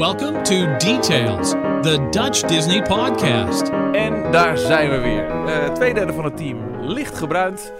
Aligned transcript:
Welcome 0.00 0.42
to 0.42 0.76
Details, 0.76 1.50
the 1.82 2.08
Dutch 2.10 2.40
Disney 2.40 2.82
podcast. 2.82 3.68
En 3.92 4.32
daar 4.32 4.58
zijn 4.58 4.90
we 4.90 4.98
weer. 4.98 5.46
Uh, 5.46 5.72
twee 5.72 5.94
derde 5.94 6.12
van 6.12 6.24
het 6.24 6.36
team 6.36 6.80
licht 6.80 7.18
gebruind. 7.18 7.72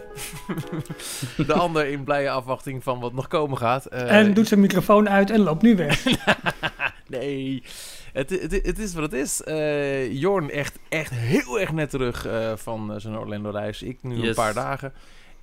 de 1.47 1.53
ander 1.53 1.87
in 1.87 2.05
blije 2.05 2.31
afwachting 2.31 2.83
van 2.83 3.01
wat 3.01 3.13
nog 3.13 3.29
komen 3.29 3.59
gaat. 3.59 3.93
Uh, 3.93 4.13
en 4.13 4.35
doet 4.35 4.49
zijn 4.49 4.61
microfoon 4.61 5.09
uit 5.09 5.31
en 5.31 5.41
loopt 5.41 5.63
nu 5.63 5.77
weg. 5.77 6.05
nee, 7.07 7.63
het, 8.13 8.31
het, 8.31 8.53
het, 8.63 8.79
is 8.79 8.95
wat 8.95 9.03
het 9.03 9.13
is. 9.13 9.43
Uh, 9.47 10.13
Jorn 10.13 10.51
echt, 10.51 10.79
echt 10.89 11.11
heel 11.15 11.61
erg 11.61 11.73
net 11.73 11.91
terug 11.91 12.29
van 12.55 13.01
zijn 13.01 13.19
Orlando-reis. 13.19 13.83
Ik 13.83 13.99
nu 14.03 14.29
een 14.29 14.35
paar 14.35 14.55
dagen. 14.55 14.93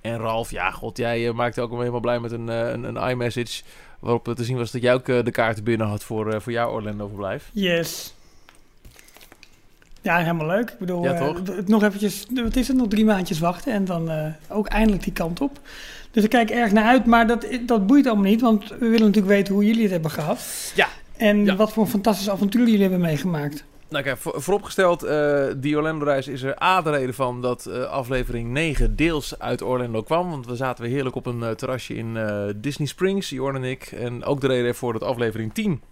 En 0.00 0.18
Ralf, 0.18 0.50
ja, 0.50 0.70
god, 0.70 0.96
jij 0.96 1.32
maakte 1.32 1.60
ook 1.60 1.70
helemaal 1.70 2.00
blij 2.00 2.20
met 2.20 2.32
een, 2.32 2.48
een, 2.48 2.84
een 2.84 3.10
iMessage. 3.10 3.62
Waarop 3.98 4.34
te 4.34 4.44
zien 4.44 4.56
was 4.56 4.70
dat 4.70 4.82
jij 4.82 4.94
ook 4.94 5.06
de 5.06 5.30
kaarten 5.30 5.64
binnen 5.64 5.86
had 5.86 6.04
voor, 6.04 6.42
voor 6.42 6.52
jouw 6.52 6.70
Orlando-verblijf. 6.70 7.50
Yes. 7.52 8.14
Ja, 10.02 10.18
helemaal 10.18 10.46
leuk. 10.46 10.70
Ik 10.70 10.78
bedoel, 10.78 11.02
ja, 11.04 11.18
toch? 11.18 11.40
Uh, 11.48 11.58
nog 11.66 11.82
eventjes, 11.82 12.26
wat 12.34 12.56
is 12.56 12.68
het, 12.68 12.76
nog 12.76 12.88
drie 12.88 13.04
maandjes 13.04 13.38
wachten 13.38 13.72
en 13.72 13.84
dan 13.84 14.10
uh, 14.10 14.26
ook 14.48 14.66
eindelijk 14.66 15.02
die 15.02 15.12
kant 15.12 15.40
op. 15.40 15.60
Dus 16.10 16.24
ik 16.24 16.30
kijk 16.30 16.50
erg 16.50 16.72
naar 16.72 16.84
uit, 16.84 17.06
maar 17.06 17.26
dat, 17.26 17.46
dat 17.66 17.86
boeit 17.86 18.06
allemaal 18.06 18.24
niet, 18.24 18.40
want 18.40 18.68
we 18.68 18.76
willen 18.88 19.06
natuurlijk 19.06 19.26
weten 19.26 19.54
hoe 19.54 19.64
jullie 19.64 19.82
het 19.82 19.90
hebben 19.90 20.10
gehad. 20.10 20.72
Ja. 20.74 20.88
En 21.16 21.44
ja. 21.44 21.56
wat 21.56 21.72
voor 21.72 21.82
een 21.82 21.90
fantastisch 21.90 22.30
avontuur 22.30 22.64
jullie 22.64 22.80
hebben 22.80 23.00
meegemaakt. 23.00 23.64
Nou 23.88 24.04
kijk, 24.04 24.18
voor, 24.18 24.42
vooropgesteld, 24.42 25.04
uh, 25.04 25.46
die 25.56 25.76
Orlando-reis 25.76 26.28
is 26.28 26.42
er 26.42 26.62
A 26.62 26.82
de 26.82 26.90
reden 26.90 27.14
van 27.14 27.42
dat 27.42 27.66
uh, 27.68 27.82
aflevering 27.82 28.50
9 28.50 28.96
deels 28.96 29.38
uit 29.38 29.62
Orlando 29.62 30.02
kwam. 30.02 30.30
Want 30.30 30.46
we 30.46 30.56
zaten 30.56 30.84
weer 30.84 30.92
heerlijk 30.92 31.16
op 31.16 31.26
een 31.26 31.40
uh, 31.40 31.50
terrasje 31.50 31.94
in 31.94 32.16
Disney 32.56 32.88
Springs, 32.88 33.30
Jorn 33.30 33.56
en 33.56 33.64
ik. 33.64 33.82
En 33.82 34.24
ook 34.24 34.40
de 34.40 34.46
reden 34.46 34.66
ervoor 34.66 34.92
dat 34.92 35.02
aflevering 35.02 35.54
10 35.54 35.82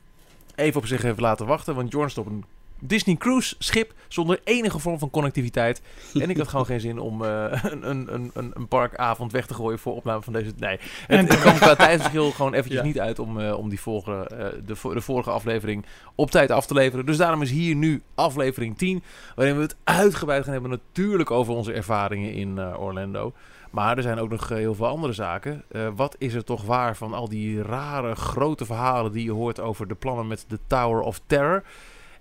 even 0.56 0.80
op 0.80 0.86
zich 0.86 1.02
heeft 1.02 1.20
laten 1.20 1.46
wachten. 1.46 1.74
Want 1.74 1.92
Jorn 1.92 2.10
stond 2.10 2.26
een 2.26 2.44
Disney 2.80 3.16
Cruise 3.16 3.54
schip 3.58 3.92
zonder 4.08 4.40
enige 4.44 4.78
vorm 4.78 4.98
van 4.98 5.10
connectiviteit. 5.10 5.82
En 6.14 6.30
ik 6.30 6.36
had 6.36 6.48
gewoon 6.48 6.66
geen 6.66 6.80
zin 6.80 6.98
om 6.98 7.22
uh, 7.24 7.44
een, 7.62 7.90
een, 7.90 8.30
een, 8.34 8.50
een 8.54 8.68
parkavond 8.68 9.32
weg 9.32 9.46
te 9.46 9.54
gooien 9.54 9.78
voor 9.78 9.94
opname 9.94 10.22
van 10.22 10.32
deze. 10.32 10.52
Nee, 10.58 10.78
het, 11.06 11.28
het 11.28 11.40
kwam 11.44 11.54
qua 11.54 11.74
tijdsverschil 11.74 12.30
gewoon 12.30 12.54
eventjes 12.54 12.80
ja. 12.80 12.86
niet 12.86 13.00
uit 13.00 13.18
om, 13.18 13.38
uh, 13.38 13.58
om 13.58 13.68
die 13.68 13.80
vorige, 13.80 14.30
uh, 14.32 14.38
de, 14.66 14.94
de 14.94 15.00
vorige 15.00 15.30
aflevering 15.30 15.84
op 16.14 16.30
tijd 16.30 16.50
af 16.50 16.66
te 16.66 16.74
leveren. 16.74 17.06
Dus 17.06 17.16
daarom 17.16 17.42
is 17.42 17.50
hier 17.50 17.74
nu 17.74 18.02
aflevering 18.14 18.78
10, 18.78 19.02
waarin 19.34 19.56
we 19.56 19.62
het 19.62 19.76
uitgebreid 19.84 20.44
gaan 20.44 20.52
hebben 20.52 20.70
natuurlijk 20.70 21.30
over 21.30 21.54
onze 21.54 21.72
ervaringen 21.72 22.32
in 22.32 22.60
Orlando. 22.60 23.32
Maar 23.70 23.96
er 23.96 24.02
zijn 24.02 24.18
ook 24.18 24.30
nog 24.30 24.48
heel 24.48 24.74
veel 24.74 24.86
andere 24.86 25.12
zaken. 25.12 25.64
Uh, 25.70 25.88
wat 25.96 26.16
is 26.18 26.34
er 26.34 26.44
toch 26.44 26.64
waar 26.64 26.96
van 26.96 27.14
al 27.14 27.28
die 27.28 27.62
rare 27.62 28.14
grote 28.14 28.64
verhalen 28.64 29.12
die 29.12 29.24
je 29.24 29.32
hoort 29.32 29.60
over 29.60 29.88
de 29.88 29.94
plannen 29.94 30.26
met 30.26 30.44
de 30.48 30.58
Tower 30.66 31.00
of 31.00 31.20
Terror? 31.26 31.62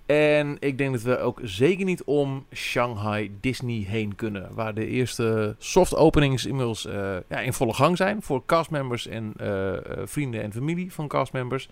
En 0.06 0.56
ik 0.60 0.78
denk 0.78 0.92
dat 0.92 1.02
we 1.02 1.18
ook 1.18 1.40
zeker 1.42 1.84
niet 1.84 2.04
om 2.04 2.46
Shanghai 2.54 3.36
Disney 3.40 3.84
heen 3.88 4.14
kunnen. 4.14 4.54
Waar 4.54 4.74
de 4.74 4.86
eerste 4.86 5.54
soft 5.58 5.94
openings 5.94 6.46
inmiddels 6.46 6.86
uh, 6.86 7.16
ja, 7.28 7.40
in 7.40 7.52
volle 7.52 7.74
gang 7.74 7.96
zijn. 7.96 8.22
Voor 8.22 8.42
castmembers 8.46 9.06
en 9.06 9.34
uh, 9.40 9.72
vrienden 10.04 10.42
en 10.42 10.52
familie 10.52 10.92
van 10.92 11.08
castmembers. 11.08 11.68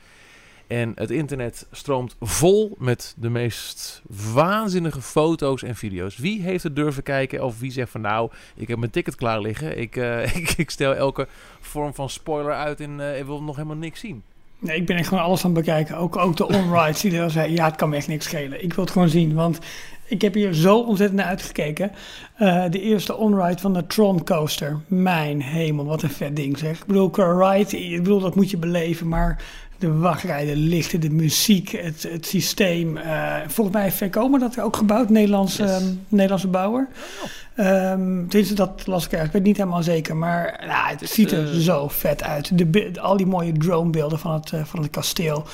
En 0.66 0.92
het 0.94 1.10
internet 1.10 1.66
stroomt 1.70 2.16
vol 2.20 2.76
met 2.78 3.14
de 3.18 3.28
meest 3.28 4.02
waanzinnige 4.32 5.00
foto's 5.00 5.62
en 5.62 5.76
video's. 5.76 6.16
Wie 6.16 6.42
heeft 6.42 6.62
het 6.62 6.76
durven 6.76 7.02
kijken 7.02 7.44
of 7.44 7.58
wie 7.58 7.72
zegt 7.72 7.90
van 7.90 8.00
nou, 8.00 8.30
ik 8.54 8.68
heb 8.68 8.78
mijn 8.78 8.90
ticket 8.90 9.14
klaar 9.14 9.40
liggen. 9.40 9.78
Ik, 9.78 9.96
ik, 10.34 10.54
ik, 10.56 10.70
stel 10.70 10.94
elke 10.94 11.28
vorm 11.60 11.94
van 11.94 12.10
spoiler 12.10 12.54
uit 12.54 12.80
en 12.80 13.00
ik 13.00 13.24
wil 13.24 13.42
nog 13.42 13.56
helemaal 13.56 13.76
niks 13.76 14.00
zien. 14.00 14.22
Nee, 14.58 14.76
ik 14.76 14.86
ben 14.86 14.96
echt 14.96 15.08
gewoon 15.08 15.24
alles 15.24 15.44
aan 15.44 15.54
het 15.54 15.64
bekijken. 15.64 15.96
Ook, 15.96 16.16
ook 16.16 16.36
de 16.36 16.46
on-rides 16.46 17.00
die 17.00 17.18
er 17.18 17.30
zei, 17.30 17.52
ja, 17.52 17.64
het 17.64 17.76
kan 17.76 17.88
me 17.88 17.96
echt 17.96 18.08
niks 18.08 18.24
schelen. 18.24 18.62
Ik 18.64 18.74
wil 18.74 18.84
het 18.84 18.92
gewoon 18.92 19.08
zien, 19.08 19.34
want 19.34 19.58
ik 20.06 20.22
heb 20.22 20.34
hier 20.34 20.52
zo 20.52 20.78
ontzettend 20.78 21.20
naar 21.20 21.28
uitgekeken. 21.28 21.92
Uh, 22.38 22.64
de 22.70 22.80
eerste 22.80 23.16
on-ride 23.16 23.60
van 23.60 23.72
de 23.72 23.86
Tron 23.86 24.24
Coaster. 24.24 24.80
Mijn 24.86 25.42
hemel, 25.42 25.84
wat 25.84 26.02
een 26.02 26.10
vet 26.10 26.36
ding 26.36 26.58
zeg. 26.58 26.80
Ik 26.80 26.86
bedoel, 26.86 27.10
qua 27.10 27.52
ride, 27.52 27.78
ik 27.78 28.02
bedoel, 28.02 28.20
dat 28.20 28.34
moet 28.34 28.50
je 28.50 28.56
beleven, 28.56 29.08
maar 29.08 29.42
de 29.78 29.92
wachtrij, 29.92 30.44
de 30.44 30.56
lichten, 30.56 31.00
de 31.00 31.10
muziek, 31.10 31.70
het, 31.70 32.02
het 32.02 32.26
systeem. 32.26 32.96
Uh, 32.96 33.36
volgens 33.46 33.76
mij 33.76 33.84
heeft 33.84 33.96
Vekoma 33.96 34.38
dat 34.38 34.60
ook 34.60 34.76
gebouwd, 34.76 35.08
Nederlands, 35.08 35.56
yes. 35.56 35.82
um, 35.82 36.00
Nederlandse 36.08 36.48
bouwer. 36.48 36.88
Um, 37.56 38.28
tenminste, 38.28 38.54
dat 38.54 38.86
las 38.86 39.04
ik 39.04 39.10
ergens. 39.10 39.28
Ik 39.28 39.34
weet 39.34 39.42
niet 39.42 39.56
helemaal 39.56 39.82
zeker, 39.82 40.16
maar 40.16 40.64
nou, 40.66 40.96
het, 40.96 41.10
ziet 41.10 41.32
er 41.32 41.54
uh, 41.54 41.60
zo 41.60 41.88
vet 41.88 42.22
uit. 42.22 42.58
De, 42.58 42.70
de, 42.70 43.00
al 43.00 43.16
die 43.16 43.26
mooie 43.26 43.52
dronebeelden 43.52 44.18
van 44.18 44.32
het, 44.32 44.52
uh, 44.52 44.64
van 44.64 44.82
het 44.82 44.90
kasteel. 44.90 45.46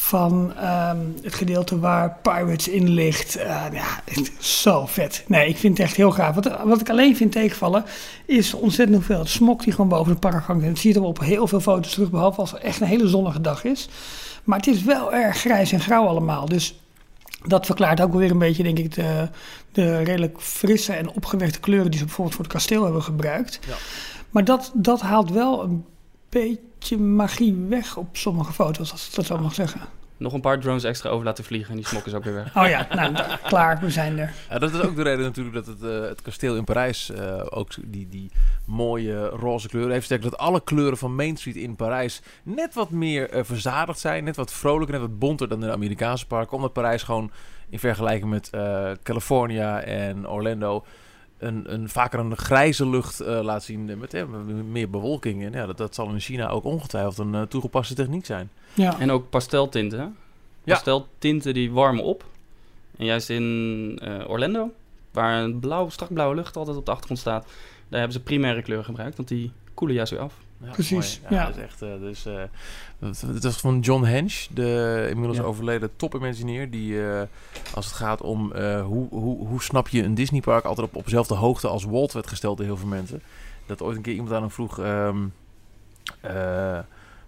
Van 0.00 0.52
um, 0.64 1.14
het 1.22 1.34
gedeelte 1.34 1.78
waar 1.78 2.16
Pirates 2.22 2.68
in 2.68 2.88
ligt. 2.88 3.36
Uh, 3.36 3.64
ja, 3.72 4.02
zo 4.38 4.86
vet. 4.86 5.24
Nee, 5.26 5.48
ik 5.48 5.56
vind 5.56 5.78
het 5.78 5.86
echt 5.86 5.96
heel 5.96 6.10
gaaf. 6.10 6.34
Wat, 6.34 6.62
wat 6.64 6.80
ik 6.80 6.90
alleen 6.90 7.16
vind 7.16 7.32
tegenvallen, 7.32 7.84
is 8.26 8.54
ontzettend 8.54 8.96
hoeveel 8.96 9.26
smok 9.26 9.62
die 9.62 9.72
gewoon 9.72 9.88
boven 9.88 10.12
de 10.12 10.18
park 10.18 10.44
hangt. 10.44 10.62
En 10.62 10.68
dat 10.68 10.78
zie 10.78 10.92
je 10.92 10.98
er 10.98 11.04
op 11.04 11.20
heel 11.20 11.46
veel 11.46 11.60
foto's 11.60 11.92
terug, 11.92 12.10
behalve 12.10 12.40
als 12.40 12.50
het 12.50 12.60
echt 12.60 12.80
een 12.80 12.86
hele 12.86 13.08
zonnige 13.08 13.40
dag 13.40 13.64
is. 13.64 13.88
Maar 14.44 14.58
het 14.58 14.66
is 14.66 14.82
wel 14.82 15.12
erg 15.12 15.36
grijs 15.36 15.72
en 15.72 15.80
grauw 15.80 16.06
allemaal. 16.06 16.46
Dus 16.46 16.80
dat 17.46 17.66
verklaart 17.66 18.00
ook 18.00 18.14
weer 18.14 18.30
een 18.30 18.38
beetje, 18.38 18.62
denk 18.62 18.78
ik, 18.78 18.94
de, 18.94 19.28
de 19.72 19.98
redelijk 19.98 20.40
frisse 20.40 20.92
en 20.92 21.10
opgewekte 21.10 21.60
kleuren 21.60 21.90
die 21.90 21.98
ze 21.98 22.04
bijvoorbeeld 22.04 22.36
voor 22.36 22.44
het 22.44 22.54
kasteel 22.54 22.84
hebben 22.84 23.02
gebruikt. 23.02 23.58
Ja. 23.66 23.74
Maar 24.30 24.44
dat, 24.44 24.70
dat 24.74 25.00
haalt 25.00 25.30
wel 25.30 25.62
een 25.62 25.84
beetje 26.28 26.58
magie 26.98 27.66
weg 27.68 27.96
op 27.96 28.16
sommige 28.16 28.52
foto's, 28.52 28.92
als 28.92 29.08
ik 29.08 29.14
dat 29.14 29.26
zo 29.26 29.38
mag 29.38 29.54
zeggen. 29.54 29.80
Nog 30.16 30.32
een 30.32 30.40
paar 30.40 30.60
drones 30.60 30.84
extra 30.84 31.10
over 31.10 31.24
laten 31.24 31.44
vliegen 31.44 31.70
en 31.70 31.76
die 31.76 31.86
smok 31.86 32.06
is 32.06 32.14
ook 32.14 32.24
weer 32.24 32.34
weg. 32.34 32.56
Oh 32.56 32.68
ja, 32.68 32.86
nou, 32.94 33.14
klaar, 33.42 33.80
we 33.80 33.90
zijn 33.90 34.18
er. 34.18 34.32
Ja, 34.50 34.58
dat 34.58 34.74
is 34.74 34.80
ook 34.80 34.96
de 34.96 35.02
reden 35.02 35.24
natuurlijk 35.24 35.54
dat 35.54 35.66
het, 35.66 35.82
uh, 35.82 36.00
het 36.00 36.22
kasteel 36.22 36.56
in 36.56 36.64
Parijs 36.64 37.10
uh, 37.10 37.42
ook 37.50 37.70
die, 37.84 38.08
die 38.08 38.30
mooie 38.64 39.26
roze 39.26 39.68
kleuren 39.68 39.92
heeft. 39.92 40.04
Sterker 40.04 40.30
dat 40.30 40.38
alle 40.38 40.60
kleuren 40.64 40.98
van 40.98 41.14
Main 41.14 41.36
Street 41.36 41.56
in 41.56 41.76
Parijs 41.76 42.22
net 42.42 42.74
wat 42.74 42.90
meer 42.90 43.34
uh, 43.34 43.44
verzadigd 43.44 43.98
zijn. 43.98 44.24
Net 44.24 44.36
wat 44.36 44.52
vrolijker, 44.52 44.98
net 44.98 45.08
wat 45.08 45.18
bonter 45.18 45.48
dan 45.48 45.60
in 45.60 45.66
de 45.66 45.74
Amerikaanse 45.74 46.26
parken. 46.26 46.56
Omdat 46.56 46.72
Parijs 46.72 47.02
gewoon 47.02 47.30
in 47.68 47.78
vergelijking 47.78 48.30
met 48.30 48.50
California 49.02 49.80
en 49.80 50.28
Orlando... 50.28 50.84
Een, 51.38 51.72
een, 51.72 51.88
vaker 51.88 52.18
een 52.18 52.36
grijze 52.36 52.88
lucht 52.88 53.22
uh, 53.22 53.40
laat 53.42 53.62
zien 53.62 53.98
met, 53.98 54.14
uh, 54.14 54.24
meer 54.70 54.90
bewolking. 54.90 55.44
En 55.44 55.52
ja, 55.52 55.66
dat, 55.66 55.76
dat 55.76 55.94
zal 55.94 56.08
in 56.08 56.20
China 56.20 56.48
ook 56.48 56.64
ongetwijfeld 56.64 57.18
een 57.18 57.34
uh, 57.34 57.42
toegepaste 57.42 57.94
techniek 57.94 58.26
zijn. 58.26 58.50
Ja. 58.74 59.00
En 59.00 59.10
ook 59.10 59.30
pasteltinten. 59.30 59.98
Ja. 59.98 60.12
Pasteltinten 60.74 61.54
die 61.54 61.72
warmen 61.72 62.04
op. 62.04 62.24
En 62.96 63.04
juist 63.04 63.30
in 63.30 64.00
Orlando, 64.26 64.70
waar 65.12 65.42
een 65.42 65.58
blauw, 65.58 65.88
strak 65.88 66.12
blauwe 66.12 66.34
lucht 66.34 66.56
altijd 66.56 66.76
op 66.76 66.84
de 66.84 66.90
achtergrond 66.90 67.20
staat, 67.20 67.44
daar 67.88 67.98
hebben 67.98 68.18
ze 68.18 68.22
primaire 68.22 68.62
kleuren 68.62 68.84
gebruikt, 68.86 69.16
want 69.16 69.28
die 69.28 69.52
koelen 69.74 69.96
juist 69.96 70.10
weer 70.10 70.20
af. 70.20 70.34
Ja, 70.60 70.70
Precies. 70.70 71.20
Ja, 71.22 71.36
ja, 71.36 71.46
Dat 71.46 71.56
is 71.56 71.62
echt. 71.62 71.82
Uh, 71.82 72.00
dus, 72.00 72.26
uh, 72.26 72.42
het 73.32 73.42
was 73.42 73.56
van 73.56 73.80
John 73.80 74.04
Hench, 74.04 74.46
de 74.50 75.06
inmiddels 75.10 75.40
overleden 75.40 75.96
top-imagineer. 75.96 76.70
Die, 76.70 76.92
uh, 76.92 77.22
als 77.74 77.86
het 77.86 77.94
gaat 77.94 78.20
om 78.20 78.52
hoe, 78.62 79.08
hoe, 79.10 79.46
hoe 79.46 79.62
snap 79.62 79.88
je 79.88 80.02
een 80.02 80.14
Disneypark, 80.14 80.64
altijd 80.64 80.86
op, 80.86 80.96
op 80.96 81.04
dezelfde 81.04 81.34
hoogte 81.34 81.68
als 81.68 81.84
Walt 81.84 82.12
werd 82.12 82.26
gesteld 82.26 82.56
door 82.56 82.66
heel 82.66 82.76
veel 82.76 82.88
mensen. 82.88 83.22
Dat 83.66 83.82
ooit 83.82 83.96
een 83.96 84.02
keer 84.02 84.14
iemand 84.14 84.32
aan 84.32 84.40
hem 84.40 84.50
vroeg: 84.50 84.78
um, 84.78 85.32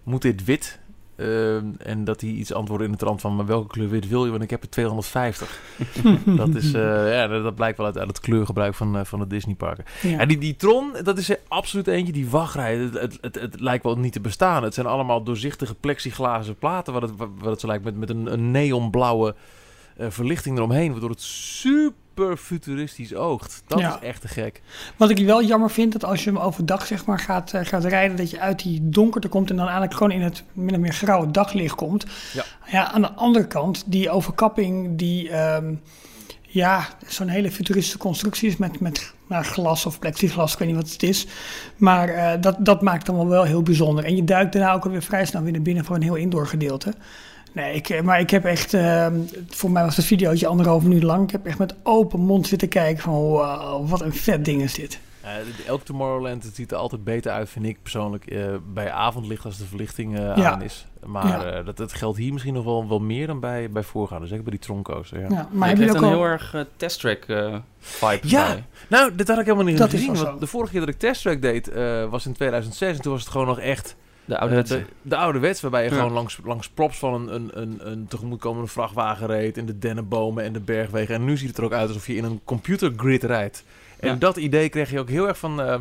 Moet 0.03 0.21
dit 0.21 0.43
wit? 0.43 0.79
Uh, 1.21 1.55
en 1.77 2.03
dat 2.03 2.21
hij 2.21 2.29
iets 2.29 2.53
antwoordde 2.53 2.85
in 2.85 2.91
de 2.91 2.97
trant 2.97 3.21
van... 3.21 3.35
maar 3.35 3.45
welke 3.45 3.67
kleur 3.67 3.89
wit 3.89 4.07
wil 4.07 4.25
je? 4.25 4.31
Want 4.31 4.43
ik 4.43 4.49
heb 4.49 4.63
er 4.63 4.69
250. 4.69 5.59
dat, 6.25 6.55
is, 6.55 6.73
uh, 6.73 7.13
ja, 7.13 7.27
dat, 7.27 7.43
dat 7.43 7.55
blijkt 7.55 7.77
wel 7.77 7.85
uit, 7.85 7.97
uit 7.97 8.07
het 8.07 8.19
kleurgebruik 8.19 8.73
van, 8.73 8.95
uh, 8.95 9.03
van 9.03 9.19
de 9.19 9.27
Disneyparken. 9.27 9.85
Ja. 10.01 10.17
En 10.17 10.27
die, 10.27 10.37
die 10.37 10.55
Tron, 10.55 10.93
dat 11.03 11.17
is 11.17 11.29
er 11.29 11.39
absoluut 11.47 11.87
eentje. 11.87 12.13
Die 12.13 12.29
wachtrij, 12.29 12.75
het, 12.75 12.93
het, 12.93 13.17
het, 13.21 13.35
het, 13.35 13.59
lijkt 13.59 13.83
wel 13.83 13.97
niet 13.97 14.13
te 14.13 14.19
bestaan. 14.19 14.63
Het 14.63 14.73
zijn 14.73 14.87
allemaal 14.87 15.23
doorzichtige 15.23 15.75
plexiglazen 15.75 16.55
platen... 16.55 16.93
wat 16.93 17.01
het, 17.01 17.11
wat 17.17 17.51
het 17.51 17.59
zo 17.59 17.67
lijkt 17.67 17.83
met, 17.83 17.97
met 17.97 18.09
een, 18.09 18.33
een 18.33 18.51
neonblauwe 18.51 19.35
uh, 19.97 20.05
verlichting 20.09 20.57
eromheen... 20.57 20.91
waardoor 20.91 21.09
het 21.09 21.21
super 21.21 21.95
futuristisch 22.37 23.15
oogt. 23.15 23.63
Dat 23.67 23.79
ja. 23.79 23.95
is 23.95 24.07
echt 24.07 24.21
te 24.21 24.27
gek. 24.27 24.61
Wat 24.97 25.09
ik 25.09 25.25
wel 25.25 25.43
jammer 25.43 25.71
vind, 25.71 25.91
dat 25.91 26.05
als 26.05 26.23
je 26.23 26.29
hem 26.29 26.39
overdag 26.39 26.85
zeg 26.85 27.05
maar 27.05 27.19
gaat, 27.19 27.53
uh, 27.53 27.61
gaat 27.63 27.85
rijden, 27.85 28.17
dat 28.17 28.29
je 28.29 28.39
uit 28.39 28.63
die 28.63 28.89
donkerte 28.89 29.27
komt 29.27 29.49
en 29.49 29.55
dan 29.55 29.65
eigenlijk 29.65 29.95
gewoon 29.97 30.11
in 30.11 30.21
het 30.21 30.43
min 30.53 30.73
of 30.73 30.79
meer 30.79 30.93
grauwe 30.93 31.31
daglicht 31.31 31.75
komt. 31.75 32.05
Ja. 32.33 32.43
ja 32.65 32.91
aan 32.91 33.01
de 33.01 33.11
andere 33.11 33.47
kant, 33.47 33.83
die 33.85 34.09
overkapping, 34.09 34.97
die 34.97 35.37
um, 35.37 35.81
ja, 36.51 36.87
zo'n 37.07 37.27
hele 37.27 37.51
futuristische 37.51 37.97
constructie 37.97 38.49
is 38.49 38.57
met, 38.57 38.79
met 38.79 39.13
nou, 39.27 39.43
glas 39.43 39.85
of 39.85 39.99
plexiglas, 39.99 40.53
ik 40.53 40.59
weet 40.59 40.67
niet 40.67 40.77
wat 40.77 40.91
het 40.91 41.03
is. 41.03 41.27
Maar 41.77 42.09
uh, 42.09 42.41
dat, 42.41 42.55
dat 42.59 42.81
maakt 42.81 43.05
dan 43.05 43.27
wel 43.27 43.43
heel 43.43 43.61
bijzonder. 43.61 44.05
En 44.05 44.15
je 44.15 44.23
duikt 44.23 44.53
daarna 44.53 44.73
ook 44.73 44.83
alweer 44.83 45.01
vrij 45.01 45.25
snel 45.25 45.41
weer 45.41 45.51
naar 45.51 45.61
binnen 45.61 45.85
voor 45.85 45.95
een 45.95 46.01
heel 46.01 46.15
indoor 46.15 46.47
gedeelte. 46.47 46.93
Nee, 47.53 47.73
ik, 47.73 48.03
maar 48.03 48.19
ik 48.19 48.29
heb 48.29 48.45
echt, 48.45 48.73
uh, 48.73 49.07
voor 49.49 49.71
mij 49.71 49.83
was 49.83 49.95
het 49.95 50.05
videootje 50.05 50.47
anderhalf 50.47 50.83
minuut 50.83 51.03
lang. 51.03 51.23
Ik 51.23 51.31
heb 51.31 51.45
echt 51.45 51.57
met 51.57 51.75
open 51.83 52.19
mond 52.19 52.47
zitten 52.47 52.67
kijken 52.67 53.03
van 53.03 53.13
wow, 53.13 53.89
wat 53.89 54.01
een 54.01 54.13
vet 54.13 54.45
ding 54.45 54.61
is 54.61 54.73
dit. 54.73 54.99
Uh, 55.23 55.67
elk 55.67 55.83
Tomorrowland 55.83 56.43
het 56.43 56.55
ziet 56.55 56.71
er 56.71 56.77
altijd 56.77 57.03
beter 57.03 57.31
uit, 57.31 57.49
vind 57.49 57.65
ik 57.65 57.77
persoonlijk, 57.81 58.31
uh, 58.31 58.45
bij 58.73 58.91
avondlicht 58.91 59.45
als 59.45 59.57
de 59.57 59.65
verlichting 59.65 60.19
uh, 60.19 60.35
Ja. 60.35 60.51
aan 60.51 60.61
is. 60.61 60.85
Maar 61.05 61.65
dat, 61.65 61.77
dat 61.77 61.93
geldt 61.93 62.17
hier 62.17 62.31
misschien 62.33 62.53
nog 62.53 62.63
wel, 62.63 62.87
wel 62.87 62.99
meer 62.99 63.27
dan 63.27 63.39
bij, 63.39 63.69
bij 63.71 63.83
voorgaanders, 63.83 64.29
zeker 64.29 64.43
bij 64.45 64.53
die 64.53 64.61
troncoaster. 64.65 65.19
Ja. 65.19 65.27
Ja, 65.29 65.47
Maar 65.51 65.67
heb 65.69 65.77
je 65.77 65.89
ook 65.89 65.95
een 65.95 66.03
al... 66.03 66.09
heel 66.09 66.23
erg 66.23 66.53
eh, 66.53 66.61
test-track 66.75 67.23
eh, 67.27 67.55
vibe 67.79 68.27
Ja. 68.27 68.47
bij. 68.47 68.63
Nou, 68.87 69.15
dit 69.15 69.27
had 69.27 69.37
ik 69.39 69.45
helemaal 69.45 69.65
niet 69.65 69.77
Dat 69.77 69.87
is 69.93 69.99
gezien. 69.99 70.13
wel 70.13 70.21
Want 70.23 70.33
zo. 70.33 70.39
de 70.39 70.47
vorige 70.47 70.71
keer 70.71 70.79
dat 70.79 70.89
ik 70.89 70.99
testtrack 70.99 71.41
deed, 71.41 71.67
eh, 71.67 72.05
was 72.09 72.25
in 72.25 72.33
2006. 72.33 72.95
En 72.95 73.01
toen 73.01 73.11
was 73.11 73.21
het 73.21 73.31
gewoon 73.31 73.47
nog 73.47 73.59
echt 73.59 73.95
De 74.25 74.33
eh, 74.35 74.39
ouderwetse. 74.41 74.75
de, 74.77 74.85
de 75.01 75.15
ouderwets, 75.15 75.61
waarbij 75.61 75.83
je 75.83 75.89
Ja. 75.89 75.95
gewoon 75.95 76.11
langs, 76.11 76.39
langs 76.43 76.69
props 76.69 76.97
van 76.97 77.13
een, 77.13 77.35
een, 77.35 77.49
een, 77.61 77.91
een 77.91 78.07
tegemoetkomende 78.07 78.67
vrachtwagen 78.67 79.27
reed. 79.27 79.57
In 79.57 79.65
de 79.65 79.77
dennenbomen 79.79 80.43
en 80.43 80.53
de 80.53 80.59
bergwegen. 80.59 81.15
En 81.15 81.25
nu 81.25 81.37
ziet 81.37 81.47
het 81.47 81.57
er 81.57 81.63
ook 81.63 81.73
uit 81.73 81.87
alsof 81.87 82.07
je 82.07 82.15
in 82.15 82.23
een 82.23 82.41
computergrid 82.43 83.23
rijdt. 83.23 83.63
En 83.99 84.09
Ja. 84.09 84.15
dat 84.15 84.37
idee 84.37 84.69
kreeg 84.69 84.91
je 84.91 84.99
ook 84.99 85.09
heel 85.09 85.27
erg 85.27 85.37
van, 85.37 85.61
eh, 85.61 85.79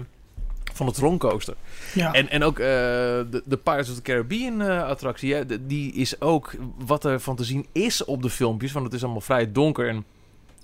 van 0.73 0.87
de 0.87 0.93
troncoaster. 0.93 1.55
Ja. 1.95 2.13
En, 2.13 2.29
en 2.31 2.43
ook 2.45 2.59
eh, 2.59 2.67
de, 2.67 3.43
de 3.45 3.57
Pirates 3.57 3.89
of 3.91 3.95
the 3.97 4.03
Caribbean 4.03 4.63
eh, 4.63 4.83
attractie, 4.83 5.35
hè, 5.35 5.47
de- 5.47 5.67
die 5.67 5.93
is 5.93 6.21
ook 6.21 6.53
wat 6.79 7.05
er 7.05 7.21
van 7.21 7.37
te 7.37 7.45
zien 7.45 7.67
is 7.73 8.05
op 8.05 8.23
de 8.23 8.31
filmpjes. 8.31 8.73
Want 8.73 8.85
het 8.85 8.95
is 8.95 9.03
allemaal 9.03 9.21
vrij 9.21 9.53
donker 9.53 9.89
en 9.89 10.05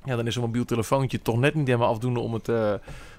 ja, 0.04 0.16
dan 0.16 0.26
is 0.26 0.34
een 0.36 0.40
mobiel 0.42 0.64
telefoontje 0.64 1.22
toch 1.22 1.38
net 1.38 1.54
niet 1.54 1.66
helemaal 1.66 1.88
afdoende 1.90 2.20
om 2.20 2.34
het 2.34 2.48
eh, 2.48 2.72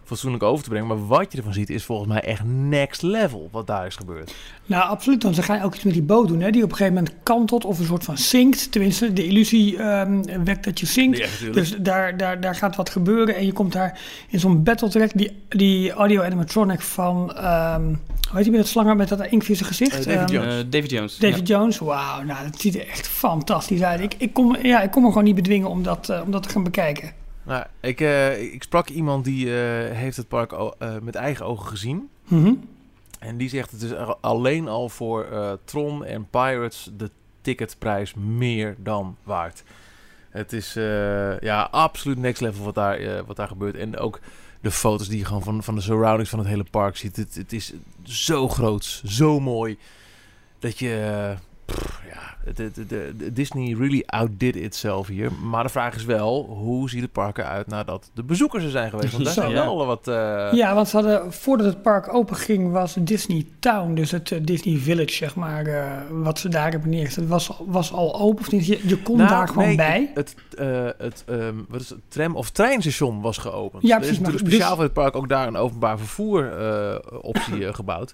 fatsoenlijk 0.08 0.44
over 0.44 0.64
te 0.64 0.70
brengen. 0.70 0.88
Maar 0.88 1.08
wat 1.08 1.32
je 1.32 1.38
ervan 1.38 1.54
ziet 1.54 1.70
is 1.70 1.84
volgens 1.84 2.08
mij 2.08 2.22
echt 2.22 2.44
next 2.46 3.02
level 3.02 3.50
wat 3.52 3.68
daar 3.68 3.86
is 3.86 3.96
gebeurd. 3.96 4.34
Nou, 4.66 4.90
absoluut. 4.90 5.24
Want 5.24 5.36
ze 5.36 5.44
gaan 5.44 5.62
ook 5.62 5.76
iets 5.76 5.84
met 5.84 5.94
die 5.94 6.02
boot 6.02 6.28
doen, 6.28 6.42
hè, 6.42 6.52
die 6.52 6.64
op 6.64 6.70
een 6.70 6.76
gegeven 6.76 6.98
moment 6.98 7.16
kantelt 7.24 7.66
of 7.66 7.80
een 7.80 7.86
soort 7.86 8.04
van 8.04 8.18
zinkt. 8.18 8.72
Tenminste, 8.72 9.14
de 9.14 9.26
illusie 9.26 9.78
ehm, 9.78 10.44
wekt 10.44 10.64
dat 10.64 10.80
je 10.80 10.86
zinkt. 10.86 11.18
Ja. 11.18 11.52
Dus 11.52 11.76
daar, 11.80 12.18
daar, 12.18 12.42
daar 12.42 12.56
gaat 12.56 12.76
wat 12.76 12.90
gebeuren 12.90 13.36
en 13.36 13.46
je 13.46 13.54
komt 13.54 13.74
daar 13.74 14.00
in 14.30 14.40
zo'n 14.40 14.64
battle 14.64 14.90
track, 14.90 15.12
die, 15.14 15.44
die 15.50 15.92
audio 15.92 16.22
animatronic 16.22 16.82
van, 16.82 17.34
ehm 17.36 17.96
hoe 18.28 18.36
heet 18.36 18.44
die 18.44 18.52
met 18.52 18.62
dat 18.62 18.70
slanger 18.70 18.96
met 18.96 19.10
dat 19.10 19.26
inkvieze 19.26 19.64
gezicht? 19.64 20.06
Eh, 20.06 20.14
David 20.16 20.30
Ehm, 20.30 20.34
Jones. 20.34 20.64
Eh, 20.64 20.70
David 20.70 20.90
Jones. 20.90 21.18
David 21.18 21.48
Jones, 21.48 21.78
wauw, 21.78 22.24
nou 22.24 22.44
dat 22.52 22.62
ziet 22.62 22.76
er 22.76 22.88
echt 22.88 23.08
fantastisch 23.08 23.82
uit. 23.82 24.02
Ik, 24.02 24.14
ik, 24.18 24.34
kom, 24.34 24.56
ja, 24.62 24.82
ik 24.82 24.92
kom 24.92 25.02
me 25.02 25.08
gewoon 25.08 25.24
niet 25.24 25.36
bedwingen 25.36 25.70
om 25.70 25.84
dat, 25.84 26.10
eh, 26.10 26.22
om 26.26 26.32
dat 26.32 26.44
te 26.44 26.50
gaan 26.50 26.64
bekijken. 26.64 27.12
Nou, 27.48 27.66
ik, 27.80 28.02
eh, 28.02 28.42
ik 28.54 28.64
sprak 28.64 28.88
iemand 28.88 29.26
die 29.26 29.46
eh, 29.46 29.96
heeft 29.96 30.18
het 30.18 30.28
park 30.28 30.52
eh, 30.52 30.98
met 31.02 31.16
eigen 31.16 31.46
ogen 31.46 31.68
gezien. 31.68 32.10
Mhm. 32.24 32.54
En 33.20 33.38
die 33.38 33.50
zegt 33.50 33.72
het 33.72 33.82
is 33.82 33.94
alleen 34.22 34.68
al 34.68 34.90
voor 34.90 35.28
Tron 35.64 36.06
en 36.06 36.30
Pirates 36.30 36.90
de 36.98 37.12
ticketprijs 37.42 38.14
meer 38.14 38.76
dan 38.80 39.18
waard. 39.24 39.64
Het 40.30 40.54
is 40.54 40.74
ja, 41.40 41.68
absoluut 41.72 42.18
next 42.18 42.42
level 42.42 42.66
wat 42.66 42.76
daar, 42.76 43.26
wat 43.26 43.36
daar 43.36 43.48
gebeurt. 43.48 43.76
En 43.76 43.98
ook 43.98 44.20
de 44.62 44.72
foto's 44.72 45.08
die 45.08 45.18
je 45.18 45.26
gewoon 45.26 45.44
van, 45.44 45.64
van 45.64 45.76
de 45.76 45.82
surroundings 45.82 46.30
van 46.30 46.40
het 46.40 46.48
hele 46.48 46.66
park 46.72 46.98
ziet. 46.98 47.16
Het, 47.16 47.36
het 47.36 47.54
is 47.54 47.74
zo 48.04 48.48
groot, 48.48 49.02
zo 49.06 49.40
mooi. 49.40 49.78
Dat 50.60 50.80
je... 50.80 51.34
pff, 51.66 52.02
ja, 52.10 52.27
de, 52.56 52.72
de, 52.74 52.86
de, 52.86 53.14
de 53.18 53.34
Disney 53.34 53.74
really 53.78 54.04
outdid 54.06 54.56
itself 54.56 55.08
hier. 55.08 55.32
Maar 55.32 55.64
de 55.64 55.70
vraag 55.70 55.96
is 55.96 56.06
wel, 56.06 56.46
hoe 56.46 56.90
ziet 56.90 57.02
het 57.02 57.12
park 57.12 57.38
eruit 57.38 57.68
nadat 57.68 58.10
de 58.14 58.24
bezoekers 58.24 58.64
er 58.64 58.70
zijn 58.70 58.90
geweest? 58.90 59.12
Want 59.12 59.24
daar 59.24 59.34
zijn 59.44 59.52
wel 59.52 59.86
wat... 59.86 60.08
eh, 60.08 60.48
Ja, 60.52 60.74
want 60.76 60.88
ze 60.88 60.96
hadden, 60.96 61.34
voordat 61.34 61.66
het 61.66 61.82
park 61.82 62.14
open 62.14 62.36
ging, 62.36 62.72
was 62.72 62.96
Disney 63.00 63.46
Town, 63.60 63.94
dus 63.94 64.12
het 64.12 64.32
eh, 64.32 64.40
Disney 64.44 64.78
Village, 64.78 65.14
zeg 65.14 65.36
maar, 65.36 65.66
eh, 65.66 65.92
wat 66.12 66.40
ze 66.40 66.50
daar 66.50 66.72
hebben 66.72 66.90
neergezet, 66.90 67.28
was, 67.28 67.52
was 67.66 67.92
al 67.94 68.20
open 68.20 68.40
of 68.46 68.52
niet? 68.52 68.66
Je, 68.68 68.80
je 68.88 69.02
kon 69.02 69.18
Nou, 69.18 69.30
daar 69.30 69.48
gewoon 69.48 69.66
nee, 69.68 69.76
bij. 69.76 70.12
Het, 70.14 70.36
eh, 70.58 70.68
het 70.98 71.24
ehm, 71.28 71.56
wat 71.70 71.82
is 71.82 71.90
het, 71.90 72.00
tram- 72.08 72.36
of 72.36 72.50
treinstation 72.50 73.22
was 73.22 73.38
geopend. 73.38 73.84
Ja, 73.84 73.90
er 73.94 73.98
precies, 73.98 74.18
is 74.18 74.20
natuurlijk 74.24 74.44
maar 74.44 74.52
speciaal 74.52 74.68
dus- 74.70 74.76
voor 74.76 74.84
het 74.84 74.94
park 75.12 75.16
ook 75.16 75.30
daar 75.30 75.48
een 75.48 75.56
openbaar 75.58 75.98
vervoer 75.98 76.58
eh, 76.58 76.96
optie 77.22 77.74
gebouwd. 77.74 78.14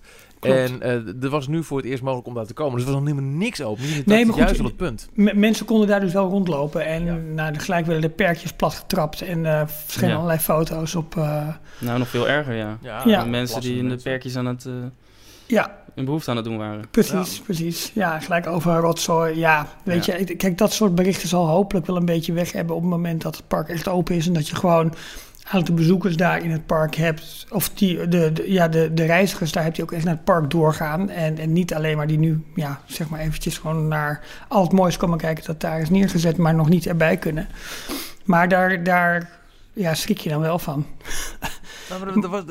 En 0.52 0.82
eh, 0.82 1.24
er 1.24 1.30
was 1.30 1.48
nu 1.48 1.64
voor 1.64 1.78
het 1.78 1.86
eerst 1.88 2.04
mogelijk 2.04 2.28
om 2.28 2.34
daar 2.34 2.46
te 2.46 2.54
komen. 2.54 2.76
Dus 2.78 2.86
er 2.86 2.92
was 2.92 3.00
nog 3.02 3.10
helemaal 3.10 3.32
niks 3.38 3.62
open. 3.62 3.84
Nee, 4.06 4.26
maar 4.26 4.36
is 4.36 4.42
juist 4.42 4.58
wel 4.58 4.66
het 4.68 4.78
punt. 4.78 5.10
Mensen 5.14 5.66
konden 5.66 5.88
daar 5.88 6.00
dus 6.00 6.14
wel 6.14 6.30
rondlopen 6.30 6.86
en 6.86 7.06
Ja. 7.06 7.16
nou, 7.34 7.56
gelijk 7.60 7.86
werden 7.86 8.10
de 8.10 8.16
perkjes 8.16 8.54
platgetrapt 8.54 9.22
en 9.22 9.46
eh 9.46 9.62
verschenen 9.68 10.10
Ja. 10.10 10.16
allerlei 10.16 10.40
foto's 10.40 10.96
op. 10.96 11.18
eh, 11.18 11.48
Nou, 11.80 12.00
nog 12.00 12.08
veel 12.08 12.28
erger, 12.30 12.54
ja. 12.56 12.78
Ja. 13.06 13.26
Mensen 13.26 13.62
die 13.62 13.78
in 13.78 13.90
de 13.90 13.96
perkjes 14.04 14.36
aan 14.36 14.46
het, 14.46 14.66
eh 14.66 14.72
ja, 15.46 15.78
hun 15.96 16.06
behoefte 16.06 16.30
aan 16.30 16.36
het 16.36 16.46
doen 16.46 16.58
waren. 16.58 16.90
precies, 16.92 17.40
precies. 17.40 17.92
Ja, 17.94 18.20
gelijk 18.20 18.48
over 18.48 18.76
rotzooi. 18.78 19.38
Ja, 19.38 19.68
weet 19.84 20.06
Ja. 20.06 20.14
je, 20.16 20.20
ik- 20.26 20.38
kijk, 20.38 20.58
dat 20.58 20.74
soort 20.74 20.96
berichten 20.96 21.28
zal 21.28 21.48
hopelijk 21.48 21.86
wel 21.86 21.96
een 21.96 22.06
beetje 22.06 22.34
weg 22.34 22.52
hebben 22.52 22.76
op 22.76 22.82
het 22.82 22.90
moment 22.92 23.22
dat 23.22 23.36
het 23.38 23.48
park 23.48 23.70
echt 23.70 23.88
open 23.88 24.16
is 24.16 24.28
en 24.28 24.34
dat 24.34 24.48
je 24.48 24.56
gewoon 24.56 24.94
de 25.52 25.74
bezoekers 25.74 26.16
daar 26.16 26.44
in 26.44 26.52
het 26.52 26.66
park 26.66 26.96
hebt, 26.96 27.46
of 27.50 27.70
die, 27.70 28.08
de, 28.08 28.44
ja, 28.46 28.68
de, 28.68 28.94
de 28.94 29.06
reizigers 29.06 29.52
daar 29.52 29.64
hebt 29.64 29.76
die 29.76 29.84
ook 29.84 29.92
echt 29.92 30.04
naar 30.04 30.14
het 30.14 30.24
park 30.24 30.50
doorgaan 30.50 31.10
en, 31.10 31.38
en 31.38 31.54
niet 31.54 31.74
alleen 31.74 31.98
maar 31.98 32.08
die 32.08 32.20
nu, 32.20 32.44
ja, 32.56 32.82
zeg 32.86 33.10
maar 33.10 33.20
eventjes 33.20 33.58
gewoon 33.58 33.88
naar 33.88 34.26
al 34.48 34.64
het 34.64 34.72
moois 34.72 34.98
komen 34.98 35.18
kijken 35.18 35.46
dat 35.46 35.62
daar 35.62 35.82
is 35.82 35.90
neergezet, 35.90 36.38
maar 36.38 36.56
nog 36.56 36.70
niet 36.70 36.86
erbij 36.86 37.18
kunnen. 37.18 37.48
Maar 38.26 38.48
daar, 38.48 38.84
daar 38.84 39.30
ja, 39.74 39.94
schrik 39.94 40.18
je 40.18 40.30
dan 40.30 40.42
wel 40.42 40.60
van. 40.60 40.86
Nou, 41.90 42.22
er 42.22 42.30
was, 42.30 42.44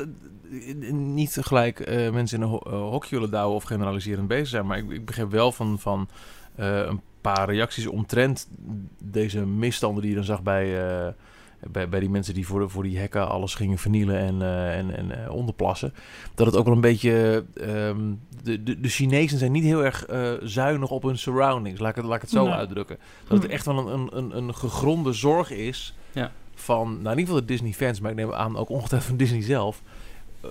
niet 0.90 1.36
gelijk 1.40 1.80
eh, 1.80 2.10
mensen 2.10 2.36
in 2.36 2.42
een 2.42 2.50
ho 2.50 2.58
eh, 2.58 2.72
hokje 2.72 3.14
willen 3.14 3.30
douwen 3.30 3.56
of 3.56 3.62
generaliserend 3.62 4.28
bezig 4.28 4.48
zijn. 4.48 4.66
Maar 4.66 4.78
ik, 4.78 4.90
ik 4.90 5.04
begreep 5.04 5.30
wel 5.30 5.52
van, 5.52 5.78
van 5.78 6.08
eh, 6.54 6.78
een 6.78 7.00
paar 7.20 7.50
reacties 7.50 7.86
omtrent 7.86 8.48
deze 9.04 9.46
misstanden 9.46 10.00
die 10.00 10.10
je 10.10 10.16
dan 10.16 10.24
zag 10.24 10.42
bij, 10.42 10.66
bij, 11.70 11.88
bij 11.88 12.00
die 12.00 12.11
mensen 12.11 12.35
die 12.35 12.47
voor, 12.47 12.61
de, 12.61 12.69
voor 12.69 12.82
die 12.82 12.99
hekken 12.99 13.29
alles 13.29 13.55
gingen 13.55 13.79
vernielen 13.79 14.19
en, 14.19 14.43
eh, 14.43 14.79
en, 14.79 14.97
en 14.97 15.25
eh, 15.25 15.35
onderplassen. 15.35 15.94
Dat 16.35 16.47
het 16.47 16.56
ook 16.56 16.64
wel 16.64 16.75
een 16.75 16.81
beetje... 16.81 17.44
ehm, 17.55 18.00
de, 18.43 18.62
de, 18.62 18.81
de 18.81 18.88
Chinezen 18.88 19.38
zijn 19.38 19.53
niet 19.53 19.64
heel 19.64 19.85
erg 19.85 20.06
eh, 20.06 20.31
zuinig 20.43 20.91
op 20.91 21.03
hun 21.03 21.19
surroundings. 21.19 21.81
Laat 21.81 21.91
ik 21.91 21.97
het, 21.97 22.05
laat 22.05 22.14
ik 22.17 22.20
het 22.20 22.31
zo 22.31 22.44
Nee. 22.44 22.53
uitdrukken. 22.53 22.99
Dat 23.29 23.38
het 23.38 23.47
Hm. 23.47 23.53
echt 23.53 23.64
wel 23.67 23.79
een, 23.79 23.88
een, 24.17 24.17
een, 24.17 24.37
een 24.37 24.55
gegronde 24.55 25.12
zorg 25.12 25.50
is 25.50 25.94
Ja. 26.12 26.32
van, 26.55 26.87
nou 26.88 26.99
in 27.03 27.09
ieder 27.19 27.25
geval 27.25 27.41
de 27.41 27.44
Disney-fans, 27.44 28.00
maar 28.00 28.11
ik 28.11 28.17
neem 28.17 28.32
aan 28.32 28.56
ook 28.56 28.69
ongetwijfeld 28.69 29.09
van 29.09 29.19
Disney 29.19 29.43
zelf. 29.43 29.82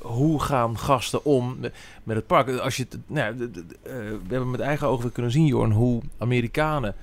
Hoe 0.01 0.41
gaan 0.41 0.77
gasten 0.77 1.25
om 1.25 1.57
met, 2.03 2.15
het 2.15 2.27
park? 2.27 2.57
Als 2.57 2.77
je 2.77 2.83
het, 2.89 2.97
nou, 3.07 3.37
we 3.83 4.19
hebben 4.27 4.51
met 4.51 4.59
eigen 4.59 4.87
ogen 4.87 5.01
weer 5.03 5.11
kunnen 5.11 5.31
zien, 5.31 5.45
Jorn, 5.45 5.71
hoe 5.71 6.01
Amerikanen, 6.17 6.95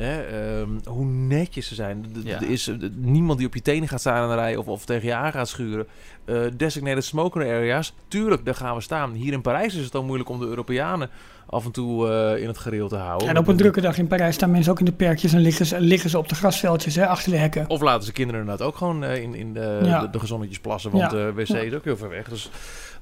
hè, 0.00 0.20
ehm, 0.22 0.68
hoe 0.84 1.04
netjes 1.04 1.68
ze 1.68 1.74
zijn. 1.74 2.02
D- 2.02 2.14
d- 2.14 2.26
Ja. 2.26 2.36
Er 2.40 2.50
is 2.50 2.68
eh, 2.68 2.74
niemand 2.96 3.38
die 3.38 3.46
op 3.46 3.54
je 3.54 3.62
tenen 3.62 3.88
gaat 3.88 4.00
staan 4.00 4.22
in 4.22 4.28
de 4.28 4.34
rij 4.34 4.56
of, 4.56 4.66
of 4.68 4.84
tegen 4.84 5.08
je 5.08 5.14
aan 5.14 5.32
gaat 5.32 5.48
schuren. 5.48 5.86
Eh, 6.24 6.36
designated 6.56 7.04
smoker 7.04 7.42
areas, 7.42 7.94
tuurlijk, 8.08 8.44
daar 8.44 8.54
gaan 8.54 8.74
we 8.74 8.80
staan. 8.80 9.12
Hier 9.12 9.32
in 9.32 9.40
Parijs 9.40 9.74
is 9.74 9.84
het 9.84 9.94
al 9.94 10.04
moeilijk 10.04 10.28
om 10.28 10.38
de 10.40 10.46
Europeanen 10.46 11.10
af 11.46 11.64
en 11.64 11.70
toe 11.70 12.08
eh, 12.08 12.42
in 12.42 12.48
het 12.48 12.58
gereel 12.58 12.88
te 12.88 12.96
houden. 12.96 13.28
En 13.28 13.38
op 13.38 13.48
een 13.48 13.56
drukke 13.56 13.80
dag 13.80 13.98
in 13.98 14.06
Parijs 14.06 14.34
staan 14.34 14.50
mensen 14.50 14.72
ook 14.72 14.78
in 14.78 14.84
de 14.84 14.92
perkjes 14.92 15.32
en 15.32 15.40
liggen 15.40 15.66
ze, 15.66 15.80
liggen 15.80 16.10
ze 16.10 16.18
op 16.18 16.28
de 16.28 16.34
grasveldjes 16.34 16.94
hè, 16.94 17.06
achter 17.06 17.30
de 17.32 17.38
hekken. 17.38 17.68
Of 17.68 17.80
laten 17.80 18.04
ze 18.04 18.12
kinderen 18.12 18.40
inderdaad 18.40 18.66
ook 18.66 18.76
gewoon 18.76 19.04
in, 19.04 19.34
in 19.34 19.52
de, 19.54 19.80
Ja. 19.82 20.00
de, 20.00 20.10
de 20.10 20.18
gezonnetjes 20.18 20.60
plassen. 20.60 20.90
Want 20.90 21.02
Ja. 21.02 21.08
de 21.18 21.32
wc 21.34 21.48
is 21.48 21.74
ook 21.74 21.84
heel 21.84 21.96
ver 21.96 22.08
weg. 22.08 22.28
Dus 22.28 22.50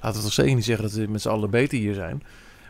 laten 0.01 0.19
we 0.19 0.25
toch 0.25 0.33
zeker 0.35 0.55
niet 0.55 0.65
zeggen 0.65 0.85
dat 0.85 0.93
we 0.93 1.07
met 1.09 1.23
z'n 1.23 1.29
allen 1.29 1.51
beter 1.51 1.79
hier 1.79 1.95
zijn. 1.95 2.23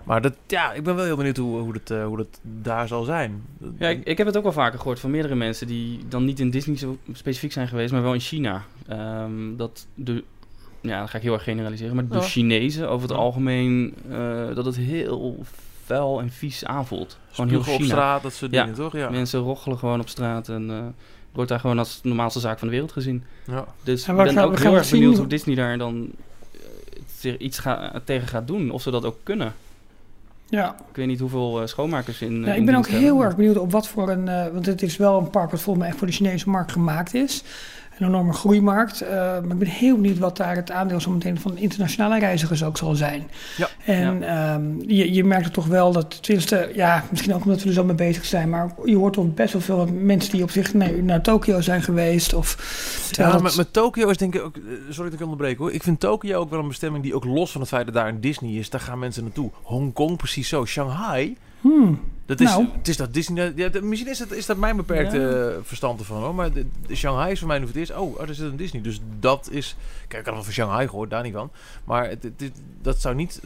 Maar 0.09 0.23
dat, 0.23 0.37
ja, 0.47 0.73
ik 0.73 0.83
ben 0.85 0.95
wel 0.95 1.05
heel 1.05 1.17
benieuwd 1.17 1.37
hoe, 1.37 1.59
hoe, 1.61 1.73
dat, 1.73 1.91
eh, 1.91 2.05
hoe 2.05 2.17
dat 2.17 2.41
daar 2.43 2.89
zal 2.89 3.05
zijn. 3.05 3.43
Ja, 3.79 3.89
ik, 3.89 4.05
ik 4.05 4.19
heb 4.19 4.27
het 4.27 4.37
ook 4.37 4.43
wel 4.43 4.53
vaker 4.53 4.79
gehoord 4.79 5.01
van 5.01 5.11
meerdere 5.11 5.35
mensen 5.35 5.67
die 5.67 6.01
dan 6.09 6.25
niet 6.25 6.41
in 6.41 6.51
Disney 6.51 6.77
zo 6.77 6.97
specifiek 7.13 7.53
zijn 7.53 7.69
geweest, 7.69 7.93
maar 7.93 8.03
wel 8.03 8.15
in 8.15 8.21
China. 8.21 8.65
Ehm, 8.89 9.57
dat 9.57 9.87
de, 9.95 10.25
ja, 10.81 10.99
dan 10.99 11.09
ga 11.09 11.17
ik 11.17 11.23
heel 11.23 11.33
erg 11.33 11.43
generaliseren, 11.43 11.95
maar 11.95 12.09
de 12.09 12.15
Ja. 12.15 12.21
Chinezen 12.21 12.89
over 12.89 13.09
het 13.09 13.17
Ja. 13.17 13.23
algemeen, 13.23 13.95
eh, 14.11 14.55
dat 14.55 14.65
het 14.65 14.77
heel 14.77 15.45
vuil 15.85 16.21
en 16.21 16.31
vies 16.31 16.65
aanvoelt. 16.65 17.19
Gewoon 17.31 17.51
heel 17.51 17.59
Spugen 17.63 17.79
op 17.81 17.85
China. 17.87 17.95
straat, 17.95 18.23
dat 18.23 18.33
soort 18.33 18.51
Ja. 18.53 18.63
dingen, 18.63 18.77
toch? 18.77 18.93
Ja. 18.97 19.11
Mensen 19.11 19.41
rochelen 19.41 19.79
gewoon 19.79 20.01
op 20.01 20.09
straat 20.09 20.49
en 20.49 20.71
eh, 20.71 20.77
het 20.77 20.93
wordt 21.33 21.51
daar 21.51 21.61
gewoon 21.61 21.79
als 21.79 22.01
de 22.03 22.09
normaalste 22.09 22.41
zaak 22.41 22.59
van 22.59 22.69
de 22.69 22.73
wereld 22.75 22.93
gezien. 22.93 23.25
ja. 23.47 23.65
Dus 23.83 24.07
En 24.07 24.17
ik 24.17 24.23
ben 24.25 24.33
gaan- 24.33 24.45
ook 24.45 24.59
heel 24.59 24.75
erg 24.75 24.91
benieuwd 24.91 25.09
hoe- 25.11 25.19
hoe 25.19 25.27
Disney 25.29 25.55
daar 25.55 25.79
dan 25.79 26.11
iets 27.39 27.59
ga- 27.59 28.01
tegen 28.05 28.29
gaat 28.29 28.47
doen. 28.47 28.71
Of 28.71 28.83
ze 28.83 28.91
dat 28.91 29.05
ook 29.05 29.17
kunnen. 29.23 29.55
Ja. 30.51 30.75
Ik 30.91 30.97
weet 30.97 31.07
niet 31.07 31.21
hoeveel 31.21 31.61
eh, 31.61 31.67
schoonmakers 31.67 32.21
in. 32.23 32.41
Ja, 32.41 32.47
eh, 32.47 32.53
ik 32.53 32.59
in 32.59 32.65
ben 32.65 32.75
ook 32.75 32.87
heel 32.87 33.07
hebben. 33.07 33.25
erg 33.27 33.37
benieuwd 33.37 33.57
op 33.59 33.73
wat 33.73 33.89
voor 33.89 34.11
een. 34.11 34.29
eh, 34.29 34.49
want 34.53 34.67
het 34.67 34.83
is 34.83 34.97
wel 34.97 35.19
een 35.19 35.31
park 35.31 35.51
wat 35.51 35.61
volgens 35.61 35.79
mij 35.79 35.89
echt 35.89 35.99
voor 35.99 36.07
de 36.07 36.13
Chinese 36.13 36.51
markt 36.51 36.73
gemaakt 36.73 37.15
is. 37.15 37.43
Een 37.99 38.07
enorme 38.07 38.33
groeimarkt. 38.33 39.01
eh, 39.01 39.11
maar 39.17 39.51
ik 39.51 39.59
ben 39.59 39.69
heel 39.69 39.95
benieuwd 39.97 40.19
wat 40.19 40.37
daar 40.37 40.57
het 40.57 40.71
aandeel 40.71 41.01
zo 41.01 41.11
meteen 41.11 41.41
van 41.41 41.57
internationale 41.57 42.19
reizigers 42.19 42.65
ook 42.65 42.77
zal 42.77 42.95
zijn. 42.95 43.29
Ja. 43.57 43.69
En 43.85 44.23
ehm, 44.23 44.63
je, 44.91 45.13
je 45.13 45.25
merkt 45.25 45.45
het 45.45 45.53
toch 45.55 45.67
wel 45.67 45.93
dat, 45.93 46.23
tenminste, 46.23 46.71
ja, 46.75 47.05
misschien 47.11 47.35
ook 47.35 47.45
omdat 47.45 47.63
we 47.63 47.69
er 47.69 47.75
zo 47.75 47.85
mee 47.85 47.95
bezig 47.95 48.25
zijn, 48.25 48.49
maar 48.51 48.75
je 48.85 48.97
hoort 48.97 49.13
toch 49.13 49.35
best 49.35 49.53
wel 49.53 49.63
veel 49.63 49.87
mensen 49.87 50.33
die 50.33 50.43
op 50.43 50.51
zich 50.51 50.75
naar, 50.75 51.03
naar 51.03 51.23
Tokio 51.23 51.61
zijn 51.61 51.83
geweest. 51.83 52.35
Of, 52.35 52.57
Ja, 53.13 53.31
dat- 53.33 53.43
met, 53.43 53.57
met 53.57 53.73
Tokio 53.73 54.09
is 54.09 54.17
denk 54.17 54.35
ik 54.35 54.43
ook... 54.43 54.57
eh, 54.57 54.63
Sorry 54.91 55.11
dat 55.11 55.19
ik 55.19 55.25
onderbreek 55.25 55.59
hoor. 55.59 55.73
Ik 55.73 55.83
vind 55.83 56.01
Tokio 56.01 56.39
ook 56.41 56.51
wel 56.51 56.61
een 56.61 56.69
bestemming 56.69 57.03
die 57.05 57.15
ook 57.15 57.25
los 57.25 57.53
van 57.53 57.61
het 57.61 57.71
feit 57.71 57.85
dat 57.85 57.95
daar 57.95 58.09
een 58.09 58.21
Disney 58.21 58.53
is, 58.53 58.71
daar 58.71 58.81
gaan 58.81 58.99
mensen 58.99 59.23
naartoe. 59.23 59.51
Hongkong 59.63 60.17
precies 60.17 60.49
zo. 60.49 60.65
Shanghai, 60.65 61.37
Hmm, 61.61 62.01
Dat 62.29 62.41
is, 62.41 62.47
Nou. 62.51 62.67
het 62.79 62.89
is 62.89 62.97
dat 62.97 63.15
Disney. 63.15 63.53
Ja, 63.57 63.71
misschien 63.83 64.11
is 64.11 64.19
dat, 64.19 64.31
is 64.33 64.47
dat 64.47 64.57
mijn 64.57 64.77
beperkte 64.77 65.19
Ja. 65.19 65.49
eh, 65.49 65.55
verstand 65.63 66.01
ervan 66.01 66.23
hoor. 66.23 66.35
Maar 66.35 66.53
de, 66.53 66.67
de 66.87 66.97
Shanghai 66.97 67.33
is 67.33 67.39
voor 67.39 67.49
mij 67.49 67.59
nu 67.59 67.67
het 67.67 67.77
eerst. 67.77 67.97
Oh, 67.97 68.15
oh, 68.17 68.29
er 68.29 68.35
zit 68.35 68.51
een 68.51 68.57
Disney. 68.57 68.83
Dus 68.83 69.01
dat 69.21 69.49
is. 69.51 69.77
Kijk, 70.09 70.21
ik 70.21 70.29
had 70.29 70.37
al 70.37 70.43
van 70.45 70.53
Shanghai 70.53 70.89
gehoord, 70.89 71.11
daar 71.11 71.23
niet 71.23 71.33
van. 71.33 71.51
Maar 71.85 72.09
het, 72.09 72.27
dat 72.83 73.01
zou 73.01 73.15
niet. 73.15 73.41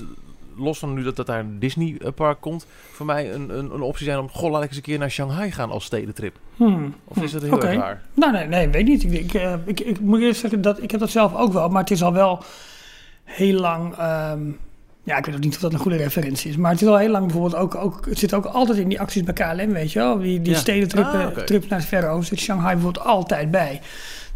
Los 0.56 0.78
van 0.78 0.94
nu 0.94 1.02
dat, 1.02 1.16
dat 1.16 1.26
daar 1.26 1.38
een 1.40 1.58
Disney 1.58 1.96
eh, 2.00 2.12
park 2.14 2.40
komt, 2.40 2.66
voor 2.92 3.06
mij 3.06 3.34
een, 3.34 3.58
een, 3.58 3.74
een 3.74 3.80
optie 3.80 4.04
zijn 4.06 4.18
om. 4.18 4.28
Goh, 4.28 4.50
laat 4.50 4.62
ik 4.62 4.68
eens 4.68 4.76
een 4.76 4.82
keer 4.82 4.98
naar 4.98 5.10
Shanghai 5.10 5.50
gaan 5.50 5.70
als 5.70 5.84
stedentrip. 5.84 6.36
Hmm. 6.56 6.94
Of 7.04 7.22
is 7.22 7.32
dat 7.32 7.42
heel 7.42 7.62
erg 7.62 7.78
waar? 7.80 8.02
Nou, 8.14 8.32
nee, 8.32 8.46
nee, 8.46 8.68
weet 8.68 8.84
niet. 8.86 9.02
Ik, 9.04 9.12
ik, 9.12 9.34
eh, 9.34 9.54
ik, 9.64 9.80
ik 9.80 10.00
moet 10.00 10.20
eerst 10.20 10.40
zeggen 10.40 10.62
dat 10.62 10.82
ik 10.82 10.90
heb 10.90 11.00
dat 11.00 11.10
zelf 11.10 11.34
ook 11.34 11.52
wel, 11.52 11.68
maar 11.68 11.80
het 11.82 11.90
is 11.90 12.02
al 12.02 12.12
wel 12.12 12.42
heel 13.24 13.60
lang. 13.60 13.94
ehm, 13.96 14.40
ja, 15.04 15.16
ik 15.16 15.24
weet 15.26 15.34
ook 15.34 15.40
niet 15.40 15.54
of 15.54 15.60
dat 15.60 15.72
een 15.72 15.78
goede 15.78 15.96
referentie 15.96 16.50
is, 16.50 16.56
maar 16.56 16.70
het 16.70 16.82
is 16.82 16.88
al 16.88 16.96
heel 16.96 17.10
lang 17.10 17.24
bijvoorbeeld 17.26 17.54
ook. 17.62 17.74
ook 17.74 18.06
het 18.08 18.18
zit 18.18 18.34
ook 18.34 18.44
altijd 18.44 18.78
in 18.78 18.88
die 18.88 19.00
acties 19.00 19.22
bij 19.22 19.34
KLM, 19.34 19.72
weet 19.72 19.92
je 19.92 19.98
wel? 19.98 20.18
Die, 20.18 20.42
die 20.42 20.52
Ja. 20.52 20.58
stedentrippen 20.58 21.20
Ah, 21.20 21.26
oké. 21.26 21.44
trips 21.44 21.66
naar 21.68 21.78
het 21.78 21.88
Verre 21.88 22.06
Oosten. 22.06 22.36
zit 22.36 22.46
Shanghai 22.46 22.74
bijvoorbeeld 22.74 23.04
altijd 23.04 23.50
bij. 23.50 23.80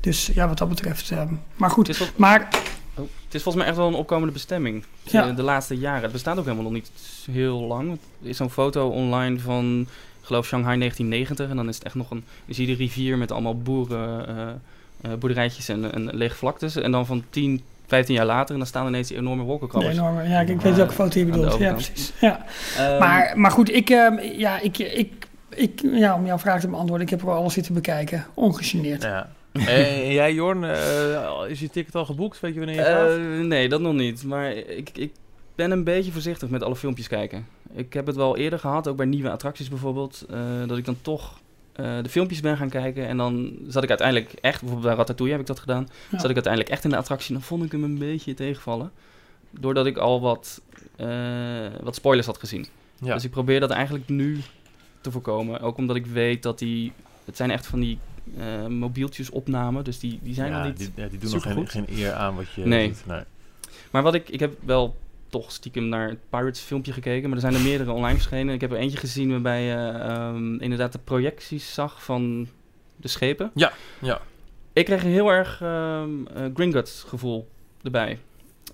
Dus 0.01 0.31
ja, 0.35 0.49
wat 0.49 0.59
dat 0.59 0.69
betreft. 0.69 1.11
ehm, 1.11 1.33
maar 1.57 1.71
goed, 1.71 1.87
Het 1.87 2.13
maar 2.17 2.49
oh, 2.95 3.05
het 3.25 3.35
is 3.35 3.43
volgens 3.43 3.55
mij 3.55 3.67
echt 3.67 3.77
wel 3.77 3.87
een 3.89 3.95
opkomende 3.95 4.33
bestemming. 4.33 4.85
Ja. 5.03 5.29
Eh, 5.29 5.37
De 5.37 5.43
laatste 5.43 5.79
jaren. 5.79 6.03
Het 6.03 6.13
bestaat 6.13 6.39
ook 6.39 6.45
helemaal 6.45 6.65
nog 6.65 6.73
niet 6.73 6.91
heel 7.31 7.61
lang. 7.61 7.91
Er 8.23 8.29
is 8.29 8.37
zo'n 8.37 8.51
foto 8.51 8.89
online 8.89 9.39
van, 9.39 9.81
ik 10.21 10.27
geloof 10.27 10.47
Shanghai 10.47 10.79
1990. 10.79 11.49
En 11.51 11.57
dan 11.57 11.69
is 11.69 11.75
het 11.75 11.85
echt 11.85 11.95
nog 11.95 12.11
een, 12.11 12.25
je 12.45 12.67
de 12.67 12.75
rivier 12.75 13.19
met 13.19 13.33
allemaal 13.33 13.59
boeren, 13.59 14.29
eh, 14.29 14.49
eh, 15.01 15.19
boerderijtjes 15.19 15.69
en, 15.69 15.93
en 15.93 16.17
lege 16.17 16.35
vlaktes. 16.37 16.77
En 16.77 16.91
dan 16.91 17.07
van 17.07 17.25
10, 17.31 17.63
15 17.87 18.15
jaar 18.15 18.27
later, 18.27 18.53
en 18.53 18.59
dan 18.59 18.67
staan 18.67 18.87
ineens 18.87 19.09
die 19.09 19.17
enorme 19.17 19.41
de 19.41 19.47
wolkenkrabbers. 19.49 19.97
enorme, 19.97 20.29
ja, 20.29 20.41
ik, 20.41 20.49
ik 20.49 20.61
weet 20.61 20.75
welke 20.77 20.93
foto 20.93 21.19
je 21.19 21.25
bedoelt. 21.25 21.59
Ja, 21.59 21.73
precies. 21.73 22.13
Ja. 22.21 22.45
Ehm, 22.79 22.99
Maar, 22.99 23.33
maar 23.35 23.51
goed, 23.51 23.73
ik, 23.73 23.91
ehm, 23.91 24.19
ja, 24.21 24.61
ik, 24.61 24.79
ik, 24.79 25.27
ik, 25.49 25.81
ja, 25.83 26.15
om 26.15 26.27
jouw 26.27 26.39
vraag 26.39 26.61
te 26.61 26.69
beantwoorden, 26.69 27.07
ik 27.07 27.13
heb 27.13 27.23
er 27.23 27.31
al 27.31 27.37
alles 27.37 27.53
zitten 27.53 27.75
bekijken. 27.75 28.27
Ongegeneerd. 28.35 29.03
Ja. 29.03 29.29
en 29.67 30.13
jij, 30.13 30.35
Jorn, 30.35 30.65
eh, 30.65 31.31
is 31.49 31.61
je 31.61 31.71
ticket 31.71 31.95
al 31.95 32.05
geboekt? 32.05 32.41
Weet 32.41 32.53
je 32.53 32.59
wanneer 32.59 32.77
je 32.77 32.83
gaat? 32.83 33.11
Eh, 33.11 33.47
nee, 33.47 33.69
dat 33.69 33.81
nog 33.81 33.95
niet. 33.95 34.25
Maar 34.25 34.53
ik, 34.53 34.91
ik 34.95 35.13
ben 35.55 35.71
een 35.71 35.85
beetje 35.85 36.13
voorzichtig 36.13 36.49
met 36.49 36.63
alle 36.63 36.77
filmpjes 36.77 37.09
kijken. 37.09 37.47
Ik 37.73 37.93
heb 37.93 38.07
het 38.07 38.17
wel 38.17 38.37
eerder 38.37 38.59
gehad, 38.59 38.89
ook 38.89 38.97
bij 38.97 39.07
nieuwe 39.07 39.31
attracties 39.31 39.69
bijvoorbeeld, 39.69 40.25
eh, 40.31 40.39
dat 40.67 40.79
ik 40.79 40.85
dan 40.85 40.97
toch 41.03 41.41
eh, 41.77 42.03
de 42.03 42.09
filmpjes 42.09 42.41
ben 42.41 42.57
gaan 42.57 42.69
kijken. 42.69 43.07
En 43.09 43.17
dan 43.17 43.57
zat 43.69 43.83
ik 43.83 43.89
uiteindelijk 43.89 44.33
echt, 44.33 44.61
bijvoorbeeld 44.61 44.89
bij 44.89 44.97
Ratatouille 44.97 45.33
heb 45.35 45.41
ik 45.43 45.49
dat 45.49 45.59
gedaan, 45.61 45.89
Ja. 46.11 46.19
zat 46.19 46.29
ik 46.31 46.35
uiteindelijk 46.35 46.73
echt 46.73 46.85
in 46.85 46.91
de 46.91 46.97
attractie. 46.97 47.33
Dan 47.33 47.43
vond 47.43 47.65
ik 47.65 47.73
hem 47.73 47.85
een 47.85 47.99
beetje 47.99 48.35
tegenvallen. 48.35 48.91
Doordat 49.51 49.87
ik 49.87 49.97
al 49.97 50.21
wat, 50.21 50.61
eh, 50.97 51.09
wat 51.83 51.95
spoilers 51.95 52.27
had 52.27 52.39
gezien. 52.39 52.67
ja. 53.01 53.15
Dus 53.15 53.25
ik 53.25 53.31
probeer 53.31 53.61
dat 53.61 53.71
eigenlijk 53.71 54.09
nu 54.09 54.41
te 55.01 55.11
voorkomen. 55.11 55.61
Ook 55.61 55.77
omdat 55.77 55.97
ik 55.97 56.07
weet 56.07 56.43
dat 56.43 56.59
die, 56.59 56.93
het 57.25 57.37
zijn 57.37 57.51
echt 57.51 57.67
van 57.67 57.81
die 57.81 57.99
eh 58.39 58.67
mobieltjes 58.67 59.31
opnamen. 59.31 59.85
Dus 59.85 59.99
die, 59.99 60.19
die 60.23 60.35
zijn 60.35 60.51
ja, 60.51 60.61
al 60.61 60.67
niet 60.67 60.77
die, 60.79 60.91
ja, 60.95 61.07
die 61.09 61.19
doen 61.19 61.31
nog 61.55 61.71
geen, 61.71 61.87
eer 61.91 62.13
aan 62.13 62.35
wat 62.37 62.53
je 62.55 62.67
Nee. 62.67 62.89
doet. 62.89 63.07
Nee. 63.07 63.21
Maar 63.91 64.03
wat 64.03 64.15
ik, 64.15 64.29
ik 64.29 64.41
heb 64.41 64.55
wel 64.65 64.97
toch 65.29 65.53
stiekem 65.53 65.89
naar 65.89 66.09
het 66.09 66.19
Pirates 66.31 66.61
filmpje 66.61 66.93
gekeken, 66.93 67.23
maar 67.23 67.39
er 67.39 67.51
zijn 67.51 67.55
er 67.55 67.61
meerdere 67.61 67.93
online 67.93 68.17
verschenen. 68.17 68.55
Ik 68.55 68.61
heb 68.61 68.73
er 68.73 68.77
eentje 68.77 68.99
gezien 68.99 69.31
waarbij 69.31 69.63
je 69.63 69.75
ehm, 69.75 70.55
inderdaad 70.55 70.93
de 70.93 70.99
projecties 70.99 71.75
zag 71.75 72.05
van 72.05 72.49
de 72.97 73.09
schepen. 73.09 73.51
Ja, 73.55 73.73
ja. 74.01 74.21
Ik 74.73 74.85
kreeg 74.85 75.05
een 75.05 75.11
heel 75.11 75.29
erg 75.29 75.61
eh, 75.63 76.03
Gringotts 76.55 77.05
gevoel 77.09 77.49
erbij. 77.83 78.19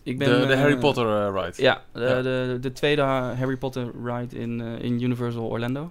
Ik 0.02 0.18
ben, 0.18 0.40
de, 0.40 0.46
de 0.46 0.52
eh, 0.52 0.58
Harry 0.58 0.78
Potter 0.78 1.06
eh, 1.06 1.42
ride. 1.42 1.62
Ja, 1.62 1.82
de, 1.92 2.00
Ja. 2.00 2.22
De, 2.22 2.58
de 2.60 2.72
tweede 2.72 3.02
Harry 3.02 3.56
Potter 3.56 3.90
ride 4.04 4.38
in, 4.38 4.60
in 4.60 5.02
Universal 5.02 5.44
Orlando. 5.44 5.90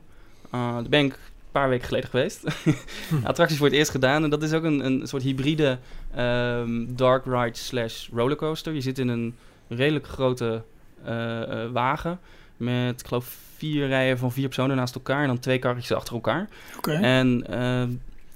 Daar 0.52 0.84
ben 0.90 1.06
ik 1.06 1.14
een 1.14 1.20
paar 1.52 1.70
weken 1.70 1.88
geleden 1.88 2.10
geweest. 2.10 2.44
Attracties 3.24 3.58
voor 3.58 3.68
het 3.68 3.76
eerst 3.76 3.92
gedaan. 3.92 4.24
En 4.24 4.30
dat 4.30 4.44
is 4.44 4.54
ook 4.54 4.64
een, 4.64 4.86
een 4.86 5.08
soort 5.08 5.24
hybride 5.24 5.78
ehm, 6.16 6.86
dark 6.88 7.26
ride 7.26 7.58
slash 7.58 8.10
rollercoaster. 8.14 8.74
Je 8.74 8.82
zit 8.82 9.00
in 9.00 9.08
een 9.08 9.36
redelijk 9.72 10.08
grote 10.08 10.64
eh, 11.04 11.64
eh, 11.64 11.72
wagen. 11.72 12.20
Met, 12.58 13.00
ik 13.00 13.08
geloof, 13.08 13.38
vier 13.58 13.88
rijen 13.88 14.18
van 14.18 14.32
vier 14.32 14.46
personen 14.46 14.76
naast 14.76 14.96
elkaar. 14.96 15.22
En 15.22 15.28
dan 15.28 15.40
twee 15.40 15.60
karretjes 15.60 15.98
achter 15.98 16.14
elkaar. 16.14 16.50
Oké. 16.78 16.92
En 16.92 17.44
ehm, 17.48 17.90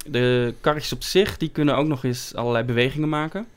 de 0.06 0.54
karretjes 0.62 0.94
op 0.94 1.04
zich, 1.04 1.38
die 1.38 1.50
kunnen 1.50 1.76
ook 1.76 1.88
nog 1.88 2.04
eens 2.04 2.36
allerlei 2.36 2.64
bewegingen 2.64 3.10
maken. 3.10 3.48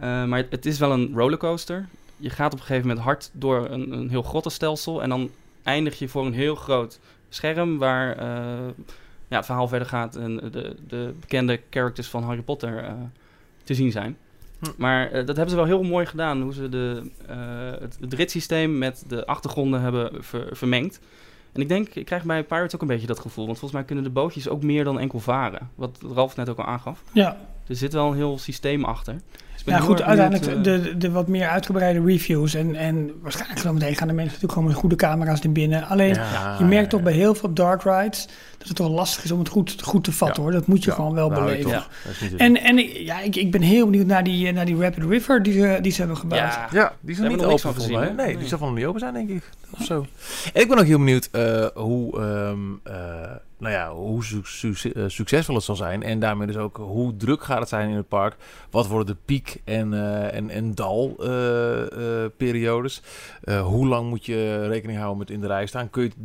Eh, 0.00 0.24
maar 0.24 0.44
het, 0.50 0.66
is 0.66 0.78
wel 0.78 0.92
een 0.92 1.12
rollercoaster. 1.14 1.86
Je 2.16 2.30
gaat 2.30 2.52
op 2.52 2.58
een 2.58 2.64
gegeven 2.64 2.88
moment 2.88 3.04
hard 3.04 3.30
door 3.32 3.70
een, 3.70 3.92
een 3.92 4.08
heel 4.08 4.22
grottenstelsel. 4.22 5.02
En 5.02 5.08
dan 5.08 5.30
eindig 5.62 5.98
je 5.98 6.08
voor 6.08 6.26
een 6.26 6.32
heel 6.32 6.54
groot 6.54 7.00
scherm 7.28 7.78
waar 7.78 8.16
eh, 8.16 8.68
ja, 9.28 9.36
het 9.36 9.46
verhaal 9.46 9.68
verder 9.68 9.88
gaat. 9.88 10.16
En 10.16 10.36
de, 10.36 10.76
de 10.88 11.14
bekende 11.20 11.60
characters 11.70 12.08
van 12.08 12.22
Harry 12.22 12.42
Potter 12.42 12.84
eh, 12.84 12.92
te 13.64 13.74
zien 13.74 13.90
zijn. 13.90 14.16
Hm. 14.60 14.66
Maar 14.76 15.06
eh, 15.06 15.12
dat 15.12 15.26
hebben 15.36 15.48
ze 15.50 15.56
wel 15.56 15.64
heel 15.64 15.82
mooi 15.82 16.06
gedaan. 16.06 16.42
Hoe 16.42 16.52
ze 16.54 16.68
de, 16.68 17.10
eh, 17.26 17.36
het, 17.80 17.96
het 18.00 18.12
ritssysteem 18.14 18.78
met 18.78 19.04
de 19.08 19.26
achtergronden 19.26 19.80
hebben 19.80 20.24
ver- 20.24 20.56
vermengd. 20.56 21.00
En 21.52 21.60
ik 21.60 21.68
denk, 21.68 21.88
ik 21.94 22.04
krijg 22.06 22.24
bij 22.24 22.44
Pirates 22.44 22.74
ook 22.74 22.80
een 22.80 22.86
beetje 22.86 23.06
dat 23.06 23.18
gevoel. 23.18 23.46
Want 23.46 23.58
volgens 23.58 23.80
mij 23.80 23.88
kunnen 23.88 24.04
de 24.04 24.10
bootjes 24.10 24.48
ook 24.48 24.62
meer 24.62 24.84
dan 24.84 24.98
enkel 24.98 25.20
varen. 25.20 25.70
Wat 25.74 25.98
Ralf 26.14 26.36
net 26.36 26.48
ook 26.48 26.58
al 26.58 26.64
aangaf. 26.64 27.02
Ja, 27.12 27.36
Er 27.66 27.76
zit 27.76 27.92
wel 27.92 28.08
een 28.10 28.16
heel 28.16 28.38
systeem 28.38 28.84
achter. 28.84 29.16
Dus 29.64 29.74
ja 29.74 29.80
goed, 29.80 30.02
uiteindelijk 30.02 30.46
eh, 30.56 30.62
de, 30.62 30.96
de 30.98 31.10
wat 31.10 31.28
meer 31.28 31.48
uitgebreide 31.48 32.04
reviews. 32.04 32.54
En, 32.54 32.74
en 32.74 33.10
waarschijnlijk 33.22 33.60
zo 33.60 33.72
meteen 33.72 33.96
gaan 33.96 34.08
de 34.08 34.14
mensen 34.14 34.24
natuurlijk 34.32 34.52
gewoon 34.52 34.68
met 34.68 34.76
goede 34.78 34.96
camera's 34.96 35.40
naar 35.40 35.52
binnen. 35.52 35.86
Alleen, 35.86 36.14
Ja, 36.14 36.56
je 36.58 36.64
merkt 36.64 36.90
toch 36.90 37.02
bij 37.02 37.12
heel 37.12 37.34
veel 37.34 37.52
dark 37.54 37.82
rides 37.82 38.28
dat 38.58 38.68
het 38.68 38.76
toch 38.76 38.88
lastig 38.90 39.24
is 39.24 39.30
om 39.32 39.38
het 39.38 39.48
goed, 39.48 39.82
goed 39.82 40.04
te 40.04 40.12
vatten 40.12 40.36
Ja. 40.36 40.42
hoor. 40.42 40.52
Dat 40.52 40.66
moet 40.66 40.84
je 40.84 40.90
Ja, 40.90 40.96
gewoon 40.96 41.14
wel 41.14 41.28
beleven. 41.28 41.82
En, 42.36 42.56
en 42.62 42.78
ik- 42.78 42.96
ja, 42.96 43.20
ik, 43.20 43.36
ik 43.36 43.50
ben 43.50 43.60
heel 43.62 43.84
benieuwd 43.84 44.06
naar 44.06 44.24
die, 44.24 44.46
eh, 44.48 44.54
naar 44.54 44.66
die 44.66 44.76
Rapid 44.80 45.04
River 45.04 45.42
die 45.42 45.52
ze, 45.52 45.78
die 45.82 45.92
ze 45.92 45.98
hebben 45.98 46.16
gebouwd. 46.16 46.40
ja, 46.52 46.68
Ja, 46.72 46.92
die 47.00 47.20
nog 47.20 47.28
niet 47.28 47.44
open 47.44 47.74
gezien? 47.74 48.00
Nee, 48.00 48.10
Nee. 48.12 48.36
die 48.36 48.48
zal 48.48 48.58
van 48.58 48.68
nog 48.68 48.76
niet 48.76 48.86
open 48.86 49.00
zijn, 49.00 49.14
denk 49.14 49.28
ik. 49.28 49.42
Of 49.78 49.84
zo. 49.84 50.06
En 50.54 50.60
ik 50.62 50.68
ben 50.68 50.78
ook 50.78 50.84
heel 50.86 50.98
benieuwd 50.98 51.28
eh, 51.32 51.66
hoe, 51.74 52.20
ehm, 52.20 52.58
eh, 52.82 53.30
nou 53.58 53.72
ja, 53.74 53.90
hoe 53.92 54.24
su- 54.24 54.74
su- 54.74 54.92
succesvol 55.06 55.54
het 55.54 55.64
zal 55.64 55.76
zijn. 55.76 56.02
En 56.02 56.18
daarmee 56.20 56.46
dus 56.46 56.56
ook 56.56 56.76
hoe 56.76 57.16
druk 57.16 57.42
gaat 57.44 57.58
het 57.60 57.68
zijn 57.68 57.88
in 57.90 57.96
het 57.96 58.08
park. 58.08 58.36
Wat 58.70 58.86
worden 58.86 59.06
de 59.14 59.20
piek- 59.24 59.47
en, 59.64 59.94
eh, 59.94 60.34
en, 60.34 60.50
en 60.50 60.74
dal-periodes? 60.74 63.02
Eh, 63.42 63.66
hoe 63.66 63.86
lang 63.86 64.08
moet 64.08 64.26
je 64.26 64.66
rekening 64.66 64.98
houden 64.98 65.18
met 65.18 65.30
in 65.30 65.40
de 65.40 65.46
rij 65.46 65.66
staan? 65.66 65.90
Kun 65.90 66.02
je 66.02 66.08
het 66.08 66.16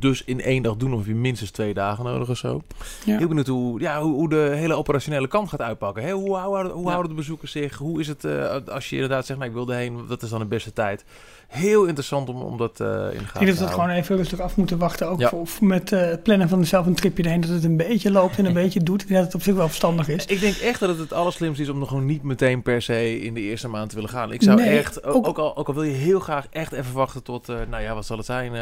dus 0.00 0.24
in 0.24 0.40
één 0.40 0.62
dag 0.62 0.76
doen 0.76 0.92
of 0.92 0.98
heb 0.98 1.08
je 1.08 1.14
minstens 1.14 1.50
twee 1.50 1.74
dagen 1.74 2.04
nodig 2.04 2.28
of 2.28 2.36
zo? 2.36 2.62
Ja. 3.04 3.18
Heel 3.18 3.28
benieuwd 3.28 3.46
hoe, 3.46 3.80
ja, 3.80 4.00
hoe, 4.00 4.14
hoe 4.14 4.28
de 4.28 4.52
hele 4.54 4.74
operationele 4.74 5.28
kant 5.28 5.48
gaat 5.48 5.60
uitpakken. 5.60 6.02
Hè? 6.02 6.12
Hoe, 6.12 6.36
houden, 6.36 6.72
hoe 6.72 6.88
houden 6.88 7.10
de 7.10 7.16
bezoekers 7.16 7.52
zich? 7.52 7.76
Hoe 7.76 8.00
is 8.00 8.08
het 8.08 8.24
eh, 8.24 8.56
als 8.66 8.90
je 8.90 8.94
inderdaad 8.94 9.26
zegt, 9.26 9.38
nou, 9.38 9.50
ik 9.50 9.56
wil 9.56 9.70
erheen, 9.70 10.06
wat 10.06 10.22
is 10.22 10.30
dan 10.30 10.38
de 10.38 10.44
beste 10.44 10.72
tijd? 10.72 11.04
Heel 11.50 11.84
interessant 11.84 12.28
om, 12.28 12.42
om 12.42 12.56
dat 12.56 12.80
eh, 12.80 12.86
in 12.86 12.92
de 12.92 12.98
gaten 13.04 13.22
Ik 13.22 13.24
te 13.32 13.38
denk 13.44 13.58
dat 13.58 13.68
we 13.68 13.74
gewoon 13.74 13.90
even 13.90 14.16
rustig 14.16 14.40
af 14.40 14.56
moeten 14.56 14.78
wachten. 14.78 15.08
Ook 15.08 15.20
Ja. 15.20 15.28
voor, 15.28 15.46
voor 15.46 15.66
met 15.66 15.92
eh, 15.92 16.00
het 16.00 16.22
plannen 16.22 16.48
van 16.48 16.64
zelf 16.64 16.86
een 16.86 16.94
tripje 16.94 17.22
erheen. 17.22 17.40
Dat 17.40 17.50
het 17.50 17.64
een 17.64 17.76
beetje 17.76 18.10
loopt 18.10 18.38
en 18.38 18.44
een 18.44 18.52
beetje 18.62 18.82
doet. 18.82 19.02
Ik 19.02 19.08
denk 19.08 19.18
dat 19.18 19.26
het 19.26 19.36
op 19.36 19.42
zich 19.42 19.54
wel 19.54 19.66
verstandig 19.66 20.08
is. 20.08 20.26
Ik 20.26 20.40
denk 20.40 20.54
echt 20.56 20.80
dat 20.80 20.88
het 20.88 20.98
het 20.98 21.12
allerslimste 21.12 21.62
is 21.62 21.68
om 21.68 21.78
nog 21.78 21.88
gewoon 21.88 22.06
niet 22.06 22.22
meteen 22.22 22.62
per 22.62 22.82
se 22.82 23.20
in 23.20 23.34
de 23.34 23.40
eerste 23.40 23.68
maand 23.68 23.88
te 23.88 23.94
willen 23.94 24.10
gaan. 24.10 24.32
Ik 24.32 24.42
zou 24.42 24.56
Nee, 24.60 24.78
echt, 24.78 25.04
ook, 25.04 25.38
al, 25.38 25.56
ook 25.56 25.68
al 25.68 25.74
wil 25.74 25.82
je 25.82 25.92
heel 25.94 26.20
graag 26.20 26.46
echt 26.50 26.72
even 26.72 26.92
wachten 26.94 27.22
tot, 27.22 27.48
eh, 27.48 27.56
nou 27.70 27.82
ja, 27.82 27.94
wat 27.94 28.06
zal 28.06 28.16
het 28.16 28.26
zijn? 28.26 28.52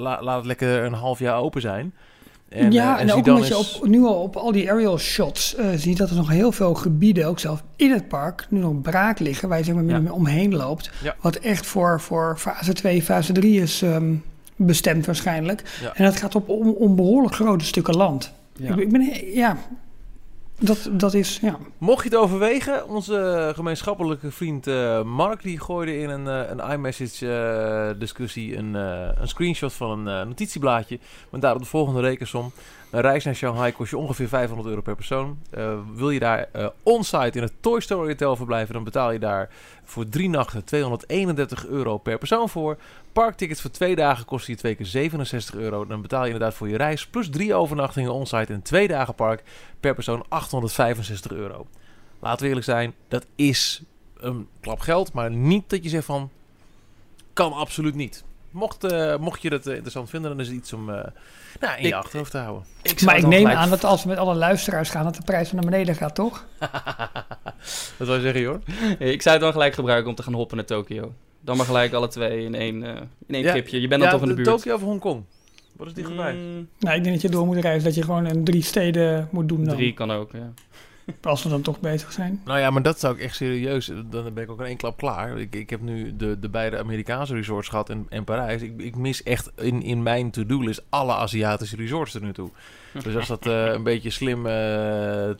La- 0.00 0.22
laat 0.22 0.36
het 0.36 0.46
lekker 0.46 0.84
een 0.84 0.92
half 0.92 1.18
jaar 1.18 1.38
open 1.40 1.60
zijn. 1.60 1.94
En, 2.48 2.72
ja, 2.72 2.96
eh, 2.96 3.02
en, 3.02 3.12
ook 3.12 3.26
omdat 3.26 3.48
je 3.48 3.56
op, 3.58 3.86
nu 3.86 4.02
al 4.02 4.22
op 4.22 4.36
al 4.36 4.52
die 4.52 4.70
aerial 4.70 4.98
shots 4.98 5.54
eh, 5.54 5.66
ziet 5.76 5.96
dat 5.96 6.10
er 6.10 6.16
nog 6.16 6.28
heel 6.28 6.52
veel 6.52 6.74
gebieden, 6.74 7.26
ook 7.26 7.38
zelf 7.38 7.62
in 7.76 7.90
het 7.90 8.08
park, 8.08 8.46
nu 8.50 8.58
nog 8.60 8.80
braak 8.80 9.18
liggen, 9.18 9.48
waar 9.48 9.58
je 9.58 9.64
zeg 9.64 9.74
maar 9.74 9.84
Ja. 9.84 10.12
omheen 10.12 10.54
loopt. 10.56 10.90
Ja. 11.02 11.14
Wat 11.20 11.36
echt 11.36 11.66
voor, 11.66 12.00
voor 12.00 12.34
fase 12.38 12.72
2, 12.72 13.02
fase 13.02 13.32
3 13.32 13.60
is 13.60 13.82
ehm, 13.82 14.14
bestemd 14.56 15.06
waarschijnlijk. 15.06 15.78
Ja. 15.82 15.94
En 15.94 16.04
dat 16.04 16.16
gaat 16.16 16.34
op 16.34 16.48
om, 16.48 16.68
om 16.68 16.96
behoorlijk 16.96 17.34
grote 17.34 17.64
stukken 17.64 17.96
land. 17.96 18.32
Ik, 18.58 18.66
ben- 18.68 18.80
ik 18.80 18.92
ben, 18.92 19.32
ja, 19.34 19.56
dat, 20.58 20.88
dat 20.92 21.14
is, 21.14 21.38
ja. 21.42 21.58
Mocht 21.78 22.02
je 22.02 22.08
het 22.08 22.18
overwegen, 22.18 22.88
onze 22.88 23.52
gemeenschappelijke 23.54 24.30
vriend 24.30 24.66
eh, 24.66 25.02
Mark 25.02 25.42
die 25.42 25.60
gooide 25.60 25.98
in 25.98 26.10
een, 26.10 26.28
eh, 26.28 26.50
een 26.50 26.70
iMessage 26.72 27.26
eh, 27.98 28.56
een, 28.56 28.74
een 28.74 29.28
screenshot 29.28 29.72
van 29.72 30.06
een 30.06 30.28
notitieblaadje. 30.28 30.98
Met 31.30 31.40
daarop 31.40 31.62
de 31.62 31.68
volgende 31.68 32.00
rekensom. 32.00 32.52
Een 32.90 33.00
reis 33.00 33.24
naar 33.24 33.34
Shanghai 33.34 33.72
kost 33.72 33.90
je 33.90 33.96
ongeveer 33.96 34.28
500 34.28 34.68
euro 34.68 34.80
per 34.80 34.94
persoon. 34.94 35.38
Eh, 35.50 35.78
wil 35.94 36.10
je 36.10 36.18
daar 36.18 36.48
eh 36.52 36.66
on-site 36.82 37.38
in 37.38 37.42
het 37.42 37.52
Toy 37.60 37.80
Story 37.80 38.08
Hotel 38.08 38.36
verblijven, 38.36 38.74
dan 38.74 38.84
betaal 38.84 39.12
je 39.12 39.18
daar 39.18 39.50
voor 39.84 40.08
drie 40.08 40.28
nachten 40.28 40.64
231 40.64 41.66
euro 41.66 41.98
per 41.98 42.18
persoon 42.18 42.48
voor. 42.48 42.76
Parktickets 43.12 43.60
voor 43.60 43.70
twee 43.70 43.96
dagen 43.96 44.24
kosten 44.24 44.52
je 44.52 44.58
twee 44.58 44.74
keer 44.74 44.86
67 44.86 45.54
euro. 45.54 45.86
Dan 45.86 46.02
betaal 46.02 46.20
je 46.20 46.30
inderdaad 46.32 46.54
voor 46.54 46.68
je 46.68 46.76
reis 46.76 47.06
plus 47.06 47.30
drie 47.30 47.54
overnachtingen 47.54 48.12
on-site 48.12 48.52
en 48.52 48.62
twee 48.62 48.88
dagen 48.88 49.14
park 49.14 49.42
per 49.80 49.94
persoon 49.94 50.24
865 50.28 51.32
euro. 51.32 51.66
Laten 52.18 52.42
we 52.42 52.48
eerlijk 52.48 52.66
zijn, 52.66 52.94
dat 53.08 53.26
is 53.34 53.82
een 54.16 54.48
klap 54.60 54.80
geld, 54.80 55.12
maar 55.12 55.30
niet 55.30 55.70
dat 55.70 55.82
je 55.82 55.88
zegt 55.88 56.06
van 56.06 56.30
kan 57.32 57.52
absoluut 57.52 57.94
niet. 57.94 58.24
mocht, 58.50 58.82
mocht 59.20 59.42
je 59.42 59.50
dat 59.50 59.66
interessant 59.66 60.10
vinden, 60.10 60.30
dan 60.30 60.40
is 60.40 60.46
het 60.46 60.56
iets 60.56 60.72
om 60.72 60.90
nou, 61.60 61.78
in 61.78 61.86
je 61.86 61.94
achterhoofd 61.94 62.30
te 62.30 62.38
houden. 62.38 62.66
Ik 62.82 63.02
maar 63.02 63.16
ik 63.16 63.26
neem 63.26 63.46
aan 63.46 63.70
dat 63.70 63.84
als 63.84 64.02
we 64.02 64.08
met 64.08 64.18
alle 64.18 64.34
luisteraars 64.34 64.90
gaan, 64.90 65.04
dat 65.04 65.16
de 65.16 65.22
prijs 65.24 65.52
naar 65.52 65.64
beneden 65.64 65.94
gaat, 65.94 66.14
toch? 66.14 66.44
Wat 67.98 68.06
wil 68.06 68.14
je 68.14 68.20
zeggen, 68.20 68.40
joh? 68.40 68.60
Ik 68.98 69.22
zou 69.22 69.34
het 69.34 69.44
dan 69.44 69.52
gelijk 69.52 69.74
gebruiken 69.74 70.10
om 70.10 70.14
te 70.14 70.22
gaan 70.22 70.34
hoppen 70.34 70.56
naar 70.56 70.66
Tokio. 70.66 71.12
Dan 71.40 71.56
maar 71.56 71.66
gelijk 71.66 71.92
alle 71.92 72.08
twee 72.08 72.44
in 72.44 72.54
één, 72.54 72.82
uh, 72.82 72.88
in 73.26 73.34
één 73.34 73.44
tripje. 73.44 73.80
Je 73.80 73.88
bent 73.88 74.02
dan 74.02 74.10
toch 74.10 74.22
in 74.22 74.28
de 74.28 74.34
buurt. 74.34 74.48
Tokio 74.48 74.74
of 74.74 74.80
Hongkong? 74.80 75.24
Wat 75.76 75.86
is 75.86 75.94
die 75.94 76.04
gebruik? 76.04 76.36
Mm. 76.36 76.68
Nou, 76.78 76.96
ik 76.96 77.02
denk 77.02 77.14
dat 77.14 77.22
je 77.22 77.28
door 77.28 77.46
moet 77.46 77.56
reizen, 77.56 77.84
dat 77.84 77.94
je 77.94 78.02
gewoon 78.02 78.24
een 78.24 78.44
drie 78.44 78.62
steden 78.62 79.28
moet 79.30 79.48
doen 79.48 79.64
dan. 79.64 79.76
Drie 79.76 79.94
kan 79.94 80.10
ook, 80.10 80.32
ja. 80.32 80.52
Als 81.22 81.42
we 81.42 81.48
dan 81.48 81.62
toch 81.62 81.80
bezig 81.80 82.12
zijn. 82.12 82.40
Nou 82.44 82.58
ja, 82.58 82.70
maar 82.70 82.82
dat 82.82 83.00
zou 83.00 83.14
ik 83.14 83.20
echt 83.20 83.36
serieus... 83.36 83.86
Dan 84.10 84.34
ben 84.34 84.42
ik 84.44 84.50
ook 84.50 84.60
in 84.60 84.66
één 84.66 84.76
klap 84.76 84.96
klaar. 84.96 85.38
Ik, 85.38 85.54
ik 85.54 85.70
heb 85.70 85.80
nu 85.80 86.16
de, 86.16 86.38
de 86.38 86.48
beide 86.48 86.78
Amerikaanse 86.78 87.34
resorts 87.34 87.68
gehad 87.68 87.90
en, 87.90 88.06
en 88.08 88.24
Parijs. 88.24 88.62
Ik, 88.62 88.72
ik 88.80 88.96
mis 88.96 89.22
echt 89.22 89.50
in, 89.56 89.82
in 89.82 90.02
mijn 90.02 90.30
to-do-list 90.30 90.82
alle 90.88 91.14
Aziatische 91.14 91.76
resorts 91.76 92.14
er 92.14 92.22
nu 92.22 92.32
toe. 92.32 92.50
Dus 93.02 93.16
als 93.16 93.26
dat 93.26 93.46
uh, 93.46 93.72
een 93.72 93.82
beetje 93.82 94.10
slim 94.10 94.38
uh, 94.38 94.52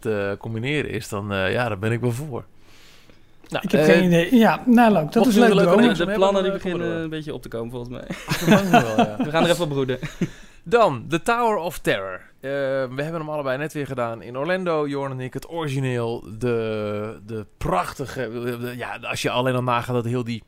te 0.01 0.37
combineren 0.39 0.91
is, 0.91 1.09
dan 1.09 1.33
uh, 1.33 1.53
ja, 1.53 1.69
daar 1.69 1.79
ben 1.79 1.93
ik 1.93 2.01
wel 2.01 2.13
voor. 2.13 2.45
Nou, 3.49 3.65
ik 3.65 3.71
heb 3.71 3.85
geen 3.85 4.05
idee. 4.05 4.37
Ja, 4.37 4.63
nou 4.67 4.93
leuk. 4.93 5.13
Dat 5.13 5.27
is 5.27 5.35
leuk. 5.35 5.55
leuk 5.55 5.97
de 5.97 6.13
plannen 6.13 6.43
die 6.43 6.53
beginnen 6.53 6.97
een 6.97 7.09
beetje 7.09 7.35
op 7.35 7.43
te 7.43 7.49
komen 7.49 7.71
volgens 7.71 7.91
mij. 7.91 8.71
wel, 8.71 8.97
ja. 8.97 9.17
We 9.25 9.31
gaan 9.31 9.45
er 9.45 9.51
even 9.51 9.65
op 9.65 9.71
broeden. 9.71 9.99
Dan, 10.69 11.05
The 11.09 11.23
Tower 11.23 11.57
of 11.57 11.79
Terror. 11.79 12.21
Uh, 12.21 12.51
we 12.95 13.03
hebben 13.03 13.21
hem 13.21 13.29
allebei 13.29 13.59
net 13.59 13.73
weer 13.73 13.87
gedaan 13.87 14.23
in 14.23 14.37
Orlando, 14.37 14.87
Jorn 14.87 15.13
en 15.13 15.21
ik. 15.21 15.35
Het 15.35 15.51
origineel, 15.51 16.25
de, 16.39 17.21
de 17.27 17.47
prachtige... 17.59 18.31
ja, 18.77 18.97
als 18.97 19.23
je 19.23 19.31
alleen 19.31 19.55
al 19.55 19.63
nagaat 19.63 19.95
dat 19.95 20.05
heel 20.05 20.25
die 20.25 20.43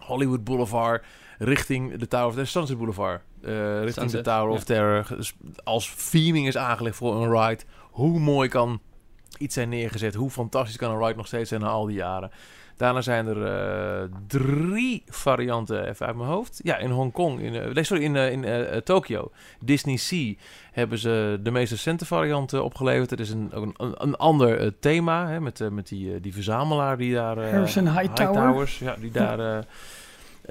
Hollywood 0.00 0.44
Boulevard 0.44 1.04
richting 1.38 1.96
de 1.96 2.08
Tower 2.08 2.26
of 2.26 2.32
Terror... 2.32 2.50
Sunset 2.50 2.76
Boulevard. 2.76 3.22
Uh, 3.42 3.82
richting 3.82 4.10
de 4.10 4.20
Tower 4.20 4.48
of 4.48 4.64
Terror. 4.64 5.06
Dus 5.16 5.34
als 5.64 6.10
theming 6.10 6.46
is 6.46 6.56
aangelegd 6.56 6.96
voor 6.96 7.14
een 7.14 7.30
ride. 7.30 7.62
Hoe 7.90 8.18
mooi 8.18 8.48
kan 8.48 8.80
iets 9.38 9.54
zijn 9.54 9.68
neergezet? 9.68 10.14
Hoe 10.14 10.30
fantastisch 10.30 10.76
kan 10.76 10.90
een 10.90 11.04
ride 11.04 11.16
nog 11.16 11.26
steeds 11.26 11.48
zijn 11.48 11.60
na 11.60 11.68
al 11.68 11.86
die 11.86 11.96
jaren? 11.96 12.30
Daarna 12.76 13.00
zijn 13.00 13.26
er 13.26 13.36
uh, 13.36 14.16
drie 14.26 15.02
varianten, 15.06 15.88
even 15.88 16.06
uit 16.06 16.16
mijn 16.16 16.28
hoofd. 16.28 16.60
Ja, 16.62 16.76
in 16.76 16.90
Hongkong, 16.90 17.40
in, 17.40 17.54
uh, 17.76 17.82
sorry, 17.84 18.02
in, 18.02 18.14
uh, 18.14 18.32
in 18.32 18.82
Tokio. 18.82 19.30
Disney 19.60 19.96
Sea 19.96 20.34
hebben 20.72 20.98
ze 20.98 21.38
de 21.42 21.50
meest 21.50 21.70
recente 21.70 22.06
varianten 22.06 22.64
opgeleverd. 22.64 23.10
Het 23.10 23.20
is 23.20 23.30
een, 23.30 23.50
een, 23.50 23.74
een 23.76 24.16
ander 24.16 24.78
thema, 24.78 25.28
hè, 25.28 25.40
met, 25.40 25.70
met 25.70 25.88
die, 25.88 26.20
die 26.20 26.32
verzamelaar 26.32 26.96
die 26.96 27.14
daar... 27.14 27.50
Harrison 27.50 27.86
High, 27.86 28.00
High 28.00 28.14
Towers. 28.14 28.78
Ja, 28.78 28.96
die 29.00 29.10
daar... 29.10 29.64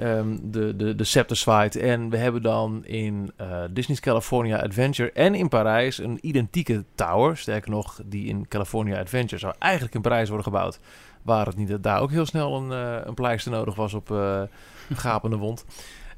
Um, 0.00 0.50
de, 0.50 0.76
de, 0.76 0.94
de 0.94 1.04
Scepter 1.04 1.36
Slide. 1.36 1.80
En 1.80 2.10
we 2.10 2.16
hebben 2.16 2.42
dan 2.42 2.84
in 2.84 3.32
Disney's 3.70 4.00
California 4.00 4.62
Adventure 4.62 5.12
en 5.12 5.34
in 5.34 5.48
Parijs 5.48 5.98
een 5.98 6.18
identieke 6.20 6.84
tower. 6.94 7.36
Sterker 7.36 7.70
nog, 7.70 8.00
die 8.04 8.26
in 8.26 8.48
California 8.48 9.00
Adventure 9.00 9.38
zou 9.40 9.54
eigenlijk 9.58 9.94
in 9.94 10.00
Parijs 10.00 10.28
worden 10.28 10.46
gebouwd. 10.46 10.80
Waar 11.26 11.46
het 11.46 11.56
niet 11.56 11.68
dat 11.68 11.82
daar 11.82 12.00
ook 12.00 12.10
heel 12.10 12.26
snel 12.26 12.56
een, 12.56 12.70
uh, 12.70 13.06
een 13.06 13.14
pleister 13.14 13.52
nodig 13.52 13.74
was 13.74 13.94
op 13.94 14.10
uh, 14.10 14.42
een 14.88 14.96
gapende 14.96 15.36
wond. 15.36 15.64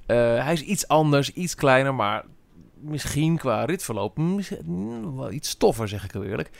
Uh, 0.06 0.16
hij 0.16 0.52
is 0.52 0.62
iets 0.62 0.88
anders, 0.88 1.32
iets 1.32 1.54
kleiner, 1.54 1.94
maar 1.94 2.24
misschien 2.80 3.36
qua 3.36 3.64
ritverloop 3.64 4.16
wel 5.16 5.32
iets 5.32 5.48
stoffer, 5.48 5.88
zeg 5.88 6.04
ik 6.04 6.12
heel 6.12 6.24
eerlijk. 6.24 6.50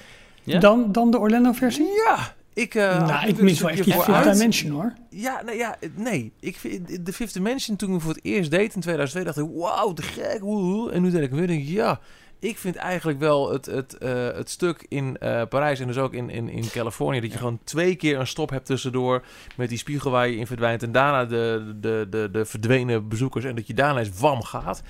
Ja? 0.43 0.59
Dan, 0.59 0.93
dan 0.93 1.11
de 1.11 1.19
Orlando-versie? 1.19 1.87
Ja, 2.07 2.35
ik, 2.59 2.75
uh, 2.75 3.07
nou, 3.07 3.29
ik 3.29 3.41
mis 3.41 3.61
wel 3.61 3.71
echt 3.71 3.85
die 3.85 3.95
Fifth 3.95 4.33
Dimension 4.33 4.73
hoor. 4.73 4.93
Ja, 5.11 5.43
nee, 5.43 5.57
ja, 5.57 5.77
nee. 5.95 6.33
Ik 6.41 6.57
vind 6.57 7.07
de 7.07 7.13
Fifth 7.13 7.35
Dimension 7.35 7.77
toen 7.77 7.95
ik 7.95 8.01
voor 8.01 8.15
het 8.15 8.25
eerst 8.25 8.51
deed 8.51 8.75
in 8.75 8.81
2002 8.81 9.25
dacht 9.25 9.39
ik, 9.39 9.47
wauw, 9.55 9.93
te 9.93 10.03
gek. 10.03 10.41
Woe. 10.41 10.93
En 10.93 11.03
nu 11.03 11.11
denk 11.11 11.25
ik 11.25 11.31
weer, 11.31 11.47
denk, 11.47 11.65
ja, 11.65 12.01
ik 12.39 12.59
vind 12.59 12.77
eigenlijk 12.77 13.19
wel 13.19 13.53
het, 13.53 13.67
het, 13.67 13.97
uh, 14.01 14.11
het 14.35 14.51
stuk 14.51 14.87
in 14.89 15.17
uh, 15.23 15.43
Parijs 15.49 15.81
en 15.81 15.87
dus 15.87 15.99
ook 15.99 16.15
in, 16.15 16.31
in, 16.31 16.49
in 16.49 16.71
Californië... 16.71 17.21
dat 17.21 17.33
je 17.33 17.39
gewoon 17.39 17.59
twee 17.65 17.95
keer 17.95 18.19
een 18.19 18.27
stop 18.27 18.51
hebt 18.51 18.67
tussendoor... 18.67 19.25
met 19.57 19.69
die 19.69 19.79
spiegel 19.79 20.11
waar 20.11 20.29
je 20.29 20.37
in 20.37 20.47
verdwijnt... 20.47 20.83
en 20.83 20.93
daarna 20.93 21.25
de, 21.25 21.75
de, 21.81 22.07
de, 22.11 22.29
de 22.33 22.45
verdwenen 22.45 23.09
bezoekers... 23.09 23.45
en 23.45 23.55
dat 23.55 23.67
je 23.67 23.75
daarna 23.75 23.99
eens 23.99 24.19
wam 24.19 24.43
gaat. 24.43 24.83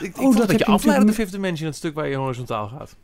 Ik, 0.00 0.18
oh, 0.18 0.30
ik 0.32 0.38
dat, 0.38 0.48
dat 0.48 0.58
je 0.58 0.66
afleidt 0.66 1.06
de 1.06 1.12
Fifth 1.12 1.32
Dimension... 1.32 1.68
het 1.68 1.76
stuk 1.76 1.94
waar 1.94 2.08
je 2.08 2.16
horizontaal 2.16 2.68
gaat. 2.68 2.96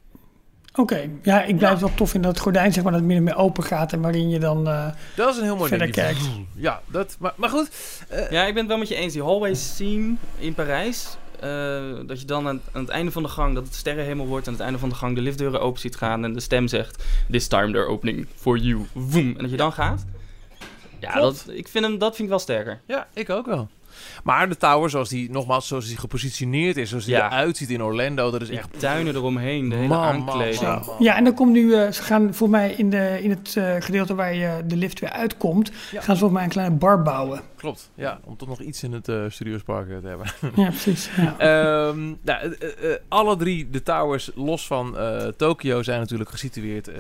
Oké, 0.75 1.11
ja, 1.23 1.43
ik 1.43 1.57
blijf 1.57 1.75
ja. 1.75 1.81
wel 1.81 1.95
tof 1.95 2.15
in 2.15 2.23
dat 2.23 2.31
het 2.31 2.41
gordijn 2.41 2.73
zeg 2.73 2.85
maar 2.85 2.93
dat 2.93 3.03
meer 3.03 3.37
open 3.37 3.65
gaat 3.65 3.93
en 3.93 4.01
waarin 4.01 4.29
je 4.29 4.39
dan 4.39 4.69
uh, 4.69 4.87
dat 5.17 5.31
is 5.31 5.37
een 5.37 5.45
heel 5.45 5.57
mooi 5.57 5.69
verder 5.69 5.87
ding. 5.87 5.97
kijkt. 5.97 6.31
Ja, 6.55 6.81
dat, 6.87 7.17
maar, 7.19 7.33
maar 7.37 7.49
goed. 7.49 7.71
Uh, 8.13 8.31
ja, 8.31 8.45
ik 8.45 8.55
ben 8.55 8.63
het 8.63 8.67
wel 8.67 8.79
met 8.79 8.89
je 8.89 8.95
eens. 8.95 9.13
Die 9.13 9.23
hallway 9.23 9.55
scene 9.55 10.15
in 10.39 10.55
Parijs, 10.55 11.17
uh, 11.45 12.07
dat 12.07 12.21
je 12.21 12.27
dan 12.27 12.49
aan, 12.49 12.61
aan, 12.73 12.81
het 12.81 12.91
einde 12.91 13.11
van 13.11 13.23
de 13.23 13.29
gang, 13.29 13.55
dat 13.55 13.65
het 13.65 13.75
sterrenhemel 13.75 14.27
wordt, 14.27 14.47
aan 14.47 14.53
het 14.53 14.63
einde 14.63 14.79
van 14.79 14.89
de 14.89 14.95
gang 14.95 15.15
de 15.15 15.21
liftdeuren 15.21 15.61
open 15.61 15.81
ziet 15.81 15.97
gaan 15.97 16.25
en 16.25 16.33
de 16.33 16.41
stem 16.41 16.69
zegt: 16.69 17.05
This 17.31 17.47
time 17.47 17.73
they're 17.73 17.89
opening 17.89 18.27
for 18.35 18.57
you. 18.59 18.87
Woem. 18.93 19.29
En 19.37 19.43
dat 19.43 19.51
je 19.51 19.57
dan 19.57 19.73
gaat. 19.73 20.05
Ja, 20.99 21.21
dat, 21.21 21.47
ik 21.49 21.69
vind 21.69 21.85
hem, 21.85 21.99
dat 21.99 22.11
vind 22.11 22.23
ik 22.23 22.29
wel 22.29 22.39
sterker. 22.39 22.81
Ja, 22.87 23.09
ik 23.15 23.31
ook 23.31 23.47
wel. 23.47 23.69
Maar 24.23 24.49
de 24.49 24.57
tower, 24.57 24.91
zoals 24.91 25.09
die, 25.09 25.31
nogmaals, 25.31 25.67
zoals 25.67 25.87
die 25.87 25.97
gepositioneerd 25.97 26.77
is, 26.77 26.89
zoals 26.89 27.05
die 27.05 27.15
ja. 27.15 27.27
eruit 27.27 27.57
ziet 27.57 27.71
in 27.71 27.83
Orlando, 27.83 28.31
dat 28.31 28.43
is 28.43 28.51
echt... 28.51 28.81
tuinen 28.81 29.15
eromheen, 29.15 29.69
de 29.69 29.75
hele 29.75 29.89
man, 29.89 30.03
aankleding. 30.03 30.61
Man, 30.61 30.83
man, 30.87 30.97
ja, 30.99 31.17
en 31.17 31.25
dan 31.25 31.35
komt 31.35 31.53
nu, 31.53 31.63
uh, 31.63 31.91
ze 31.91 32.03
gaan 32.03 32.35
voor 32.35 32.51
mij 32.51 32.73
in, 32.73 32.91
de, 32.91 33.19
in 33.23 33.31
het 33.31 33.55
uh, 33.59 33.75
gedeelte 33.79 34.15
waar 34.15 34.35
je 34.35 34.63
de 34.67 34.77
lift 34.77 35.01
weer 35.01 35.11
uitkomt, 35.11 35.69
ja. 35.69 36.01
gaan 36.01 36.15
ze 36.15 36.21
volgens 36.21 36.33
mij 36.33 36.43
een 36.43 36.49
kleine 36.49 36.75
bar 36.75 37.03
bouwen. 37.03 37.41
Klopt, 37.57 37.91
ja, 37.95 38.21
om 38.25 38.37
toch 38.37 38.49
nog 38.49 38.61
iets 38.61 38.83
in 38.83 38.93
het 38.93 39.09
uh, 39.09 39.25
Studiospark 39.29 40.01
te 40.01 40.07
hebben. 40.07 40.27
ja, 40.65 40.69
precies. 40.69 41.11
Ja. 41.17 41.87
um, 41.87 42.19
nou, 42.23 42.57
alle 43.09 43.37
drie 43.37 43.71
de 43.71 43.83
towers, 43.83 44.31
los 44.35 44.67
van 44.67 44.97
Tokio, 45.37 45.83
zijn 45.83 46.01
natuurlijk 46.01 46.31
gesitueerd, 46.31 46.91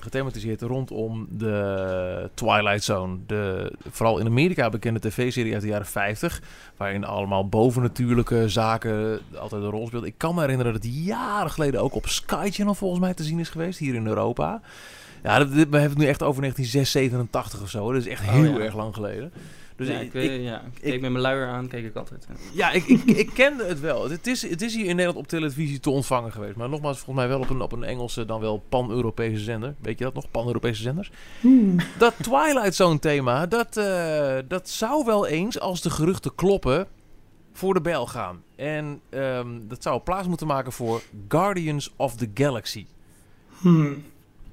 gethematiseerd 0.00 0.60
rondom 0.60 1.26
de 1.30 2.30
Twilight 2.34 2.84
Zone. 2.84 3.16
De 3.26 3.72
vooral 3.90 4.18
in 4.18 4.26
Amerika 4.26 4.70
bekende 4.70 5.00
tv-serie 5.00 5.52
uit 5.52 5.62
de 5.62 5.68
jaren 5.68 5.86
50. 5.86 6.42
Waarin 6.82 7.04
allemaal 7.04 7.48
bovennatuurlijke 7.48 8.48
zaken 8.48 9.20
altijd 9.38 9.62
een 9.62 9.70
rol 9.70 9.86
speelt. 9.86 10.04
Ik 10.04 10.14
kan 10.16 10.34
me 10.34 10.40
herinneren 10.40 10.72
dat 10.72 10.82
die 10.82 11.02
jaren 11.02 11.50
geleden 11.50 11.80
ook 11.80 11.94
op 11.94 12.06
Sky 12.06 12.48
Channel 12.50 12.74
volgens 12.74 13.00
mij 13.00 13.14
te 13.14 13.24
zien 13.24 13.38
is 13.38 13.48
geweest. 13.48 13.78
Hier 13.78 13.94
in 13.94 14.06
Europa. 14.06 14.60
Ja, 15.22 15.48
we 15.48 15.56
hebben 15.58 15.80
het 15.80 15.98
nu 15.98 16.06
echt 16.06 16.22
over 16.22 16.40
1987 16.40 17.62
of 17.62 17.70
zo. 17.70 17.92
Dat 17.92 18.00
is 18.00 18.08
echt 18.08 18.22
heel 18.22 18.52
oh, 18.52 18.58
ja. 18.58 18.64
erg 18.64 18.74
lang 18.74 18.94
geleden. 18.94 19.32
Dus 19.76 19.88
ja, 19.88 19.98
ik, 19.98 20.14
ik, 20.14 20.40
ja, 20.40 20.62
ik 20.80 20.90
keek 20.90 21.00
met 21.00 21.10
mijn 21.10 21.22
luier 21.22 21.46
aan, 21.46 21.68
keek 21.68 21.84
ik 21.84 21.96
altijd. 21.96 22.26
Ja, 22.52 22.70
ik, 22.70 22.84
ik, 22.86 23.04
ik 23.04 23.30
kende 23.34 23.64
het 23.64 23.80
wel. 23.80 24.10
Het 24.10 24.26
is, 24.26 24.48
het 24.48 24.62
is 24.62 24.74
hier 24.74 24.84
in 24.84 24.96
Nederland 24.96 25.18
op 25.18 25.28
televisie 25.28 25.80
te 25.80 25.90
ontvangen 25.90 26.32
geweest. 26.32 26.56
Maar 26.56 26.68
nogmaals, 26.68 26.96
volgens 26.96 27.16
mij 27.16 27.28
wel 27.28 27.40
op 27.40 27.50
een, 27.50 27.60
op 27.60 27.72
een 27.72 27.84
Engelse, 27.84 28.24
dan 28.24 28.40
wel 28.40 28.64
pan-Europese 28.68 29.42
zender. 29.42 29.74
Weet 29.80 29.98
je 29.98 30.04
dat 30.04 30.14
nog? 30.14 30.30
Pan-Europese 30.30 30.82
zenders. 30.82 31.10
Hmm. 31.40 31.76
Dat 31.98 32.14
Twilight 32.22 32.74
Zone 32.74 32.98
thema, 32.98 33.46
dat, 33.46 33.76
uh, 33.76 34.38
dat 34.48 34.68
zou 34.68 35.04
wel 35.04 35.26
eens, 35.26 35.60
als 35.60 35.80
de 35.80 35.90
geruchten 35.90 36.34
kloppen, 36.34 36.86
voor 37.52 37.74
de 37.74 37.80
bel 37.80 38.06
gaan. 38.06 38.42
En 38.56 39.00
um, 39.10 39.68
dat 39.68 39.82
zou 39.82 40.00
plaats 40.00 40.28
moeten 40.28 40.46
maken 40.46 40.72
voor 40.72 41.02
Guardians 41.28 41.92
of 41.96 42.16
the 42.16 42.30
Galaxy. 42.34 42.86
Hmm. 43.60 44.04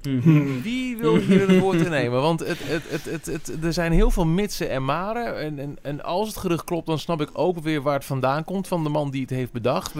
Mhm. 0.02 0.60
Wie 0.62 0.96
wil 0.96 1.16
hier 1.16 1.48
het 1.48 1.58
woord 1.58 1.88
nemen? 1.88 2.20
Want 2.20 2.40
het, 2.40 2.58
het, 2.62 3.04
het, 3.04 3.26
het, 3.26 3.64
er 3.64 3.72
zijn 3.72 3.92
heel 3.92 4.10
veel 4.10 4.26
mitsen 4.26 4.70
en 4.70 4.84
maren. 4.84 5.38
En, 5.38 5.58
en, 5.58 5.78
en 5.82 6.02
als 6.04 6.28
het 6.28 6.36
gerucht 6.36 6.64
klopt, 6.64 6.86
dan 6.86 6.98
snap 6.98 7.20
ik 7.20 7.28
ook 7.32 7.58
weer 7.58 7.82
waar 7.82 7.94
het 7.94 8.04
vandaan 8.04 8.44
komt 8.44 8.68
van 8.68 8.82
de 8.82 8.88
man 8.88 9.10
die 9.10 9.20
het 9.20 9.30
heeft 9.30 9.52
bedacht. 9.52 9.92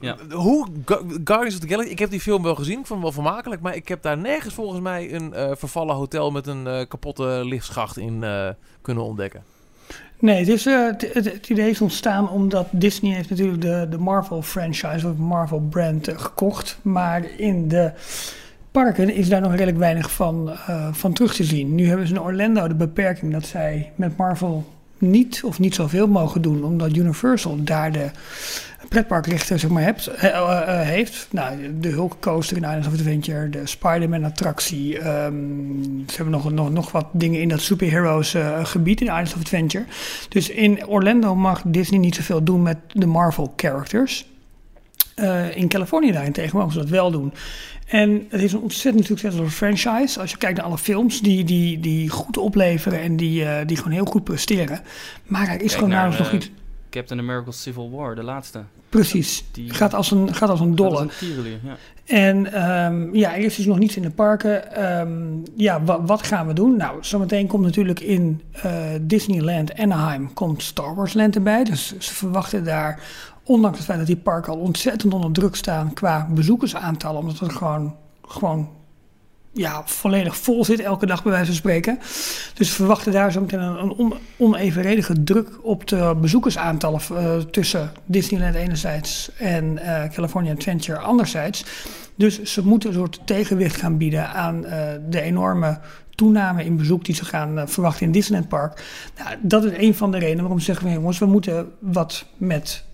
Ja. 0.00 0.16
Hoe 0.30 0.66
Guardians 1.24 1.54
of 1.54 1.60
the 1.60 1.68
Galaxy, 1.68 1.90
ik 1.90 1.98
heb 1.98 2.10
die 2.10 2.20
film 2.20 2.42
wel 2.42 2.54
gezien, 2.54 2.78
ik 2.78 2.86
vond 2.86 2.88
hem 2.88 3.00
wel 3.00 3.22
vermakelijk, 3.24 3.60
maar 3.60 3.74
ik 3.74 3.88
heb 3.88 4.02
daar 4.02 4.18
nergens 4.18 4.54
volgens 4.54 4.80
mij 4.80 5.14
een 5.14 5.32
uh, 5.36 5.50
vervallen 5.54 5.94
hotel 5.94 6.30
met 6.30 6.46
een 6.46 6.66
uh, 6.66 6.80
kapotte 6.88 7.40
lichtschacht 7.44 7.96
in 7.96 8.22
uh, 8.22 8.48
kunnen 8.82 9.04
ontdekken. 9.04 9.42
Nee, 10.18 10.38
het, 10.38 10.48
is, 10.48 10.64
het, 10.64 11.10
het, 11.12 11.48
idee 11.48 11.70
is 11.70 11.80
ontstaan 11.80 12.30
omdat 12.30 12.66
Disney 12.70 13.14
heeft 13.14 13.30
natuurlijk 13.30 13.62
de, 13.62 13.86
de 13.90 13.98
Marvel 13.98 14.42
franchise 14.42 15.08
of 15.08 15.16
Marvel 15.16 15.60
brand 15.70 16.08
gekocht, 16.16 16.78
maar 16.82 17.24
in 17.36 17.68
de 17.68 17.92
parken 18.70 19.14
is 19.14 19.28
daar 19.28 19.40
nog 19.40 19.50
redelijk 19.50 19.78
weinig 19.78 20.12
van, 20.12 20.48
uh, 20.48 20.88
van 20.92 21.12
terug 21.12 21.34
te 21.34 21.44
zien. 21.44 21.74
Nu 21.74 21.88
hebben 21.88 22.06
ze 22.06 22.14
in 22.14 22.20
Orlando 22.20 22.68
de 22.68 22.74
beperking 22.74 23.32
dat 23.32 23.46
zij 23.46 23.92
met 23.94 24.16
Marvel 24.16 24.66
niet 24.98 25.42
of 25.44 25.58
niet 25.58 25.74
zoveel 25.74 26.06
mogen 26.06 26.42
doen, 26.42 26.64
omdat 26.64 26.96
Universal 26.96 27.64
daar 27.64 27.92
de 27.92 28.10
pretparkrichter 28.88 29.58
zeg 29.58 29.70
maar, 29.70 29.82
hebt, 29.82 30.10
uh, 30.16 30.24
uh, 30.24 30.80
heeft. 30.80 31.28
Nou, 31.30 31.78
de 31.80 31.88
Hulk 31.88 32.16
Coaster 32.20 32.56
in 32.56 32.62
Islands 32.62 32.86
of 32.86 32.92
Adventure, 32.92 33.48
de 33.48 33.66
Spider-Man 33.66 34.24
attractie. 34.24 34.96
Um, 34.96 36.04
ze 36.06 36.16
hebben 36.16 36.32
nog, 36.32 36.52
nog, 36.52 36.70
nog 36.70 36.92
wat 36.92 37.06
dingen 37.12 37.40
in 37.40 37.48
dat 37.48 37.60
superheroes 37.60 38.36
gebied 38.62 39.00
in 39.00 39.06
Islands 39.06 39.34
of 39.34 39.40
Adventure. 39.40 39.84
Dus 40.28 40.48
in 40.48 40.86
Orlando 40.86 41.34
mag 41.34 41.62
Disney 41.66 41.98
niet 41.98 42.14
zoveel 42.14 42.44
doen 42.44 42.62
met 42.62 42.76
de 42.92 43.06
Marvel 43.06 43.52
characters. 43.56 44.26
in 45.54 45.68
Californië 45.68 46.12
daarentegen 46.12 46.58
mogen 46.58 46.72
ze 46.72 46.78
dat 46.78 46.88
wel 46.88 47.10
doen. 47.10 47.32
En 47.90 48.26
het 48.28 48.42
is 48.42 48.52
een 48.52 48.60
ontzettend 48.60 49.06
succesvolle 49.06 49.50
franchise. 49.50 50.20
Als 50.20 50.30
je 50.30 50.36
kijkt 50.36 50.56
naar 50.56 50.66
alle 50.66 50.78
films 50.78 51.20
die, 51.20 51.44
die, 51.44 51.80
die 51.80 52.08
goed 52.08 52.36
opleveren 52.36 53.00
en 53.00 53.16
die, 53.16 53.42
uh, 53.42 53.56
die 53.66 53.76
gewoon 53.76 53.92
heel 53.92 54.04
goed 54.04 54.24
presteren. 54.24 54.80
Maar 55.24 55.48
er 55.48 55.62
is 55.62 55.74
gewoon 55.74 55.88
nauwelijks 55.88 56.18
nog 56.22 56.32
uh, 56.32 56.34
iets. 56.38 56.50
Captain 56.90 57.20
America 57.20 57.50
Civil 57.50 57.90
War, 57.90 58.14
de 58.14 58.22
laatste. 58.22 58.62
Precies. 58.88 59.44
Die 59.52 59.70
Gaat 59.70 59.94
als 59.94 60.10
een, 60.10 60.34
gaat 60.34 60.48
als 60.48 60.60
een 60.60 60.74
dolle. 60.74 61.00
Een 61.00 61.60
ja. 61.62 61.76
En 62.04 62.52
ehm, 62.52 63.14
ja, 63.14 63.34
eerst 63.34 63.58
is 63.58 63.66
nog 63.66 63.78
niets 63.78 63.96
in 63.96 64.02
de 64.02 64.10
parken. 64.10 64.74
Ehm, 64.74 65.10
ja, 65.56 65.82
wa- 65.82 66.02
wat 66.02 66.22
gaan 66.22 66.46
we 66.46 66.52
doen? 66.52 66.76
Nou, 66.76 66.98
zometeen 67.00 67.46
komt 67.46 67.64
natuurlijk 67.64 68.00
in 68.00 68.42
eh, 68.52 68.72
Disneyland 69.00 69.78
Anaheim 69.78 70.32
komt 70.34 70.62
Star 70.62 70.94
Wars 70.94 71.14
Land 71.14 71.34
erbij. 71.34 71.64
Dus 71.64 71.98
ze 71.98 72.14
verwachten 72.14 72.64
daar, 72.64 73.00
ondanks 73.50 73.76
het 73.76 73.86
feit 73.86 73.98
dat 73.98 74.06
die 74.06 74.16
parken 74.16 74.52
al 74.52 74.58
ontzettend 74.58 75.14
onder 75.14 75.32
druk 75.32 75.56
staan 75.56 75.92
qua 75.92 76.28
bezoekersaantallen, 76.30 77.20
omdat 77.20 77.38
het 77.38 77.52
gewoon, 77.52 77.96
gewoon 78.22 78.68
ja, 79.52 79.82
volledig 79.84 80.36
vol 80.36 80.64
zit, 80.64 80.80
elke 80.80 81.06
dag 81.06 81.22
bij 81.22 81.32
wijze 81.32 81.46
van 81.46 81.54
spreken. 81.54 81.98
Dus 82.54 82.68
we 82.68 82.74
verwachten 82.74 83.12
daar 83.12 83.32
zo 83.32 83.40
meteen 83.40 83.60
een, 83.60 83.82
een 83.82 83.92
on- 83.92 84.14
onevenredige 84.36 85.22
druk 85.22 85.48
op 85.62 85.86
de 85.86 86.16
bezoekersaantallen 86.20 87.00
eh, 87.00 87.36
tussen 87.36 87.92
Disneyland 88.04 88.54
enerzijds 88.54 89.30
en 89.38 89.78
eh, 89.78 90.10
California 90.10 90.52
Adventure 90.52 90.98
anderzijds. 90.98 91.64
Dus 92.14 92.42
ze 92.42 92.66
moeten 92.66 92.88
een 92.88 92.94
soort 92.94 93.20
tegenwicht 93.24 93.76
gaan 93.76 93.96
bieden 93.96 94.28
aan 94.28 94.64
eh, 94.64 94.88
de 95.08 95.20
enorme 95.20 95.78
toename 96.14 96.64
in 96.64 96.76
bezoek 96.76 97.04
die 97.04 97.14
ze 97.14 97.24
gaan 97.24 97.68
verwachten 97.68 98.06
in 98.06 98.12
Disneyland 98.12 98.48
Park. 98.48 98.84
Nou, 99.18 99.36
dat 99.42 99.64
is 99.64 99.72
een 99.76 99.94
van 99.94 100.10
de 100.10 100.18
redenen 100.18 100.40
waarom 100.40 100.58
ze 100.58 100.64
zeggen 100.64 100.86
we 100.86 100.92
jongens, 100.92 101.18
we 101.18 101.26
moeten 101.26 101.72
wat 101.78 102.24
met 102.36 102.88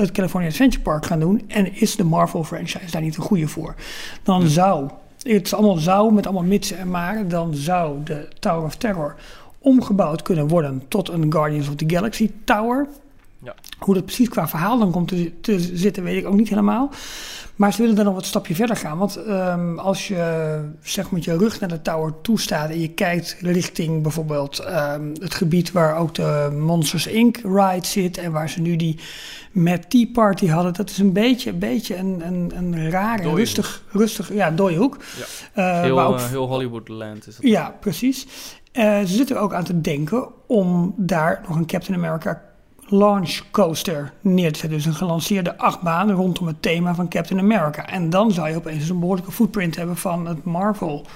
het 0.00 0.12
California 0.12 0.48
Adventure 0.48 0.82
Park 0.82 1.06
gaan 1.06 1.20
doen. 1.20 1.42
En 1.46 1.74
is 1.74 1.96
de 1.96 2.04
Marvel 2.04 2.44
franchise 2.44 2.90
daar 2.90 3.02
niet 3.02 3.16
een 3.16 3.22
goede 3.22 3.48
voor? 3.48 3.74
Dan 4.22 4.48
zou, 4.48 4.90
het 5.22 5.46
is 5.46 5.54
allemaal 5.54 5.76
zou 5.76 6.12
met 6.12 6.26
allemaal 6.26 6.44
mitsen 6.44 6.78
en 6.78 6.90
maren, 6.90 7.28
dan 7.28 7.54
zou 7.54 8.02
de 8.04 8.28
Tower 8.38 8.64
of 8.64 8.76
Terror 8.76 9.14
omgebouwd 9.58 10.22
kunnen 10.22 10.48
worden 10.48 10.82
tot 10.88 11.08
een 11.08 11.32
Guardians 11.32 11.68
of 11.68 11.74
the 11.74 11.84
Galaxy 11.88 12.30
Tower. 12.44 12.86
Ja. 13.42 13.54
Hoe 13.78 13.94
dat 13.94 14.04
precies 14.04 14.28
qua 14.28 14.48
verhaal 14.48 14.78
dan 14.78 14.90
komt 14.90 15.08
te, 15.08 15.32
te 15.40 15.60
zitten, 15.60 16.02
weet 16.02 16.16
ik 16.16 16.26
ook 16.26 16.34
niet 16.34 16.48
helemaal. 16.48 16.90
Maar 17.56 17.72
ze 17.72 17.80
willen 17.80 17.96
dan 17.96 18.04
nog 18.04 18.14
wat 18.14 18.26
stapje 18.26 18.54
verder 18.54 18.76
gaan. 18.76 18.98
Want 18.98 19.16
ehm, 19.16 19.78
als 19.78 20.08
je 20.08 20.60
zeg 20.82 21.10
met 21.10 21.24
je 21.24 21.36
rug 21.36 21.60
naar 21.60 21.68
de 21.68 21.82
tower 21.82 22.14
toe 22.22 22.40
staat 22.40 22.70
en 22.70 22.80
je 22.80 22.88
kijkt 22.88 23.36
richting 23.40 24.02
bijvoorbeeld 24.02 24.58
ehm, 24.58 25.08
het 25.20 25.34
gebied 25.34 25.72
waar 25.72 25.96
ook 25.96 26.14
de 26.14 26.56
Monsters 26.58 27.06
Inc. 27.06 27.36
ride 27.36 27.86
zit 27.86 28.18
en 28.18 28.32
waar 28.32 28.48
ze 28.48 28.60
nu 28.60 28.76
die 28.76 28.98
Mad 29.52 29.90
Tea 29.90 30.06
Party 30.12 30.48
hadden, 30.48 30.74
dat 30.74 30.90
is 30.90 30.98
een 30.98 31.12
beetje, 31.12 31.50
een, 31.50 31.58
beetje 31.58 31.96
een, 31.96 32.26
een, 32.26 32.52
een 32.56 32.90
rare, 32.90 33.22
Dooie 33.22 33.36
rustig, 33.36 33.82
rustig, 33.92 34.32
ja, 34.34 34.50
dode 34.50 34.74
hoek. 34.76 34.96
Eh, 35.52 35.80
Heel, 35.80 35.94
waar 35.94 36.06
ook 36.06 36.16
eh, 36.18 36.28
heel 36.28 36.46
Hollywoodland 36.46 37.26
is 37.26 37.36
het. 37.36 37.46
ja, 37.46 37.74
precies. 37.80 38.26
Eh, 38.72 38.98
ze 38.98 39.14
zitten 39.14 39.36
er 39.36 39.42
ook 39.42 39.52
aan 39.52 39.64
te 39.64 39.80
denken 39.80 40.28
om 40.46 40.94
daar 40.96 41.42
nog 41.48 41.56
een 41.56 41.66
Captain 41.66 41.98
America 41.98 42.42
launch 42.90 43.40
coaster 43.50 44.12
neer 44.20 44.52
te 44.52 44.58
zetten. 44.58 44.78
Dus 44.78 44.86
een 44.86 44.94
gelanceerde 44.94 45.58
achtbaan 45.58 46.10
rondom 46.10 46.46
het 46.46 46.62
thema 46.62 46.94
van 46.94 47.08
Captain 47.08 47.40
America. 47.40 47.86
En 47.86 48.10
dan 48.10 48.32
zou 48.32 48.48
je 48.48 48.56
opeens 48.56 48.88
een 48.88 49.00
behoorlijke 49.00 49.32
footprint 49.32 49.76
hebben 49.76 49.96
van 49.96 50.26
het 50.26 50.44
Marvel 50.44 51.06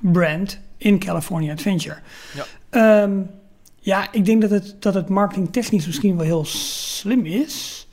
brand 0.00 0.58
in 0.76 0.98
California 0.98 1.52
Adventure. 1.52 1.96
Ja. 2.34 2.44
Ehm, 2.70 3.20
ja, 3.78 4.12
ik 4.12 4.24
denk 4.24 4.40
dat 4.40 4.50
het, 4.50 4.76
dat 4.78 4.94
het 4.94 5.08
marketingtechnisch 5.08 5.86
misschien 5.86 6.16
wel 6.16 6.24
heel 6.24 6.44
slim 6.44 7.26
is. 7.26 7.86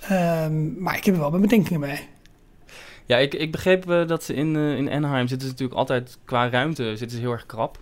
Ehm, 0.00 0.82
maar 0.82 0.96
ik 0.96 1.04
heb 1.04 1.14
er 1.14 1.20
wel 1.20 1.30
mijn 1.30 1.42
bedenkingen 1.42 1.80
bij. 1.80 2.08
Ja, 3.06 3.16
ik, 3.16 3.34
ik 3.34 3.52
begreep 3.52 3.90
eh, 3.90 4.06
dat 4.06 4.24
ze 4.24 4.34
in, 4.34 4.56
eh, 4.56 4.76
in 4.76 4.90
Anaheim 4.90 5.28
zitten 5.28 5.46
ze 5.46 5.52
natuurlijk 5.52 5.78
altijd 5.78 6.18
qua 6.24 6.48
ruimte 6.48 6.96
zitten 6.96 7.10
ze 7.10 7.22
heel 7.22 7.32
erg 7.32 7.46
krap. 7.46 7.78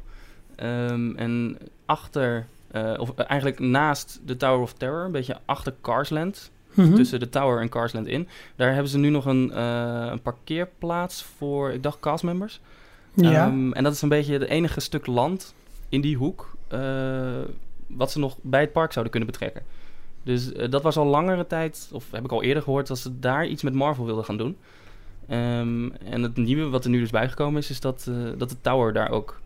Ehm, 0.57 1.17
en 1.17 1.59
achter, 1.87 2.47
eh, 2.71 2.93
of 2.99 3.13
eh, 3.17 3.25
eigenlijk 3.29 3.59
naast 3.61 4.21
de 4.25 4.37
Tower 4.37 4.61
of 4.61 4.73
Terror, 4.73 5.05
een 5.05 5.13
beetje 5.13 5.37
achter 5.45 5.75
Carsland, 5.81 6.51
Mhm. 6.75 6.95
tussen 6.95 7.21
de 7.21 7.29
Tower 7.29 7.61
en 7.61 7.69
Carsland 7.69 8.07
in. 8.07 8.29
Daar 8.57 8.73
hebben 8.73 8.91
ze 8.91 8.99
nu 8.99 9.09
nog 9.09 9.25
een, 9.25 9.53
eh, 9.53 10.07
een 10.11 10.23
parkeerplaats 10.23 11.23
voor, 11.37 11.71
ik 11.73 11.83
dacht, 11.83 12.01
castmembers. 12.01 12.61
ja. 13.15 13.47
Ehm, 13.47 13.73
en 13.73 13.83
dat 13.85 13.93
is 13.93 14.03
een 14.03 14.09
beetje 14.09 14.33
het 14.33 14.43
enige 14.49 14.81
stuk 14.81 15.07
land 15.07 15.55
in 15.89 16.01
die 16.01 16.17
hoek 16.17 16.57
wat 17.87 18.11
ze 18.11 18.19
nog 18.19 18.37
bij 18.43 18.61
het 18.61 18.73
park 18.73 18.93
zouden 18.93 19.13
kunnen 19.13 19.31
betrekken. 19.31 19.63
Dus 20.23 20.53
dat 20.71 20.83
was 20.83 20.97
al 20.97 21.07
langere 21.07 21.47
tijd, 21.47 21.89
of 21.93 22.05
heb 22.11 22.25
ik 22.25 22.33
al 22.33 22.43
eerder 22.43 22.63
gehoord, 22.63 22.87
dat 22.87 22.99
ze 22.99 23.19
daar 23.19 23.47
iets 23.47 23.63
met 23.63 23.75
Marvel 23.75 24.05
wilden 24.05 24.25
gaan 24.25 24.37
doen. 24.37 24.57
Ehm, 25.29 25.91
en 25.91 26.23
het 26.23 26.37
nieuwe 26.37 26.69
wat 26.69 26.85
er 26.85 26.91
nu 26.91 26.99
dus 27.01 27.11
bijgekomen 27.11 27.61
is, 27.61 27.71
is 27.71 27.81
dat, 27.81 28.11
dat 28.37 28.49
de 28.49 28.61
Tower 28.61 28.93
daar 28.93 29.11
ook 29.11 29.41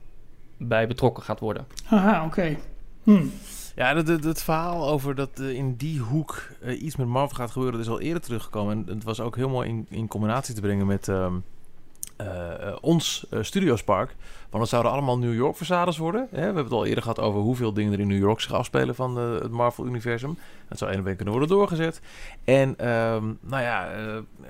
bij 0.56 0.86
betrokken 0.86 1.22
gaat 1.22 1.40
worden. 1.40 1.66
Aha, 1.88 2.24
oké. 2.24 2.56
Hm. 3.02 3.26
Ja, 3.74 3.96
het, 3.96 4.24
het, 4.24 4.42
verhaal 4.42 4.88
over 4.88 5.14
dat 5.14 5.40
eh, 5.40 5.50
in 5.50 5.76
die 5.76 6.00
hoek 6.00 6.42
eh, 6.60 6.82
iets 6.82 6.96
met 6.96 7.06
Marvel 7.06 7.36
gaat 7.36 7.50
gebeuren, 7.50 7.78
dat 7.78 7.86
is 7.86 7.92
al 7.92 8.00
eerder 8.00 8.22
teruggekomen. 8.22 8.84
En 8.86 8.94
het 8.94 9.04
was 9.04 9.20
ook 9.20 9.36
heel 9.36 9.48
mooi 9.48 9.68
in, 9.68 9.86
in 9.88 10.08
combinatie 10.08 10.54
te 10.54 10.60
brengen 10.60 10.86
met 10.86 11.08
eh, 11.08 12.68
eh, 12.68 12.76
ons 12.80 13.26
Studiospark. 13.40 14.16
Want 14.50 14.62
het 14.62 14.72
zouden 14.72 14.92
allemaal 14.92 15.18
New 15.18 15.34
York 15.34 15.56
verzades 15.56 15.96
worden. 15.96 16.28
Hè? 16.30 16.38
We 16.38 16.44
hebben 16.44 16.64
het 16.64 16.72
al 16.72 16.86
eerder 16.86 17.02
gehad 17.02 17.20
over 17.20 17.40
hoeveel 17.40 17.72
dingen 17.72 17.92
er 17.92 18.00
in 18.00 18.08
New 18.08 18.18
York 18.18 18.40
zich 18.40 18.52
afspelen 18.52 18.94
van 18.94 19.16
het 19.16 19.50
Marvel-universum. 19.50 20.38
Dat 20.68 20.78
zou 20.78 20.98
op 20.98 21.06
één 21.06 21.16
kunnen 21.16 21.34
worden 21.34 21.56
doorgezet. 21.56 22.00
En 22.44 22.78
ehm, 22.78 23.24
nou 23.40 23.62
ja, 23.62 23.88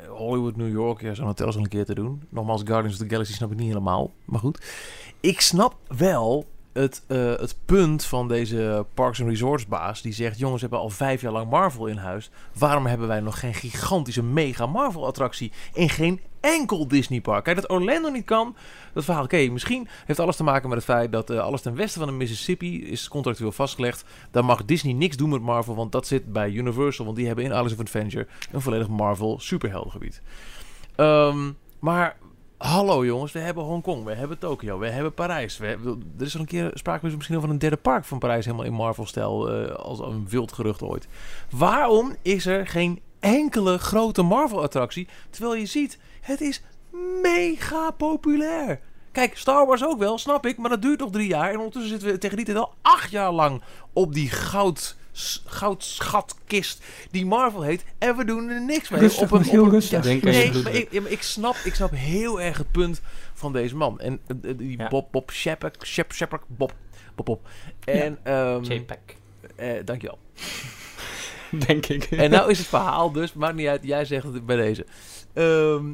Hollywood, 0.08 0.56
New 0.56 0.72
York, 0.72 1.00
ja, 1.00 1.14
zo'n 1.14 1.26
hotel 1.26 1.54
een 1.54 1.68
keer 1.68 1.84
te 1.84 1.94
doen. 1.94 2.22
Nogmaals, 2.28 2.62
Guardians 2.64 3.00
of 3.00 3.06
the 3.06 3.08
Galaxy 3.08 3.32
snap 3.32 3.50
ik 3.50 3.58
niet 3.58 3.68
helemaal. 3.68 4.10
Maar 4.24 4.40
goed. 4.40 4.60
Ik 5.20 5.40
snap 5.40 5.76
wel 5.96 6.46
het, 6.72 7.02
eh, 7.06 7.18
het 7.18 7.56
punt 7.64 8.04
van 8.04 8.28
deze 8.28 8.86
Parks 8.94 9.20
and 9.20 9.28
Resorts 9.28 9.66
baas. 9.66 10.02
Die 10.02 10.12
zegt, 10.12 10.38
jongens, 10.38 10.62
we 10.62 10.68
hebben 10.68 10.88
al 10.88 10.90
vijf 10.90 11.20
jaar 11.20 11.32
lang 11.32 11.50
Marvel 11.50 11.86
in 11.86 11.96
huis. 11.96 12.30
Waarom 12.58 12.86
hebben 12.86 13.08
wij 13.08 13.20
nog 13.20 13.38
geen 13.38 13.54
gigantische 13.54 14.22
mega 14.22 14.66
Marvel 14.66 15.06
attractie 15.06 15.52
in 15.72 15.88
geen 15.88 16.20
enkel 16.40 16.88
Disney 16.88 17.20
park? 17.20 17.44
Kijk, 17.44 17.60
dat 17.60 17.70
Orlando 17.70 18.10
niet 18.10 18.24
kan, 18.24 18.56
dat 18.92 19.04
verhaal, 19.04 19.24
oké, 19.24 19.48
misschien 19.48 19.88
heeft 20.04 20.20
alles 20.20 20.36
te 20.36 20.44
maken 20.44 20.68
met 20.68 20.78
het 20.78 20.86
feit 20.86 21.12
dat 21.12 21.30
eh, 21.30 21.38
alles 21.38 21.62
ten 21.62 21.74
westen 21.74 22.00
van 22.00 22.10
de 22.10 22.16
Mississippi 22.16 22.84
is 22.84 23.08
contractueel 23.08 23.52
vastgelegd. 23.52 24.04
Daar 24.30 24.44
mag 24.44 24.64
Disney 24.64 24.92
niks 24.92 25.16
doen 25.16 25.30
met 25.30 25.42
Marvel, 25.42 25.74
want 25.74 25.92
dat 25.92 26.06
zit 26.06 26.32
bij 26.32 26.50
Universal. 26.50 27.04
Want 27.04 27.16
die 27.16 27.26
hebben 27.26 27.44
in 27.44 27.52
Alice 27.52 27.74
of 27.74 27.80
Adventure 27.80 28.26
een 28.52 28.60
volledig 28.60 28.88
Marvel 28.88 29.40
superheldengebied. 29.40 30.22
Ehm, 30.96 31.50
maar 31.78 32.16
hallo 32.62 33.04
jongens, 33.04 33.32
we 33.32 33.38
hebben 33.38 33.64
Hongkong, 33.64 34.04
we 34.04 34.14
hebben 34.14 34.38
Tokio, 34.38 34.78
we 34.78 34.88
hebben 34.88 35.14
Parijs. 35.14 35.58
We 35.58 35.66
er 36.18 36.24
is 36.24 36.34
al 36.34 36.40
een 36.40 36.46
keer 36.46 36.70
sprake 36.74 37.06
misschien 37.06 37.40
van 37.40 37.50
een 37.50 37.58
derde 37.58 37.76
park 37.76 38.04
van 38.04 38.18
Parijs, 38.18 38.44
helemaal 38.44 38.66
in 38.66 38.72
Marvel-stijl, 38.72 39.50
eh, 39.50 39.74
als 39.74 39.98
een 39.98 40.28
wild 40.28 40.52
gerucht 40.52 40.82
ooit. 40.82 41.08
Waarom 41.50 42.16
is 42.22 42.46
er 42.46 42.66
geen 42.66 43.00
enkele 43.20 43.78
grote 43.78 44.22
Marvel-attractie, 44.22 45.08
terwijl 45.30 45.54
je 45.54 45.66
ziet, 45.66 45.98
het 46.20 46.40
is 46.40 46.62
mega 47.22 47.90
populair. 47.90 48.80
Kijk, 49.12 49.36
Star 49.36 49.66
Wars 49.66 49.84
ook 49.84 49.98
wel, 49.98 50.18
snap 50.18 50.46
ik, 50.46 50.58
maar 50.58 50.70
dat 50.70 50.82
duurt 50.82 51.00
nog 51.00 51.10
drie 51.10 51.28
jaar. 51.28 51.50
En 51.50 51.56
ondertussen 51.56 51.90
zitten 51.90 52.08
we 52.08 52.18
tegen 52.18 52.36
die 52.36 52.46
tijd 52.46 52.56
al 52.56 52.74
acht 52.82 53.10
jaar 53.10 53.32
lang 53.32 53.62
op 53.92 54.14
die 54.14 54.30
goud, 54.30 54.96
goudschatkist 55.46 56.82
die 57.10 57.26
Marvel 57.26 57.62
heet. 57.62 57.84
En 57.98 58.16
we 58.16 58.24
doen 58.24 58.48
er 58.48 58.62
niks 58.64 58.88
mee. 58.88 59.00
Rustig, 59.00 59.22
op 59.22 59.30
een, 59.30 59.46
op 59.48 59.52
een- 59.64 59.70
rustig. 59.70 60.04
Nee, 60.04 60.22
maar 60.62 60.74
ik, 60.74 60.88
ja, 60.92 61.00
maar 61.00 61.10
ik, 61.10 61.22
snap, 61.22 61.54
ik 61.64 61.74
snap 61.74 61.90
heel 61.94 62.40
erg 62.40 62.58
het 62.58 62.70
punt 62.70 63.00
van 63.34 63.52
deze 63.52 63.76
man. 63.76 64.00
En 64.00 64.20
eh, 64.26 64.50
eh, 64.50 64.58
die 64.58 64.78
Ja. 64.78 64.88
Bob, 64.88 65.08
Bob 65.12 65.30
Shepard, 65.30 65.86
Shep, 65.86 66.12
Shepard, 66.12 66.42
Bob, 66.46 66.74
Bob, 67.14 67.26
Bob. 67.26 67.48
En, 67.84 68.18
ehm 68.22 68.62
JPEG, 68.62 68.96
eh, 69.56 69.72
dankjewel. 69.84 70.18
denk 71.66 71.86
ik. 71.86 72.04
En 72.04 72.30
nou 72.30 72.50
is 72.50 72.58
het 72.58 72.66
verhaal 72.66 73.12
dus, 73.12 73.32
maakt 73.32 73.54
niet 73.54 73.66
uit, 73.66 73.80
jij 73.84 74.04
zegt 74.04 74.24
het 74.24 74.46
bij 74.46 74.56
deze. 74.56 74.86
Ehm, 75.32 75.84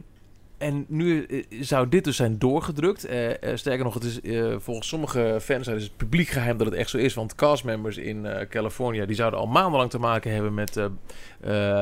en 0.59 0.85
nu 0.88 1.25
eh, 1.25 1.44
zou 1.61 1.88
dit 1.88 2.05
dus 2.05 2.16
zijn 2.16 2.38
doorgedrukt. 2.38 3.05
Eh, 3.05 3.42
eh, 3.42 3.57
sterker 3.57 3.85
nog, 3.85 3.94
het 3.94 4.05
is 4.05 4.21
volgens 4.57 4.88
sommige 4.88 5.38
fans 5.42 5.66
is 5.66 5.83
het 5.83 5.97
publiek 5.97 6.29
geheim 6.29 6.57
dat 6.57 6.66
het 6.66 6.77
echt 6.77 6.90
zo 6.90 6.99
is. 6.99 7.14
Want 7.14 7.35
castmembers 7.35 7.97
in 7.97 8.27
eh 8.27 8.49
California 8.49 9.07
die 9.07 9.16
zouden 9.16 9.40
al 9.40 9.47
maandenlang 9.47 9.90
te 9.90 9.99
maken 9.99 10.33
hebben 10.33 10.55
met 10.55 10.81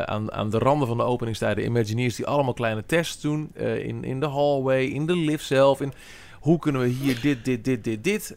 aan, 0.07 0.33
aan 0.33 0.51
de 0.51 0.59
randen 0.59 0.89
van 0.89 0.97
de 0.97 1.03
openingstijden 1.03 1.65
Imagineers 1.65 2.17
die 2.17 2.27
allemaal 2.27 2.55
kleine 2.55 2.85
tests 2.87 3.21
doen 3.21 3.55
in, 3.57 4.05
in 4.05 4.21
de 4.21 4.27
hallway, 4.27 4.85
in 4.85 5.07
de 5.07 5.17
lift 5.17 5.45
zelf. 5.45 5.81
In, 5.81 5.93
hoe 6.41 6.59
kunnen 6.59 6.81
we 6.81 6.89
hier 6.89 7.21
dit, 7.21 7.45
dit, 7.45 7.65
dit, 7.65 7.85
dit, 7.85 8.05
dit 8.05 8.37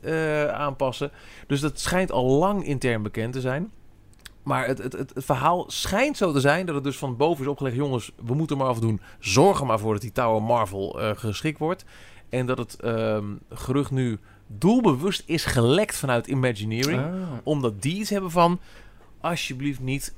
aanpassen? 0.51 1.11
Dus 1.47 1.59
dat 1.59 1.79
schijnt 1.79 2.11
al 2.11 2.25
lang 2.25 2.65
intern 2.65 3.03
bekend 3.03 3.33
te 3.33 3.41
zijn. 3.41 3.71
Maar 4.49 4.67
het, 4.67 4.77
het, 4.77 4.93
het, 4.93 5.11
het 5.13 5.25
verhaal 5.25 5.65
schijnt 5.67 6.17
zo 6.17 6.31
te 6.31 6.39
zijn 6.39 6.65
dat 6.65 6.75
het 6.75 6.83
dus 6.83 6.97
van 6.97 7.17
boven 7.17 7.43
is 7.43 7.49
opgelegd... 7.49 7.75
jongens, 7.75 8.11
we 8.25 8.33
moeten 8.33 8.57
Marvel 8.57 8.81
doen. 8.81 9.01
Zorg 9.19 9.59
er 9.59 9.65
maar 9.65 9.79
voor 9.79 9.93
dat 9.93 10.01
die 10.01 10.11
Tower 10.11 10.43
Marvel 10.43 11.01
eh, 11.01 11.11
geschikt 11.15 11.59
wordt. 11.59 11.85
En 12.29 12.45
dat 12.45 12.57
het 12.57 12.79
ehm, 12.79 13.25
gerucht 13.49 13.91
nu 13.91 14.19
doelbewust 14.47 15.23
is 15.25 15.45
gelekt 15.45 15.95
vanuit 15.95 16.27
Imagineering. 16.27 17.01
Ah. 17.01 17.13
Omdat 17.43 17.81
die 17.81 17.99
iets 17.99 18.09
hebben 18.09 18.31
van... 18.31 18.59
alsjeblieft 19.21 19.79
niet, 19.79 20.13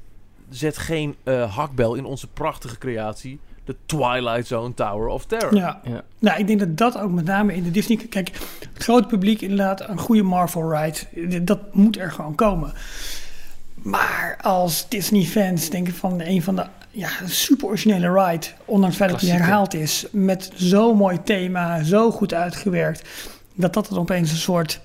zet 0.49 0.77
geen 0.77 1.15
eh, 1.23 1.55
hakbel 1.55 1.95
in 1.95 2.05
onze 2.05 2.27
prachtige 2.27 2.77
creatie... 2.77 3.39
de 3.65 3.75
Twilight 3.85 4.47
Zone 4.47 4.73
Tower 4.73 5.07
of 5.07 5.25
Terror. 5.25 5.55
Ja. 5.55 5.81
Ja. 5.83 6.03
Nou, 6.19 6.39
ik 6.39 6.47
denk 6.47 6.59
dat 6.59 6.77
dat 6.77 6.97
ook 6.97 7.11
met 7.11 7.25
name 7.25 7.55
in 7.55 7.63
de 7.63 7.71
Disney... 7.71 7.97
Kijk, 7.97 8.29
het 8.73 8.83
grote 8.83 9.07
publiek 9.07 9.41
inderdaad, 9.41 9.89
een 9.89 9.99
goede 9.99 10.23
Marvel 10.23 10.73
ride, 10.75 11.43
dat 11.43 11.73
moet 11.73 11.97
er 11.97 12.11
gewoon 12.11 12.35
komen. 12.35 12.73
Maar 13.81 14.37
als 14.41 14.89
Disney-fans 14.89 15.69
denken 15.69 15.93
van 15.93 16.21
een 16.21 16.43
van 16.43 16.55
de 16.55 16.65
ja, 16.91 17.09
super 17.25 17.67
originele 17.67 18.23
ride, 18.23 18.47
ondanks 18.65 18.97
het 18.97 19.05
feit 19.05 19.09
dat 19.11 19.19
die 19.29 19.31
herhaald 19.39 19.73
is, 19.73 20.05
met 20.11 20.51
zo'n 20.55 20.97
mooi 20.97 21.23
thema, 21.23 21.83
zo 21.83 22.11
goed 22.11 22.33
uitgewerkt, 22.33 23.09
dat 23.53 23.73
dat 23.73 23.87
dan 23.89 23.97
opeens 23.97 24.31
een 24.31 24.37
soort 24.37 24.81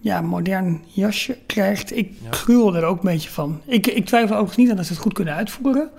ja, 0.00 0.20
modern 0.20 0.84
jasje 0.86 1.38
krijgt. 1.46 1.96
Ik 1.96 2.12
Ja. 2.22 2.30
gruwel 2.30 2.76
er 2.76 2.84
ook 2.84 2.96
een 3.02 3.10
beetje 3.10 3.30
van. 3.30 3.60
Ik, 3.64 3.86
ik 3.86 4.06
twijfel 4.06 4.36
ook 4.36 4.56
niet 4.56 4.70
aan 4.70 4.76
dat 4.76 4.86
ze 4.86 4.92
het 4.92 5.02
goed 5.02 5.12
kunnen 5.12 5.34
uitvoeren. 5.34 5.90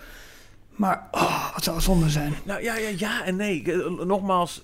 Maar 0.76 1.08
oh, 1.12 1.54
wat 1.54 1.64
zou 1.64 1.82
zonde 1.82 2.10
zijn. 2.10 2.34
Nou 2.44 2.64
ja, 2.64 2.76
ja, 2.78 2.90
ja 2.98 3.24
en 3.26 3.36
nee. 3.36 3.64
Eh, 3.64 4.06
Nogmaals, 4.06 4.64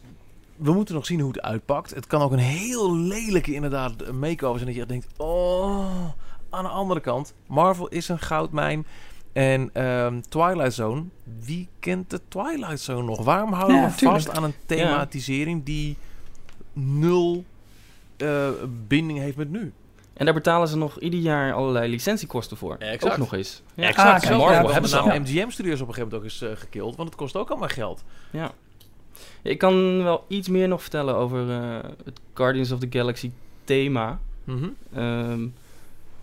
we 0.56 0.73
moeten 0.73 0.95
nog 0.95 1.06
zien 1.06 1.19
hoe 1.19 1.32
het 1.32 1.41
uitpakt. 1.41 1.95
Het 1.95 2.08
kan 2.08 2.21
ook 2.21 2.32
een 2.32 2.39
heel 2.39 2.95
lelijke 2.97 3.54
inderdaad 3.54 4.12
make-over 4.12 4.60
zijn 4.60 4.65
dat 4.65 4.75
je 4.75 4.80
echt 4.80 4.89
denkt, 4.89 5.08
oh... 5.17 6.06
Aan 6.49 6.63
de 6.63 6.69
andere 6.69 6.99
kant, 6.99 7.33
Marvel 7.47 7.88
is 7.88 8.07
een 8.09 8.19
goudmijn. 8.19 8.85
En 9.33 9.69
ehm, 9.73 10.19
Twilight 10.29 10.73
Zone, 10.73 11.03
wie 11.39 11.67
kent 11.79 12.09
de 12.09 12.19
Twilight 12.27 12.79
Zone 12.79 13.03
nog? 13.03 13.23
Waarom 13.23 13.53
houden 13.53 13.77
Ja, 13.77 13.89
we 13.89 13.95
tuurlijk. 13.95 14.21
vast 14.23 14.38
aan 14.38 14.43
een 14.43 14.53
thematisering 14.65 15.63
die 15.63 15.97
nul 16.73 17.43
eh, 18.17 18.49
binding 18.88 19.19
heeft 19.19 19.38
met 19.38 19.49
nu? 19.49 19.73
En 20.13 20.25
daar 20.25 20.33
betalen 20.33 20.67
ze 20.67 20.77
nog 20.77 20.99
ieder 20.99 21.19
jaar 21.19 21.53
allerlei 21.53 21.89
licentiekosten 21.89 22.57
voor. 22.57 22.75
Exact. 22.75 23.12
Ook 23.13 23.17
nog 23.17 23.33
eens. 23.33 23.62
Ja. 23.73 23.88
Ah, 23.89 23.95
ja, 23.95 24.19
we 24.19 24.27
dat 24.38 24.49
hebben 24.71 24.83
is- 24.83 24.91
nou 24.91 25.13
ja. 25.13 25.19
MGM 25.19 25.49
Studios 25.49 25.81
op 25.81 25.88
een 25.88 25.93
gegeven 25.93 26.01
moment 26.01 26.13
ook 26.15 26.23
eens 26.23 26.41
eh, 26.41 26.63
gekild, 26.63 26.95
want 26.95 27.09
het 27.09 27.17
kost 27.17 27.35
ook 27.35 27.49
allemaal 27.49 27.67
geld. 27.69 28.03
Ja. 28.31 28.51
Ik 29.41 29.57
kan 29.57 30.03
wel 30.03 30.25
iets 30.27 30.47
meer 30.49 30.67
nog 30.67 30.81
vertellen 30.81 31.15
over 31.15 31.49
eh, 31.51 31.89
het 32.05 32.19
Guardians 32.33 32.71
of 32.71 32.79
the 32.79 32.88
Galaxy 32.89 33.31
thema. 33.63 34.19
Mhm. 34.43 34.67
Ehm, 34.93 35.47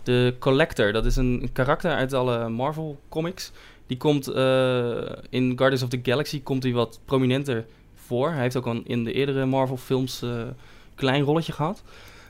de 0.07 0.35
Collector, 0.39 0.91
dat 0.91 1.05
is 1.05 1.15
een, 1.15 1.49
karakter 1.53 1.91
uit 1.91 2.13
alle 2.13 2.49
Marvel 2.49 2.99
comics. 3.09 3.51
Die 3.87 3.97
komt 3.97 4.27
eh, 4.27 4.97
in 5.29 5.57
Guardians 5.57 5.83
of 5.83 5.89
the 5.89 5.99
Galaxy 6.03 6.41
komt 6.41 6.63
hij 6.63 6.73
wat 6.73 6.99
prominenter 7.05 7.65
voor. 7.95 8.31
Hij 8.31 8.41
heeft 8.41 8.55
ook 8.55 8.65
al 8.65 8.81
in 8.83 9.03
de 9.03 9.13
eerdere 9.13 9.45
Marvel 9.45 9.77
films 9.77 10.21
eh, 10.21 10.29
een 10.29 10.55
klein 10.95 11.23
rolletje 11.23 11.53
gehad. 11.53 11.83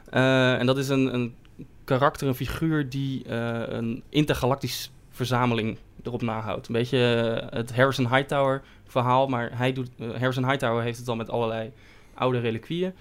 Eh, 0.09 0.59
en 0.59 0.65
dat 0.65 0.77
is 0.77 0.89
een, 0.89 1.13
een 1.13 1.35
karakter, 1.83 2.27
een 2.27 2.35
figuur 2.35 2.89
die 2.89 3.23
eh, 3.25 3.61
een 3.67 4.03
intergalactisch 4.09 4.91
verzameling 5.09 5.77
erop 6.03 6.21
nahoudt. 6.21 6.67
Een 6.67 6.73
beetje 6.73 6.97
eh, 6.97 7.57
het 7.57 7.75
Harrison 7.75 8.15
Hightower 8.15 8.61
verhaal, 8.85 9.27
maar 9.27 9.57
hij 9.57 9.73
doet, 9.73 9.89
eh, 9.97 10.09
Harrison 10.09 10.49
Hightower 10.49 10.83
heeft 10.83 10.97
het 10.99 11.07
al 11.07 11.15
met 11.15 11.29
allerlei 11.29 11.71
oude 12.13 12.39
reliquieën. 12.39 12.93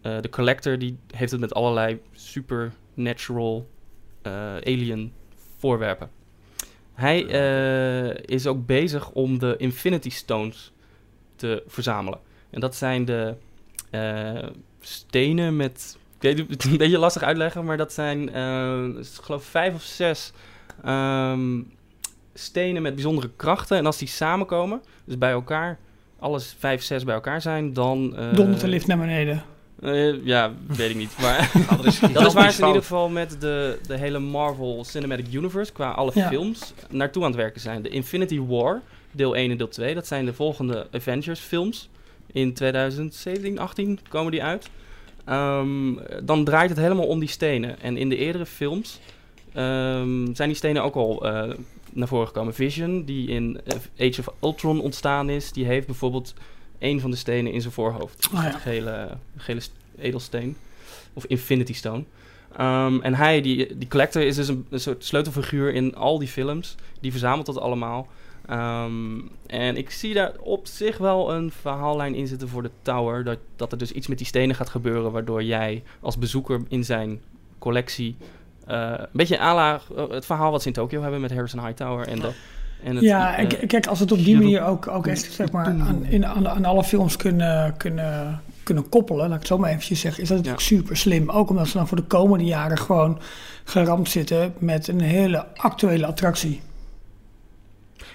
Eh, 0.00 0.20
de 0.20 0.28
Collector 0.28 0.78
die 0.78 0.98
heeft 1.14 1.30
het 1.30 1.40
met 1.40 1.54
allerlei 1.54 2.00
supernatural 2.12 3.56
eh, 3.56 3.81
alien 4.64 5.12
voorwerpen. 5.58 6.10
Hij 6.94 7.26
eh, 7.26 8.36
is 8.36 8.46
ook 8.46 8.66
bezig 8.66 9.10
om 9.10 9.38
de 9.38 9.54
Infinity 9.58 10.10
Stones 10.10 10.72
te 11.36 11.62
verzamelen. 11.66 12.18
En 12.50 12.60
dat 12.60 12.74
zijn 12.76 13.04
de 13.04 13.34
eh, 13.90 14.48
stenen 14.80 15.56
met... 15.56 15.98
Ik 16.20 16.36
weet 16.36 16.48
het 16.50 16.64
een 16.64 16.76
beetje 16.76 16.98
lastig 16.98 17.22
uitleggen, 17.22 17.64
maar 17.64 17.76
dat 17.76 17.92
zijn, 17.92 18.32
eh, 18.32 18.84
ik 18.84 19.06
geloof 19.22 19.44
vijf 19.44 19.74
of 19.74 19.82
zes 19.82 20.32
ehm, 20.84 21.60
stenen 22.34 22.82
met 22.82 22.94
bijzondere 22.94 23.30
krachten. 23.36 23.76
En 23.76 23.86
als 23.86 23.98
die 23.98 24.08
samenkomen, 24.08 24.82
dus 25.04 25.18
bij 25.18 25.30
elkaar, 25.30 25.78
alles 26.18 26.56
vijf, 26.58 26.82
zes 26.82 27.04
bij 27.04 27.14
elkaar 27.14 27.40
zijn, 27.40 27.72
dan... 27.72 28.16
eh, 28.16 28.34
Dondert 28.34 28.60
de 28.60 28.68
lift 28.68 28.86
naar 28.86 28.98
beneden. 28.98 29.42
Eh, 29.82 30.24
ja, 30.24 30.52
weet 30.66 30.90
ik 30.90 30.96
niet. 30.96 31.14
Maar 31.20 31.50
dat 31.76 31.84
is, 31.84 32.00
dat 32.00 32.26
is 32.26 32.32
waar 32.32 32.52
ze 32.52 32.60
in 32.60 32.66
ieder 32.66 32.82
geval 32.82 33.08
met 33.08 33.40
de, 33.40 33.78
de 33.86 33.98
hele 33.98 34.18
Marvel 34.18 34.84
Cinematic 34.84 35.32
Universe, 35.32 35.72
qua 35.72 35.90
alle 35.90 36.10
Ja. 36.14 36.28
films, 36.28 36.72
naartoe 36.90 37.22
aan 37.22 37.28
het 37.30 37.38
werken 37.40 37.60
zijn. 37.60 37.82
De 37.82 37.88
Infinity 37.88 38.40
War, 38.40 38.82
deel 39.12 39.36
1 39.36 39.50
en 39.50 39.56
deel 39.56 39.68
2, 39.68 39.94
dat 39.94 40.06
zijn 40.06 40.24
de 40.24 40.32
volgende 40.34 40.86
Avengers 40.92 41.40
films. 41.40 41.88
In 42.32 42.52
2017, 42.54 43.58
18 43.58 43.98
komen 44.08 44.32
die 44.32 44.42
uit. 44.42 44.68
Ehm, 45.24 45.94
dan 46.22 46.44
draait 46.44 46.70
het 46.70 46.78
helemaal 46.78 47.06
om 47.06 47.18
die 47.18 47.28
stenen. 47.28 47.80
En 47.80 47.96
in 47.96 48.08
de 48.08 48.16
eerdere 48.16 48.46
films 48.46 48.98
ehm, 49.52 50.34
zijn 50.34 50.48
die 50.48 50.56
stenen 50.56 50.82
ook 50.82 50.94
al 50.94 51.26
eh, 51.26 51.50
naar 51.92 52.08
voren 52.08 52.26
gekomen. 52.26 52.54
Vision, 52.54 53.04
die 53.04 53.28
in 53.28 53.60
eh, 53.64 54.08
Age 54.08 54.20
of 54.20 54.34
Ultron 54.42 54.80
ontstaan 54.80 55.30
is, 55.30 55.52
die 55.52 55.64
heeft 55.64 55.86
bijvoorbeeld 55.86 56.34
een 56.82 57.00
van 57.00 57.10
de 57.10 57.16
stenen 57.16 57.52
in 57.52 57.60
zijn 57.60 57.72
voorhoofd. 57.72 58.28
Oh 58.34 58.42
ja. 58.42 58.54
Een 58.54 58.60
gele, 58.60 59.08
gele 59.36 59.60
st- 59.60 59.72
edelsteen. 59.98 60.56
Of 61.12 61.24
Infinity 61.24 61.74
Stone. 61.74 62.04
Ehm, 62.56 63.00
en 63.00 63.14
hij, 63.14 63.40
die, 63.40 63.76
die 63.78 63.88
collector, 63.88 64.22
is 64.22 64.36
dus 64.36 64.48
een, 64.48 64.66
een 64.70 64.80
soort 64.80 65.04
sleutelfiguur 65.04 65.74
in 65.74 65.94
al 65.94 66.18
die 66.18 66.28
films. 66.28 66.74
Die 67.00 67.10
verzamelt 67.10 67.46
dat 67.46 67.58
allemaal. 67.58 68.08
Ehm, 68.46 69.18
en 69.46 69.76
ik 69.76 69.90
zie 69.90 70.14
daar 70.14 70.32
op 70.40 70.66
zich 70.66 70.98
wel 70.98 71.32
een 71.34 71.50
verhaallijn 71.60 72.14
in 72.14 72.26
zitten 72.26 72.48
voor 72.48 72.62
de 72.62 72.70
Tower. 72.82 73.24
Dat, 73.24 73.38
dat 73.56 73.72
er 73.72 73.78
dus 73.78 73.92
iets 73.92 74.06
met 74.06 74.18
die 74.18 74.26
stenen 74.26 74.56
gaat 74.56 74.68
gebeuren. 74.70 75.12
Waardoor 75.12 75.42
jij 75.42 75.82
als 76.00 76.18
bezoeker 76.18 76.60
in 76.68 76.84
zijn 76.84 77.20
collectie. 77.58 78.16
eh, 78.66 78.92
een 78.96 79.06
beetje 79.12 79.36
la 79.38 79.80
eh, 79.96 80.08
het 80.08 80.26
verhaal 80.26 80.50
wat 80.50 80.62
ze 80.62 80.68
in 80.68 80.74
Tokio 80.74 81.02
hebben 81.02 81.20
met 81.20 81.32
Harrison 81.32 81.64
Hightower. 81.66 82.06
En, 82.08 82.20
de, 82.20 82.30
en 82.84 82.94
het, 82.96 83.04
Ja, 83.04 83.36
en 83.36 83.48
eh, 83.50 83.60
k- 83.60 83.68
kijk, 83.68 83.86
als 83.86 83.98
we 83.98 84.04
het 84.04 84.12
op 84.12 84.24
die 84.24 84.36
manier 84.36 84.64
ook, 84.64 84.88
ook 84.88 85.06
echt 85.06 85.32
zeg 85.32 85.52
maar, 85.52 85.66
aan, 85.66 86.04
in, 86.04 86.26
aan, 86.26 86.48
aan 86.48 86.64
alle 86.64 86.84
films 86.84 87.16
kunnen, 87.16 87.76
kunnen, 87.76 88.40
kunnen 88.62 88.88
koppelen, 88.88 89.20
laat 89.22 89.32
ik 89.32 89.38
het 89.38 89.46
zo 89.46 89.58
maar 89.58 89.70
eventjes 89.70 90.00
zeggen, 90.00 90.22
is 90.22 90.28
dat 90.28 90.36
natuurlijk 90.36 90.64
super 90.64 90.96
slim. 90.96 91.30
Ook 91.30 91.50
omdat 91.50 91.68
ze 91.68 91.76
dan 91.76 91.88
voor 91.88 91.96
de 91.96 92.02
komende 92.02 92.44
jaren 92.44 92.78
gewoon 92.78 93.18
geramd 93.64 94.08
zitten 94.10 94.54
met 94.58 94.88
een 94.88 95.00
hele 95.00 95.46
actuele 95.56 96.06
attractie. 96.06 96.60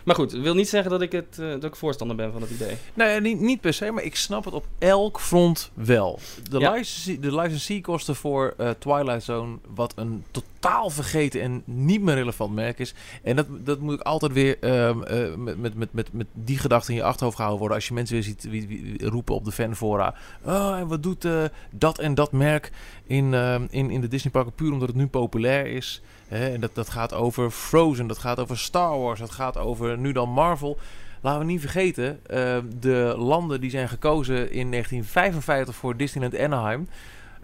Maar 0.04 0.16
goed, 0.16 0.32
dat 0.32 0.42
wil 0.42 0.54
niet 0.56 0.70
zeggen 0.70 0.92
dat 0.92 1.02
ik, 1.02 1.12
het, 1.12 1.38
eh, 1.40 1.50
dat 1.50 1.64
ik 1.64 1.76
voorstander 1.76 2.16
ben 2.16 2.32
van 2.32 2.42
het 2.42 2.50
idee. 2.52 2.76
Nee, 2.94 3.22
niet, 3.22 3.40
niet 3.40 3.62
per 3.62 3.74
se, 3.74 3.92
maar 3.92 4.04
ik 4.04 4.16
snap 4.16 4.46
het 4.46 4.54
op 4.54 4.66
elk 4.80 5.20
front 5.20 5.72
wel. 5.74 6.20
De, 6.50 6.60
Ja. 6.60 6.72
licensee, 6.72 7.20
de 7.20 7.36
licensee-kosten 7.36 8.16
voor 8.16 8.54
eh, 8.58 8.70
Twilight 8.80 9.24
Zone, 9.24 9.58
wat 9.76 9.94
een 9.96 10.24
totaal 10.32 10.46
vergeten 10.86 11.42
en 11.42 11.62
niet 11.66 12.02
meer 12.02 12.16
relevant 12.16 12.54
merk 12.54 12.80
is. 12.80 12.94
En 13.24 13.36
dat, 13.36 13.48
dat 13.50 13.80
moet 13.80 13.94
ik 13.94 14.02
altijd 14.02 14.34
weer 14.34 14.60
ehm, 14.60 15.04
eh, 15.04 15.36
met, 15.36 15.76
met, 15.76 15.94
met, 15.94 16.14
met, 16.14 16.28
die 16.34 16.58
gedachte 16.58 16.92
in 16.92 16.98
je 16.98 17.04
achterhoofd 17.04 17.36
gehouden 17.36 17.60
worden. 17.60 17.78
Als 17.78 17.88
je 17.88 17.94
mensen 17.94 18.16
weer 18.16 18.24
ziet 18.24 18.44
wie, 18.50 19.08
roepen 19.08 19.36
op 19.36 19.46
de 19.46 19.52
fanfora. 19.52 20.16
Oh, 20.44 20.78
en 20.78 20.88
wat 20.88 21.04
doet 21.04 21.26
eh, 21.26 21.44
dat 21.72 22.00
en 22.00 22.16
dat 22.16 22.32
merk 22.32 22.72
in, 23.04 23.34
ehm, 23.34 23.66
in, 23.70 23.90
in 23.90 24.02
de 24.02 24.08
Disney 24.08 24.32
parken 24.32 24.54
puur 24.54 24.72
omdat 24.72 24.88
het 24.88 24.98
nu 24.98 25.08
populair 25.08 25.66
is. 25.66 26.02
Hè, 26.28 26.50
en 26.54 26.60
dat, 26.60 26.76
dat 26.76 26.90
gaat 26.90 27.14
over 27.14 27.52
Frozen, 27.52 28.08
dat 28.08 28.18
gaat 28.18 28.40
over 28.40 28.58
Star 28.58 29.00
Wars, 29.00 29.20
dat 29.20 29.32
gaat 29.32 29.58
over 29.58 29.98
nu 29.98 30.12
dan 30.12 30.30
Marvel. 30.30 30.78
Laten 31.22 31.40
we 31.40 31.46
niet 31.46 31.62
vergeten, 31.62 32.20
eh, 32.26 32.58
de 32.80 33.16
landen 33.18 33.62
die 33.62 33.70
zijn 33.70 33.90
gekozen 33.90 34.52
in 34.52 34.70
1955 34.70 35.76
voor 35.76 35.98
Disneyland 35.98 36.38
Anaheim... 36.38 36.88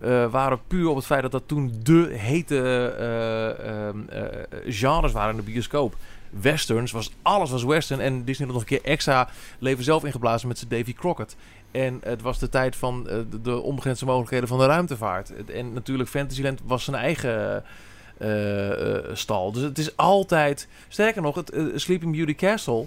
eh, 0.03 0.31
waren 0.31 0.59
puur 0.67 0.89
op 0.89 0.95
het 0.95 1.05
feit 1.05 1.21
dat 1.21 1.31
dat 1.31 1.43
toen 1.45 1.73
de 1.83 2.07
hete 2.11 2.55
eh, 2.97 3.87
ehm, 3.87 3.97
eh, 4.09 4.23
genres 4.65 5.11
waren 5.11 5.31
in 5.31 5.45
de 5.45 5.51
bioscoop. 5.51 5.95
Westerns, 6.29 6.91
was, 6.91 7.11
alles 7.21 7.49
was 7.49 7.63
western. 7.63 7.99
En 7.99 8.23
Disney 8.23 8.47
had 8.47 8.55
nog 8.55 8.69
een 8.69 8.77
keer 8.77 8.91
extra 8.91 9.29
leven 9.59 9.83
zelf 9.83 10.05
ingeblazen 10.05 10.47
met 10.47 10.57
zijn 10.57 10.69
Davy 10.69 10.93
Crockett. 10.93 11.35
En 11.71 11.99
het 12.03 12.21
was 12.21 12.39
de 12.39 12.49
tijd 12.49 12.75
van 12.75 13.03
de, 13.03 13.41
de 13.41 13.59
onbegrensde 13.59 14.05
mogelijkheden 14.05 14.47
van 14.47 14.57
de 14.57 14.65
ruimtevaart. 14.65 15.45
En 15.45 15.73
natuurlijk 15.73 16.09
Fantasyland 16.09 16.59
was 16.65 16.83
zijn 16.83 16.95
eigen 16.97 17.63
stal. 19.13 19.51
Dus 19.51 19.63
het 19.63 19.77
is 19.77 19.97
altijd... 19.97 20.67
Sterker 20.87 21.21
nog, 21.21 21.35
het 21.35 21.51
Sleeping 21.75 22.11
Beauty 22.11 22.35
Castle... 22.35 22.85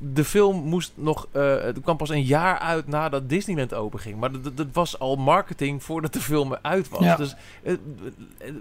De 0.00 0.24
film 0.24 0.56
moest 0.64 0.92
nog... 0.94 1.26
eh, 1.32 1.60
het 1.60 1.80
kwam 1.80 1.96
pas 1.96 2.08
een 2.08 2.22
jaar 2.22 2.58
uit 2.58 2.86
nadat 2.86 3.28
Disneyland 3.28 3.74
open 3.74 3.98
ging. 4.00 4.16
Maar 4.20 4.30
dat- 4.54 4.66
was 4.72 4.98
al 4.98 5.16
marketing 5.16 5.82
voordat 5.82 6.12
de 6.12 6.20
film 6.20 6.52
eruit 6.52 6.88
was. 6.88 7.00
Ja. 7.00 7.16
Dus 7.16 7.34
eh, 7.62 7.74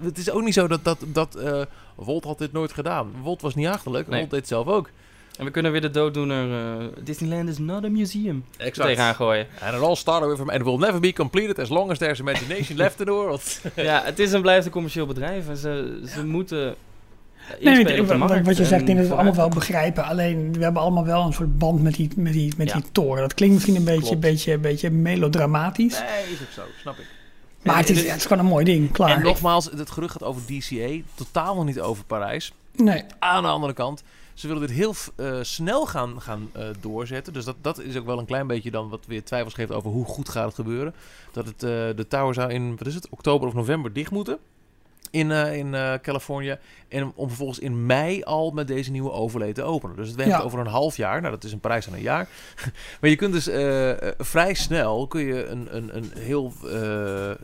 het 0.01 0.17
is 0.17 0.29
ook 0.31 0.41
niet 0.43 0.53
zo 0.53 0.67
dat... 0.67 0.83
dat, 0.83 0.97
dat 1.07 1.35
eh, 1.35 1.61
Walt 1.95 2.23
had 2.23 2.37
dit 2.37 2.51
nooit 2.51 2.73
gedaan. 2.73 3.11
Walt 3.23 3.41
was 3.41 3.55
niet 3.55 3.67
achterlijk. 3.67 4.07
Nee. 4.07 4.17
Walt 4.19 4.31
deed 4.31 4.39
het 4.39 4.49
zelf 4.49 4.67
ook. 4.67 4.89
En 5.37 5.45
we 5.45 5.51
kunnen 5.51 5.71
weer 5.71 5.81
de 5.81 5.89
dooddoener 5.91 6.77
eh, 6.79 6.85
Disneyland 7.03 7.49
is 7.49 7.57
not 7.57 7.83
a 7.83 7.89
museum 7.89 8.45
Exact. 8.57 8.87
tegenaan 8.87 9.15
gooien. 9.15 9.47
And 9.61 9.75
it 9.75 9.81
all 9.81 9.95
started 9.95 10.29
with... 10.29 10.39
And 10.39 10.51
it 10.51 10.63
will 10.63 10.77
never 10.77 10.99
be 10.99 11.13
completed 11.13 11.59
as 11.59 11.69
long 11.69 11.91
as 11.91 11.97
there's 11.97 12.19
imagination 12.19 12.77
left 12.77 12.99
in 12.99 13.05
the 13.05 13.11
world. 13.11 13.59
ja, 13.75 14.01
het 14.03 14.19
is 14.19 14.33
en 14.33 14.41
blijft 14.41 14.65
een 14.65 14.71
commercieel 14.71 15.05
bedrijf. 15.05 15.49
En 15.49 15.57
ze, 15.57 16.01
ze 16.15 16.25
moeten 16.25 16.75
Nee, 17.49 17.73
inspelen 17.75 17.85
nee, 18.07 18.17
wat, 18.17 18.29
markt. 18.29 18.45
wat 18.45 18.57
je 18.57 18.65
zegt, 18.65 18.81
ik 18.81 18.87
denk 18.87 18.99
dat 18.99 19.07
we 19.07 19.13
allemaal 19.13 19.35
wel 19.35 19.49
begrijpen. 19.49 20.03
Alleen, 20.03 20.53
we 20.53 20.63
hebben 20.63 20.81
allemaal 20.81 21.05
wel 21.05 21.25
een 21.25 21.33
soort 21.33 21.57
band 21.57 21.81
met 21.81 21.93
die, 21.95 22.09
met 22.15 22.33
die, 22.33 22.53
met 22.57 22.67
Ja. 22.67 22.73
die 22.73 22.91
toren. 22.91 23.21
Dat 23.21 23.33
klinkt 23.33 23.53
misschien 23.55 23.75
een 23.75 23.83
beetje, 23.83 24.01
Klopt. 24.01 24.19
beetje, 24.19 24.57
beetje 24.57 24.89
melodramatisch. 24.89 25.99
Nee, 25.99 26.33
is 26.33 26.41
ook 26.41 26.51
zo. 26.53 26.61
Snap 26.81 26.97
ik. 26.97 27.05
Maar 27.63 27.77
het 27.77 27.89
is, 27.89 28.07
het 28.07 28.15
is 28.15 28.25
gewoon 28.25 28.43
een 28.43 28.49
mooi 28.49 28.65
ding, 28.65 28.91
klaar. 28.91 29.09
En 29.09 29.21
nogmaals, 29.21 29.65
het 29.77 29.89
gerucht 29.91 30.11
gaat 30.11 30.23
over 30.23 30.41
DCA. 30.45 30.89
Totaal 31.15 31.55
nog 31.55 31.65
niet 31.65 31.79
over 31.79 32.03
Parijs. 32.05 32.53
nee, 32.75 33.03
Aan 33.19 33.43
de 33.43 33.49
andere 33.49 33.73
kant, 33.73 34.03
ze 34.33 34.47
willen 34.47 34.67
dit 34.67 34.71
heel 34.77 34.93
eh, 35.15 35.37
snel 35.41 35.85
gaan, 35.85 36.21
gaan 36.21 36.49
eh, 36.53 36.63
doorzetten. 36.79 37.33
Dus 37.33 37.45
dat, 37.45 37.55
dat 37.61 37.79
is 37.79 37.95
ook 37.97 38.05
wel 38.05 38.19
een 38.19 38.25
klein 38.25 38.47
beetje 38.47 38.71
dan 38.71 38.89
wat 38.89 39.05
weer 39.07 39.23
twijfels 39.23 39.53
geeft 39.53 39.71
over 39.71 39.89
hoe 39.91 40.05
goed 40.05 40.29
gaat 40.29 40.45
het 40.45 40.55
gebeuren. 40.55 40.93
Dat 41.31 41.45
het, 41.45 41.63
eh, 41.63 41.69
de 41.69 42.05
tower 42.07 42.33
zou 42.33 42.51
in, 42.51 42.75
wat 42.77 42.87
is 42.87 42.95
het, 42.95 43.09
oktober 43.09 43.47
of 43.47 43.53
november 43.53 43.93
dicht 43.93 44.11
moeten. 44.11 44.37
In, 45.11 45.29
uh, 45.29 45.55
in 45.55 45.73
uh, 45.73 45.93
Californië. 46.01 46.57
En 46.87 47.11
om 47.15 47.27
vervolgens 47.27 47.59
in 47.59 47.85
mei 47.85 48.23
al 48.23 48.51
met 48.51 48.67
deze 48.67 48.91
nieuwe 48.91 49.11
overlay 49.11 49.53
te 49.53 49.63
openen. 49.63 49.95
Dus 49.95 50.07
het 50.07 50.15
werkt 50.15 50.31
ja. 50.31 50.39
over 50.39 50.59
een 50.59 50.67
half 50.67 50.97
jaar. 50.97 51.21
Nou, 51.21 51.33
dat 51.33 51.43
is 51.43 51.51
een 51.51 51.59
prijs 51.59 51.85
van 51.85 51.93
een 51.93 52.01
jaar. 52.01 52.27
maar 53.01 53.09
je 53.09 53.15
kunt 53.15 53.33
dus 53.33 53.47
uh, 53.47 53.91
vrij 54.17 54.53
snel 54.53 55.07
kun 55.07 55.21
je 55.21 55.45
een, 55.45 55.67
een, 55.75 55.95
een 55.95 56.11
heel 56.17 56.53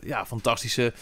ja, 0.00 0.26
fantastische 0.26 0.92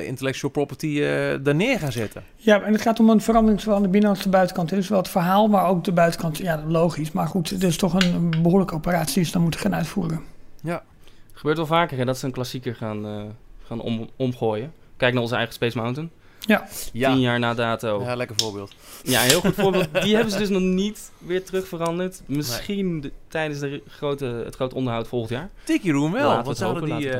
intellectual 0.00 0.52
property 0.52 1.00
daar 1.42 1.54
neer 1.54 1.78
gaan 1.78 1.92
zetten. 1.92 2.24
Ja, 2.36 2.62
en 2.62 2.72
het 2.72 2.82
gaat 2.82 3.00
om 3.00 3.10
een 3.10 3.20
verandering 3.20 3.60
zowel 3.60 3.76
aan 3.76 3.82
de 3.82 3.88
binnenkant 3.88 4.16
als 4.16 4.26
de 4.26 4.36
buitenkant. 4.36 4.70
Het 4.70 4.78
is 4.78 4.88
wel 4.88 4.98
het 4.98 5.08
verhaal, 5.08 5.48
maar 5.48 5.66
ook 5.66 5.84
de 5.84 5.92
buitenkant. 5.92 6.38
Ja, 6.38 6.62
logisch. 6.66 7.12
Maar 7.12 7.26
goed, 7.26 7.50
het 7.50 7.62
is 7.62 7.76
toch 7.76 7.94
een, 7.94 8.30
behoorlijke 8.42 8.74
operatie 8.74 9.14
die 9.14 9.24
ze 9.24 9.32
dan 9.32 9.42
moeten 9.42 9.60
gaan 9.60 9.74
uitvoeren. 9.74 10.20
Ja. 10.62 10.82
Gebeurt 11.32 11.56
wel 11.56 11.66
vaker 11.66 11.98
hè, 11.98 12.04
dat 12.04 12.18
ze 12.18 12.26
een 12.26 12.32
klassieker 12.32 12.74
gaan, 12.74 13.34
gaan 13.62 13.80
om, 13.80 14.08
omgooien. 14.16 14.72
Kijk 15.02 15.14
naar 15.14 15.22
onze 15.22 15.34
eigen 15.34 15.54
Space 15.54 15.78
Mountain. 15.78 16.10
Ja. 16.40 16.68
Tien 16.92 17.20
jaar 17.20 17.38
na 17.38 17.54
dato. 17.54 18.02
Ja, 18.02 18.14
lekker 18.14 18.36
voorbeeld. 18.36 18.74
Ja, 19.02 19.22
een 19.22 19.28
heel 19.28 19.40
goed 19.40 19.54
voorbeeld. 19.54 19.88
Die 20.02 20.14
hebben 20.14 20.32
ze 20.32 20.38
dus 20.38 20.48
nog 20.48 20.60
niet 20.60 21.10
weer 21.18 21.44
terug 21.44 21.68
veranderd. 21.68 22.22
Misschien 22.26 23.00
de, 23.00 23.12
tijdens 23.28 23.60
de 23.60 23.82
grote, 23.86 24.24
het 24.24 24.54
grote 24.54 24.74
onderhoud 24.74 25.08
volgend 25.08 25.30
jaar. 25.30 25.50
Tiki 25.64 25.92
Room 25.92 26.12
wel, 26.12 26.28
Laten 26.28 26.44
want 26.44 26.56
zouden 26.56 26.84
die 26.84 27.06
uh, 27.06 27.14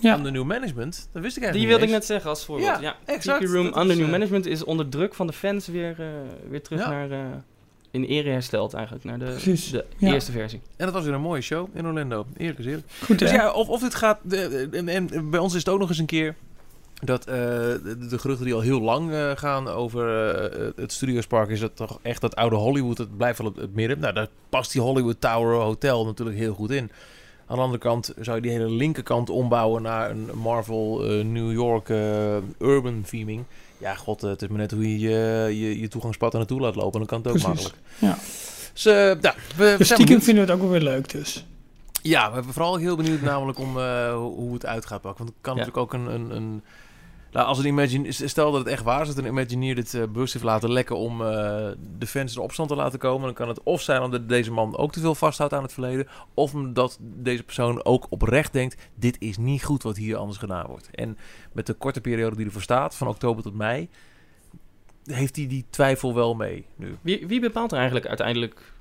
ja. 0.00 0.16
under 0.16 0.32
new 0.32 0.44
management, 0.44 1.08
dat 1.12 1.22
wist 1.22 1.36
ik 1.36 1.42
eigenlijk 1.42 1.52
Die 1.52 1.66
wilde 1.66 1.84
ik 1.84 1.90
net 1.90 2.04
zeggen 2.04 2.30
als 2.30 2.44
voorbeeld. 2.44 2.80
Ja, 2.80 2.96
exact. 3.04 3.40
Tiki 3.40 3.52
Room 3.52 3.66
under 3.78 3.96
new 3.96 4.10
management 4.10 4.46
is 4.46 4.64
onder 4.64 4.88
druk 4.88 5.14
van 5.14 5.26
de 5.26 5.32
fans 5.32 5.66
weer, 5.66 5.96
uh, 6.00 6.06
weer 6.48 6.62
terug 6.62 6.86
naar... 6.86 7.10
Uh, 7.10 7.18
in 7.90 8.04
ere 8.04 8.30
hersteld 8.30 8.74
eigenlijk, 8.74 9.04
naar 9.04 9.18
de, 9.18 9.36
de 9.44 9.84
ja. 9.98 10.12
eerste 10.12 10.32
versie. 10.32 10.60
En 10.76 10.84
dat 10.84 10.94
was 10.94 11.04
weer 11.04 11.14
een 11.14 11.20
mooie 11.20 11.40
show 11.40 11.68
in 11.74 11.86
Orlando, 11.86 12.26
eerlijk 12.36 12.56
gezegd. 12.56 12.82
Goed, 13.04 13.18
dus 13.18 13.30
ja, 13.30 13.52
of, 13.52 13.68
of 13.68 13.80
dit 13.80 13.94
gaat... 13.94 14.18
De, 14.22 14.68
en, 14.72 14.88
en 14.88 15.30
bij 15.30 15.40
ons 15.40 15.52
is 15.52 15.58
het 15.58 15.68
ook 15.68 15.78
nog 15.78 15.88
eens 15.88 15.98
een 15.98 16.06
keer 16.06 16.34
dat 17.04 17.28
uh, 17.28 17.34
de, 17.34 18.06
de, 18.08 18.18
geruchten 18.18 18.44
die 18.44 18.54
al 18.54 18.60
heel 18.60 18.80
lang 18.80 19.10
uh, 19.10 19.30
gaan 19.34 19.68
over 19.68 20.04
uh, 20.60 20.70
het 20.76 20.92
Studiospark 20.92 21.48
is 21.48 21.60
dat 21.60 21.76
toch 21.76 21.98
echt 22.02 22.20
dat 22.20 22.36
oude 22.36 22.56
Hollywood, 22.56 22.98
het 22.98 23.16
blijft 23.16 23.38
wel 23.38 23.46
het, 23.46 23.56
het, 23.56 23.74
midden. 23.74 23.98
Nou, 23.98 24.14
daar 24.14 24.28
past 24.48 24.72
die 24.72 24.80
Hollywood 24.80 25.20
Tower 25.20 25.54
Hotel 25.54 26.04
natuurlijk 26.04 26.38
heel 26.38 26.54
goed 26.54 26.70
in. 26.70 26.90
Aan 27.46 27.56
de 27.56 27.62
andere 27.62 27.82
kant 27.82 28.12
zou 28.20 28.36
je 28.36 28.42
die 28.42 28.50
hele 28.50 28.70
linkerkant 28.70 29.30
ombouwen 29.30 29.82
naar 29.82 30.10
een 30.10 30.30
Marvel 30.34 30.98
New 31.24 31.52
York 31.52 31.88
urban 32.58 33.04
theming. 33.08 33.44
Ja, 33.78 33.94
god, 33.94 34.20
het 34.20 34.42
is 34.42 34.48
maar 34.48 34.58
net 34.58 34.70
hoe 34.70 34.98
je 34.98 35.10
je, 35.58 35.80
je 35.80 35.88
toegangspad 35.88 36.32
naartoe 36.32 36.60
laat 36.60 36.74
lopen. 36.74 36.98
Dan 36.98 37.08
kan 37.08 37.18
het 37.18 37.26
ook 37.26 37.32
Precies. 37.32 37.62
makkelijk. 37.62 37.76
Ja. 37.98 38.18
Dus, 38.72 38.82
ja, 39.22 39.34
we, 39.56 39.74
dus 39.78 39.92
stiekem 39.92 40.22
vinden 40.22 40.46
we 40.46 40.50
het 40.50 40.60
ook 40.60 40.70
wel 40.70 40.78
weer 40.78 40.88
leuk 40.88 41.10
dus. 41.10 41.46
Ja, 42.02 42.28
we 42.28 42.34
hebben 42.34 42.52
vooral 42.52 42.76
heel 42.76 42.96
benieuwd 42.96 43.20
namelijk 43.20 43.58
om 43.58 43.78
hoe 44.16 44.52
het 44.54 44.66
uit 44.66 44.86
gaat 44.86 45.00
pakken. 45.00 45.24
Want 45.24 45.34
het 45.36 45.44
kan 45.44 45.56
ja. 45.56 45.64
natuurlijk 45.64 45.94
ook 45.94 46.00
een... 46.00 46.14
een, 46.14 46.36
een 46.36 46.62
nou, 47.32 47.46
als 47.46 47.58
een 47.58 47.66
imagine, 47.66 48.12
stel 48.12 48.52
dat 48.52 48.60
het 48.60 48.68
echt 48.68 48.82
waar 48.82 49.00
is 49.00 49.06
dat 49.06 49.16
een 49.16 49.26
Imagineer 49.26 49.74
dit 49.74 49.92
uh, 49.92 50.02
bewust 50.02 50.32
heeft 50.32 50.44
laten 50.44 50.72
lekken 50.72 50.96
om 50.96 51.20
uh, 51.20 51.26
de 51.98 52.06
fans 52.06 52.34
in 52.34 52.42
opstand 52.42 52.68
te 52.68 52.74
laten 52.74 52.98
komen, 52.98 53.24
dan 53.24 53.34
kan 53.34 53.48
het 53.48 53.62
of 53.62 53.80
zijn 53.80 54.02
omdat 54.02 54.28
deze 54.28 54.52
man 54.52 54.76
ook 54.76 54.92
te 54.92 55.00
veel 55.00 55.14
vasthoudt 55.14 55.52
aan 55.52 55.62
het 55.62 55.72
verleden, 55.72 56.08
of 56.34 56.54
omdat 56.54 56.98
deze 57.00 57.42
persoon 57.42 57.84
ook 57.84 58.06
oprecht 58.08 58.52
denkt: 58.52 58.90
dit 58.94 59.16
is 59.20 59.36
niet 59.36 59.64
goed 59.64 59.82
wat 59.82 59.96
hier 59.96 60.16
anders 60.16 60.38
gedaan 60.38 60.66
wordt. 60.66 60.90
En 60.90 61.18
met 61.52 61.66
de 61.66 61.74
korte 61.74 62.00
periode 62.00 62.36
die 62.36 62.46
ervoor 62.46 62.62
staat, 62.62 62.94
van 62.94 63.08
oktober 63.08 63.42
tot 63.42 63.54
mei, 63.54 63.88
heeft 65.04 65.36
hij 65.36 65.46
die 65.46 65.64
twijfel 65.70 66.14
wel 66.14 66.34
mee 66.34 66.66
nu. 66.76 66.96
Wie, 67.00 67.26
wie 67.26 67.40
bepaalt 67.40 67.70
er 67.70 67.76
eigenlijk 67.76 68.06
uiteindelijk 68.06 68.72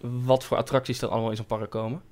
wat 0.00 0.44
voor 0.44 0.56
attracties 0.56 1.02
er 1.02 1.08
allemaal 1.08 1.30
in 1.30 1.36
zo'n 1.36 1.46
park 1.46 1.70
komen? 1.70 2.02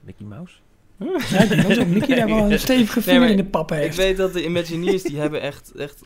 Mickey 0.00 0.26
Mouse? 0.26 0.54
Ja, 0.98 1.42
ik 1.42 1.48
denk 1.48 1.74
dat 1.74 1.86
Mickey 1.86 2.16
daar 2.16 2.26
wel 2.26 2.52
een 2.52 2.58
stevige 2.58 3.02
vinger 3.02 3.20
nee, 3.20 3.30
in 3.30 3.36
de 3.36 3.44
pap 3.44 3.70
heeft. 3.70 3.86
Ik 3.86 4.04
weet 4.04 4.16
dat 4.16 4.32
de 4.32 4.44
Imagineers, 4.44 5.02
die 5.02 5.18
hebben 5.18 5.40
echt, 5.40 5.72
echt 5.72 6.02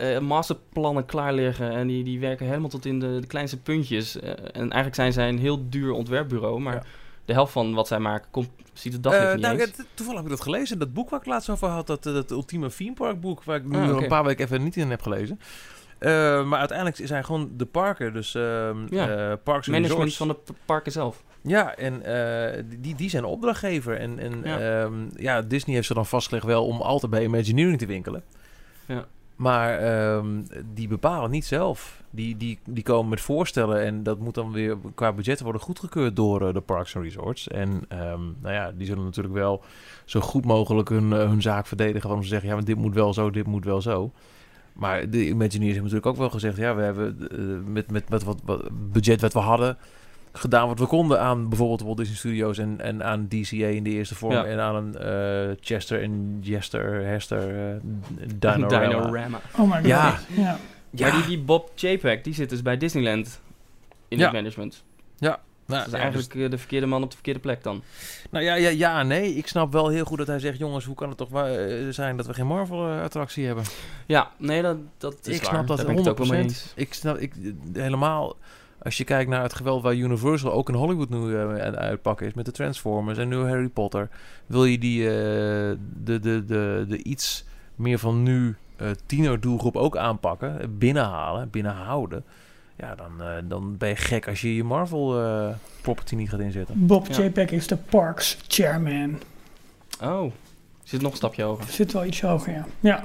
uh, 0.00 0.18
masterplannen 0.18 1.06
klaar 1.06 1.32
liggen. 1.32 1.70
En 1.70 1.86
die, 1.86 2.04
die 2.04 2.20
werken 2.20 2.46
helemaal 2.46 2.68
tot 2.68 2.84
in 2.84 3.00
de, 3.00 3.20
de 3.20 3.26
kleinste 3.26 3.56
puntjes. 3.56 4.16
Uh, 4.16 4.30
en 4.30 4.40
eigenlijk 4.52 4.94
zijn 4.94 5.12
zij 5.12 5.28
een 5.28 5.38
heel 5.38 5.68
duur 5.68 5.92
ontwerpbureau. 5.92 6.60
Maar 6.60 6.74
ja. 6.74 6.82
de 7.24 7.32
helft 7.32 7.52
van 7.52 7.74
wat 7.74 7.86
zij 7.86 7.98
maken 7.98 8.30
komt, 8.30 8.48
ziet 8.72 8.92
het 8.92 9.02
daglicht 9.02 9.26
uh, 9.26 9.32
niet 9.32 9.42
nou, 9.42 9.58
eens. 9.58 9.72
Toevallig 9.94 10.20
heb 10.20 10.30
ik 10.30 10.36
dat 10.36 10.46
gelezen. 10.46 10.78
Dat 10.78 10.92
boek 10.92 11.10
waar 11.10 11.20
ik 11.20 11.26
laatst 11.26 11.48
over 11.48 11.68
had, 11.68 11.86
dat, 11.86 12.02
dat 12.02 12.30
ultieme 12.30 12.70
theme 12.70 12.92
park 12.92 13.20
boek... 13.20 13.44
waar 13.44 13.56
ik 13.56 13.64
nu 13.64 13.76
ah, 13.76 13.88
okay. 13.88 14.02
een 14.02 14.08
paar 14.08 14.24
weken 14.24 14.44
even 14.44 14.62
niet 14.62 14.76
in 14.76 14.90
heb 14.90 15.02
gelezen. 15.02 15.40
Uh, 16.00 16.44
maar 16.44 16.58
uiteindelijk 16.58 17.00
zijn 17.02 17.24
gewoon 17.24 17.50
de 17.56 17.66
parken, 17.66 18.12
dus 18.12 18.34
uh, 18.34 18.42
ja. 18.88 19.30
uh, 19.30 19.32
parks 19.44 19.66
en 19.66 19.72
Management 19.72 20.08
resorts. 20.08 20.16
van 20.16 20.28
de 20.28 20.54
parken 20.64 20.92
zelf. 20.92 21.22
Ja, 21.42 21.74
en 21.74 22.02
die, 22.80 22.94
die 22.94 23.10
zijn 23.10 23.24
opdrachtgever. 23.24 23.96
En, 23.96 24.18
en 24.18 24.40
ja. 24.44 24.82
Um, 24.82 25.10
ja. 25.16 25.42
Disney 25.42 25.74
heeft 25.74 25.86
ze 25.86 25.94
dan 25.94 26.06
vastgelegd 26.06 26.46
wel 26.46 26.66
om 26.66 26.80
altijd 26.80 27.10
bij 27.10 27.24
Imagineering 27.24 27.78
te 27.78 27.86
winkelen. 27.86 28.22
Ja. 28.86 29.06
Maar 29.36 30.02
um, 30.16 30.46
die 30.74 30.88
bepalen 30.88 31.30
niet 31.30 31.44
zelf. 31.44 32.02
Die, 32.10 32.36
die, 32.36 32.58
die 32.64 32.82
komen 32.82 33.08
met 33.08 33.20
voorstellen 33.20 33.82
en 33.82 34.02
dat 34.02 34.18
moet 34.18 34.34
dan 34.34 34.52
weer 34.52 34.76
qua 34.94 35.12
budget 35.12 35.40
worden 35.40 35.60
goedgekeurd 35.60 36.16
door 36.16 36.52
de 36.52 36.60
Parks 36.60 36.96
and 36.96 37.04
Resorts. 37.04 37.48
En 37.48 37.68
um, 37.68 38.36
nou 38.40 38.54
ja, 38.54 38.72
die 38.76 38.86
zullen 38.86 39.04
natuurlijk 39.04 39.34
wel 39.34 39.62
zo 40.04 40.20
goed 40.20 40.44
mogelijk 40.44 40.88
hun, 40.88 41.10
hun 41.10 41.42
zaak 41.42 41.66
verdedigen. 41.66 42.06
Waarom 42.06 42.22
ze 42.22 42.28
zeggen, 42.28 42.48
ja, 42.48 42.54
maar 42.54 42.64
dit 42.64 42.76
moet 42.76 42.94
wel 42.94 43.14
zo, 43.14 43.30
dit 43.30 43.46
moet 43.46 43.64
wel 43.64 43.80
zo. 43.80 44.12
Maar 44.72 45.10
de 45.10 45.26
Imagineers 45.26 45.74
hebben 45.74 45.92
natuurlijk 45.92 46.06
ook 46.06 46.16
wel 46.16 46.30
gezegd... 46.30 46.56
ja, 46.56 46.74
we 46.74 46.82
hebben 46.82 47.28
uh, 47.32 47.72
met, 47.72 47.90
met, 47.90 48.08
met 48.08 48.24
wat, 48.24 48.40
wat, 48.44 48.68
budget 48.92 49.20
wat 49.20 49.32
we 49.32 49.38
hadden... 49.38 49.76
gedaan 50.38 50.68
wat 50.68 50.78
we 50.78 50.86
konden 50.86 51.20
aan 51.20 51.48
bijvoorbeeld 51.48 51.82
Walt 51.82 51.96
Disney 51.96 52.16
Studios... 52.16 52.58
en, 52.58 52.80
en 52.80 53.04
aan 53.04 53.28
DCA 53.28 53.66
in 53.66 53.82
de 53.82 53.90
eerste 53.90 54.14
vorm... 54.14 54.32
Ja. 54.32 54.44
en 54.44 54.60
aan 54.60 54.74
een 54.74 55.48
uh, 55.50 55.56
Chester 55.60 56.02
en 56.02 56.38
Jester, 56.40 57.04
Hester, 57.04 57.74
uh, 57.74 57.80
Dinorama. 58.34 58.88
Dinorama. 58.88 59.40
Oh 59.58 59.70
my 59.70 59.76
god. 59.76 59.86
Ja. 59.86 60.18
ja. 60.90 61.10
die, 61.10 61.26
die 61.26 61.38
Bob 61.38 61.70
Chapek, 61.74 62.24
die 62.24 62.34
zit 62.34 62.50
dus 62.50 62.62
bij 62.62 62.76
Disneyland 62.76 63.40
in 64.08 64.18
ja. 64.18 64.24
het 64.24 64.32
management. 64.32 64.84
Ja. 65.16 65.40
Nou, 65.66 65.80
dat 65.80 65.92
is 65.92 65.98
eigenlijk 65.98 66.32
dus... 66.32 66.50
de 66.50 66.58
verkeerde 66.58 66.86
man 66.86 67.02
op 67.02 67.08
de 67.08 67.14
verkeerde 67.14 67.40
plek 67.40 67.62
dan. 67.62 67.82
Nou 68.30 68.44
ja, 68.44 68.54
ja, 68.54 68.68
ja, 68.68 69.02
nee. 69.02 69.34
Ik 69.34 69.46
snap 69.46 69.72
wel 69.72 69.88
heel 69.88 70.04
goed 70.04 70.18
dat 70.18 70.26
hij 70.26 70.38
zegt... 70.38 70.58
jongens, 70.58 70.84
hoe 70.84 70.94
kan 70.94 71.08
het 71.08 71.18
toch 71.18 71.28
zijn 71.90 72.16
dat 72.16 72.26
we 72.26 72.34
geen 72.34 72.46
Marvel-attractie 72.46 73.46
hebben? 73.46 73.64
Ja, 74.06 74.30
nee, 74.36 74.62
dat, 74.62 74.76
dat 74.98 75.26
is 75.26 75.34
Ik 75.34 75.42
waar. 75.42 75.50
snap 75.50 75.66
dat 75.66 75.76
Daar 75.76 75.96
100%. 75.96 75.98
Ik, 75.98 76.08
ook 76.08 76.32
eens. 76.32 76.72
ik 76.74 76.94
snap 76.94 77.16
ik, 77.16 77.34
helemaal... 77.72 78.36
Als 78.82 78.96
je 78.96 79.04
kijkt 79.04 79.30
naar 79.30 79.42
het 79.42 79.54
geweld 79.54 79.82
waar 79.82 79.94
Universal 79.94 80.52
ook 80.52 80.68
in 80.68 80.74
Hollywood 80.74 81.08
nu 81.08 81.18
uh, 81.18 81.56
uitpakken 81.58 82.26
is... 82.26 82.34
met 82.34 82.44
de 82.44 82.52
Transformers 82.52 83.18
en 83.18 83.28
nu 83.28 83.36
Harry 83.36 83.68
Potter... 83.68 84.08
wil 84.46 84.64
je 84.64 84.78
die, 84.78 85.00
uh, 85.00 85.08
de, 85.08 85.78
de, 86.04 86.44
de, 86.44 86.84
de 86.88 87.02
iets 87.02 87.44
meer 87.74 87.98
van 87.98 88.22
nu 88.22 88.56
uh, 88.82 88.88
tienerdoelgroep 89.06 89.76
ook 89.76 89.96
aanpakken... 89.96 90.78
binnenhalen, 90.78 91.50
binnenhouden... 91.50 92.24
Ja, 92.80 92.94
dan, 92.94 93.12
uh, 93.20 93.34
dan 93.44 93.76
ben 93.76 93.88
je 93.88 93.96
gek 93.96 94.28
als 94.28 94.40
je 94.40 94.54
je 94.54 94.64
Marvel 94.64 95.22
uh, 95.24 95.48
property 95.80 96.14
niet 96.14 96.28
gaat 96.30 96.40
inzetten. 96.40 96.86
Bob 96.86 97.06
ja. 97.06 97.14
Chapek 97.14 97.50
is 97.50 97.66
de 97.66 97.76
Parks 97.76 98.38
chairman. 98.46 99.18
Oh, 100.02 100.32
zit 100.82 101.00
nog 101.00 101.10
een 101.10 101.16
stapje 101.16 101.42
hoger. 101.42 101.68
Zit 101.68 101.92
wel 101.92 102.04
iets 102.04 102.20
hoger, 102.20 102.52
ja. 102.52 102.66
ja. 102.80 103.04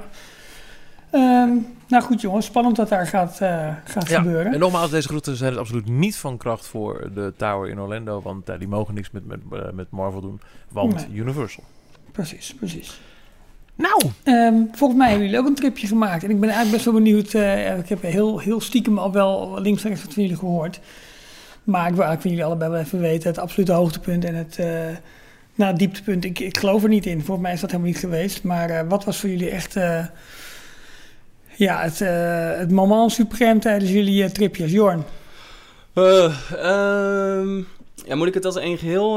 Um, 1.42 1.66
nou 1.94 2.06
goed 2.06 2.20
jongens, 2.20 2.46
spannend 2.46 2.76
dat 2.76 2.88
daar 2.88 3.06
gaat, 3.06 3.38
uh, 3.42 3.68
gaat 3.84 4.08
ja. 4.08 4.18
gebeuren. 4.18 4.52
En 4.52 4.58
nogmaals, 4.58 4.90
deze 4.90 5.08
groeten 5.08 5.36
zijn 5.36 5.50
het 5.50 5.60
absoluut 5.60 5.88
niet 5.88 6.16
van 6.16 6.36
kracht 6.36 6.66
voor 6.66 7.10
de 7.14 7.32
Tower 7.36 7.68
in 7.68 7.80
Orlando. 7.80 8.22
Want 8.22 8.50
uh, 8.50 8.58
die 8.58 8.68
mogen 8.68 8.94
niks 8.94 9.10
met, 9.10 9.26
met, 9.26 9.38
uh, 9.52 9.60
met 9.72 9.90
Marvel 9.90 10.20
doen, 10.20 10.40
want 10.68 10.94
nee. 10.94 11.18
Universal. 11.18 11.64
Precies, 12.12 12.54
precies. 12.54 13.00
Nou! 13.74 14.02
Um, 14.24 14.68
volgens 14.72 14.98
mij 14.98 15.08
hebben 15.08 15.26
jullie 15.26 15.40
ook 15.40 15.46
een 15.46 15.54
tripje 15.54 15.86
gemaakt. 15.86 16.24
En 16.24 16.30
ik 16.30 16.40
ben 16.40 16.48
eigenlijk 16.48 16.72
best 16.72 16.84
wel 16.84 16.94
benieuwd. 17.02 17.32
Uh, 17.32 17.78
ik 17.78 17.88
heb 17.88 18.02
heel, 18.02 18.38
heel 18.38 18.60
stiekem 18.60 18.98
al 18.98 19.12
wel 19.12 19.60
links 19.60 19.82
en 19.82 19.88
rechts 19.88 20.04
wat 20.04 20.14
van 20.14 20.22
jullie 20.22 20.38
gehoord. 20.38 20.80
Maar 21.64 21.88
ik 21.88 21.94
wil 21.94 22.04
eigenlijk 22.04 22.20
van 22.20 22.30
jullie 22.30 22.44
allebei 22.44 22.70
wel 22.70 22.80
even 22.80 23.00
weten. 23.00 23.28
Het 23.28 23.38
absolute 23.38 23.72
hoogtepunt 23.72 24.24
en 24.24 24.34
het, 24.34 24.58
nou, 25.54 25.76
dieptepunt. 25.76 26.24
Ik, 26.24 26.38
ik 26.38 26.58
geloof 26.58 26.82
er 26.82 26.88
niet 26.88 27.06
in. 27.06 27.22
Volgens 27.22 27.46
mij 27.46 27.52
is 27.52 27.60
dat 27.60 27.70
helemaal 27.70 27.92
niet 27.92 28.00
geweest. 28.00 28.42
Maar 28.42 28.88
wat 28.88 29.04
was 29.04 29.20
voor 29.20 29.28
jullie 29.28 29.50
echt... 29.50 29.76
Uh, 31.58 31.66
ja, 31.66 31.82
het, 31.82 31.98
het 32.58 32.70
moment 32.70 33.20
suprême 33.20 33.58
tijdens 33.58 33.90
jullie 33.90 34.32
tripjes? 34.32 34.72
Jorn? 34.72 35.04
Um, 35.94 37.66
ja, 38.06 38.14
moet 38.14 38.26
ik 38.26 38.34
het 38.34 38.44
als 38.44 38.56
één 38.56 38.78
geheel 38.78 39.14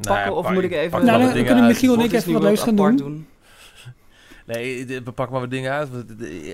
pakken? 0.00 0.24
Nee, 0.24 0.32
of 0.32 0.50
moet 0.50 0.62
ik 0.62 0.72
even... 0.72 1.04
Nou, 1.04 1.34
dan 1.34 1.44
kunnen 1.44 1.66
Michiel 1.66 1.94
en 1.94 2.00
ik 2.00 2.12
even 2.12 2.32
wat 2.32 2.42
leuks 2.42 2.62
gaan 2.62 2.76
doen. 2.76 2.96
doen. 2.96 3.26
Nee, 4.46 4.86
we 4.86 5.12
pakken 5.12 5.30
maar 5.30 5.40
wat 5.40 5.50
dingen 5.50 5.72
uit. 5.72 5.88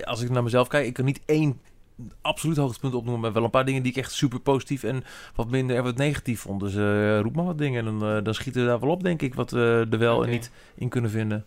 Als 0.03 0.21
ik 0.21 0.29
naar 0.29 0.43
mezelf 0.43 0.67
kijk, 0.67 0.85
ik 0.85 0.93
kan 0.93 1.05
niet 1.05 1.19
één 1.25 1.59
absoluut 2.21 2.57
hoogtepunt 2.57 2.93
opnoemen. 2.93 3.21
Maar 3.21 3.33
wel 3.33 3.43
een 3.43 3.49
paar 3.49 3.65
dingen 3.65 3.83
die 3.83 3.91
ik 3.91 3.97
echt 3.97 4.11
super 4.11 4.39
positief 4.39 4.83
en 4.83 5.03
wat 5.35 5.49
minder 5.49 5.75
en 5.75 5.83
wat 5.83 5.97
negatief 5.97 6.39
vond. 6.39 6.59
Dus 6.59 6.75
uh, 6.75 7.19
roep 7.19 7.35
maar 7.35 7.45
wat 7.45 7.57
dingen 7.57 7.85
en 7.85 7.99
dan, 7.99 8.15
uh, 8.15 8.23
dan 8.23 8.33
schieten 8.33 8.61
we 8.61 8.67
daar 8.67 8.79
wel 8.79 8.89
op, 8.89 9.03
denk 9.03 9.21
ik, 9.21 9.35
wat 9.35 9.51
we 9.51 9.87
er 9.91 9.97
wel 9.97 10.15
okay. 10.15 10.27
en 10.27 10.33
niet 10.33 10.51
in 10.75 10.89
kunnen 10.89 11.11
vinden. 11.11 11.45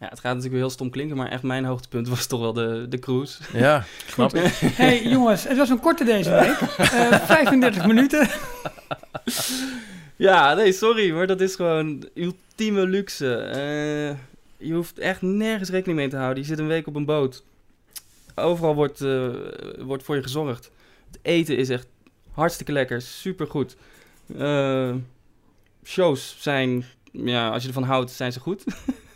Ja, 0.00 0.08
het 0.08 0.20
gaat 0.20 0.34
natuurlijk 0.34 0.62
heel 0.62 0.70
stom 0.70 0.90
klinken, 0.90 1.16
maar 1.16 1.28
echt 1.30 1.42
mijn 1.42 1.64
hoogtepunt 1.64 2.08
was 2.08 2.26
toch 2.26 2.40
wel 2.40 2.52
de, 2.52 2.86
de 2.88 2.98
cruise. 2.98 3.42
Ja, 3.52 3.84
snap 4.14 4.34
ik. 4.34 4.52
hey 4.60 5.02
jongens, 5.02 5.44
het 5.44 5.56
was 5.56 5.70
een 5.70 5.80
korte 5.80 6.04
deze 6.04 6.30
week. 6.30 6.60
Uh, 6.78 7.24
35 7.24 7.86
minuten. 7.86 8.28
ja, 10.16 10.54
nee, 10.54 10.72
sorry, 10.72 11.10
maar 11.10 11.26
dat 11.26 11.40
is 11.40 11.54
gewoon 11.54 12.08
ultieme 12.14 12.86
luxe. 12.86 13.24
je 14.56 14.72
hoeft 14.72 14.98
echt 14.98 15.22
nergens 15.22 15.70
rekening 15.70 15.98
mee 15.98 16.08
te 16.08 16.16
houden. 16.16 16.42
Je 16.42 16.48
zit 16.48 16.58
een 16.58 16.66
week 16.66 16.86
op 16.86 16.94
een 16.94 17.04
boot. 17.04 17.42
Overal 18.34 18.74
wordt, 18.74 19.00
eh, 19.00 19.28
wordt 19.78 20.02
voor 20.02 20.16
je 20.16 20.22
gezorgd. 20.22 20.70
Het 21.10 21.18
eten 21.22 21.56
is 21.56 21.68
echt 21.68 21.86
hartstikke 22.32 22.72
lekker, 22.72 23.02
super 23.02 23.46
goed. 23.46 23.76
shows 25.84 26.36
zijn, 26.38 26.84
ja, 27.12 27.48
als 27.48 27.62
je 27.62 27.68
ervan 27.68 27.82
houdt, 27.82 28.10
zijn 28.10 28.32
ze 28.32 28.40
goed. 28.40 28.64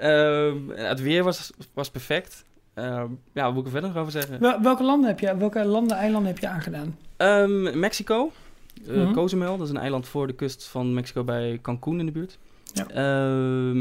Ehm, 0.00 0.68
het 0.68 1.00
weer 1.00 1.24
was, 1.24 1.52
was 1.74 1.90
perfect. 1.90 2.44
Ehm, 2.74 3.06
ja, 3.32 3.44
wat 3.44 3.52
moet 3.52 3.58
ik 3.58 3.64
er 3.64 3.70
verder 3.70 3.90
nog 3.90 3.98
over 3.98 4.12
zeggen? 4.12 4.62
welke 4.62 4.82
landen 4.82 5.08
heb 5.08 5.20
je, 5.20 5.36
welke 5.36 5.64
landen, 5.64 5.96
eilanden 5.96 6.30
heb 6.32 6.38
je 6.38 6.48
aangedaan? 6.48 6.96
Um, 7.16 7.78
Mexico, 7.78 8.32
uh, 8.88 9.12
Cozumel, 9.12 9.56
dat 9.56 9.66
is 9.66 9.72
een 9.72 9.80
eiland 9.80 10.08
voor 10.08 10.26
de 10.26 10.32
kust 10.32 10.68
van 10.68 10.94
Mexico 10.94 11.24
bij 11.24 11.58
Cancún 11.62 11.98
in 11.98 12.06
de 12.06 12.12
buurt. 12.12 12.38
Ja. 12.72 12.84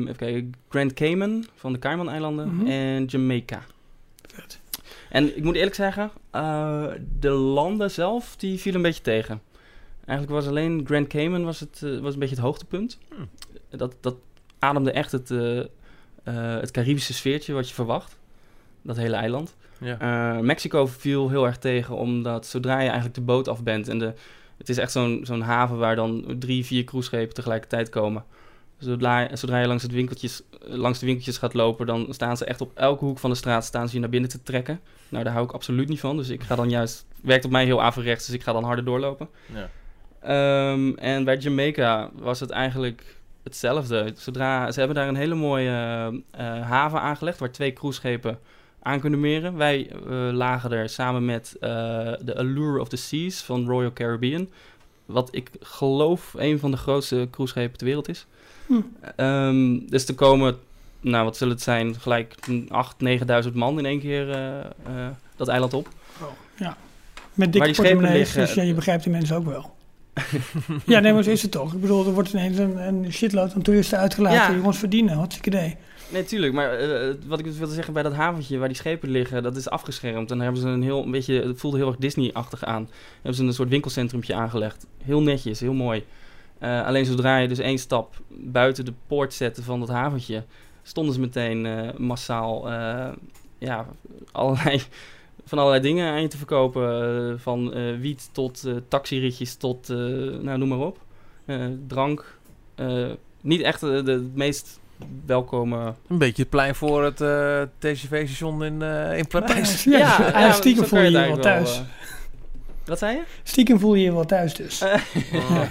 even 0.02 0.16
kijken, 0.16 0.54
Grand 0.70 0.94
Cayman 0.94 1.46
van 1.56 1.74
de 1.74 1.80
Cayman-eilanden 1.80 2.56
mhm. 2.56 2.68
en 2.68 3.06
Jamaica. 3.06 3.62
Vet. 4.28 4.60
En 5.10 5.38
ik 5.38 5.44
moet 5.44 5.56
eerlijk 5.56 5.76
zeggen, 5.76 6.12
uh, 6.36 6.86
de 7.20 7.30
landen 7.30 7.92
zelf, 7.92 8.36
die 8.36 8.60
vielen 8.60 8.82
een 8.82 8.88
beetje 8.88 9.04
tegen. 9.04 9.42
Eigenlijk 10.06 10.40
was 10.40 10.48
alleen 10.48 10.82
Grand 10.86 11.08
Cayman 11.08 11.44
was, 11.44 11.60
het, 11.60 11.82
uh, 11.84 12.00
was 12.00 12.14
een 12.14 12.20
beetje 12.20 12.36
het 12.36 12.44
hoogtepunt. 12.44 12.98
Hmm. 13.16 13.30
Dat, 13.70 13.96
dat 14.02 14.16
ademde 14.60 14.92
echt 14.92 15.12
het, 15.12 15.32
het 16.36 16.72
Caribische 16.72 17.14
sfeertje 17.14 17.54
wat 17.54 17.68
je 17.68 17.74
verwacht 17.74 18.18
dat 18.82 18.98
hele 18.98 19.16
eiland. 19.16 19.56
Ja. 19.80 20.36
Uh, 20.36 20.42
Mexico 20.42 20.88
viel 20.88 21.30
heel 21.30 21.46
erg 21.46 21.58
tegen, 21.58 21.96
omdat 21.96 22.46
zodra 22.46 22.74
je 22.74 22.86
eigenlijk 22.86 23.16
de 23.16 23.22
boot 23.22 23.48
af 23.48 23.64
bent 23.64 23.88
en 23.88 24.00
de, 24.00 24.14
het 24.58 24.70
is 24.70 24.78
echt 24.78 24.92
zo'n 24.92 25.20
zo'n 25.24 25.42
haven 25.42 25.78
waar 25.78 25.96
dan 25.96 26.36
drie, 26.40 26.66
vier 26.66 26.84
cruiseschepen 26.84 27.34
tegelijkertijd 27.34 27.90
komen. 27.90 28.24
Zodra, 28.78 29.36
zodra 29.36 29.60
je 29.60 29.68
langs, 29.68 29.84
het 29.84 29.92
winkeltjes, 29.92 30.42
langs 30.60 31.00
de 31.00 31.06
winkeltjes 31.06 31.38
gaat 31.38 31.54
lopen, 31.54 31.86
dan 31.86 32.08
staan 32.10 32.38
ze 32.38 32.46
echt 32.46 32.62
op 32.62 32.72
elke 32.76 33.06
hoek 33.06 33.20
van 33.20 33.30
de 33.30 33.36
straat 33.36 33.66
staan 33.66 33.88
ze 33.88 33.94
je 33.94 34.00
naar 34.00 34.10
binnen 34.10 34.30
te 34.30 34.44
trekken. 34.44 34.80
Nou, 35.10 35.24
daar 35.24 35.34
hou 35.34 35.46
ik 35.46 35.52
absoluut 35.52 35.90
niet 35.90 36.00
van. 36.00 36.18
Dus 36.18 36.30
ik 36.30 36.44
ga 36.44 36.56
dan 36.56 36.70
juist, 36.70 37.06
werkt 37.22 37.46
op 37.46 37.52
mij 37.52 37.66
heel 37.66 37.82
averechts, 37.82 38.26
dus 38.26 38.36
ik 38.36 38.44
ga 38.44 38.54
dan 38.54 38.64
harder 38.64 38.86
doorlopen. 38.86 39.30
Ja. 39.54 39.70
Um, 40.72 40.98
en 40.98 41.24
bij 41.24 41.38
Jamaica 41.38 42.10
was 42.14 42.40
het 42.40 42.50
eigenlijk 42.50 43.19
hetzelfde. 43.50 44.14
Zodra, 44.16 44.72
ze 44.72 44.80
hebben 44.80 44.98
daar 44.98 45.08
een 45.08 45.16
hele 45.16 45.36
mooie 45.36 45.72
uh, 45.72 46.62
haven 46.62 47.02
aangelegd 47.02 47.40
waar 47.40 47.52
twee 47.52 47.74
cruiseschepen 47.74 48.40
aan 48.82 49.00
kunnen 49.00 49.20
meren. 49.20 49.58
Wij 49.58 49.92
uh, 49.92 50.30
lagen 50.32 50.72
er 50.72 50.90
samen 50.90 51.26
met 51.26 51.56
de 51.60 52.34
Allure 52.38 52.80
of 52.80 52.90
the 52.90 52.96
Seas 52.96 53.42
van 53.42 53.68
Royal 53.68 53.94
Caribbean. 53.94 54.50
Wat 55.06 55.30
ik 55.32 55.50
geloof 55.62 56.34
een 56.38 56.60
van 56.60 56.72
de 56.72 56.78
grootste 56.78 57.28
cruiseschepen 57.32 57.78
ter 57.78 57.88
wereld 57.88 58.10
is. 58.10 58.26
Hm. 58.66 58.82
Um, 59.24 59.90
dus 59.90 60.08
er 60.08 60.16
komen, 60.16 60.58
nou 61.02 61.24
wat 61.24 61.38
zullen 61.38 61.54
het 61.54 61.64
zijn, 61.64 61.96
gelijk 62.00 62.36
8.000, 62.50 63.46
9.000 63.46 63.54
man 63.54 63.78
in 63.78 63.86
één 63.86 64.00
keer 64.00 64.28
uh, 64.30 65.08
dat 65.36 65.48
eiland 65.48 65.74
op. 65.74 65.90
Oh, 66.22 66.28
ja. 66.56 66.78
Met 67.34 67.54
dikke 67.54 67.72
portemonnees, 67.72 68.34
dus 68.34 68.54
ja, 68.54 68.62
je 68.62 68.74
begrijpt 68.74 69.04
die 69.04 69.12
mensen 69.12 69.36
ook 69.36 69.46
wel. 69.46 69.78
Ja, 70.86 71.00
nee, 71.00 71.14
maar 71.14 71.24
zo 71.24 71.30
is 71.30 71.42
het 71.42 71.52
toch. 71.52 71.74
Ik 71.74 71.82
bedoel, 71.82 72.06
er 72.06 72.14
wordt 72.14 72.34
ineens 72.34 72.58
een, 72.58 72.88
een 72.88 73.14
shitload 73.14 73.54
aan 73.54 73.62
toeristen 73.62 73.98
uitgelaten. 73.98 74.54
Ja. 74.54 74.60
Jongens 74.60 74.78
verdienen, 74.78 75.18
hartstikke 75.18 75.50
idee. 75.50 75.78
Nee, 76.10 76.24
tuurlijk. 76.24 76.54
Maar 76.54 76.82
uh, 76.82 77.14
wat 77.28 77.40
ik 77.40 77.46
wilde 77.46 77.74
zeggen 77.74 77.94
bij 77.94 78.04
dat 78.04 78.14
haventje 78.14 78.58
waar 78.58 78.68
die 78.68 78.78
schepen 78.78 79.10
liggen, 79.10 79.44
dat 79.44 79.56
is 79.56 79.70
afgeschermd. 79.70 80.32
En 80.32 80.36
daar 80.36 80.46
hebben 80.46 80.62
ze 80.62 80.68
een 80.68 80.84
heel 80.84 81.04
een 81.04 81.12
beetje, 81.12 81.42
het 81.42 81.60
voelde 81.60 81.78
heel 81.78 81.88
erg 81.88 81.98
Disney-achtig 81.98 82.64
aan. 82.64 82.84
Daar 82.84 82.96
hebben 83.14 83.34
ze 83.34 83.44
een 83.44 83.54
soort 83.54 83.70
winkelcentrumtje 83.70 84.34
aangelegd. 84.34 84.88
Heel 85.04 85.22
netjes, 85.22 85.60
heel 85.60 85.74
mooi. 85.74 86.06
Uh, 86.62 86.86
alleen 86.86 87.06
zodra 87.06 87.38
je 87.38 87.48
dus 87.48 87.60
één 87.60 87.78
stap 87.78 88.22
buiten 88.30 88.86
de 88.86 88.94
poort 89.08 89.34
zette 89.34 89.64
van 89.64 89.80
dat 89.80 89.90
haventje, 89.90 90.44
stonden 90.84 91.14
ze 91.14 91.20
meteen 91.20 91.66
uh, 91.66 91.90
massaal 91.98 92.70
ja, 93.60 93.86
allerlei, 94.32 94.82
van 95.50 95.58
allerlei 95.58 95.82
dingen 95.82 96.12
aan 96.12 96.22
je 96.22 96.28
te 96.28 96.38
verkopen. 96.38 97.40
van 97.40 97.70
wiet 98.00 98.30
tot 98.32 98.64
taxiritjes 98.88 99.56
tot, 99.56 99.88
nou 100.42 100.58
noem 100.58 100.68
maar 100.68 100.80
op. 100.80 100.98
drank. 101.88 102.38
niet 103.42 103.62
echt 103.62 103.80
de, 103.80 104.04
de, 104.04 104.12
het 104.12 104.36
meest 104.36 104.80
welkom. 105.26 105.74
Een 105.74 106.18
beetje 106.18 106.42
het 106.42 106.50
plein 106.52 106.76
voor 106.76 107.04
het 107.04 107.22
uh, 107.22 107.62
TGV-station 107.78 108.64
in, 108.64 108.82
uh, 108.82 109.18
in 109.18 109.28
Parijs. 109.28 109.84
Ja, 109.84 109.98
ja, 109.98 110.40
ja, 110.40 110.52
stiekem 110.52 110.86
voel 110.86 111.00
je 111.00 111.12
je 111.12 111.18
wel 111.18 111.38
thuis. 111.38 111.76
Wel, 111.76 111.82
uh, 111.82 111.90
wat 112.86 113.00
zei 113.00 113.16
je? 113.16 113.22
Stiekem 113.44 113.80
voel 113.80 113.96
je 113.96 114.04
je 114.04 114.14
wel 114.14 114.26
thuis 114.26 114.54
dus. 114.54 114.82
oh. 115.34 115.62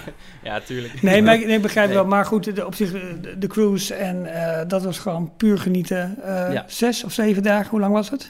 ja, 0.43 0.59
tuurlijk. 0.59 1.01
Nee, 1.01 1.21
maar 1.21 1.41
ik 1.41 1.61
begrijp 1.61 1.87
nee. 1.87 1.95
wel. 1.95 2.05
Maar 2.05 2.25
goed, 2.25 2.55
de, 2.55 2.65
op 2.65 2.75
zich 2.75 2.91
de, 2.91 3.37
de 3.37 3.47
cruise 3.47 3.93
en 3.93 4.27
dat 4.67 4.83
was 4.83 4.99
gewoon 4.99 5.31
puur 5.37 5.57
genieten. 5.57 6.17
Ja. 6.25 6.65
Zes 6.67 7.03
of 7.03 7.11
zeven 7.11 7.43
dagen, 7.43 7.69
hoe 7.69 7.79
lang 7.79 7.93
was 7.93 8.09
het? 8.09 8.25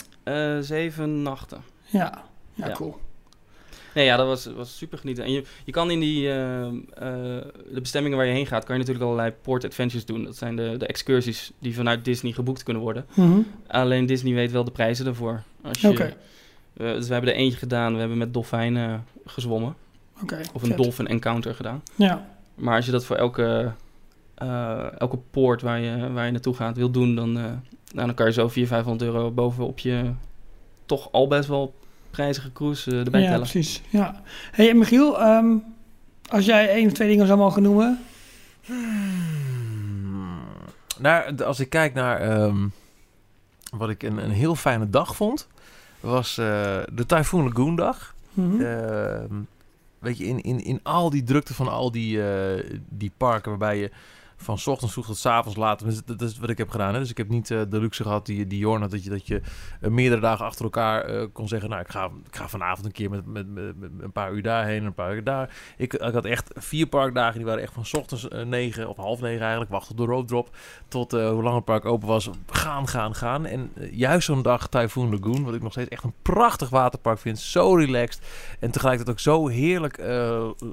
Zeven 0.60 1.22
nachten. 1.22 1.62
Ja, 1.86 2.24
ja, 2.54 2.72
cool. 2.72 2.98
Nee, 3.94 4.06
ja, 4.06 4.18
dat 4.18 4.28
was, 4.28 4.46
was 4.46 4.78
super 4.78 4.98
genieten. 4.98 5.24
En 5.24 5.32
je, 5.32 5.44
je 5.66 5.72
kan 5.72 5.92
in 5.92 6.00
die, 6.00 6.28
uh, 6.28 6.66
uh, 6.66 6.72
de 7.72 7.80
bestemmingen 7.82 8.18
waar 8.18 8.28
je 8.28 8.34
heen 8.34 8.46
gaat, 8.46 8.64
kan 8.64 8.76
je 8.76 8.80
natuurlijk 8.82 9.06
allerlei 9.06 9.34
port 9.42 9.66
adventures 9.66 10.06
doen. 10.06 10.24
Dat 10.24 10.38
zijn 10.38 10.56
de, 10.56 10.76
de 10.78 10.86
excursies 10.86 11.52
die 11.60 11.76
vanuit 11.76 12.06
Disney 12.06 12.32
geboekt 12.32 12.64
kunnen 12.64 12.84
worden. 12.84 13.06
Mm 13.14 13.46
Alleen 13.68 14.06
Disney 14.06 14.34
weet 14.34 14.52
wel 14.52 14.64
de 14.64 14.72
prijzen 14.72 15.06
daarvoor. 15.06 15.44
Als 15.62 15.82
je, 15.82 15.88
okay. 15.88 16.16
uh, 16.78 16.94
dus 16.94 17.08
we 17.08 17.14
hebben 17.14 17.32
er 17.32 17.38
eentje 17.40 17.58
gedaan. 17.58 17.94
We 17.94 18.00
hebben 18.00 18.18
met 18.18 18.34
dolfijnen 18.34 19.06
gezwommen. 19.26 19.76
Okay, 20.22 20.46
of 20.54 20.64
een 20.64 20.76
dolphin 20.76 21.08
encounter 21.08 21.56
gedaan. 21.56 21.84
Ja. 21.96 22.28
Maar 22.56 22.76
als 22.76 22.86
je 22.86 22.92
dat 22.92 23.06
voor 23.06 23.16
elke, 23.16 23.72
elke 24.98 25.18
poort 25.32 25.62
waar 25.62 25.80
je, 25.80 26.12
waar 26.12 26.26
je 26.26 26.32
naartoe 26.32 26.56
gaat 26.56 26.78
wil 26.78 26.90
doen, 26.90 27.16
dan, 27.16 27.62
nou, 27.94 28.06
dan 28.06 28.16
kan 28.16 28.26
je 28.26 28.32
zo 28.32 28.48
400, 28.48 28.68
500 28.68 29.02
euro 29.02 29.32
bovenop 29.32 29.80
je 29.80 30.12
toch 30.86 31.12
al 31.12 31.28
best 31.28 31.48
wel 31.48 31.74
prijzige 32.10 32.52
cruise 32.52 32.92
uh, 32.92 33.00
erbij 33.00 33.22
ja, 33.22 33.26
tellen. 33.26 33.42
precies. 33.42 33.82
Ja. 33.90 34.22
hey, 34.52 34.74
Michiel, 34.74 35.22
um, 35.22 35.64
als 36.30 36.46
jij 36.46 36.70
één 36.70 36.88
of 36.88 36.94
twee 36.94 37.10
dingen 37.10 37.28
zou 37.28 37.40
mogen 37.40 37.62
noemen... 37.62 38.00
Hmm. 38.66 39.20
Nou, 41.00 41.44
als 41.44 41.60
ik 41.60 41.70
kijk 41.70 41.94
naar 41.94 42.42
um, 42.42 42.72
wat 43.72 43.90
ik 43.90 44.04
een, 44.04 44.18
een 44.18 44.32
heel 44.32 44.56
fijne 44.56 44.90
dag 44.90 45.16
vond... 45.16 45.48
was 46.00 46.38
uh, 46.38 46.46
de 46.94 47.06
Typhoon 47.06 47.44
Lagoon 47.44 47.76
dag. 47.76 48.16
Mm 48.34 48.52
-hmm. 48.52 48.62
uh, 48.62 49.40
weet 50.00 50.18
je, 50.18 50.26
in, 50.26 50.42
in, 50.42 50.64
in 50.64 50.80
al 50.84 51.10
die 51.10 51.24
drukte 51.24 51.54
van 51.54 51.68
al 51.68 51.92
die, 51.92 52.18
uh, 52.18 52.80
die 52.90 53.12
parken 53.18 53.50
waarbij 53.50 53.78
je 53.78 53.92
van 54.42 54.58
s 54.58 54.68
ochtends 54.68 54.94
vroeg 54.94 55.06
tot 55.06 55.18
s 55.18 55.26
avonds 55.26 55.58
laat. 55.58 56.06
Dat 56.06 56.22
is 56.22 56.40
wat 56.40 56.50
ik 56.50 56.58
heb 56.58 56.70
gedaan. 56.70 56.94
Hè? 56.94 57.00
Dus 57.00 57.10
ik 57.10 57.18
heb 57.18 57.30
niet 57.30 57.50
uh, 57.50 57.62
de 57.70 57.80
luxe 57.80 58.04
gehad 58.04 58.26
die, 58.26 58.48
die 58.48 58.60
Jorn. 58.60 58.90
Dat 58.90 59.04
je, 59.04 59.10
dat 59.10 59.28
je 59.28 59.42
uh, 59.82 59.90
meerdere 59.90 60.22
dagen 60.22 60.46
achter 60.46 60.64
elkaar 60.64 61.14
uh, 61.14 61.26
kon 61.34 61.48
zeggen... 61.48 61.70
nou, 61.70 61.82
ik 61.82 61.90
ga, 61.90 62.06
ik 62.06 62.36
ga 62.36 62.48
vanavond 62.48 62.86
een 62.86 62.92
keer 62.92 63.10
met, 63.10 63.26
met, 63.26 63.46
een 64.00 64.12
paar 64.12 64.34
uur 64.34 64.42
daarheen 64.42 64.80
en 64.80 64.86
een 64.86 64.94
paar 64.94 65.16
uur 65.16 65.24
daar. 65.24 65.56
Ik, 65.78 65.94
ik 65.94 66.14
had 66.14 66.26
echt 66.26 66.52
vier 66.56 66.88
parkdagen. 66.88 67.38
Die 67.38 67.46
waren 67.46 67.62
echt 67.62 67.74
van 67.74 67.86
s 67.86 67.94
ochtends 67.94 68.28
negen 68.46 68.90
of 68.90 68.98
half 68.98 69.22
negen 69.22 69.42
eigenlijk. 69.42 69.72
Wachten 69.72 69.92
op 69.92 69.98
de 69.98 70.06
roadrop. 70.14 70.56
Tot 70.88 71.12
hoe 71.12 71.44
lang 71.44 71.56
het 71.56 71.66
park 71.66 71.86
open 71.86 72.08
was. 72.08 72.30
Gaan, 72.50 72.88
gaan, 72.88 73.16
gaan. 73.16 73.46
En 73.46 73.72
juist 73.92 74.26
zo'n 74.26 74.42
dag 74.42 74.68
Typhoon 74.68 75.10
Lagoon. 75.10 75.44
Wat 75.44 75.54
ik 75.54 75.62
nog 75.62 75.72
steeds 75.72 75.90
echt 75.90 76.04
een 76.04 76.14
prachtig 76.22 76.70
waterpark 76.70 77.20
vind. 77.20 77.40
Zo 77.40 77.76
relaxed. 77.76 78.26
En 78.60 78.72
tegelijkertijd 78.72 79.18
ook 79.18 79.24
zo 79.24 79.48
heerlijk 79.48 79.98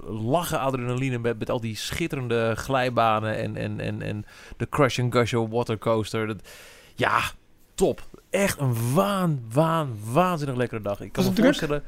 lachen 0.07 0.61
adrenaline 0.61 1.19
met, 1.19 1.39
met 1.39 1.51
al 1.51 1.61
die 1.61 1.77
schitterende 1.77 2.53
glijbanen 2.57 3.37
en 3.37 3.56
en, 3.57 3.81
en, 3.81 4.03
en 4.03 4.25
de 4.57 4.69
Crush 4.69 4.99
and 4.99 5.13
Gusher 5.13 5.49
Watercoaster. 5.49 6.27
Dat, 6.27 6.49
ja, 6.95 7.21
top. 7.75 8.03
Echt 8.31 8.61
een 8.61 8.95
waan, 8.95 9.41
waan, 9.53 9.99
waanzinnig 10.13 10.57
lekkere 10.57 10.83
dag. 10.83 11.01
Ik 11.01 11.13
kan 11.13 11.25
Was 11.25 11.35
me 11.35 11.43
voorstellen... 11.43 11.83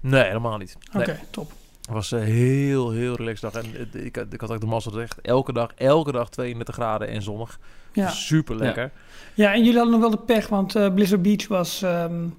Nee, 0.00 0.24
helemaal 0.24 0.58
niet. 0.58 0.76
Oké, 0.88 0.98
okay, 0.98 1.20
top. 1.30 1.52
Het 1.80 1.90
was 1.90 2.10
een 2.10 2.22
heel, 2.22 2.90
heel 2.90 3.16
relaxed 3.16 3.52
dag. 3.52 3.62
En 3.62 3.88
ik, 4.04 4.16
ik 4.16 4.40
had 4.40 4.50
ook 4.50 4.60
de 4.60 4.66
massa 4.66 4.90
echt 4.90 5.20
elke 5.20 5.52
dag, 5.52 5.70
elke 5.74 6.12
dag 6.12 6.28
32 6.30 6.74
graden 6.74 7.08
en 7.08 7.22
zonnig. 7.22 7.58
Ja. 7.92 8.08
Super 8.08 8.56
lekker. 8.56 8.82
Ja. 8.82 8.90
ja. 9.34 9.52
en 9.52 9.58
jullie 9.58 9.78
hadden 9.78 9.92
nog 9.92 10.00
wel 10.00 10.10
de 10.10 10.24
pech, 10.24 10.48
want 10.48 10.76
uh, 10.76 10.94
Blizzard 10.94 11.22
Beach 11.22 11.48
was 11.48 11.82
um, 11.82 11.90
uh, 11.90 12.30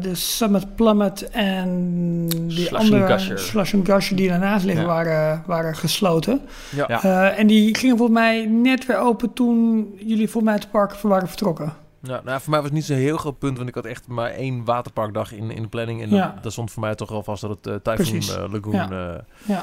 de 0.00 0.14
Summit 0.14 0.76
Plummet 0.76 1.30
en 1.30 2.28
die 2.28 2.66
Slush 2.66 2.80
andere 2.80 3.06
Gusher. 3.06 3.38
Slush 3.38 3.74
and 3.74 3.88
Gusher 3.88 4.16
die 4.16 4.28
daarnaast 4.28 4.64
liggen 4.64 4.84
ja. 4.84 4.88
waren, 4.88 5.42
waren 5.46 5.76
gesloten. 5.76 6.40
Ja. 6.74 7.04
Uh, 7.04 7.38
en 7.38 7.46
die 7.46 7.76
gingen 7.76 7.96
volgens 7.96 8.18
mij 8.18 8.46
net 8.46 8.86
weer 8.86 8.98
open 8.98 9.32
toen 9.32 9.88
jullie 9.98 10.28
voor 10.28 10.42
mij 10.42 10.54
het 10.54 10.70
park 10.70 10.92
waren 10.92 11.28
vertrokken. 11.28 11.72
Ja, 12.02 12.20
nou, 12.24 12.40
voor 12.40 12.50
mij 12.50 12.58
was 12.58 12.68
het 12.68 12.78
niet 12.78 12.84
zo'n 12.84 12.96
heel 12.96 13.16
groot 13.16 13.38
punt, 13.38 13.56
want 13.56 13.68
ik 13.68 13.74
had 13.74 13.84
echt 13.84 14.06
maar 14.08 14.30
één 14.30 14.64
waterparkdag 14.64 15.32
in, 15.32 15.50
in 15.50 15.62
de 15.62 15.68
planning. 15.68 16.02
En 16.02 16.10
ja. 16.10 16.38
dat, 16.42 16.52
stond 16.52 16.70
voor 16.70 16.82
mij 16.82 16.94
toch 16.94 17.10
wel 17.10 17.22
vast 17.22 17.40
dat 17.42 17.50
het 17.50 17.66
uh, 17.66 17.94
Typhoon 17.94 18.44
uh, 18.44 18.52
Lagoon 18.52 18.74
ja. 18.74 19.24
ja. 19.46 19.62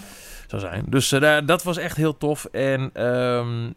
Zou 0.60 0.74
zijn. 0.74 0.86
Dus 0.88 1.10
dat 1.46 1.64
was 1.64 1.78
echt 1.78 1.98
heel 1.98 2.18
tof. 2.18 2.46
En 2.46 3.06
um, 3.06 3.74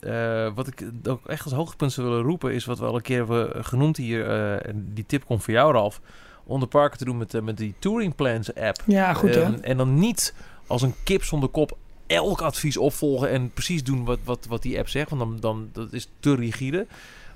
wat 0.54 0.66
ik 0.66 0.84
ook 1.08 1.26
echt 1.26 1.44
als 1.44 1.52
hoogtepunt 1.52 1.92
zou 1.92 2.08
willen 2.08 2.22
roepen, 2.22 2.52
is 2.52 2.64
wat 2.64 2.78
we 2.78 2.84
al 2.84 2.94
een 2.94 3.02
keer 3.02 3.16
hebben 3.16 3.64
genoemd 3.64 3.96
hier. 3.96 4.26
en 4.60 4.90
die 4.94 5.06
tip 5.06 5.24
komt 5.24 5.42
voor 5.42 5.54
jou, 5.54 5.72
Ralf. 5.72 6.00
Om 6.44 6.60
de 6.60 6.66
parken 6.66 6.98
te 6.98 7.04
doen 7.04 7.16
met, 7.16 7.42
met 7.42 7.56
die 7.56 7.74
Touring 7.78 8.14
Plans 8.14 8.54
app. 8.54 8.76
Ja, 8.84 9.14
goed 9.14 9.34
hè. 9.34 9.60
en 9.60 9.76
dan 9.76 9.98
niet 9.98 10.34
als 10.66 10.82
een 10.82 10.94
kip 11.04 11.24
zonder 11.24 11.48
kop 11.48 11.76
elk 12.06 12.40
advies 12.40 12.76
opvolgen 12.76 13.30
en 13.30 13.50
precies 13.50 13.84
doen 13.84 14.04
wat, 14.04 14.18
wat, 14.24 14.46
wat 14.48 14.62
die 14.62 14.78
app 14.78 14.88
zegt. 14.88 15.10
Want 15.10 15.20
dan, 15.20 15.36
dan 15.40 15.68
dat 15.72 15.92
is 15.92 16.08
te 16.20 16.34
rigide. 16.34 16.86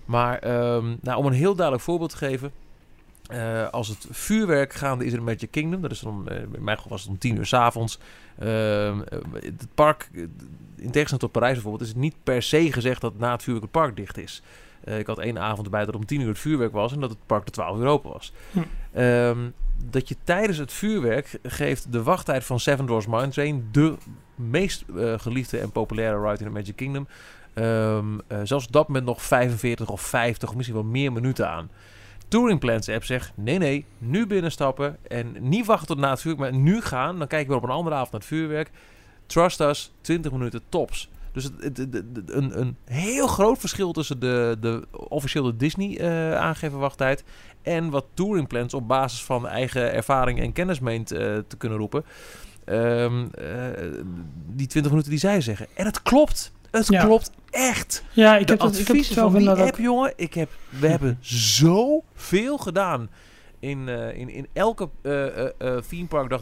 Maar 0.05 0.39
ehm, 0.39 0.95
nou, 1.01 1.19
om 1.19 1.27
een 1.27 1.33
heel 1.33 1.55
duidelijk 1.55 1.85
voorbeeld 1.85 2.11
te 2.11 2.17
geven. 2.17 2.53
Uh, 3.33 3.69
als 3.69 3.89
het 3.89 4.07
vuurwerk 4.11 4.73
gaande 4.73 5.05
is 5.05 5.13
in 5.13 5.25
Magic 5.25 5.51
Kingdom, 5.51 5.81
dat 5.81 5.91
is 5.91 6.01
dan, 6.01 6.27
uh, 6.31 6.37
in 6.39 6.65
mijn 6.65 6.77
geval 6.77 6.91
was 6.91 7.01
het 7.01 7.11
om 7.11 7.19
tien 7.19 7.37
uur 7.37 7.47
s'avonds. 7.47 7.99
Uh, 8.43 8.99
het 9.33 9.67
park, 9.75 10.09
in 10.13 10.31
tegenstelling 10.77 11.21
tot 11.21 11.33
Parijs 11.33 11.53
bijvoorbeeld, 11.53 11.83
is 11.83 11.89
het 11.89 11.99
niet 11.99 12.15
per 12.23 12.43
se 12.43 12.73
gezegd 12.73 13.01
dat 13.01 13.19
na 13.19 13.33
het 13.33 13.43
vuurwerk 13.43 13.65
het 13.65 13.83
park 13.83 13.97
dicht 13.97 14.19
is. 14.19 14.43
ik 14.85 15.07
had 15.07 15.19
één 15.19 15.39
avond 15.39 15.65
erbij 15.65 15.85
dat 15.85 15.95
om 15.95 16.07
tien 16.07 16.21
uur 16.21 16.29
het 16.29 16.39
vuurwerk 16.39 16.73
was 16.73 16.93
en 16.93 17.01
dat 17.01 17.11
het 17.11 17.19
park 17.27 17.45
tot 17.45 17.53
twaalf 17.53 17.79
uur 17.79 17.87
open 17.87 18.11
was. 18.11 18.33
Hm. 18.53 19.01
Um, 19.01 19.53
dat 19.91 20.09
je 20.09 20.17
tijdens 20.25 20.59
het 20.59 20.73
vuurwerk 20.73 21.39
geeft 21.43 21.93
de 21.93 22.03
wachttijd 22.03 22.45
van 22.45 22.61
Seven 22.61 22.87
Dwarfs 22.87 23.07
Mine 23.07 23.29
Train 23.29 23.69
de 23.73 23.97
meest 24.35 24.85
geliefde 25.17 25.59
en 25.59 25.73
populaire 25.73 26.21
ride 26.21 26.45
in 26.45 26.45
de 26.45 26.59
Magic 26.59 26.77
Kingdom. 26.77 27.07
Um, 27.55 28.21
zelfs 28.43 28.67
op 28.67 28.73
dat 28.73 28.87
moment 28.87 29.07
nog 29.07 29.23
45 29.23 29.89
of 29.89 30.01
50 30.01 30.49
of 30.49 30.55
misschien 30.55 30.77
wel 30.77 30.87
meer 30.87 31.13
minuten 31.13 31.51
aan. 31.51 31.71
Touring 32.31 32.61
Plans 32.61 32.89
app 32.89 33.05
zegt: 33.05 33.33
nee, 33.35 33.59
nee, 33.59 33.85
nu 33.99 34.27
binnenstappen 34.27 34.97
en 35.09 35.37
niet 35.39 35.67
wachten 35.67 35.87
tot 35.87 35.99
na 35.99 36.11
het 36.11 36.21
vuurwerk, 36.21 36.53
maar 36.53 36.61
nu 36.61 36.81
gaan. 36.81 37.19
Dan 37.19 37.27
kijken 37.27 37.51
we 37.51 37.57
op 37.57 37.63
een 37.63 37.71
andere 37.71 37.95
avond 37.97 38.13
naar 38.13 38.21
het 38.21 38.31
vuurwerk. 38.31 38.71
Trust 39.27 39.61
us, 39.61 39.93
20 40.01 40.33
minuten 40.33 40.61
tops. 40.69 41.11
Dus 41.33 41.45
het, 41.45 41.77
het, 41.77 41.95
een, 42.27 42.61
een, 42.61 42.77
heel 42.85 43.27
groot 43.27 43.59
verschil 43.59 43.93
tussen 43.93 44.21
de, 44.21 44.57
de 44.61 44.83
officiële 44.91 45.57
Disney 45.57 46.01
uh, 46.01 46.37
aangegeven 46.37 46.79
wachttijd 46.79 47.25
en 47.63 47.91
wat 47.91 48.07
Touring 48.15 48.49
Plans 48.49 48.75
op 48.75 48.89
basis 48.89 49.25
van 49.25 49.49
eigen 49.49 49.93
ervaring 49.93 50.41
en 50.41 50.53
kennis 50.53 50.81
meent 50.81 51.13
uh, 51.13 51.19
te 51.19 51.57
kunnen 51.59 51.79
roepen. 51.79 52.05
Um, 52.67 53.23
uh, 53.23 53.57
die 54.47 54.67
20 54.67 54.91
minuten 54.91 55.11
die 55.11 55.21
zij 55.21 55.41
zeggen. 55.41 55.67
En 55.75 55.87
het 55.87 56.03
klopt. 56.03 56.53
Het 56.71 56.89
ja. 56.89 57.05
klopt 57.05 57.31
echt. 57.51 58.05
Ja, 58.13 58.37
ik 58.37 58.47
de 58.47 58.53
heb 58.53 58.61
het, 58.61 58.79
ik 58.79 58.87
heb 58.87 59.05
van 59.05 59.39
die 59.39 59.51
app, 59.51 59.77
jongen. 59.77 60.13
Ik 60.17 60.35
heb, 60.35 60.51
we 60.69 60.87
hebben 60.87 61.19
zoveel 61.21 62.59
gedaan 62.59 63.11
in, 63.59 63.89
uh, 63.89 64.17
in, 64.17 64.29
in 64.29 64.47
elke 64.53 64.89
uh, 65.03 65.27
uh, 65.59 65.77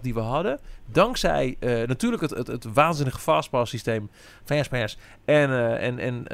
die 0.01 0.15
we 0.15 0.21
hadden. 0.21 0.59
Dankzij 0.87 1.57
natuurlijk 1.87 2.23
het, 2.23 2.31
het, 2.31 2.47
het 2.47 2.73
waanzinnige 2.73 3.21
fastpass 3.21 3.71
systeem 3.71 4.11
van 4.45 4.57
Jaspers. 4.57 4.99
En, 5.25 5.79
en, 5.79 5.99
en 5.99 6.25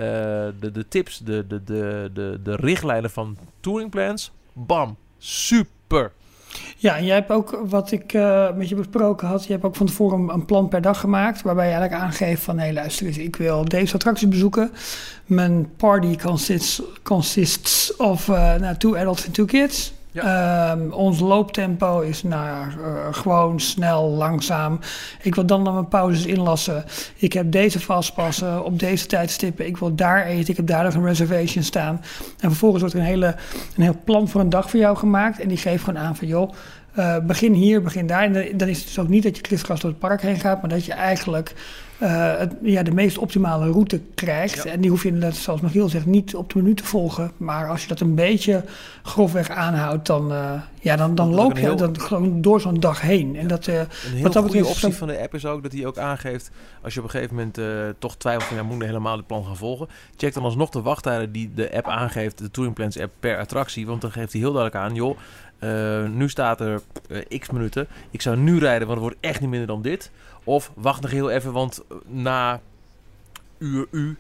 de, 0.61 0.70
de 0.72 0.89
tips, 0.89 1.18
de, 1.18 1.47
de, 1.47 1.64
de, 1.64 2.11
de, 2.12 2.41
de 2.43 2.57
richtlijnen 2.57 3.11
van 3.11 3.37
touring 3.61 3.91
plans. 3.91 4.33
Bam. 4.53 4.97
Super. 5.18 6.12
Ja, 6.77 6.97
en 6.97 7.05
jij 7.05 7.15
hebt 7.15 7.31
ook, 7.31 7.61
wat 7.69 7.93
ik 7.93 8.13
uh, 8.13 8.53
met 8.57 8.69
je 8.69 8.75
besproken 8.75 9.29
had, 9.29 9.45
je 9.45 9.53
hebt 9.53 9.65
ook 9.65 9.77
van 9.77 9.87
tevoren 9.87 10.29
een 10.29 10.45
plan 10.45 10.69
per 10.69 10.83
dag 10.83 11.01
gemaakt, 11.01 11.43
waarbij 11.43 11.67
je 11.67 11.73
eigenlijk 11.73 12.03
aangeeft 12.03 12.43
van, 12.43 12.59
hé 12.59 12.73
luister 12.73 13.07
eens, 13.07 13.19
ik 13.19 13.37
wil 13.37 13.65
deze 13.65 13.95
attractie 13.95 14.29
bezoeken. 14.29 14.71
Mijn 15.27 15.71
party 15.77 16.17
consists, 16.17 16.83
consists 17.03 17.97
of 17.97 18.29
uh, 18.29 18.55
nou, 18.55 18.77
two 18.77 18.97
adults 18.97 19.25
and 19.25 19.35
two 19.35 19.45
kids. 19.45 19.93
Um, 20.17 20.93
ons 20.93 21.21
looptempo 21.21 22.01
is 22.01 22.23
nou, 22.23 22.69
uh, 22.69 23.07
gewoon 23.11 23.61
snel, 23.61 24.11
langzaam. 24.11 24.79
Ik 25.23 25.35
wil 25.35 25.47
dan 25.47 25.62
naar 25.62 25.73
mijn 25.73 25.89
pauzes 25.89 26.27
inlassen. 26.27 26.85
Ik 27.17 27.33
heb 27.33 27.53
deze 27.53 27.81
vastpassen 27.81 28.65
op 28.65 28.79
deze 28.79 29.07
tijdstippen. 29.07 29.67
Ik 29.67 29.77
wil 29.77 29.95
daar 29.95 30.25
eten. 30.25 30.51
Ik 30.51 30.57
heb 30.57 30.67
daar 30.67 30.85
nog 30.85 30.95
een 30.95 31.05
reservation 31.05 31.65
staan. 31.65 32.01
En 32.41 32.49
vervolgens 32.51 32.81
wordt 32.81 32.95
er 32.95 33.01
een, 33.01 33.07
hele, 33.07 33.37
een 33.77 33.83
heel 33.83 34.01
plan 34.05 34.29
voor 34.29 34.41
een 34.41 34.49
dag 34.49 34.71
voor 34.71 34.81
jou 34.81 34.97
gemaakt. 34.97 35.41
En 35.41 35.49
die 35.49 35.57
geeft 35.57 35.85
gewoon 35.85 36.03
aan 36.03 36.17
van 36.17 36.27
joh. 36.27 36.53
Uh, 36.99 37.18
begin 37.18 37.53
hier, 37.53 37.82
begin 37.82 38.07
daar. 38.07 38.22
En 38.22 38.57
dan 38.57 38.68
is 38.68 38.78
het 38.78 38.86
dus 38.86 38.99
ook 38.99 39.09
niet 39.09 39.22
dat 39.22 39.36
je 39.36 39.42
kriskras 39.42 39.80
door 39.80 39.90
het 39.90 39.99
park 39.99 40.22
heen 40.22 40.40
gaat, 40.40 40.61
maar 40.61 40.70
dat 40.70 40.84
je 40.84 40.92
eigenlijk 40.92 41.55
uh, 41.99 42.38
het, 42.38 42.55
ja, 42.62 42.82
de 42.82 42.90
meest 42.92 43.18
optimale 43.18 43.70
route 43.70 44.01
krijgt. 44.14 44.64
En 44.64 44.80
die 44.80 44.90
hoef 44.90 45.03
je 45.03 45.09
inderdaad, 45.09 45.34
zoals 45.34 45.61
Michiel 45.61 45.88
zegt, 45.88 46.07
niet 46.07 46.34
op 46.34 46.53
de 46.53 46.59
minuut 46.59 46.76
te 46.76 46.84
volgen. 46.84 47.32
Maar 47.36 47.68
als 47.68 47.82
je 47.82 47.88
dat 47.88 48.01
een 48.01 48.14
beetje 48.14 48.64
grofweg 49.03 49.51
aanhoudt, 49.51 50.07
dan, 50.07 50.32
uh, 50.32 50.53
ja, 50.80 50.97
dan, 50.97 51.14
dan 51.14 51.34
loop 51.34 51.57
je 51.57 51.61
heel... 51.61 51.76
dan 51.76 52.01
gewoon 52.01 52.40
door 52.40 52.61
zo'n 52.61 52.80
dag 52.80 53.01
heen. 53.01 53.36
En 53.36 53.47
dat, 53.47 53.66
uh, 53.66 53.74
een 53.74 53.86
heel 54.12 54.22
wat 54.22 54.32
dat 54.32 54.45
goede 54.45 54.66
optie 54.66 54.92
van 54.92 55.09
de 55.09 55.20
app 55.20 55.34
is 55.34 55.47
ook 55.47 55.62
dat 55.62 55.72
hij 55.72 55.86
ook 55.86 55.99
aangeeft... 55.99 56.51
als 56.82 56.95
je 56.95 57.01
op 57.01 57.05
een 57.05 57.11
gegeven 57.11 57.34
moment 57.34 57.59
toch 57.99 58.16
twijfelt 58.16 58.45
van... 58.45 58.57
ja, 58.57 58.62
moet 58.62 58.80
je 58.80 58.84
helemaal 58.84 59.16
het 59.16 59.26
plan 59.26 59.45
gaan 59.45 59.57
volgen... 59.57 59.88
check 60.16 60.34
dan 60.34 60.42
alsnog 60.42 60.70
de 60.70 60.82
wachttijden 60.82 61.32
die 61.32 61.51
de 61.55 61.76
app 61.76 61.88
aangeeft... 61.88 62.38
de 62.38 62.51
Touring 62.51 62.74
Plans 62.74 62.99
app 62.99 63.12
per 63.20 63.38
attractie. 63.38 63.86
Want 63.86 64.01
dan 64.01 64.12
geeft 64.12 64.32
hij 64.32 64.40
heel 64.40 64.53
duidelijk 64.53 64.84
aan... 64.84 64.95
joh, 64.95 65.18
uh, 65.59 66.09
nu 66.09 66.29
staat 66.29 66.61
er 66.61 66.81
uh, 67.09 67.41
x 67.41 67.51
minuten. 67.51 67.87
Ik 68.11 68.23
zou 68.23 68.37
nu 68.37 68.59
rijden, 68.59 68.87
want 68.87 69.01
het 69.01 69.09
wordt 69.09 69.27
echt 69.27 69.41
niet 69.41 69.51
minder 69.51 69.69
dan 69.69 69.83
dit. 69.83 70.11
Of 70.45 70.71
wacht 70.75 71.03
nog 71.03 71.11
heel 71.11 71.31
even, 71.31 71.53
want 71.53 71.83
na 72.07 72.61
uur 73.59 73.87
u 73.91 74.17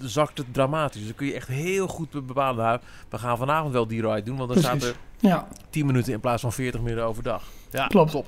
zakt 0.00 0.38
het 0.38 0.46
dramatisch. 0.54 0.96
Dus 0.96 1.06
dan 1.06 1.14
kun 1.16 1.26
je 1.26 1.34
echt 1.34 1.48
heel 1.48 1.86
goed 1.86 2.26
bepalen. 2.26 2.64
Nou, 2.64 2.78
we 3.08 3.18
gaan 3.18 3.38
vanavond 3.38 3.72
wel 3.72 3.86
die 3.86 4.00
ride 4.08 4.22
doen, 4.22 4.36
want 4.36 4.52
dan 4.52 4.62
Precies. 4.62 4.80
staat 4.82 4.94
er 5.20 5.28
ja. 5.28 5.48
10 5.70 5.86
minuten 5.86 6.12
in 6.12 6.20
plaats 6.20 6.42
van 6.42 6.52
40 6.52 6.80
minuten 6.80 7.04
overdag. 7.04 7.42
Ja, 7.70 7.86
klopt. 7.86 8.10
Top. 8.10 8.26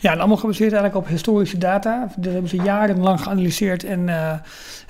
Ja, 0.00 0.12
en 0.12 0.18
allemaal 0.18 0.36
gebaseerd 0.36 0.72
eigenlijk 0.72 1.04
op 1.04 1.10
historische 1.10 1.58
data. 1.58 2.08
Dat 2.16 2.32
hebben 2.32 2.50
ze 2.50 2.56
jarenlang 2.56 3.22
geanalyseerd 3.22 3.84
en 3.84 4.08
uh, 4.08 4.32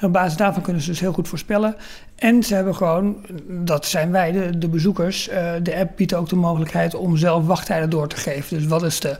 op 0.02 0.12
basis 0.12 0.36
daarvan 0.36 0.62
kunnen 0.62 0.82
ze 0.82 0.90
dus 0.90 1.00
heel 1.00 1.12
goed 1.12 1.28
voorspellen. 1.28 1.76
En 2.16 2.42
ze 2.42 2.54
hebben 2.54 2.74
gewoon, 2.74 3.16
dat 3.48 3.86
zijn 3.86 4.10
wij, 4.10 4.32
de, 4.32 4.58
de 4.58 4.68
bezoekers, 4.68 5.28
uh, 5.28 5.52
de 5.62 5.76
app 5.76 5.96
biedt 5.96 6.14
ook 6.14 6.28
de 6.28 6.36
mogelijkheid 6.36 6.94
om 6.94 7.16
zelf 7.16 7.46
wachttijden 7.46 7.90
door 7.90 8.08
te 8.08 8.16
geven. 8.16 8.56
Dus 8.56 8.66
wat 8.66 8.82
is 8.82 9.00
de 9.00 9.18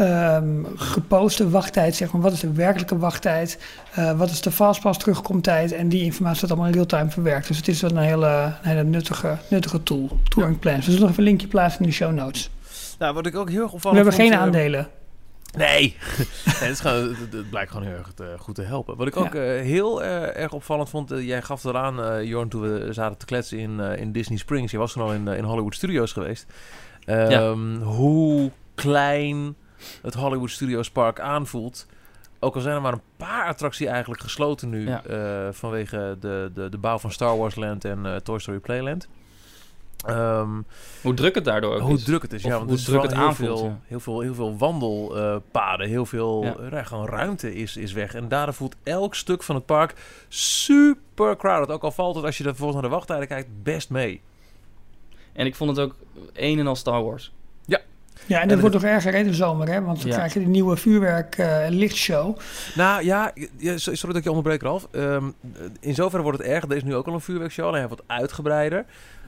um, 0.00 0.66
geposte 0.76 1.50
wachttijd, 1.50 1.94
zeg 1.94 2.12
maar, 2.12 2.22
wat 2.22 2.32
is 2.32 2.40
de 2.40 2.52
werkelijke 2.52 2.98
wachttijd, 2.98 3.58
uh, 3.98 4.18
wat 4.18 4.30
is 4.30 4.40
de 4.40 4.50
fastpass 4.50 4.98
terugkomtijd 4.98 5.72
en 5.72 5.88
die 5.88 6.02
informatie 6.02 6.36
staat 6.36 6.50
allemaal 6.50 6.68
in 6.68 6.74
real-time 6.74 7.10
verwerkt. 7.10 7.48
Dus 7.48 7.56
het 7.56 7.68
is 7.68 7.82
een 7.82 7.96
hele, 7.96 8.26
een 8.26 8.68
hele 8.68 8.84
nuttige, 8.84 9.36
nuttige 9.50 9.82
tool, 9.82 10.18
Touring 10.28 10.58
Plans. 10.58 10.76
Dus 10.76 10.84
we 10.86 10.90
zullen 10.90 11.06
nog 11.06 11.10
even 11.10 11.22
een 11.22 11.28
linkje 11.28 11.48
plaatsen 11.48 11.80
in 11.80 11.86
de 11.86 11.92
show 11.92 12.12
notes. 12.12 12.50
Nou, 12.98 13.14
wat 13.14 13.26
ik 13.26 13.36
ook 13.36 13.50
heel 13.50 13.62
erg 13.62 13.72
opvallend 13.72 14.04
We 14.04 14.10
hebben 14.10 14.26
geen 14.26 14.40
aandelen. 14.40 14.88
Nee, 15.56 15.66
nee 16.44 16.44
het, 16.44 16.70
is 16.70 16.80
gewoon, 16.80 17.14
het, 17.30 17.50
blijkt 17.50 17.70
gewoon 17.70 17.86
heel 17.86 17.96
erg 17.96 18.12
te, 18.12 18.34
goed 18.38 18.54
te 18.54 18.62
helpen. 18.62 18.96
Wat 18.96 19.06
ik 19.06 19.16
ook 19.16 19.32
ja. 19.32 19.56
uh, 19.56 19.62
heel 19.62 20.02
uh, 20.02 20.36
erg 20.36 20.52
opvallend 20.52 20.88
vond, 20.88 21.12
uh, 21.12 21.26
jij 21.26 21.42
gaf 21.42 21.64
eraan, 21.64 22.24
Jorn, 22.24 22.48
toen 22.48 22.60
we 22.60 22.92
zaten 22.92 23.18
te 23.18 23.26
kletsen 23.26 23.58
in, 23.58 23.80
in 23.80 24.12
Disney 24.12 24.38
Springs. 24.38 24.72
Je 24.72 24.78
was 24.78 24.92
toen 24.92 25.02
al 25.02 25.12
in, 25.12 25.28
in 25.28 25.44
Hollywood 25.44 25.74
Studios 25.74 26.12
geweest. 26.12 26.46
Um, 27.06 27.30
ja. 27.30 27.52
Hoe 27.78 28.50
klein 28.74 29.56
het 30.02 30.14
Hollywood 30.14 30.50
Studios 30.50 30.90
Park 30.90 31.20
aanvoelt. 31.20 31.86
Ook 32.40 32.54
al 32.54 32.60
zijn 32.60 32.74
er 32.74 32.80
maar 32.80 32.92
een 32.92 33.00
paar 33.16 33.46
attracties 33.46 33.86
eigenlijk 33.86 34.20
gesloten 34.20 34.68
nu 34.68 34.88
ja. 34.88 35.02
vanwege 35.52 36.16
de, 36.20 36.50
de, 36.54 36.68
de 36.68 36.78
bouw 36.78 36.98
van 36.98 37.12
Star 37.12 37.36
Wars 37.36 37.54
Land 37.54 37.84
en 37.84 38.20
Toy 38.22 38.38
Story 38.38 38.58
Playland. 38.58 39.08
Um, 40.08 40.66
hoe 41.02 41.14
druk 41.14 41.34
het 41.34 41.44
daardoor 41.44 41.74
ook 41.74 41.80
hoe 41.80 41.94
is. 41.94 42.04
druk 42.04 42.22
het 42.22 42.32
is, 42.32 42.42
ja. 42.42 42.50
Want 42.50 42.70
hoe 42.70 42.78
druk 42.78 43.02
het 43.02 43.12
heel 43.12 43.20
aanvoelt. 43.22 43.58
Veel, 43.58 43.68
ja. 43.68 43.78
heel, 43.86 44.00
veel, 44.00 44.20
heel 44.20 44.34
veel 44.34 44.56
wandelpaden, 44.56 45.86
uh, 45.86 45.92
heel 45.92 46.06
veel 46.06 46.56
ja. 46.70 46.82
gewoon 46.82 47.06
ruimte 47.06 47.54
is, 47.54 47.76
is 47.76 47.92
weg. 47.92 48.14
En 48.14 48.28
daardoor 48.28 48.54
voelt 48.54 48.76
elk 48.82 49.14
stuk 49.14 49.42
van 49.42 49.54
het 49.54 49.66
park 49.66 49.94
super 50.28 51.36
crowded. 51.36 51.70
Ook 51.70 51.82
al 51.82 51.90
valt 51.90 52.14
het, 52.14 52.24
als 52.24 52.38
je 52.38 52.44
er 52.44 52.56
volgens 52.56 52.80
naar 52.80 52.90
de 52.90 52.94
wachttijden 52.94 53.28
kijkt, 53.28 53.48
best 53.62 53.90
mee. 53.90 54.20
En 55.32 55.46
ik 55.46 55.54
vond 55.54 55.76
het 55.76 55.86
ook 55.86 55.94
een 56.32 56.58
en 56.58 56.66
al 56.66 56.76
Star 56.76 57.04
Wars. 57.04 57.32
Ja. 57.64 57.80
Ja, 58.26 58.40
en 58.40 58.48
dat 58.48 58.56
en 58.56 58.60
wordt 58.60 58.74
nog 58.74 58.84
erger 58.84 59.14
in 59.14 59.26
de 59.26 59.34
zomer, 59.34 59.68
hè? 59.68 59.82
Want 59.82 59.98
dan 59.98 60.08
ja. 60.08 60.14
krijg 60.16 60.34
je 60.34 60.40
de 60.40 60.46
nieuwe 60.46 60.76
vuurwerk 60.76 61.38
uh, 61.38 61.66
lichtshow. 61.68 62.38
Nou 62.74 63.04
ja, 63.04 63.32
ja, 63.56 63.78
sorry 63.78 64.00
dat 64.00 64.16
ik 64.16 64.22
je 64.22 64.28
onderbreek, 64.28 64.62
Ralf. 64.62 64.88
Um, 64.92 65.34
in 65.80 65.94
zoverre 65.94 66.22
wordt 66.22 66.38
het 66.38 66.46
erg. 66.46 66.64
Er 66.64 66.76
is 66.76 66.84
nu 66.84 66.94
ook 66.94 67.06
al 67.06 67.14
een 67.14 67.20
vuurwerkshow, 67.20 67.66
alleen 67.66 67.88
wat 67.88 68.02
uitgebreider. 68.06 68.84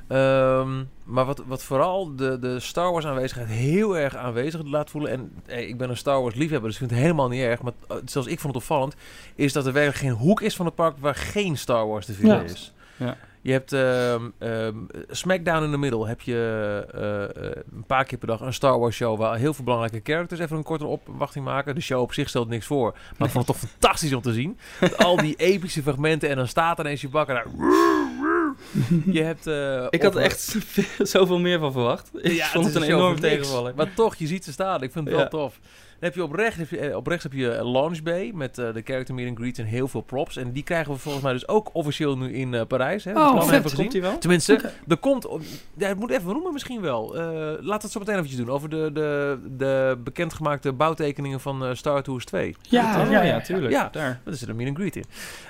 Um, 0.09 0.89
maar 1.05 1.25
wat, 1.25 1.43
wat 1.47 1.63
vooral 1.63 2.17
de, 2.17 2.39
de 2.39 2.61
Star 2.61 2.93
Wars 2.93 3.07
aanwezigheid 3.07 3.49
heel 3.49 3.97
erg 3.97 4.17
aanwezig 4.17 4.63
laat 4.65 4.91
voelen. 4.91 5.11
En 5.11 5.33
hey, 5.47 5.67
ik 5.67 5.79
ben 5.79 5.91
een 5.91 5.97
Star 5.97 6.21
Wars 6.23 6.35
liefhebber, 6.35 6.71
dus 6.71 6.73
ik 6.73 6.79
vind 6.79 6.91
het 6.91 7.01
helemaal 7.01 7.29
niet 7.29 7.43
erg. 7.43 7.63
Maar 7.63 7.73
zelfs 8.05 8.29
ik 8.29 8.41
vond 8.41 8.55
het 8.55 8.63
opvallend. 8.63 8.95
Is 9.35 9.53
dat 9.53 9.67
er 9.67 9.73
werkelijk 9.73 10.01
geen 10.01 10.27
hoek 10.27 10.41
is 10.41 10.57
van 10.57 10.67
het 10.67 10.75
park 10.75 10.97
waar 10.99 11.15
geen 11.15 11.57
Star 11.57 11.87
Wars 11.87 12.07
te 12.07 12.13
vinden 12.13 12.37
ja. 12.37 12.43
is. 12.43 12.73
Ja. 12.97 13.17
Je 13.41 13.53
hebt 13.53 13.73
um, 13.73 14.33
um, 14.39 14.87
Smackdown 15.09 15.65
in 15.65 15.71
de 15.71 15.77
middel. 15.77 16.07
Heb 16.07 16.21
je 16.21 16.87
uh, 16.95 17.43
uh, 17.43 17.51
een 17.77 17.85
paar 17.87 18.05
keer 18.05 18.19
per 18.19 18.29
dag 18.29 18.41
een 18.41 18.53
Star 18.53 18.79
Wars 18.79 18.97
show 18.97 19.19
waar 19.19 19.37
heel 19.37 19.55
veel 19.55 19.65
belangrijke 19.65 20.13
characters 20.13 20.41
even 20.41 20.57
een 20.57 20.63
korte 20.63 20.87
opwachting 20.87 21.45
maken. 21.45 21.75
De 21.75 21.81
show 21.81 22.01
op 22.01 22.13
zich 22.13 22.29
stelt 22.29 22.49
niks 22.49 22.67
voor. 22.67 22.91
Maar 22.93 23.03
nee. 23.19 23.29
ik 23.29 23.35
vond 23.35 23.47
het 23.47 23.57
toch 23.57 23.69
fantastisch 23.71 24.13
om 24.13 24.23
te 24.23 24.33
zien. 24.33 24.59
Met 24.81 24.99
al 24.99 25.17
die 25.17 25.37
epische 25.37 25.83
fragmenten 25.83 26.29
en 26.29 26.37
dan 26.37 26.49
staat 26.49 26.79
ineens 26.79 27.01
je 27.01 27.09
bakker 27.09 27.35
daar. 27.35 27.47
je 29.17 29.23
hebt... 29.23 29.47
Uh, 29.47 29.87
ik 29.91 30.03
had 30.03 30.15
er 30.15 30.23
echt 30.23 30.57
zoveel 30.99 31.39
meer 31.39 31.59
van 31.59 31.73
verwacht. 31.73 32.11
Ik 32.15 32.33
ja, 32.33 32.47
vond 32.47 32.65
het, 32.65 32.75
een, 32.75 32.83
een 32.83 32.89
enorm 32.89 33.21
tegenvaller. 33.21 33.73
Maar 33.77 33.95
toch, 33.95 34.17
je 34.17 34.27
ziet 34.27 34.45
ze 34.45 34.53
staan. 34.53 34.83
Ik 34.83 34.93
vind 34.93 35.05
het 35.05 35.15
ja. 35.15 35.21
wel 35.21 35.29
tof. 35.29 35.61
Dan 36.01 36.09
heb 36.09 36.15
je 36.15 36.23
op, 36.23 36.33
rechts, 36.33 36.57
heb 36.57 36.71
je, 36.71 36.79
eh, 36.79 36.97
op 36.97 37.07
rechts 37.07 37.23
heb 37.23 37.33
je 37.33 37.51
eh, 37.51 37.73
Launch 37.73 38.03
Bay 38.03 38.31
met 38.35 38.59
eh, 38.59 38.73
de 38.75 38.83
character 38.85 39.15
meet 39.15 39.29
and 39.29 39.39
greet 39.39 39.59
en 39.59 39.65
heel 39.65 39.89
veel 39.89 40.01
props. 40.01 40.37
En 40.37 40.53
die 40.53 40.63
krijgen 40.63 40.93
we 40.93 40.99
volgens 40.99 41.25
mij 41.25 41.33
dus 41.33 41.49
ook 41.49 41.71
officieel 41.73 42.19
nu 42.19 42.33
in 42.33 42.67
Parijs. 42.67 43.05
Hè? 43.05 43.13
De 43.13 43.19
Oh, 43.19 43.43
vet. 43.43 43.63
gezien. 43.63 43.89
Komt 43.89 44.03
wel? 44.03 44.19
Tenminste, 44.19 44.61
er 44.89 44.97
komt... 44.97 45.29
Ja, 45.77 45.89
het 45.89 45.99
moet 45.99 46.11
even 46.11 46.27
noemen 46.33 46.53
misschien 46.53 46.81
wel. 46.81 47.17
Eh 47.17 47.27
laat 47.61 47.83
het 47.83 47.93
zo 47.93 47.99
meteen 47.99 48.15
eventjes 48.15 48.39
doen. 48.39 48.51
Over 48.51 48.69
de, 48.69 48.91
de, 48.93 49.39
de 49.57 49.99
bekendgemaakte 50.05 50.73
bouwtekeningen 50.73 51.41
van 51.41 51.77
Star 51.77 52.03
Tours 52.03 52.25
2. 52.25 52.57
Ja, 52.63 52.87
Oh, 53.05 53.11
ja, 53.11 53.23
ja, 53.23 53.23
ja. 53.23 53.41
tuurlijk. 53.41 53.73
Ja. 53.73 53.89
Daar. 53.93 54.21
Dat 54.25 54.35
is 54.35 54.43
er 54.43 54.49
een 54.49 54.57
meet 54.57 54.69
and 54.69 54.77
greet 54.77 54.97
in. 54.97 55.05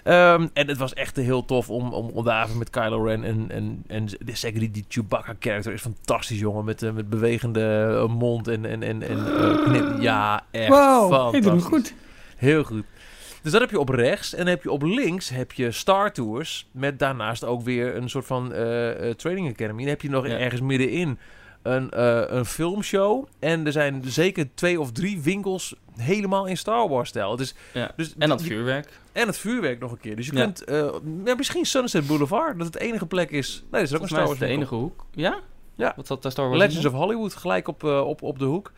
Ehm, 0.04 0.46
en 0.52 0.68
het 0.68 0.78
was 0.78 0.94
echt 0.94 1.16
heel 1.16 1.44
tof 1.44 1.70
om, 1.70 1.92
om, 1.92 2.08
om 2.08 2.24
daar 2.24 2.44
even 2.44 2.58
met 2.58 2.70
Kylo 2.70 3.04
Ren 3.04 3.24
en, 3.24 3.46
en, 3.50 3.82
en 3.86 4.08
zeker 4.32 4.60
die, 4.60 4.70
die 4.70 4.84
Chewbacca-character 4.88 5.72
is 5.72 5.80
fantastisch, 5.80 6.38
jongen. 6.38 6.64
Met, 6.64 6.94
met 6.94 7.08
bewegende 7.10 8.06
mond 8.08 8.48
en, 8.48 8.64
en, 8.64 8.82
en, 8.82 9.02
en 9.02 9.18
knip. 9.64 10.00
Ja, 10.00 10.37
echt 10.50 10.68
Wow, 10.68 11.00
fantastisch. 11.00 11.36
ik 11.38 11.42
doe 11.42 11.52
hem 11.52 11.60
goed. 11.62 11.94
Heel 12.36 12.64
goed. 12.64 12.84
Dus 13.42 13.52
dat 13.52 13.60
heb 13.60 13.70
je 13.70 13.78
op 13.80 13.88
rechts. 13.88 14.32
En 14.32 14.38
dan 14.38 14.46
heb 14.46 14.62
je 14.62 14.70
op 14.70 14.82
links 14.82 15.28
heb 15.28 15.52
je 15.52 15.70
Star 15.70 16.12
Tours. 16.12 16.68
Met 16.72 16.98
daarnaast 16.98 17.44
ook 17.44 17.62
weer 17.62 17.96
een 17.96 18.08
soort 18.10 18.26
van 18.26 18.52
eh, 18.52 19.08
eh, 19.08 19.14
training 19.16 19.48
academy. 19.50 19.78
Dan 19.80 19.88
heb 19.88 20.02
je 20.02 20.10
nog 20.10 20.26
Ja. 20.26 20.38
ergens 20.38 20.60
middenin 20.60 21.18
een, 21.62 21.90
eh, 21.90 22.22
een 22.26 22.44
filmshow. 22.44 23.26
En 23.38 23.66
er 23.66 23.72
zijn 23.72 24.02
zeker 24.06 24.48
twee 24.54 24.80
of 24.80 24.92
drie 24.92 25.20
winkels 25.20 25.74
helemaal 25.96 26.46
in 26.46 26.56
Star 26.56 26.88
Wars 26.88 27.08
stijl. 27.08 27.36
Dus, 27.36 27.54
Ja. 27.72 27.90
dus 27.96 28.14
En 28.18 28.28
dat 28.28 28.42
vuurwerk. 28.42 28.88
en 29.12 29.26
het 29.26 29.38
vuurwerk 29.38 29.80
nog 29.80 29.90
een 29.92 30.00
keer. 30.00 30.16
Dus 30.16 30.26
je 30.26 30.32
Ja. 30.36 30.42
kunt... 30.44 30.64
eh, 30.64 30.88
ja, 31.24 31.34
misschien 31.34 31.64
Sunset 31.66 32.06
Boulevard. 32.06 32.58
Dat 32.58 32.66
het 32.66 32.76
enige 32.78 33.06
plek 33.06 33.30
is... 33.30 33.58
Nee, 33.70 33.70
dat 33.70 33.80
is 33.80 33.96
ook 33.96 34.02
een 34.02 34.08
Volgens 34.08 34.10
Star 34.10 34.22
is 34.22 34.26
Wars 34.28 34.38
het 34.40 34.48
de 34.48 34.54
enige 34.54 34.74
hoek. 34.74 35.04
Ja? 35.14 35.38
Ja. 35.74 35.92
Wat 35.96 36.06
zat 36.06 36.22
daar 36.22 36.32
Star 36.32 36.46
Wars 36.48 36.58
Legends 36.58 36.84
in? 36.84 36.90
of 36.90 36.92
Hollywood. 36.96 37.34
Gelijk 37.34 37.68
op, 37.68 37.84
op, 37.84 38.22
op 38.22 38.38
de 38.38 38.44
hoek. 38.44 38.72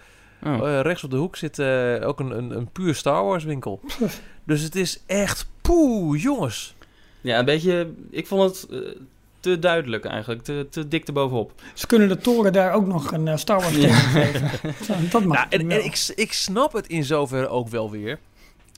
Oh. 0.44 0.68
Eh, 0.68 0.80
rechts 0.80 1.04
op 1.04 1.10
de 1.10 1.16
hoek 1.16 1.36
zit 1.36 1.58
eh, 1.58 1.96
ook 2.02 2.20
een, 2.20 2.38
een, 2.38 2.56
een 2.56 2.68
puur 2.72 2.94
Star 2.94 3.24
Wars 3.24 3.44
winkel. 3.44 3.80
dus 4.44 4.62
het 4.62 4.76
is 4.76 5.02
echt... 5.06 5.48
Poeh, 5.60 6.22
jongens. 6.22 6.74
Ja, 7.20 7.38
een 7.38 7.44
beetje... 7.44 7.92
Ik 8.10 8.26
vond 8.26 8.42
het 8.42 8.70
eh, 8.70 9.00
te 9.40 9.58
duidelijk 9.58 10.04
eigenlijk. 10.04 10.42
Te, 10.42 10.66
te 10.70 10.88
dik 10.88 11.06
erbovenop. 11.06 11.52
Ze 11.74 11.86
kunnen 11.86 12.08
de 12.08 12.18
toren 12.18 12.52
daar 12.52 12.72
ook 12.72 12.86
nog 12.86 13.12
een 13.12 13.28
eh, 13.28 13.36
Star 13.36 13.60
Wars 13.60 13.74
thema 13.74 13.94
geven. 13.94 14.50
Dat 15.10 15.24
mag 15.24 15.36
Ja, 15.36 15.50
en, 15.50 15.70
ik, 15.70 16.12
ik 16.14 16.32
snap 16.32 16.72
het 16.72 16.86
in 16.86 17.04
zoverre 17.04 17.48
ook 17.48 17.68
wel 17.68 17.90
weer. 17.90 18.18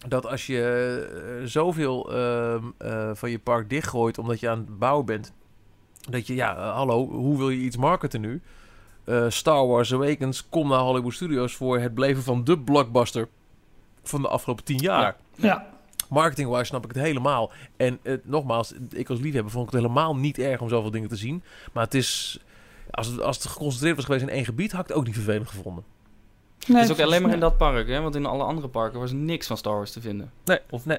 Dat 0.08 0.26
als 0.26 0.46
je 0.46 1.42
zoveel 1.44 2.12
ehm, 2.12 2.64
eh, 2.78 3.10
van 3.14 3.30
je 3.30 3.38
park 3.38 3.70
dichtgooit 3.70 4.18
omdat 4.18 4.40
je 4.40 4.48
aan 4.48 4.58
het 4.58 4.78
bouwen 4.78 5.06
bent. 5.06 5.32
Dat 6.10 6.26
je, 6.26 6.34
ja, 6.34 6.72
hallo, 6.72 7.08
hoe 7.08 7.38
wil 7.38 7.50
je 7.50 7.58
iets 7.58 7.76
marketen 7.76 8.20
nu? 8.20 8.40
Eh, 9.04 9.24
Star 9.28 9.66
Wars 9.66 9.92
Awakens, 9.92 10.48
kom 10.48 10.68
naar 10.68 10.78
Hollywood 10.80 11.14
Studios 11.14 11.54
voor 11.56 11.78
het 11.78 11.94
beleven 11.94 12.22
van 12.22 12.44
de 12.44 12.58
blockbuster 12.58 13.28
van 14.02 14.22
de 14.22 14.28
afgelopen 14.28 14.64
tien 14.64 14.78
jaar. 14.78 15.02
Ja. 15.34 15.46
Ja, 15.46 15.66
Marketing-wise 16.08 16.64
snap 16.64 16.84
ik 16.84 16.92
het 16.94 17.02
helemaal. 17.04 17.50
En 17.76 17.98
eh, 18.02 18.14
nogmaals, 18.22 18.72
ik 18.90 19.10
als 19.10 19.20
liefhebber 19.20 19.52
vond 19.52 19.66
ik 19.66 19.72
het 19.72 19.80
helemaal 19.82 20.16
niet 20.16 20.38
erg 20.38 20.60
om 20.60 20.68
zoveel 20.68 20.90
dingen 20.90 21.08
te 21.08 21.16
zien. 21.16 21.42
Maar 21.72 21.84
het 21.84 21.94
is, 21.94 22.40
als 22.90 23.06
het, 23.06 23.20
als 23.20 23.36
het 23.36 23.46
geconcentreerd 23.46 23.96
was 23.96 24.04
geweest 24.04 24.22
in 24.22 24.28
één 24.30 24.44
gebied, 24.44 24.72
had 24.72 24.80
ik 24.80 24.86
het 24.88 24.96
ook 24.96 25.04
niet 25.06 25.14
vervelend 25.14 25.48
gevonden. 25.48 25.84
nee, 26.66 26.76
Het 26.80 26.90
is 26.90 26.96
ook 26.96 27.02
alleen 27.06 27.22
maar 27.22 27.32
in 27.32 27.40
dat 27.40 27.56
park, 27.56 27.88
hè? 27.88 28.00
Want 28.00 28.14
in 28.14 28.26
alle 28.26 28.42
andere 28.44 28.68
parken 28.68 29.00
was 29.00 29.12
niks 29.12 29.46
van 29.46 29.56
Star 29.56 29.74
Wars 29.74 29.92
te 29.92 30.00
vinden. 30.00 30.30
Nee, 30.44 30.58
Of 30.70 30.86
nee. 30.86 30.98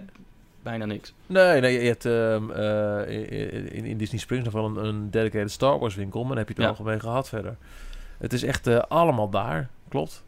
bijna 0.64 0.86
niks. 0.86 1.14
Nee, 1.26 1.62
nee, 1.62 1.80
je 1.82 1.88
hebt 1.88 2.06
ehm, 2.06 2.50
eh, 2.52 3.76
in, 3.76 3.86
in 3.86 3.98
Disney 3.98 4.20
Springs 4.20 4.46
nog 4.46 4.54
wel 4.54 4.66
een, 4.66 4.86
een 4.86 5.12
dedicated 5.12 5.52
Star 5.52 5.80
Wars 5.80 5.96
winkel, 5.96 6.20
maar 6.20 6.30
dan 6.30 6.38
heb 6.38 6.48
je 6.48 6.54
het 6.54 6.64
Ja. 6.64 6.70
algemeen 6.70 7.00
gehad 7.00 7.30
verder. 7.30 7.58
Het 8.18 8.34
is 8.34 8.44
echt 8.44 8.68
eh, 8.68 8.80
allemaal 8.88 9.30
daar, 9.30 9.70
klopt. 9.90 10.24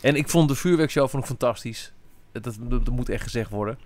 En 0.00 0.16
ik 0.16 0.28
vond 0.28 0.48
de 0.48 0.54
vuurwerkshow 0.54 1.08
vond 1.08 1.22
ik 1.22 1.28
fantastisch. 1.28 1.92
Dat, 2.32 2.44
dat, 2.44 2.56
dat 2.84 2.90
moet 2.94 3.08
echt 3.08 3.22
gezegd 3.22 3.50
worden. 3.50 3.78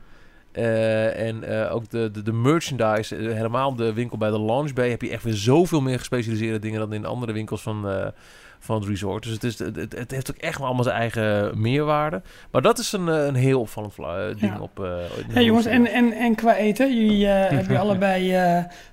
Eh, 0.52 1.28
en 1.28 1.44
eh, 1.44 1.74
ook 1.74 1.90
de, 1.90 2.10
de, 2.10 2.22
de 2.22 2.32
merchandise, 2.32 3.14
helemaal 3.14 3.74
de 3.74 3.92
winkel 3.92 4.18
bij 4.18 4.30
de 4.30 4.40
Launch 4.40 4.72
Bay, 4.72 4.90
heb 4.90 5.02
je 5.02 5.10
echt 5.10 5.22
weer 5.22 5.34
zoveel 5.34 5.80
meer 5.80 5.98
gespecialiseerde 5.98 6.58
dingen 6.58 6.80
dan 6.80 6.92
in 6.92 7.04
andere 7.06 7.32
winkels 7.32 7.62
van, 7.62 8.12
van 8.58 8.76
het 8.76 8.88
resort. 8.88 9.22
Dus 9.22 9.32
het, 9.32 9.44
is, 9.44 9.58
het, 9.58 10.10
heeft 10.10 10.30
ook 10.30 10.36
echt 10.36 10.56
wel 10.58 10.66
allemaal 10.66 10.84
zijn 10.84 10.96
eigen 10.96 11.60
meerwaarde. 11.60 12.22
Maar 12.50 12.62
dat 12.62 12.78
is 12.78 12.92
een, 12.92 13.06
een 13.06 13.34
heel 13.34 13.60
opvallend 13.60 13.96
ding 14.40 14.52
Ja. 14.52 14.60
op. 14.60 14.88
Hey 15.28 15.44
jongens, 15.44 15.66
en, 15.66 15.86
en, 15.86 16.12
en 16.12 16.34
qua 16.34 16.56
eten, 16.56 16.96
jullie 16.96 17.26
hebben 17.56 17.78
allebei 17.78 18.28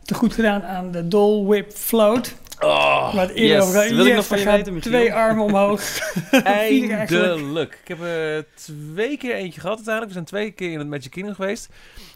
te 0.03 0.13
goed 0.13 0.33
gedaan 0.33 0.63
aan 0.63 0.91
de 0.91 1.07
Dole 1.07 1.45
Whip 1.45 1.71
Float. 1.71 2.35
Oh, 2.63 3.13
eerder 3.33 3.83
yes. 3.95 4.07
ik 4.07 4.15
nog 4.15 4.25
van 4.25 4.39
je 4.39 4.45
weten, 4.45 4.73
Michiel. 4.73 4.91
Twee 4.91 5.13
armen 5.13 5.43
omhoog. 5.43 5.81
Eindelijk. 6.43 7.79
Ik 7.81 7.87
heb 7.87 8.01
er 8.01 8.45
twee 8.53 9.17
keer 9.17 9.33
eentje 9.35 9.59
gehad 9.61 9.75
uiteindelijk. 9.75 10.05
We 10.07 10.13
zijn 10.13 10.25
twee 10.25 10.51
keer 10.51 10.71
in 10.71 10.79
het 10.79 10.87
Magic 10.87 11.11
Kingdom 11.11 11.35
geweest. 11.35 11.69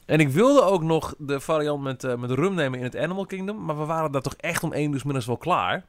En 0.06 0.20
ik 0.20 0.30
wilde 0.30 0.62
ook 0.62 0.84
nog 0.84 1.16
de 1.18 1.40
variant 1.40 1.84
met, 1.84 2.04
eh, 2.04 2.16
met 2.16 2.32
rum 2.32 2.54
nemen 2.54 2.78
in 2.80 2.86
het 2.86 2.98
Animal 2.98 3.26
Kingdom. 3.26 3.66
Maar 3.66 3.78
we 3.80 3.86
waren 3.86 4.12
daar 4.12 4.22
toch 4.22 4.36
echt 4.38 4.64
om 4.64 4.74
één 4.74 4.94
uur 4.94 5.02
middags 5.06 5.26
wel 5.26 5.38
klaar. 5.38 5.84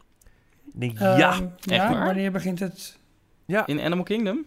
Ik 0.66 0.80
denk, 0.80 0.98
ja. 0.98 1.32
Ehm, 1.32 1.44
ja, 1.61 1.92
waar? 1.92 2.04
wanneer 2.04 2.32
begint 2.32 2.59
het? 2.59 2.98
Ja, 3.46 3.66
In 3.66 3.80
Animal 3.80 4.04
Kingdom? 4.04 4.44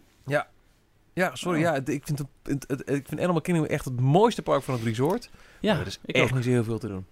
ja, 1.14 1.36
sorry. 1.36 1.58
Oh. 1.58 1.64
Ja, 1.64 1.76
ik, 1.94 2.02
vind 2.06 2.18
het, 2.20 2.28
het, 2.44 2.66
het- 2.68 2.90
ik 2.90 3.08
vind 3.08 3.22
Animal 3.22 3.42
Kingdom 3.42 3.66
echt 3.66 3.86
het 3.86 4.00
mooiste 4.00 4.42
park 4.42 4.64
van 4.64 4.74
het 4.74 4.84
resort. 4.84 5.30
Ja, 5.60 5.80
er 5.80 5.88
is 5.88 6.00
ik 6.06 6.16
echt 6.16 6.30
ook. 6.30 6.36
niet 6.36 6.44
zo 6.44 6.50
heel 6.50 6.64
veel 6.64 6.80
te 6.80 6.88
doen. 6.88 7.06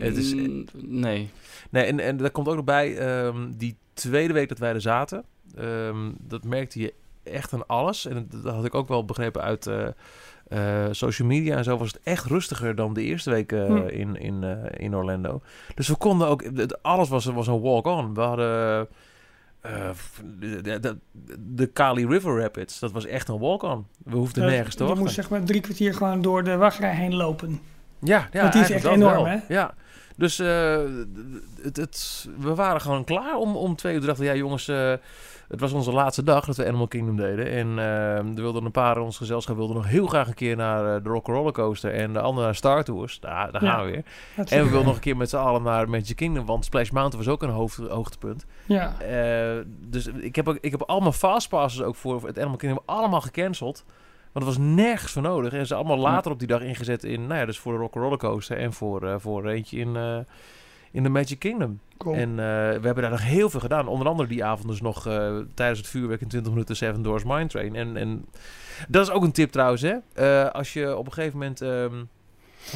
Het 0.00 0.16
is- 0.16 0.34
Mm, 0.34 0.64
nee. 0.74 1.30
Nee, 1.70 1.84
en, 1.84 2.00
en 2.00 2.16
daar 2.16 2.30
komt 2.30 2.48
ook 2.48 2.54
nog 2.56 2.64
bij, 2.64 2.96
ehm, 2.98 3.50
die 3.56 3.76
tweede 3.92 4.32
week 4.32 4.48
dat 4.48 4.58
wij 4.58 4.72
er 4.72 4.80
zaten, 4.80 5.24
ehm, 5.56 6.10
dat 6.18 6.44
merkte 6.44 6.80
je 6.80 6.94
echt 7.22 7.52
aan 7.52 7.66
alles. 7.66 8.06
En 8.06 8.28
dat, 8.42 8.54
had 8.54 8.64
ik 8.64 8.74
ook 8.74 8.88
wel 8.88 9.04
begrepen 9.04 9.42
uit 9.42 9.66
eh, 9.66 9.86
eh, 10.48 10.88
social 10.90 11.28
media 11.28 11.56
en 11.56 11.64
zo, 11.64 11.76
was 11.76 11.92
het 11.92 12.00
echt 12.02 12.24
rustiger 12.24 12.74
dan 12.74 12.94
de 12.94 13.02
eerste 13.02 13.30
week 13.30 13.52
eh, 13.52 13.66
Hm. 13.66 13.76
in, 13.76 14.16
in, 14.16 14.44
eh, 14.44 14.84
in 14.84 14.96
Orlando. 14.96 15.40
Dus 15.74 15.88
we 15.88 15.96
konden 15.96 16.28
ook, 16.28 16.42
het- 16.44 16.82
alles 16.82 17.08
was, 17.08 17.24
was 17.24 17.46
een 17.46 17.60
walk-on. 17.60 18.14
We 18.14 18.20
hadden 18.20 18.88
eh, 19.60 19.90
de, 20.38 20.60
de, 20.60 20.80
de, 20.80 20.96
de 21.54 21.66
Kali 21.66 22.06
River 22.06 22.40
Rapids, 22.40 22.78
dat 22.78 22.92
was 22.92 23.06
echt 23.06 23.28
een 23.28 23.38
walk-on. 23.38 23.86
We 24.04 24.16
hoefden 24.16 24.44
Eh, 24.44 24.50
nergens 24.50 24.74
te 24.74 24.84
Je 24.84 24.94
moest 24.94 25.14
zeg 25.14 25.30
maar 25.30 25.44
drie 25.44 25.60
kwartier 25.60 25.94
gewoon 25.94 26.22
door 26.22 26.44
de 26.44 26.56
wachtrij 26.56 26.94
heen 26.94 27.14
lopen. 27.14 27.60
Ja, 27.98 28.28
ja 28.32 28.40
Want 28.40 28.52
die 28.52 28.62
is 28.62 28.70
echt 28.70 28.84
enorm, 28.84 29.12
wel. 29.12 29.26
hè? 29.26 29.36
Ja. 29.48 29.74
Dus 30.20 30.38
eh, 30.38 30.78
het, 31.62 31.76
het, 31.76 32.28
we 32.38 32.54
waren 32.54 32.80
gewoon 32.80 33.04
klaar 33.04 33.36
om, 33.36 33.56
om 33.56 33.76
twee 33.76 33.94
uur. 33.94 34.00
We 34.00 34.06
dachten, 34.06 34.24
ja 34.24 34.34
jongens, 34.34 34.68
eh, 34.68 34.92
het 35.48 35.60
was 35.60 35.72
onze 35.72 35.92
laatste 35.92 36.22
dag 36.22 36.44
dat 36.44 36.56
we 36.56 36.66
Animal 36.66 36.88
Kingdom 36.88 37.16
deden. 37.16 37.46
En 37.50 37.78
eh, 37.78 38.16
er 38.16 38.34
wilden 38.34 38.64
een 38.64 38.70
paar 38.70 38.96
in 38.96 39.02
ons 39.02 39.16
gezelschap 39.16 39.56
wilden 39.56 39.76
nog 39.76 39.86
heel 39.88 40.06
graag 40.06 40.28
een 40.28 40.34
keer 40.34 40.56
naar 40.56 41.02
de 41.02 41.08
Rock 41.08 41.26
Roller 41.26 41.52
Coaster 41.52 41.94
en 41.94 42.12
de 42.12 42.20
andere 42.20 42.46
naar 42.46 42.54
Star 42.54 42.84
Tours. 42.84 43.20
Daar, 43.20 43.52
daar 43.52 43.64
Ja. 43.64 43.70
gaan 43.70 43.84
we 43.84 43.90
weer. 43.90 44.04
En 44.36 44.64
we 44.64 44.70
wilden 44.70 44.86
nog 44.86 44.94
een 44.94 45.00
keer 45.00 45.16
met 45.16 45.30
z'n 45.30 45.36
allen 45.36 45.62
naar 45.62 45.88
Magic 45.88 46.16
Kingdom, 46.16 46.46
want 46.46 46.64
Splash 46.64 46.90
Mountain 46.90 47.24
was 47.24 47.34
ook 47.34 47.42
een 47.42 47.50
hoofd, 47.50 47.78
hoogtepunt. 47.78 48.46
Ja, 48.66 48.96
dus 49.88 50.06
ik 50.06 50.36
heb, 50.36 50.48
ook, 50.48 50.58
ik 50.60 50.70
heb 50.70 50.82
allemaal 50.82 51.12
fastpasses 51.12 51.82
ook 51.82 51.96
voor 51.96 52.26
het 52.26 52.38
Animal 52.38 52.56
Kingdom 52.56 52.82
allemaal 52.84 53.20
gecanceld. 53.20 53.84
Want 54.32 54.46
er 54.46 54.52
was 54.52 54.58
nergens 54.58 55.12
voor 55.12 55.22
nodig. 55.22 55.52
En 55.52 55.66
ze 55.66 55.74
allemaal 55.74 55.98
later 55.98 56.30
op 56.30 56.38
die 56.38 56.48
dag 56.48 56.60
ingezet 56.60 57.04
in, 57.04 57.26
nou 57.26 57.40
ja, 57.40 57.46
dus 57.46 57.58
voor 57.58 57.72
de 57.72 57.78
Rock 57.78 57.94
Roller 57.94 58.18
Coaster 58.18 58.58
en 58.58 58.72
voor, 58.72 59.06
eh, 59.06 59.14
voor 59.18 59.46
eentje 59.46 59.78
in, 59.78 59.96
eh, 59.96 60.18
in 60.90 61.02
de 61.02 61.08
Magic 61.08 61.38
Kingdom. 61.38 61.80
cool. 61.96 62.14
En 62.14 62.30
eh, 62.30 62.36
we 62.36 62.80
hebben 62.82 63.02
daar 63.02 63.10
nog 63.10 63.22
heel 63.22 63.50
veel 63.50 63.60
gedaan. 63.60 63.88
Onder 63.88 64.08
andere 64.08 64.28
die 64.28 64.44
avond 64.44 64.68
dus 64.68 64.80
nog 64.80 65.02
tijdens 65.54 65.78
het 65.78 65.88
vuurwerk 65.88 66.20
in 66.20 66.28
20 66.28 66.52
minuten 66.52 66.76
Seven 66.76 67.02
Doors 67.02 67.24
Mine 67.24 67.46
Train. 67.46 67.76
En, 67.76 67.96
en 67.96 68.24
dat 68.88 69.06
is 69.06 69.12
ook 69.12 69.22
een 69.22 69.32
tip 69.32 69.50
trouwens, 69.50 69.82
hè. 69.82 70.52
Als 70.52 70.72
je 70.72 70.96
op 70.96 71.06
een 71.06 71.12
gegeven 71.12 71.38
moment 71.38 71.60
ehm, 71.60 72.04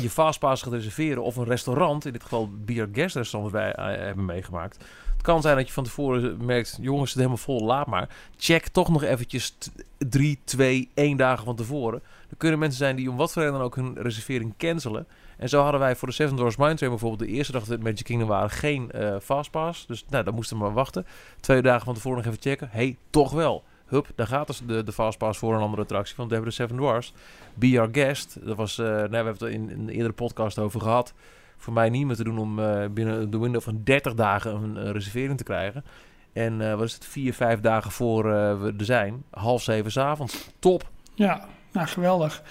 je 0.00 0.10
fastpass 0.10 0.62
gaat 0.62 0.72
reserveren 0.72 1.22
of 1.22 1.36
een 1.36 1.44
restaurant, 1.44 2.04
in 2.04 2.12
dit 2.12 2.22
geval 2.22 2.50
Beer 2.64 2.88
Guest 2.92 3.16
Restaurant 3.16 3.52
wat 3.52 3.62
wij 3.62 3.96
hebben 3.98 4.24
meegemaakt. 4.24 4.84
Kan 5.24 5.42
zijn 5.42 5.56
dat 5.56 5.66
je 5.66 5.72
van 5.72 5.84
tevoren 5.84 6.44
merkt, 6.44 6.78
jongens, 6.80 7.08
het 7.08 7.18
helemaal 7.18 7.36
vol, 7.38 7.64
laat 7.64 7.86
maar. 7.86 8.08
Check 8.36 8.68
toch 8.68 8.88
nog 8.88 9.02
eventjes 9.02 9.50
t- 9.50 9.72
drie, 9.98 10.38
twee, 10.44 10.88
één 10.94 11.16
dagen 11.16 11.44
van 11.44 11.56
tevoren. 11.56 12.02
Er 12.30 12.36
kunnen 12.36 12.58
mensen 12.58 12.78
zijn 12.78 12.96
die 12.96 13.10
om 13.10 13.16
wat 13.16 13.32
voor 13.32 13.42
reden 13.42 13.58
dan 13.58 13.66
ook 13.66 13.74
hun 13.76 13.94
reservering 14.02 14.54
cancelen. 14.58 15.06
En 15.36 15.48
zo 15.48 15.62
hadden 15.62 15.80
wij 15.80 15.96
voor 15.96 16.08
de 16.08 16.14
Seven 16.14 16.36
Doors 16.36 16.56
Mine 16.56 16.74
Train 16.74 16.92
bijvoorbeeld 16.92 17.28
de 17.30 17.36
eerste 17.36 17.52
dag 17.52 17.60
dat 17.60 17.70
we 17.70 17.76
in 17.76 17.82
Magic 17.90 18.04
Kingdom 18.04 18.28
waren 18.28 18.50
geen 18.50 18.90
eh, 18.90 19.16
fastpass. 19.22 19.86
Dus 19.86 20.04
nou, 20.08 20.24
dan 20.24 20.34
moesten 20.34 20.56
we 20.56 20.62
maar 20.62 20.72
wachten. 20.72 21.06
Twee 21.40 21.62
dagen 21.62 21.84
van 21.84 21.94
tevoren 21.94 22.16
nog 22.16 22.26
even 22.26 22.40
checken. 22.42 22.68
hey, 22.70 22.96
toch 23.10 23.32
wel. 23.32 23.64
Hup, 23.86 24.06
daar 24.14 24.26
gaat 24.26 24.46
dus 24.46 24.60
de, 24.66 24.84
de 24.84 24.92
fastpass 24.92 25.38
voor 25.38 25.54
een 25.54 25.60
andere 25.60 25.82
attractie. 25.82 26.14
Want 26.16 26.28
we 26.28 26.34
hebben 26.34 26.52
de 26.54 26.62
Seven 26.62 26.76
Dwarfs. 26.76 27.12
Be 27.54 27.80
Our 27.80 27.88
Guest. 27.92 28.36
Dat 28.46 28.56
was, 28.56 28.78
eh, 28.78 28.86
nou, 28.86 29.08
we 29.08 29.16
hebben 29.16 29.32
het 29.32 29.42
in, 29.42 29.70
in 29.70 29.78
een 29.78 29.88
eerdere 29.88 30.12
podcast 30.12 30.58
over 30.58 30.80
gehad. 30.80 31.12
Voor 31.56 31.72
mij 31.72 31.88
niet 31.90 32.06
meer 32.06 32.16
te 32.16 32.24
doen 32.24 32.38
om 32.38 32.58
eh, 32.58 32.84
binnen 32.90 33.30
de 33.30 33.38
window 33.38 33.62
van 33.62 33.80
30 33.84 34.14
dagen 34.14 34.54
een 34.62 34.76
eh, 34.76 34.90
reservering 34.90 35.38
te 35.38 35.44
krijgen. 35.44 35.84
En 36.32 36.60
eh, 36.70 36.74
wat 36.74 36.84
is 36.84 36.94
het, 36.94 37.04
vier, 37.04 37.34
vijf 37.34 37.60
dagen 37.60 37.90
voor 37.90 38.22
we 38.60 38.74
er 38.78 38.84
zijn. 38.84 39.24
Half 39.30 39.62
zeven 39.62 39.90
s'avonds. 39.92 40.48
Top. 40.58 40.90
Ja, 41.14 41.46
nou 41.72 41.86
geweldig. 41.86 42.42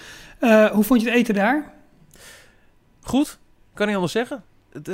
Hoe 0.72 0.84
vond 0.84 1.00
je 1.00 1.06
het 1.08 1.16
eten 1.18 1.34
daar? 1.34 1.72
Goed, 3.00 3.38
kan 3.74 3.86
niet 3.86 3.94
anders 3.94 4.12
zeggen. 4.12 4.44
Het, 4.72 4.88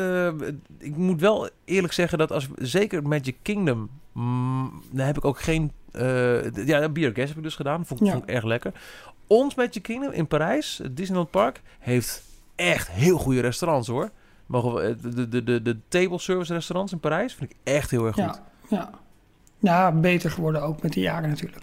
ik 0.78 0.96
moet 0.96 1.20
wel 1.20 1.48
eerlijk 1.64 1.92
zeggen 1.92 2.18
dat 2.18 2.32
als 2.32 2.48
zeker 2.56 3.02
Magic 3.02 3.36
Kingdom 3.42 3.90
Mm, 4.12 4.82
dan 4.92 5.06
heb 5.06 5.16
ik 5.16 5.24
ook 5.24 5.40
geen... 5.40 5.72
eh, 5.92 6.66
ja, 6.66 6.88
Beer 6.88 7.12
Gas 7.14 7.28
heb 7.28 7.36
ik 7.36 7.42
dus 7.42 7.54
gedaan. 7.56 7.86
Vond, 7.86 8.00
ik- 8.00 8.06
Ja. 8.06 8.12
vond 8.12 8.24
ik 8.24 8.30
erg 8.34 8.44
lekker. 8.44 8.72
Ons 9.26 9.54
Magic 9.54 9.82
Kingdom 9.82 10.12
in 10.12 10.26
Parijs, 10.26 10.78
het 10.82 10.96
Disneyland 10.96 11.30
Park, 11.30 11.60
heeft 11.78 12.22
echt 12.60 12.90
heel 12.90 13.18
goede 13.18 13.40
restaurants 13.40 13.88
hoor. 13.88 14.10
Mogen 14.46 14.74
we, 14.74 14.96
de, 15.00 15.14
de, 15.14 15.28
de, 15.28 15.42
de, 15.44 15.62
de 15.62 15.76
table 15.88 16.18
service 16.18 16.52
restaurants 16.52 16.92
in 16.92 17.00
Parijs 17.00 17.34
vind 17.34 17.50
ik 17.50 17.56
echt 17.64 17.90
heel 17.90 18.06
erg 18.06 18.14
goed. 18.14 18.24
Ja, 18.24 18.42
ja. 18.68 18.90
Ja, 19.58 19.92
beter 19.92 20.30
geworden 20.30 20.62
ook 20.62 20.82
met 20.82 20.92
de 20.92 21.00
jaren 21.00 21.28
natuurlijk. 21.28 21.58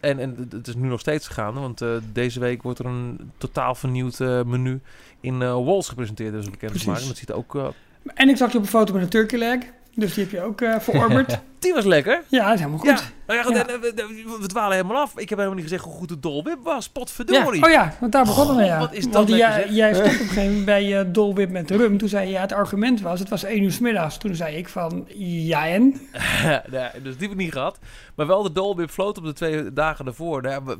En, 0.00 0.18
en 0.18 0.48
het- 0.50 0.66
is 0.68 0.74
nu 0.74 0.88
nog 0.88 1.00
steeds 1.00 1.26
gegaan, 1.26 1.54
want 1.54 1.80
eh, 1.80 1.88
deze 2.12 2.40
week 2.40 2.62
wordt 2.62 2.78
er 2.78 2.86
een 2.86 3.30
totaal 3.38 3.74
vernieuwd 3.74 4.20
eh, 4.20 4.42
menu 4.42 4.80
in 5.20 5.42
eh 5.42 5.52
Walls 5.64 5.88
gepresenteerd. 5.88 6.32
Dus 6.32 6.50
bekend 6.50 6.70
Precies. 6.72 7.06
dat 7.08 7.16
ziet 7.16 7.28
er 7.28 7.34
ook... 7.36 7.54
eh, 7.56 7.66
En 8.14 8.28
ik 8.28 8.36
zag 8.36 8.52
je 8.52 8.56
op 8.58 8.62
een 8.64 8.68
foto 8.70 8.92
met 8.92 9.02
een 9.02 9.08
turkey 9.08 9.38
leg. 9.38 9.58
Dus 9.94 10.14
die 10.14 10.22
heb 10.24 10.32
je 10.32 10.40
ook 10.40 10.60
eh 10.60 10.78
verorberd. 10.78 11.38
die 11.58 11.72
was 11.74 11.84
lekker. 11.84 12.22
ja, 12.28 12.44
dat 12.44 12.54
is 12.54 12.60
helemaal 12.60 12.84
Ja, 12.86 12.96
goed. 12.96 13.12
nou 13.26 13.38
ja, 13.38 13.44
goed, 13.44 13.54
Ja. 13.56 13.66
en, 13.66 13.74
eh, 13.74 13.80
we, 13.80 13.92
we- 13.94 14.38
we 14.40 14.46
dwalen 14.46 14.76
helemaal 14.76 14.96
af. 15.02 15.12
Ik 15.18 15.28
heb 15.28 15.38
helemaal 15.38 15.54
niet 15.58 15.62
gezegd 15.68 15.84
hoe 15.84 15.92
goed 15.92 16.08
de 16.08 16.18
Dol 16.20 16.42
Whip 16.42 16.58
was. 16.62 16.88
Potverdorie. 16.88 17.64
Oh 17.64 17.70
ja, 17.70 17.96
want 18.00 18.12
daar 18.12 18.24
begonnen 18.24 18.56
we 18.56 18.62
Goh, 18.62 18.70
ja. 18.70 18.78
wat 18.78 18.92
is 18.92 19.04
dat 19.04 19.12
Want 19.12 19.28
jij, 19.28 19.68
jij 19.70 19.94
stond 19.94 20.06
op 20.08 20.12
een 20.12 20.18
gegeven 20.26 20.44
moment 20.48 20.64
bij 20.64 21.00
uh, 21.06 21.12
Dolwip 21.12 21.50
met 21.50 21.70
rum. 21.70 21.98
Toen 21.98 22.08
zei 22.08 22.26
je, 22.26 22.32
ja, 22.32 22.40
het 22.40 22.52
argument 22.52 23.00
was, 23.00 23.18
het 23.20 23.28
was 23.28 23.44
één 23.44 23.62
uur 23.62 23.72
's 23.72 23.78
middags. 23.78 24.16
Toen 24.18 24.34
zei 24.34 24.56
ik 24.56 24.68
van, 24.68 25.04
ja 25.14 25.68
en? 25.68 25.82
nee, 26.70 26.88
dus 27.02 27.12
die 27.16 27.22
heb 27.28 27.30
ik 27.30 27.36
niet 27.36 27.52
gehad. 27.52 27.78
Maar 28.14 28.26
wel 28.26 28.42
de 28.42 28.52
Dol 28.52 28.76
Whip 28.76 28.90
floot 28.90 29.18
op 29.18 29.24
de 29.24 29.32
twee 29.32 29.72
dagen 29.72 30.04
daarvoor. 30.04 30.42
Nou 30.42 30.54
ja, 30.54 30.62
wa- 30.62 30.76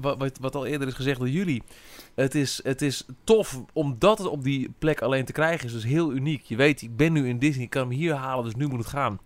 wa- 0.00 0.16
wat, 0.16 0.38
wat 0.40 0.54
al 0.54 0.66
eerder 0.66 0.88
is 0.88 0.94
gezegd 0.94 1.18
door 1.18 1.28
jullie. 1.28 1.62
Het 2.14 2.34
is, 2.34 2.60
het 2.62 2.82
is 2.82 3.06
tof 3.24 3.60
omdat 3.72 4.18
het 4.18 4.26
op 4.28 4.42
die 4.44 4.74
plek 4.78 5.00
alleen 5.02 5.24
te 5.24 5.32
krijgen 5.32 5.66
is. 5.66 5.72
Dus 5.72 5.84
heel 5.84 6.12
uniek. 6.12 6.42
Je 6.44 6.56
weet, 6.56 6.82
ik 6.82 6.96
ben 6.96 7.12
nu 7.12 7.28
in 7.28 7.38
Disney. 7.38 7.64
Ik 7.64 7.70
kan 7.70 7.82
hem 7.88 7.90
hier 7.96 8.14
halen, 8.14 8.44
dus 8.44 8.54
nu 8.54 8.66
moet 8.66 8.78
het 8.78 8.86
gaan. 8.88 9.18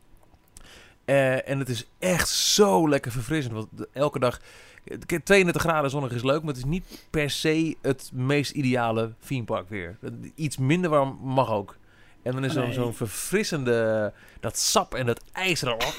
Eh, 1.12 1.48
en 1.48 1.58
het 1.58 1.68
is 1.68 1.88
echt 1.98 2.28
zo 2.28 2.88
lekker 2.88 3.12
verfrissend. 3.12 3.54
Want 3.54 3.68
elke 3.92 4.18
dag... 4.18 4.40
kijk, 5.06 5.24
32 5.24 5.62
graden 5.62 5.90
zonnig 5.90 6.12
is 6.12 6.22
leuk, 6.22 6.38
maar 6.40 6.48
het 6.48 6.56
is 6.56 6.64
niet 6.70 7.06
per 7.10 7.30
se 7.30 7.76
het 7.82 8.10
meest 8.14 8.50
ideale 8.52 9.12
theme 9.26 9.44
park 9.44 9.68
weer. 9.68 9.98
Iets 10.34 10.56
minder 10.56 10.90
warm 10.90 11.18
mag 11.22 11.50
ook. 11.52 11.76
En 12.22 12.32
dan 12.32 12.44
is 12.44 12.52
zo'n 12.52 12.62
Nee. 12.64 12.72
zo'n 12.72 12.94
verfrissende... 12.94 14.12
Dat 14.40 14.58
sap 14.58 14.94
en 14.94 15.06
dat 15.06 15.22
ijs 15.32 15.62
erop. 15.62 15.94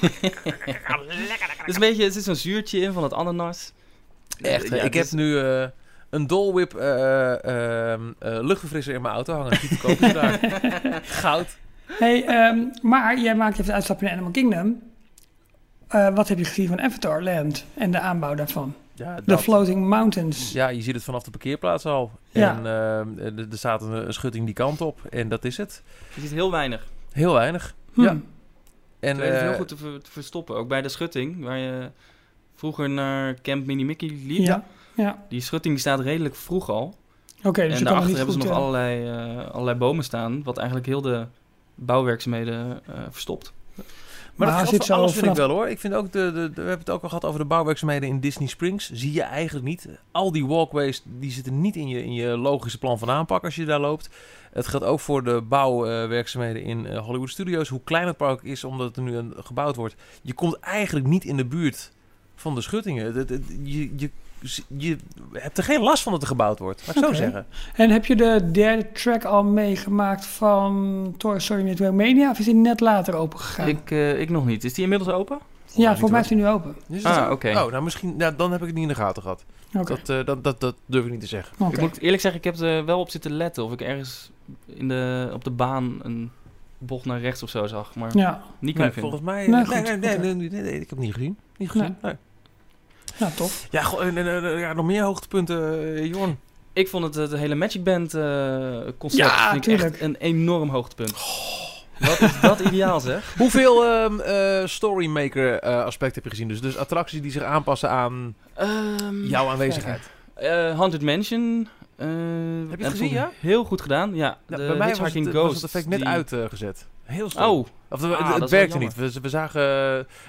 Dus 1.66 1.74
een 1.74 1.80
beetje, 1.80 2.04
er 2.04 2.12
zit 2.12 2.24
zo'n 2.24 2.34
zuurtje 2.36 2.80
in 2.80 2.92
van 2.92 3.02
het 3.02 3.12
ananas. 3.12 3.72
Echt, 4.40 4.64
Eh, 4.64 4.70
ja, 4.70 4.76
ik 4.76 4.82
het 4.82 4.94
heb 4.94 5.04
is- 5.04 5.10
nu 5.12 5.38
eh, 5.38 5.66
een 6.10 6.26
eh, 6.28 7.44
ehm, 7.92 8.02
eh, 8.18 8.38
luchtverfrisser 8.40 8.94
in 8.94 9.02
mijn 9.02 9.14
auto 9.14 9.34
hangen. 9.34 9.50
Die 9.60 9.68
verkopen 9.68 10.08
ze 10.08 10.12
daar. 10.12 10.40
Goud. 11.22 11.56
Hey, 11.86 12.24
ehm, 12.26 12.58
maar 12.82 13.18
jij 13.20 13.34
maakt 13.36 13.52
even 13.54 13.64
de 13.66 13.72
uitstapje 13.72 14.04
naar 14.04 14.14
Animal 14.14 14.32
Kingdom. 14.32 14.82
Eh, 15.94 16.14
wat 16.14 16.28
heb 16.28 16.38
je 16.38 16.44
gezien 16.44 16.68
van 16.68 16.80
Avatar 16.80 17.22
Land 17.22 17.64
en 17.74 17.90
de 17.90 17.98
aanbouw 18.00 18.34
daarvan? 18.34 18.74
Ja, 18.94 19.20
De. 19.24 19.38
Floating 19.38 19.86
Mountains. 19.88 20.52
ja, 20.52 20.68
je 20.68 20.82
ziet 20.82 20.94
het 20.94 21.04
vanaf 21.04 21.22
de 21.22 21.30
parkeerplaats 21.30 21.86
al. 21.86 22.10
Ja. 22.30 22.56
En 22.56 22.66
ehm, 23.26 23.38
er 23.38 23.58
staat 23.58 23.82
een, 23.82 23.92
een 24.06 24.12
schutting 24.12 24.44
die 24.44 24.54
kant 24.54 24.80
op. 24.80 25.00
En 25.10 25.28
dat 25.28 25.44
is 25.44 25.56
het. 25.56 25.82
Je 26.14 26.20
ziet 26.20 26.30
heel 26.30 26.50
weinig. 26.50 26.86
Heel 27.12 27.32
weinig. 27.32 27.74
Hm. 27.92 28.00
Ja. 28.02 28.16
En, 29.00 29.16
het 29.18 29.34
is 29.34 29.40
heel 29.40 29.50
eh, 29.50 29.56
goed 29.56 29.68
te, 29.68 29.76
ver- 29.76 30.02
te 30.02 30.10
verstoppen. 30.10 30.56
Ook 30.56 30.68
bij 30.68 30.82
de 30.82 30.88
schutting, 30.88 31.44
waar 31.44 31.58
je 31.58 31.90
vroeger 32.54 32.90
naar 32.90 33.40
Camp 33.40 33.66
Mini 33.66 33.84
Mickey 33.84 34.08
liep. 34.08 34.38
Ja, 34.38 34.64
ja. 34.96 35.24
Die 35.28 35.40
schutting 35.40 35.74
die 35.74 35.82
staat 35.82 36.00
redelijk 36.00 36.34
vroeg 36.34 36.68
al. 36.70 36.94
Oké, 37.42 37.62
dus 37.62 37.72
en 37.72 37.78
je 37.78 37.84
kan 37.84 37.84
nog 37.84 37.92
daarachter 37.92 38.16
hebben 38.16 38.32
ze 38.34 38.38
nog 38.48 38.50
allerlei, 38.56 39.08
allerlei 39.50 39.78
bomen 39.78 40.04
staan. 40.04 40.42
Wat 40.42 40.56
eigenlijk 40.56 40.86
heel 40.86 41.00
de 41.00 41.26
bouwwerkzaamheden 41.74 42.80
eh, 42.86 42.94
verstopt. 43.10 43.52
Maar 44.34 44.48
Maar 44.48 44.58
dat 44.60 44.68
zit 44.68 44.84
zo 44.84 44.92
alles 44.94 45.12
vind 45.12 45.24
ik 45.26 45.30
vanaf- 45.32 45.46
wel 45.46 45.56
hoor. 45.56 45.68
Ik 45.68 45.78
vind 45.80 45.94
ook, 45.94 46.12
de, 46.12 46.32
de, 46.32 46.32
de- 46.32 46.50
we 46.62 46.68
hebben 46.68 46.78
het 46.78 46.90
ook 46.90 47.02
al 47.02 47.08
gehad 47.08 47.24
over 47.24 47.38
de 47.40 47.44
bouwwerkzaamheden 47.46 48.08
in 48.08 48.20
Disney 48.20 48.48
Springs. 48.48 48.90
Zie 48.92 49.12
je 49.12 49.22
eigenlijk 49.22 49.66
niet. 49.66 49.88
Al 50.10 50.32
die 50.32 50.46
walkways, 50.46 51.02
die 51.04 51.30
zitten 51.30 51.60
niet 51.60 51.76
in 51.76 51.88
je, 51.88 52.04
in 52.04 52.12
je 52.14 52.26
logische 52.26 52.78
plan 52.78 52.98
van 52.98 53.10
aanpak 53.10 53.44
als 53.44 53.54
je 53.54 53.64
daar 53.64 53.80
loopt. 53.80 54.08
Het 54.52 54.66
geldt 54.66 54.84
ook 54.86 55.00
voor 55.00 55.24
de 55.24 55.40
bouwwerkzaamheden 55.40 56.62
in 56.62 56.86
eh, 56.86 56.98
Hollywood 57.04 57.30
Studios. 57.30 57.68
Hoe 57.68 57.80
klein 57.84 58.06
het 58.06 58.16
park 58.16 58.42
is, 58.42 58.64
omdat 58.64 58.96
er 58.96 59.02
nu 59.02 59.16
een, 59.16 59.34
gebouwd 59.36 59.76
wordt. 59.76 59.94
Je 60.22 60.32
komt 60.34 60.58
eigenlijk 60.58 61.06
niet 61.06 61.24
in 61.24 61.36
de 61.36 61.44
buurt 61.46 61.92
van 62.34 62.54
de 62.54 62.60
schuttingen. 62.60 63.26
Je, 63.62 63.92
je, 63.96 64.10
je 64.76 64.96
hebt 65.32 65.58
er 65.58 65.64
geen 65.64 65.80
last 65.80 66.02
van 66.02 66.12
dat 66.12 66.20
er 66.22 66.28
gebouwd 66.28 66.58
wordt. 66.58 66.82
Laat 66.86 66.96
ik 66.96 67.04
zo 67.04 67.12
zeggen. 67.12 67.46
En 67.74 67.90
heb 67.90 68.04
je 68.06 68.16
de 68.16 68.50
derde 68.52 68.92
track 68.92 69.24
al 69.24 69.44
meegemaakt 69.44 70.26
van 70.26 71.14
Toy 71.16 71.38
Story 71.38 71.62
met 71.62 71.80
Romania? 71.80 72.30
Of 72.30 72.38
is 72.38 72.44
die 72.44 72.54
net 72.54 72.80
later 72.80 73.14
open 73.14 73.38
gegaan? 73.38 73.68
Ik, 73.68 73.90
eh, 73.90 74.20
ik 74.20 74.30
nog 74.30 74.46
niet. 74.46 74.64
Is 74.64 74.74
die 74.74 74.82
inmiddels 74.82 75.10
open? 75.10 75.38
ja, 75.74 75.96
voor 75.96 76.10
mij 76.10 76.20
is 76.20 76.28
die 76.28 76.36
nu 76.36 76.46
open. 76.46 76.76
Is 76.88 77.04
Ah, 77.04 77.30
oké. 77.30 77.48
Oh, 77.48 77.70
nou 77.70 77.82
misschien, 77.82 78.16
nou, 78.16 78.36
dan 78.36 78.52
heb 78.52 78.60
ik 78.60 78.66
het 78.66 78.74
niet 78.74 78.82
in 78.88 78.94
de 78.94 78.94
gaten 79.00 79.22
gehad. 79.22 79.44
Oké. 79.74 79.84
Dat, 79.84 80.08
eh, 80.08 80.24
dat, 80.24 80.44
dat, 80.44 80.60
dat 80.60 80.74
durf 80.86 81.04
ik 81.04 81.10
niet 81.10 81.20
te 81.20 81.26
zeggen. 81.26 81.70
Ik 81.72 81.80
moet 81.80 82.00
eerlijk 82.00 82.22
zeggen, 82.22 82.40
ik 82.40 82.44
heb 82.46 82.58
er 82.58 82.84
wel 82.84 83.00
op 83.00 83.10
zitten 83.10 83.32
letten. 83.32 83.64
Of 83.64 83.72
ik 83.72 83.80
ergens 83.80 84.30
in 84.66 84.88
de, 84.88 85.30
op 85.32 85.44
de 85.44 85.50
baan 85.50 85.98
een 86.02 86.30
bocht 86.78 87.04
naar 87.04 87.20
rechts 87.20 87.42
of 87.42 87.50
zo 87.50 87.66
zag. 87.66 87.94
Maar 87.94 88.16
Ja, 88.16 88.42
niet 88.58 88.60
Nee, 88.60 88.72
kunnen 88.72 88.92
vinden. 88.92 89.10
volgens 89.10 89.22
mij... 89.22 89.46
Nee, 89.46 89.64
Nee, 89.66 89.82
nee, 89.82 89.96
nee, 89.96 90.18
nee, 90.18 90.34
nee, 90.34 90.50
nee, 90.50 90.62
nee, 90.62 90.72
ik 90.72 90.80
heb 90.80 90.90
het 90.90 90.98
niet 90.98 91.14
gezien. 91.14 91.36
Niet 91.56 91.70
gezien, 91.70 91.96
nee. 92.02 92.14
Ja, 93.18 93.30
tof. 93.36 93.66
Ja, 93.70 93.82
goh, 93.82 94.04
en, 94.04 94.16
en, 94.18 94.44
en, 94.44 94.58
ja, 94.58 94.72
nog 94.72 94.84
meer 94.86 95.02
hoogtepunten, 95.02 95.78
eh, 95.96 96.04
Jorn. 96.06 96.38
Ik 96.72 96.88
vond 96.88 97.04
het, 97.04 97.14
het 97.14 97.40
hele 97.40 97.54
Magic 97.54 97.84
Band 97.84 98.14
eh, 98.14 98.78
concept 98.98 99.22
Ja, 99.30 99.50
vind 99.50 99.66
ik 99.66 99.80
echt 99.80 100.00
een 100.00 100.16
enorm 100.16 100.68
hoogtepunt. 100.70 101.12
Wat 101.98 102.20
is 102.20 102.40
dat 102.40 102.60
ideaal 102.60 103.00
zeg? 103.00 103.34
Hoeveel 103.38 103.84
ehm 103.84 104.20
eh, 104.20 104.66
Storymaker 104.66 105.58
eh, 105.58 105.84
aspecten 105.84 106.14
heb 106.14 106.24
je 106.24 106.30
gezien? 106.30 106.48
Dus, 106.48 106.60
dus 106.60 106.76
attracties 106.76 107.22
die 107.22 107.30
zich 107.30 107.42
aanpassen 107.42 107.90
aan 107.90 108.34
Ehm, 108.54 109.24
jouw 109.24 109.48
aanwezigheid. 109.48 110.00
eh, 110.34 110.48
Haunted 110.78 111.02
Mansion. 111.02 111.68
eh, 111.96 112.06
het 112.70 112.80
en 112.80 112.90
gezien, 112.90 113.10
ja? 113.10 113.30
Heel 113.40 113.64
goed 113.64 113.80
gedaan, 113.80 114.14
ja. 114.14 114.38
Ja, 114.48 114.56
de 114.56 114.66
bij 114.66 114.76
mij 114.76 114.94
was 114.96 115.12
het, 115.14 115.32
was 115.32 115.54
het 115.54 115.64
effect 115.64 115.86
net 115.88 115.98
die- 115.98 116.08
uitgezet. 116.08 116.86
Heel 117.04 117.30
stom. 117.30 117.44
Oh, 117.44 117.66
Of, 117.90 118.02
Ah, 118.04 118.10
het- 118.18 118.28
dat 118.28 118.40
het 118.40 118.50
werkte 118.50 118.78
niet. 118.78 118.94
We, 118.94 119.12
we 119.22 119.28
zagen... 119.28 119.62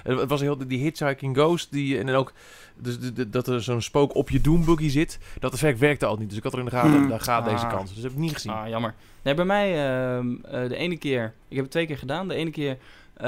het 0.02 0.28
was 0.28 0.40
heel, 0.40 0.56
die 0.66 0.78
Hitchhiking 0.78 1.36
Ghost 1.36 1.72
die, 1.72 1.98
en 1.98 2.06
dan 2.06 2.14
ook... 2.14 2.32
Dus 2.78 2.98
de- 2.98 3.12
de- 3.12 3.30
dat 3.30 3.46
er 3.46 3.62
zo'n 3.62 3.80
spook 3.82 4.14
op 4.14 4.30
je 4.30 4.40
Doombuggy 4.40 4.88
zit. 4.88 5.18
Dat 5.38 5.52
effect 5.52 5.78
werkte 5.78 6.06
al 6.06 6.16
niet. 6.16 6.28
Dus 6.28 6.38
ik 6.38 6.44
had 6.44 6.52
er 6.52 6.58
in 6.58 6.64
de 6.64 6.70
gaten, 6.70 6.90
Hmm. 6.94 7.08
daar 7.08 7.20
gaat 7.20 7.44
deze 7.44 7.64
Ah. 7.64 7.70
kans. 7.70 7.84
Dus 7.84 7.94
dat 7.94 8.02
heb 8.02 8.12
ik 8.12 8.18
niet 8.18 8.32
gezien. 8.32 8.52
ah, 8.52 8.68
jammer. 8.68 8.94
Nee, 9.22 9.34
bij 9.34 9.44
mij 9.44 9.86
ehm, 9.88 10.34
eh, 10.44 10.68
de 10.68 10.76
ene 10.76 10.96
keer... 10.96 11.32
Ik 11.48 11.54
heb 11.54 11.62
het 11.64 11.70
twee 11.70 11.86
keer 11.86 11.98
gedaan. 11.98 12.28
De 12.28 12.34
ene 12.34 12.50
keer 12.50 12.70
eh, 13.14 13.26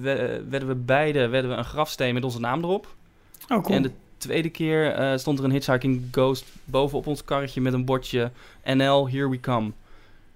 we- 0.00 0.44
werden 0.48 0.68
we 0.68 0.74
beide 0.74 1.28
werden 1.28 1.50
we 1.50 1.56
een 1.56 1.64
grafsteen 1.64 2.14
met 2.14 2.24
onze 2.24 2.40
naam 2.40 2.62
erop. 2.62 2.94
Oh, 3.48 3.62
cool. 3.62 3.76
En 3.76 3.82
de 3.82 3.90
tweede 4.16 4.48
keer 4.50 4.92
eh, 4.92 5.16
stond 5.18 5.38
er 5.38 5.44
een 5.44 5.50
Hitchhiking 5.50 6.02
Ghost 6.10 6.44
bovenop 6.64 7.06
ons 7.06 7.24
karretje 7.24 7.60
met 7.60 7.72
een 7.72 7.84
bordje 7.84 8.30
NL, 8.64 9.08
here 9.10 9.28
we 9.28 9.40
come. 9.40 9.70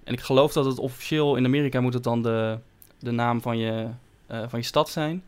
En 0.03 0.13
ik 0.13 0.19
geloof 0.21 0.53
dat 0.53 0.65
het 0.65 0.79
officieel 0.79 1.35
in 1.35 1.45
Amerika 1.45 1.81
moet 1.81 1.93
het 1.93 2.03
dan 2.03 2.21
de, 2.21 2.57
de 2.99 3.11
naam 3.11 3.41
van 3.41 3.57
je, 3.57 3.87
eh, 4.27 4.39
van 4.47 4.59
je 4.59 4.65
stad 4.65 4.89
zijn. 4.89 5.23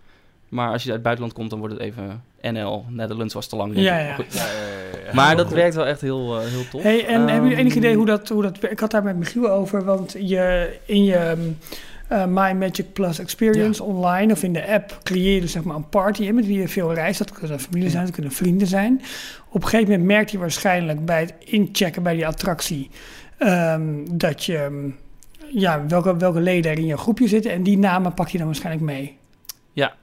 Maar 0.49 0.71
als 0.71 0.81
je 0.81 0.87
uit 0.87 0.93
het 0.93 1.03
buitenland 1.03 1.35
komt, 1.37 1.49
dan 1.49 1.59
wordt 1.59 1.73
het 1.73 1.83
even 1.83 2.23
NL. 2.41 2.85
Netherlands 2.89 3.33
was 3.33 3.47
te 3.47 3.55
lang. 3.55 3.71
Ja, 3.75 3.97
ja. 3.99 4.13
Goed. 4.15 4.33
Ja, 4.33 4.45
ja, 4.45 4.97
ja, 4.99 5.05
ja. 5.05 5.13
Maar 5.13 5.35
dat 5.35 5.49
werkt 5.49 5.75
wel 5.75 5.85
echt 5.85 6.01
heel, 6.01 6.39
eh, 6.39 6.47
heel 6.47 6.67
tof. 6.71 6.83
Hey, 6.83 7.05
en 7.05 7.27
hebben 7.27 7.41
jullie 7.49 7.57
enig 7.57 7.75
Ehm, 7.75 7.83
idee 7.83 7.95
hoe 7.95 8.05
dat, 8.05 8.29
hoe 8.29 8.41
dat... 8.41 8.71
Ik 8.71 8.79
had 8.79 8.91
daar 8.91 9.03
met 9.03 9.17
Michiel 9.17 9.49
over, 9.49 9.83
want 9.83 10.15
je, 10.19 10.77
in 10.85 11.03
je 11.03 11.53
eh, 12.07 12.25
My 12.25 12.51
Magic 12.51 12.93
Plus 12.93 13.19
Experience 13.19 13.83
online 13.83 14.33
of 14.33 14.43
in 14.43 14.53
de 14.53 14.67
app 14.67 14.99
creëer 15.03 15.33
je 15.33 15.41
dus 15.41 15.51
zeg 15.51 15.63
maar 15.63 15.75
een 15.75 15.89
party 15.89 16.23
in 16.23 16.35
met 16.35 16.45
wie 16.45 16.59
je 16.59 16.67
veel 16.67 16.93
reist. 16.93 17.17
Dat 17.19 17.31
kunnen 17.31 17.59
familie 17.59 17.89
zijn, 17.89 18.05
dat 18.05 18.13
kunnen 18.13 18.31
vrienden 18.31 18.67
zijn. 18.67 19.01
Op 19.49 19.63
een 19.63 19.69
gegeven 19.69 19.89
moment 19.91 20.07
merkt 20.07 20.31
hij 20.31 20.39
waarschijnlijk 20.39 21.05
bij 21.05 21.19
het 21.19 21.33
inchecken 21.39 22.03
bij 22.03 22.13
die 22.13 22.27
attractie 22.27 22.89
ehm, 23.37 23.83
dat 24.11 24.43
je... 24.43 24.57
ehm, 24.57 24.89
Ja, 25.59 25.85
welke, 25.87 26.17
welke 26.17 26.39
leden 26.39 26.71
er 26.71 26.77
in 26.77 26.85
je 26.85 26.97
groepje 26.97 27.27
zitten 27.27 27.51
en 27.51 27.63
die 27.63 27.77
namen 27.77 28.13
pak 28.13 28.27
je 28.27 28.37
dan 28.37 28.45
waarschijnlijk 28.47 28.85
mee. 28.85 29.17
Ja, 29.73 29.93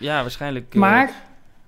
waarschijnlijk. 0.00 0.66
eh, 0.74 0.80
Maar 0.80 1.12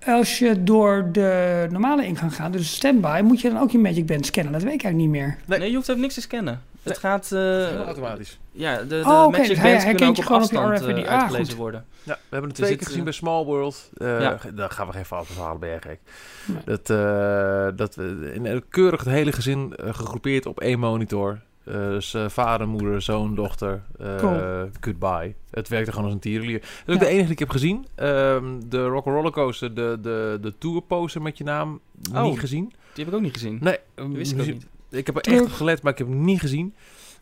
als 0.05 0.39
je 0.39 0.63
door 0.63 1.09
de 1.11 1.67
normale 1.71 2.05
ingang 2.05 2.35
gaat, 2.35 2.53
dus 2.53 2.73
standby, 2.75 3.21
moet 3.23 3.41
je 3.41 3.49
dan 3.49 3.59
ook 3.61 3.71
je 3.71 3.77
Magic 3.79 4.05
Band 4.05 4.25
scannen. 4.25 4.51
Dat 4.53 4.63
weet 4.63 4.73
ik 4.73 4.83
eigenlijk 4.83 5.11
niet 5.11 5.21
meer. 5.21 5.37
Nee. 5.45 5.59
Nee, 5.59 5.69
je 5.69 5.75
hoeft 5.75 5.89
even 5.89 6.01
niks 6.01 6.13
te 6.13 6.21
scannen. 6.21 6.61
Het 6.83 6.97
gaat... 6.97 7.31
eh, 7.31 7.75
automatisch. 7.81 8.39
ja, 8.51 8.77
de, 8.77 8.87
de 8.87 8.95
Oh, 9.05 9.27
Magic 9.29 9.31
hij 9.31 9.45
Bands 9.45 9.55
kunnen 9.55 9.79
herkent 9.79 10.09
ook 10.09 10.15
je 10.15 10.21
op 10.21 10.27
gewoon 10.27 10.41
op 10.41 10.73
afstand 10.73 10.97
eh. 11.05 11.11
Ah, 11.13 11.19
uitgelezen 11.21 11.57
worden. 11.57 11.85
Ja, 12.03 12.13
we 12.13 12.19
hebben 12.29 12.49
het 12.49 12.57
Dus 12.57 12.65
twee 12.67 12.77
keer 12.77 12.87
gezien 12.87 13.03
bij 13.03 13.13
Small 13.13 13.43
World. 13.45 13.89
Eh, 13.97 14.19
Ja. 14.21 14.37
Daar 14.53 14.69
gaan 14.69 14.87
we 14.87 14.93
geen 14.93 15.05
fouten 15.05 15.33
van 15.35 15.43
halen, 15.43 15.59
ben 15.59 15.69
jij 15.69 15.79
gek. 15.81 15.99
Nee. 16.45 16.57
Dat, 16.65 16.89
eh, 16.89 17.77
dat 17.77 17.95
we 17.95 18.31
in 18.33 18.45
een 18.45 18.63
keurig 18.69 19.03
het 19.03 19.13
hele 19.13 19.31
gezin 19.31 19.73
gegroepeerd 19.77 20.45
op 20.45 20.59
één 20.59 20.79
monitor. 20.79 21.39
Eh, 21.65 21.73
dus 21.73 22.13
eh, 22.13 22.29
vader, 22.29 22.67
moeder, 22.67 23.01
zoon, 23.01 23.35
dochter. 23.35 23.81
eh, 23.99 24.15
Cool. 24.17 24.69
Goodbye. 24.81 25.33
Het 25.51 25.67
werkte 25.67 25.89
gewoon 25.91 26.05
als 26.05 26.13
een 26.13 26.19
tierenlier. 26.19 26.59
Dat 26.59 26.69
is 26.85 26.93
ook 26.95 26.99
Ja. 27.01 27.05
de 27.07 27.07
enige 27.07 27.23
die 27.23 27.31
ik 27.33 27.39
heb 27.39 27.49
gezien. 27.49 27.85
Ehm, 27.95 28.45
de 28.69 28.85
Rock'n'Roller 28.85 29.31
Coaster, 29.31 29.73
de, 29.73 29.97
de, 30.01 30.37
de 30.41 30.53
tour 30.57 30.81
poster 30.81 31.21
met 31.21 31.37
je 31.37 31.43
naam, 31.43 31.79
Oh. 32.13 32.23
niet 32.23 32.39
gezien. 32.39 32.65
Die 32.93 33.03
heb 33.05 33.07
ik 33.07 33.13
ook 33.19 33.21
niet 33.25 33.33
gezien. 33.33 33.57
Nee, 33.61 33.77
Dat 33.95 34.07
wist 34.07 34.31
ik 34.31 34.39
ook 34.39 34.45
niet. 34.45 34.65
Ik 34.89 35.05
heb 35.05 35.15
er 35.15 35.33
echt 35.33 35.41
op 35.43 35.51
gelet, 35.51 35.81
maar 35.81 35.91
ik 35.91 35.97
heb 35.97 36.07
hem 36.07 36.23
niet 36.25 36.39
gezien. 36.39 36.73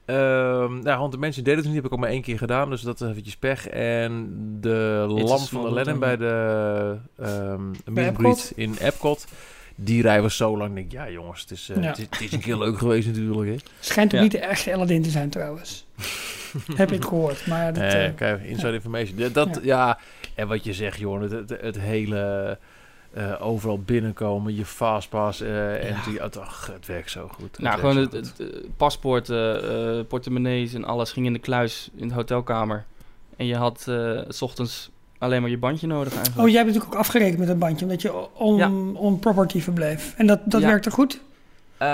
Ehm 0.05 0.73
nou, 0.79 0.97
Haunted 0.97 1.19
Mansion 1.19 1.43
deed 1.43 1.55
het 1.55 1.65
niet, 1.65 1.75
heb 1.75 1.85
ik 1.85 1.93
ook 1.93 1.99
maar 1.99 2.09
één 2.09 2.21
keer 2.21 2.37
gedaan, 2.37 2.69
dus 2.69 2.81
dat 2.81 3.01
is 3.01 3.07
eventjes 3.09 3.37
pech. 3.37 3.67
En 3.67 4.29
de 4.61 5.05
lamp 5.07 5.39
van 5.39 5.65
Aladdin 5.65 5.83
World, 5.99 5.99
bij 5.99 6.17
de 6.17 6.97
ehm 7.17 7.61
meet 8.21 8.51
in 8.55 8.75
Epcot, 8.79 9.27
die 9.84 10.01
rij 10.01 10.21
was 10.21 10.36
zo 10.38 10.57
lang. 10.57 10.69
Ik 10.69 10.75
denk, 10.75 10.91
ja 10.91 11.09
jongens, 11.13 11.41
het 11.41 11.51
is, 11.51 11.69
eh, 11.69 11.82
Ja. 11.84 11.88
het, 11.89 11.97
is, 11.97 12.03
het 12.09 12.21
is 12.21 12.32
een 12.32 12.39
keer 12.39 12.57
leuk 12.57 12.77
geweest 12.77 13.07
natuurlijk. 13.07 13.49
Hè? 13.49 13.55
Schijnt 13.79 14.09
ook 14.11 14.17
Ja. 14.17 14.21
niet 14.23 14.32
de 14.32 14.39
echte 14.39 14.73
Aladdin 14.73 15.01
te 15.01 15.09
zijn 15.09 15.29
trouwens. 15.29 15.86
Heb 16.75 16.91
ik 16.91 17.03
gehoord. 17.03 17.47
Maar 17.47 17.73
dat, 17.73 17.84
Eh, 17.84 18.05
eh, 18.05 18.15
kijk, 18.15 18.43
inside 18.43 18.73
information. 18.73 19.17
Ja, 19.17 19.29
Dat, 19.29 19.59
ja. 19.63 19.99
en 20.36 20.47
wat 20.47 20.63
je 20.63 20.73
zegt, 20.73 20.99
joh, 20.99 21.21
het, 21.21 21.32
het, 21.32 21.49
het 21.61 21.79
hele 21.79 22.57
eh, 23.13 23.36
overal 23.39 23.79
binnenkomen, 23.79 24.55
je 24.55 24.65
fastpass 24.65 25.41
eh 25.41 25.89
en 25.89 25.95
die, 26.05 26.19
het, 26.21 26.38
ach, 26.38 26.69
het 26.73 26.86
werkt 26.86 27.11
zo 27.11 27.27
goed. 27.34 27.59
Nou, 27.59 27.71
Het 27.71 27.79
gewoon 27.79 27.95
werkt 27.95 28.13
het, 28.13 28.39
eh, 28.39 28.47
paspoorten, 28.77 29.63
eh, 29.99 30.05
portemonnees 30.07 30.73
en 30.73 30.84
alles 30.86 31.11
ging 31.11 31.25
in 31.25 31.34
de 31.34 31.39
kluis 31.39 31.89
in 31.95 32.07
de 32.07 32.13
hotelkamer. 32.13 32.86
En 33.38 33.45
je 33.45 33.55
had 33.55 33.86
eh, 33.88 34.19
s 34.27 34.41
ochtends 34.41 34.89
alleen 35.22 35.41
maar 35.41 35.49
je 35.49 35.57
bandje 35.57 35.88
nodig 35.88 36.13
eigenlijk. 36.13 36.41
Oh, 36.41 36.47
jij 36.47 36.57
hebt 36.57 36.67
natuurlijk 36.67 36.93
ook 36.93 36.99
afgerekend 36.99 37.38
met 37.39 37.49
een 37.49 37.59
bandje, 37.59 37.86
omdat 37.86 38.01
je 38.01 38.34
on, 38.34 38.55
Ja. 38.55 38.69
on 38.93 39.19
property 39.19 39.61
verbleef. 39.61 40.13
En 40.17 40.28
dat, 40.28 40.39
dat 40.45 40.61
Ja. 40.61 40.67
werkte 40.67 40.91
goed? 40.91 41.22
Eh, 41.78 41.88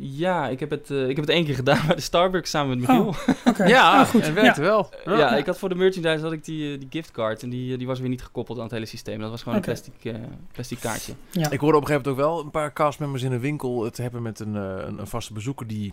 ja, 0.00 0.48
ik 0.48 0.60
heb, 0.60 0.70
het, 0.70 0.90
eh, 0.90 1.02
ik 1.08 1.16
heb 1.16 1.24
het 1.26 1.34
één 1.34 1.44
keer 1.44 1.54
gedaan 1.64 1.86
bij 1.86 1.96
de 1.96 2.02
Starbucks 2.02 2.50
samen 2.50 2.78
met 2.78 2.88
Michiel. 2.88 3.14
Oké. 3.50 3.64
ja, 3.64 3.98
Ah, 4.00 4.06
goed. 4.08 4.24
het 4.26 4.34
werkte 4.34 4.60
wel. 4.60 4.88
Ja. 5.04 5.36
ik 5.36 5.46
had 5.46 5.58
voor 5.58 5.68
de 5.68 5.74
merchandise 5.74 6.22
had 6.24 6.32
ik 6.32 6.44
die, 6.44 6.72
eh, 6.72 6.78
die 6.78 6.88
giftcard 6.90 7.42
en 7.42 7.48
die, 7.50 7.76
die 7.78 7.86
was 7.86 8.00
weer 8.00 8.08
niet 8.08 8.22
gekoppeld 8.22 8.58
aan 8.58 8.64
het 8.64 8.72
hele 8.72 8.86
systeem. 8.86 9.20
Dat 9.20 9.30
was 9.30 9.42
gewoon 9.42 9.58
een 9.58 9.64
plastic, 9.64 9.92
eh, 10.02 10.14
plastic 10.52 10.80
kaartje. 10.80 11.12
Ja. 11.30 11.50
Ik 11.50 11.60
hoorde 11.60 11.76
op 11.76 11.82
een 11.82 11.88
gegeven 11.88 12.10
moment 12.10 12.26
ook 12.26 12.34
wel 12.34 12.44
een 12.44 12.50
paar 12.50 12.72
castmembers 12.72 13.22
in 13.22 13.32
een 13.32 13.40
winkel 13.40 13.84
het 13.84 13.96
hebben 13.96 14.22
met 14.22 14.40
een, 14.40 14.54
een, 14.54 14.98
een 14.98 15.06
vaste 15.06 15.32
bezoeker 15.32 15.66
die 15.66 15.92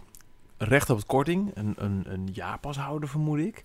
recht 0.58 0.89
op 0.89 0.98
het 0.98 1.06
korting, 1.06 1.52
een, 1.54 1.74
een, 1.78 2.04
een 2.08 2.30
jaarpashouder 2.34 3.10
vermoed 3.10 3.39
ik, 3.39 3.64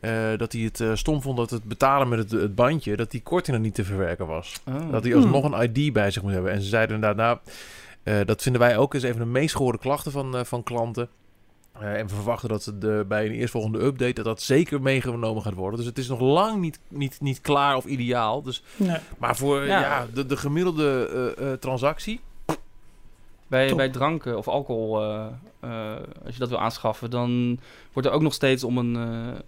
eh, 0.00 0.12
dat 0.36 0.52
hij 0.52 0.62
het 0.62 0.80
eh, 0.80 0.90
stom 0.94 1.22
vond 1.22 1.36
dat 1.36 1.50
het 1.50 1.64
betalen 1.64 2.08
met 2.08 2.18
het, 2.18 2.30
het 2.30 2.54
bandje, 2.54 2.96
dat 2.96 3.10
die 3.10 3.22
korting 3.22 3.56
er 3.56 3.62
niet 3.62 3.74
te 3.74 3.84
verwerken 3.84 4.26
was. 4.26 4.60
Oh. 4.68 4.90
Dat 4.90 5.02
hij 5.02 5.12
Hmm. 5.12 5.22
alsnog 5.22 5.52
een 5.52 5.70
ID 5.76 5.92
bij 5.92 6.10
zich 6.10 6.22
moet 6.22 6.32
hebben. 6.32 6.52
En 6.52 6.62
ze 6.62 6.68
zeiden 6.68 6.94
inderdaad, 6.94 7.16
nou, 7.16 7.38
eh, 8.02 8.26
dat 8.26 8.42
vinden 8.42 8.60
wij 8.60 8.76
ook 8.76 8.94
eens 8.94 9.02
even 9.02 9.18
de 9.20 9.26
meest 9.26 9.56
gehoorde 9.56 9.78
klachten 9.78 10.12
van, 10.12 10.36
eh, 10.36 10.44
van 10.44 10.62
klanten. 10.62 11.08
Eh, 11.80 11.98
en 11.98 12.06
we 12.06 12.14
verwachten 12.14 12.48
dat 12.48 12.62
ze 12.62 12.78
de, 12.78 13.04
bij 13.08 13.26
een 13.26 13.32
eerstvolgende 13.32 13.78
update 13.84 14.12
dat 14.12 14.24
dat 14.24 14.42
zeker 14.42 14.82
meegenomen 14.82 15.42
gaat 15.42 15.54
worden. 15.54 15.78
Dus 15.78 15.88
het 15.88 15.98
is 15.98 16.08
nog 16.08 16.20
lang 16.20 16.60
niet, 16.60 16.78
niet, 16.88 17.20
niet 17.20 17.40
klaar 17.40 17.76
of 17.76 17.84
ideaal. 17.84 18.42
Dus, 18.42 18.62
Nee. 18.76 18.96
maar 19.18 19.36
voor 19.36 19.64
ja. 19.66 19.80
Ja. 19.80 20.06
de, 20.14 20.26
de 20.26 20.36
gemiddelde 20.36 21.08
eh, 21.38 21.52
eh, 21.52 21.58
transactie. 21.58 22.20
Bij, 23.46 23.68
Top. 23.68 23.76
bij 23.76 23.88
dranken 23.88 24.38
of 24.38 24.48
alcohol, 24.48 25.02
eh, 25.02 25.26
eh, 25.60 25.96
als 26.24 26.32
je 26.34 26.38
dat 26.40 26.48
wil 26.48 26.60
aanschaffen, 26.60 27.10
dan 27.10 27.58
wordt 27.92 28.08
er 28.08 28.14
ook 28.14 28.22
nog 28.22 28.34
steeds 28.34 28.64
om 28.64 28.78
een, 28.78 28.96
eh, 28.96 29.38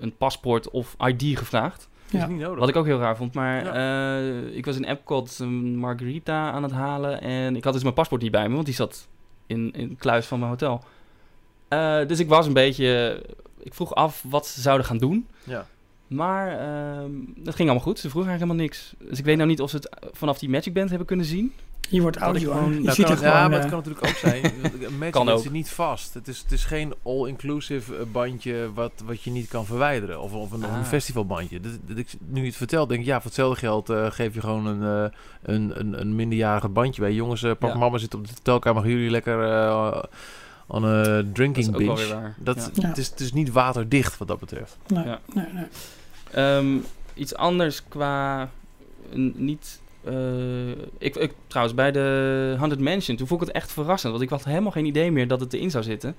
een 0.00 0.16
paspoort 0.16 0.70
of 0.70 0.96
ID 1.06 1.38
gevraagd. 1.38 1.88
Is 2.10 2.20
Ja. 2.20 2.26
niet 2.26 2.38
nodig. 2.38 2.58
Wat 2.58 2.68
ik 2.68 2.76
ook 2.76 2.86
heel 2.86 2.98
raar 2.98 3.16
vond. 3.16 3.34
Maar 3.34 3.66
eh, 3.66 4.56
ik 4.56 4.64
was 4.64 4.76
in 4.76 4.84
Epcot 4.84 5.38
een 5.38 5.76
margarita 5.76 6.50
aan 6.50 6.62
het 6.62 6.72
halen. 6.72 7.20
En 7.20 7.56
ik 7.56 7.64
had 7.64 7.72
dus 7.72 7.82
mijn 7.82 7.94
paspoort 7.94 8.22
niet 8.22 8.30
bij 8.30 8.48
me, 8.48 8.54
want 8.54 8.66
die 8.66 8.74
zat 8.74 9.08
in, 9.46 9.72
in 9.72 9.88
het 9.88 9.98
kluis 9.98 10.26
van 10.26 10.38
mijn 10.38 10.50
hotel. 10.50 10.84
Eh, 11.68 12.06
dus 12.06 12.18
ik 12.20 12.28
was 12.28 12.46
een 12.46 12.52
beetje... 12.52 13.22
Ik 13.62 13.74
vroeg 13.74 13.94
af 13.94 14.24
wat 14.28 14.46
ze 14.46 14.60
zouden 14.60 14.86
gaan 14.86 14.98
doen. 14.98 15.26
Ja. 15.44 15.66
Maar 16.06 16.48
ehm 16.58 17.10
dat 17.36 17.54
ging 17.54 17.68
allemaal 17.68 17.86
goed. 17.86 17.98
Ze 17.98 18.10
vroegen 18.10 18.30
eigenlijk 18.30 18.60
helemaal 18.60 18.84
niks. 18.96 19.08
Dus 19.10 19.18
ik 19.18 19.24
weet 19.24 19.36
nou 19.36 19.48
niet 19.48 19.60
of 19.60 19.70
ze 19.70 19.76
het 19.76 19.88
vanaf 20.12 20.38
die 20.38 20.48
Magic 20.48 20.72
Band 20.74 20.88
hebben 20.88 21.06
kunnen 21.06 21.26
zien. 21.26 21.52
Hier 21.90 22.00
wordt 22.02 22.16
Dat 22.18 22.26
audio 22.26 22.52
aan. 22.52 22.82
Je 22.82 22.90
ziet 22.92 23.04
kan 23.04 23.10
er 23.12 23.18
gewoon... 23.18 23.32
ja, 23.32 23.48
maar 23.48 23.56
eh, 23.56 23.60
het 23.60 23.68
kan 23.70 23.78
natuurlijk 23.78 24.06
ook 24.06 24.16
zijn. 24.16 24.44
Een 24.84 24.98
match 24.98 25.10
Kan 25.10 25.28
is 25.30 25.34
ook. 25.46 25.50
niet 25.50 25.70
vast. 25.70 26.14
Het 26.14 26.28
is, 26.28 26.38
het 26.38 26.52
is 26.52 26.64
geen 26.64 26.94
all-inclusive 27.02 27.96
eh, 27.96 28.02
bandje 28.12 28.70
wat, 28.74 28.92
wat 29.04 29.22
je 29.22 29.30
niet 29.30 29.48
kan 29.48 29.66
verwijderen. 29.66 30.20
Of, 30.20 30.32
of 30.32 30.50
een, 30.52 30.62
een 30.62 30.70
Ah. 30.70 30.84
festivalbandje. 30.84 31.60
Dat, 31.60 31.72
dat 31.86 31.96
ik 31.96 32.08
nu 32.26 32.40
je 32.40 32.46
het 32.46 32.56
vertelt, 32.56 32.88
denk 32.88 33.00
ik, 33.00 33.06
ja, 33.06 33.14
voor 33.16 33.24
hetzelfde 33.24 33.58
geld 33.58 33.90
eh, 33.90 34.10
geef 34.10 34.34
je 34.34 34.40
gewoon 34.40 34.66
een, 34.66 34.82
eh, 35.10 35.18
een, 35.54 35.80
een, 35.80 36.00
een 36.00 36.14
minderjarige 36.16 36.68
bandje 36.68 37.00
bij. 37.02 37.12
Jongens, 37.12 37.42
eh 37.42 37.50
papa 37.50 37.68
Ja. 37.68 37.78
mama 37.78 37.98
zit 37.98 38.14
op 38.14 38.26
de 38.26 38.32
hotelkamer, 38.36 38.82
gaan 38.82 38.90
jullie 38.90 39.10
lekker 39.10 39.42
eh 39.44 40.02
aan 40.72 40.82
een 40.84 41.24
Dat 41.24 41.34
drinking 41.34 41.76
binge. 41.76 42.06
waar. 42.08 42.34
Dat, 42.38 42.70
Ja. 42.74 42.88
het, 42.88 42.98
is, 42.98 43.10
het 43.10 43.20
is 43.20 43.32
niet 43.32 43.50
waterdicht 43.52 44.18
wat 44.18 44.28
dat 44.28 44.38
betreft. 44.40 44.76
nee, 44.86 45.04
Ja. 45.04 45.20
nee, 45.34 45.46
nee. 45.52 45.66
Ehm, 46.30 46.76
iets 47.14 47.34
anders 47.34 47.82
qua 47.88 48.48
niet. 49.34 49.79
Eh, 50.04 50.70
ik, 50.98 51.16
ik, 51.16 51.32
trouwens, 51.46 51.76
bij 51.76 51.92
de 51.92 52.54
100 52.58 52.80
Mansion, 52.80 53.16
toen 53.16 53.26
vond 53.26 53.40
ik 53.40 53.46
het 53.46 53.56
echt 53.56 53.72
verrassend. 53.72 54.12
Want 54.12 54.24
ik 54.24 54.30
had 54.30 54.44
helemaal 54.44 54.70
geen 54.72 54.84
idee 54.84 55.12
meer 55.12 55.28
dat 55.28 55.40
het 55.40 55.52
erin 55.52 55.70
zou 55.70 55.84
zitten. 55.84 56.16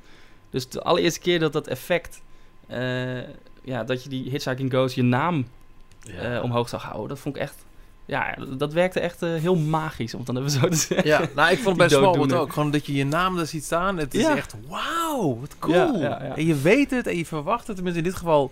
Dus 0.50 0.70
de 0.70 0.82
allereerste 0.82 1.20
keer 1.20 1.40
dat 1.40 1.54
dat 1.54 1.68
effect. 1.68 2.22
eh, 2.68 3.20
ja, 3.64 3.84
dat 3.84 4.04
je 4.04 4.10
die 4.10 4.30
Hitchhiking 4.30 4.70
Ghost 4.72 4.96
je 4.96 5.02
naam 5.04 5.48
eh, 6.20 6.44
omhoog 6.44 6.70
zag 6.70 6.84
houden. 6.84 7.10
Dat 7.10 7.20
vond 7.20 7.36
ik 7.36 7.42
echt. 7.42 7.66
Ja, 8.06 8.36
dat 8.58 8.74
werkte 8.74 9.00
echt 9.00 9.20
heel 9.22 9.56
magisch, 9.56 10.14
om 10.14 10.20
het 10.26 10.28
dan 10.28 10.38
even 10.38 10.50
zo 10.60 10.68
te 10.68 10.76
zeggen. 10.88 11.08
Ja, 11.08 11.22
nou, 11.36 11.52
ik 11.52 11.56
vond 11.60 11.68
het 11.68 11.78
bij 11.78 11.90
Smallwood 11.90 12.34
ook. 12.34 12.54
Gewoon 12.54 12.72
dat 12.72 12.86
je 12.86 12.94
je 12.94 13.06
naam 13.06 13.36
daar 13.36 13.46
ziet 13.46 13.64
staan. 13.64 13.98
Het 13.98 14.14
is 14.14 14.22
Ja. 14.22 14.36
echt, 14.36 14.56
wauw, 14.68 15.40
wat 15.40 15.56
cool. 15.60 16.00
Ja. 16.00 16.22
En 16.22 16.46
je 16.46 16.56
weet 16.56 16.92
het 16.92 17.08
en 17.08 17.18
je 17.18 17.26
verwacht 17.26 17.68
het. 17.68 17.76
Tenminste, 17.76 18.02
in 18.02 18.08
dit 18.10 18.18
geval, 18.18 18.52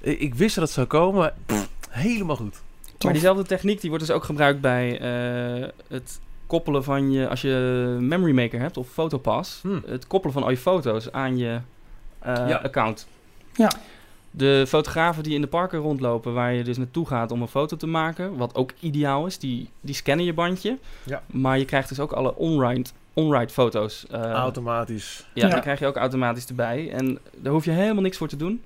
ik 0.00 0.34
wist 0.34 0.54
dat 0.54 0.64
het 0.64 0.72
zou 0.72 0.86
komen. 0.86 1.34
pff, 1.46 1.68
helemaal 1.88 2.36
goed. 2.36 2.56
Maar 3.04 3.12
diezelfde 3.12 3.42
techniek 3.44 3.80
die 3.80 3.90
wordt 3.90 4.06
dus 4.06 4.14
ook 4.14 4.24
gebruikt 4.24 4.60
bij 4.60 4.98
eh, 5.00 5.68
het 5.88 6.20
koppelen 6.46 6.84
van 6.84 7.10
je, 7.12 7.28
als 7.28 7.40
je 7.40 7.96
Memory 8.00 8.32
Maker 8.34 8.60
hebt 8.60 8.76
of 8.76 8.88
Photopass, 8.88 9.60
Hmm. 9.62 9.82
het 9.86 10.06
koppelen 10.06 10.34
van 10.34 10.42
al 10.42 10.50
je 10.50 10.56
foto's 10.56 11.12
aan 11.12 11.36
je 11.38 11.58
eh, 12.18 12.34
Ja. 12.48 12.56
account. 12.56 13.06
Ja. 13.54 13.70
De 14.30 14.64
fotografen 14.68 15.22
die 15.22 15.34
in 15.34 15.40
de 15.40 15.46
parken 15.46 15.78
rondlopen, 15.78 16.32
waar 16.34 16.52
je 16.52 16.64
dus 16.64 16.76
naartoe 16.76 17.06
gaat 17.06 17.30
om 17.30 17.42
een 17.42 17.48
foto 17.48 17.76
te 17.76 17.86
maken, 17.86 18.36
wat 18.36 18.54
ook 18.54 18.72
ideaal 18.80 19.26
is, 19.26 19.38
die, 19.38 19.68
die 19.80 19.94
scannen 19.94 20.24
je 20.26 20.32
bandje. 20.32 20.78
Ja. 21.04 21.22
Maar 21.26 21.58
je 21.58 21.64
krijgt 21.64 21.88
dus 21.88 22.00
ook 22.00 22.12
alle 22.12 22.36
on-ride, 22.36 22.90
on-ride 23.14 23.52
foto's. 23.52 24.06
eh, 24.10 24.20
Automatisch. 24.30 25.26
ja, 25.34 25.46
Ja. 25.46 25.52
die 25.52 25.62
krijg 25.62 25.78
je 25.78 25.86
ook 25.86 25.96
automatisch 25.96 26.46
erbij. 26.46 26.90
En 26.92 27.18
daar 27.36 27.52
hoef 27.52 27.64
je 27.64 27.70
helemaal 27.70 28.02
niks 28.02 28.16
voor 28.16 28.28
te 28.28 28.36
doen. 28.36 28.62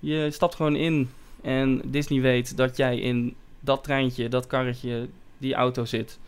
Je 0.00 0.28
stapt 0.30 0.54
gewoon 0.54 0.76
in 0.76 1.10
en 1.42 1.82
Disney 1.84 2.20
weet 2.20 2.56
dat 2.56 2.76
jij 2.76 2.98
in 2.98 3.34
dat 3.64 3.84
treintje, 3.84 4.28
dat 4.28 4.46
karretje, 4.46 5.08
die 5.38 5.54
auto 5.54 5.84
zit. 5.84 6.18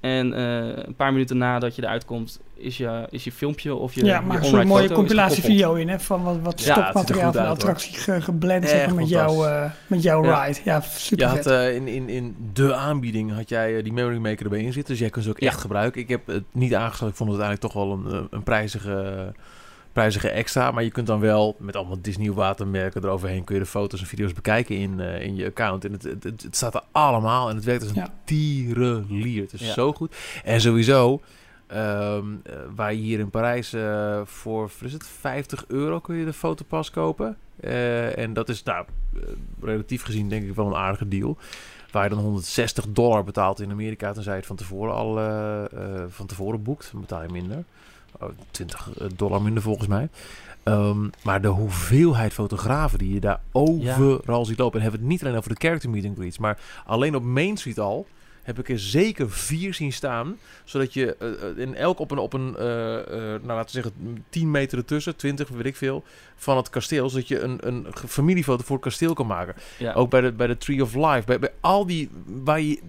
En 0.00 0.32
eh, 0.32 0.84
een 0.86 0.94
paar 0.96 1.12
minuten 1.12 1.38
nadat 1.38 1.76
je 1.76 1.82
eruit 1.82 2.04
komt, 2.04 2.40
is 2.54 2.76
je, 2.76 3.06
is 3.10 3.24
je 3.24 3.32
filmpje 3.32 3.74
of 3.74 3.94
je, 3.94 4.04
ja, 4.04 4.18
je 4.18 4.24
on-ride 4.26 4.44
soort 4.46 4.64
mooie 4.66 4.90
compilatievideo 4.92 5.74
in, 5.74 5.88
hè? 5.88 6.00
Van 6.00 6.22
wat, 6.24 6.38
wat 6.42 6.64
Ja, 6.64 6.72
stopmateriaal 6.72 7.32
van 7.32 7.42
de 7.42 7.48
attractie 7.48 7.94
ge- 7.94 8.20
geblend 8.20 8.68
zeg 8.68 8.86
maar, 8.86 8.94
met, 8.94 9.08
jouw, 9.08 9.44
eh, 9.46 9.70
met 9.86 10.02
jouw 10.02 10.24
Ja. 10.24 10.44
ride. 10.44 10.60
Ja, 10.64 10.76
Je 10.76 10.82
super 10.98 11.26
had 11.26 11.36
vet. 11.36 11.46
eh, 11.46 11.74
in, 11.74 11.88
in, 11.88 12.08
in 12.08 12.36
de 12.52 12.74
aanbieding 12.74 13.34
had 13.34 13.48
jij 13.48 13.82
die 13.82 13.92
Memory 13.92 14.16
Maker 14.18 14.44
erbij 14.44 14.60
in 14.60 14.72
zitten. 14.72 14.92
Dus 14.92 15.00
jij 15.02 15.10
kunt 15.10 15.24
ze 15.24 15.30
ook 15.30 15.40
Ja. 15.40 15.46
echt 15.46 15.60
gebruiken. 15.60 16.00
Ik 16.00 16.08
heb 16.08 16.26
het 16.26 16.44
niet 16.52 16.74
aangesloten. 16.74 17.08
Ik 17.08 17.14
vond 17.16 17.30
het 17.32 17.40
uiteindelijk 17.40 17.74
toch 17.74 18.04
wel 18.04 18.20
een, 18.20 18.26
een 18.30 18.42
prijzige, 18.42 19.32
prijzige 19.92 20.28
extra. 20.30 20.70
Maar 20.70 20.82
je 20.84 20.90
kunt 20.90 21.06
dan 21.06 21.20
wel 21.20 21.56
met 21.58 21.76
allemaal 21.76 22.00
Disney 22.02 22.32
watermerken 22.32 23.04
eroverheen... 23.04 23.44
kun 23.44 23.54
je 23.54 23.60
de 23.60 23.66
foto's 23.66 24.00
en 24.00 24.06
video's 24.06 24.32
bekijken 24.32 24.76
in, 24.76 25.00
eh, 25.00 25.22
in 25.22 25.36
je 25.36 25.46
account. 25.46 25.84
En 25.84 25.92
het, 25.92 26.02
het, 26.02 26.46
staat 26.50 26.74
er 26.74 26.82
allemaal. 26.92 27.48
En 27.48 27.56
het 27.56 27.64
werkt 27.64 27.82
als 27.82 27.90
een 27.90 27.96
Ja. 27.96 28.12
tierenlier. 28.24 29.42
Het 29.42 29.52
is 29.52 29.60
Ja. 29.66 29.72
zo 29.72 29.92
goed. 29.92 30.16
En 30.44 30.60
sowieso... 30.60 31.20
ehm, 31.66 32.24
eh, 32.42 32.54
waar 32.74 32.94
je 32.94 33.00
hier 33.00 33.18
in 33.18 33.30
Parijs 33.30 33.72
eh, 33.72 34.20
voor 34.24 34.70
is 34.82 34.92
het, 34.92 35.06
50 35.06 35.64
euro 35.68 36.00
kun 36.00 36.16
je 36.16 36.24
de 36.24 36.32
fotopas 36.32 36.90
kopen. 36.90 37.36
En 38.14 38.32
dat 38.32 38.48
is 38.48 38.62
nou, 38.62 38.86
relatief 39.62 40.02
gezien 40.02 40.28
denk 40.28 40.44
ik 40.48 40.54
wel 40.54 40.66
een 40.66 40.74
aardige 40.74 41.08
deal. 41.08 41.36
Waar 41.90 42.02
je 42.04 42.10
dan 42.10 42.18
160 42.18 42.86
dollar 42.88 43.24
betaalt 43.24 43.60
in 43.60 43.70
Amerika, 43.70 44.12
tenzij 44.12 44.32
je 44.32 44.38
het 44.38 44.46
van 44.46 44.56
tevoren 44.56 44.94
al 44.94 45.14
van 46.08 46.26
tevoren 46.26 46.62
boekt. 46.62 46.88
Dan 46.92 47.00
betaal 47.00 47.22
je 47.22 47.28
minder. 47.28 47.64
Oh, 48.20 48.28
20 48.50 48.90
dollar 49.16 49.42
minder 49.42 49.62
volgens 49.62 49.88
mij. 49.88 50.08
Ehm, 50.62 51.08
maar 51.22 51.40
de 51.40 51.48
hoeveelheid 51.48 52.32
fotografen 52.32 52.98
die 52.98 53.14
je 53.14 53.20
daar 53.20 53.40
overal 53.52 54.44
ziet 54.44 54.58
lopen. 54.58 54.76
En 54.76 54.82
hebben 54.82 55.00
we 55.00 55.06
het 55.06 55.14
niet 55.14 55.24
alleen 55.24 55.38
over 55.38 55.54
de 55.54 55.66
character 55.66 55.90
meet 55.90 56.04
and 56.04 56.16
greets. 56.16 56.38
Maar 56.38 56.58
alleen 56.86 57.16
op 57.16 57.22
Main 57.22 57.56
Street 57.56 57.78
al 57.78 58.06
heb 58.48 58.58
ik 58.58 58.68
er 58.68 58.78
zeker 58.78 59.30
vier 59.30 59.74
zien 59.74 59.92
staan. 59.92 60.36
Zodat 60.64 60.92
je 60.94 61.16
eh, 61.16 61.28
eh, 61.50 61.58
in 61.58 61.74
elk 61.74 61.98
op 61.98 62.10
een, 62.10 62.18
op 62.18 62.32
een 62.32 62.56
eh, 62.56 62.98
eh, 62.98 63.06
nou 63.18 63.46
laten 63.46 63.64
we 63.64 63.70
zeggen, 63.82 64.24
10 64.30 64.50
meter 64.50 64.78
ertussen, 64.78 65.16
20, 65.16 65.48
weet 65.48 65.66
ik 65.66 65.76
veel, 65.76 66.04
van 66.36 66.56
het 66.56 66.70
kasteel. 66.70 67.08
Zodat 67.10 67.28
je 67.28 67.40
een, 67.40 67.58
een 67.66 67.86
familiefoto 68.06 68.62
voor 68.64 68.76
het 68.76 68.84
kasteel 68.84 69.14
kan 69.14 69.26
maken. 69.26 69.54
Ja. 69.78 69.92
Ook 69.92 70.10
bij 70.10 70.20
de, 70.20 70.32
bij 70.32 70.46
de 70.46 70.56
Tree 70.58 70.82
of 70.82 70.94
Life. 70.94 71.22
Bij, 71.26 71.38
bij 71.38 71.52
al 71.60 71.86
die, 71.86 72.10
waar 72.26 72.60
je 72.60 72.80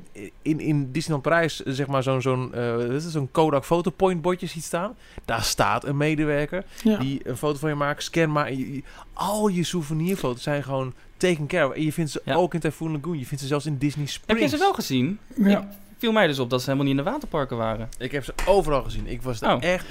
in, 0.41 0.59
in 0.59 0.91
Disneyland 0.91 1.23
Parijs, 1.23 1.63
eh, 1.63 1.73
zeg 1.73 1.87
maar, 1.87 2.03
zo'n 2.03 2.21
zo'n 2.21 2.53
eh, 2.53 2.77
het, 2.77 3.03
zo'n 3.03 3.31
Kodak 3.31 3.65
Photopoint 3.65 4.21
bordje 4.21 4.47
ziet 4.47 4.63
staan. 4.63 4.95
Daar 5.25 5.43
staat 5.43 5.85
een 5.85 5.97
medewerker 5.97 6.63
ja. 6.83 6.97
die 6.97 7.29
een 7.29 7.37
foto 7.37 7.57
van 7.57 7.69
je 7.69 7.75
maakt, 7.75 8.03
scan 8.03 8.31
maar. 8.31 8.53
je- 8.53 8.83
al 9.13 9.47
je 9.47 9.63
souvenirfoto's 9.63 10.43
zijn 10.43 10.63
gewoon 10.63 10.93
taken 11.19 11.47
care 11.47 11.67
of. 11.67 11.73
En 11.73 11.83
je 11.83 11.93
vindt 11.93 12.11
ze 12.11 12.21
Ja. 12.25 12.33
ook 12.35 12.53
in 12.53 12.59
Typhoon 12.59 12.91
Lagoon. 12.91 13.19
Je 13.19 13.25
vindt 13.25 13.41
ze 13.41 13.47
zelfs 13.47 13.65
in 13.65 13.77
Disney 13.77 14.03
Heb 14.05 14.13
Springs. 14.13 14.41
je 14.41 14.47
ze 14.49 14.57
wel 14.57 14.73
gezien? 14.73 15.19
ja. 15.43 15.69
Viel 15.97 16.11
mij 16.11 16.27
dus 16.27 16.39
op 16.39 16.49
dat 16.49 16.59
ze 16.61 16.65
helemaal 16.65 16.87
niet 16.89 16.97
in 16.99 17.03
de 17.05 17.11
waterparken 17.11 17.57
waren. 17.57 17.89
Ik 17.97 18.11
heb 18.11 18.23
ze 18.23 18.33
overal 18.45 18.83
gezien. 18.83 19.07
Ik 19.07 19.21
was 19.21 19.39
daar 19.39 19.55
Oh. 19.55 19.63
echt... 19.63 19.85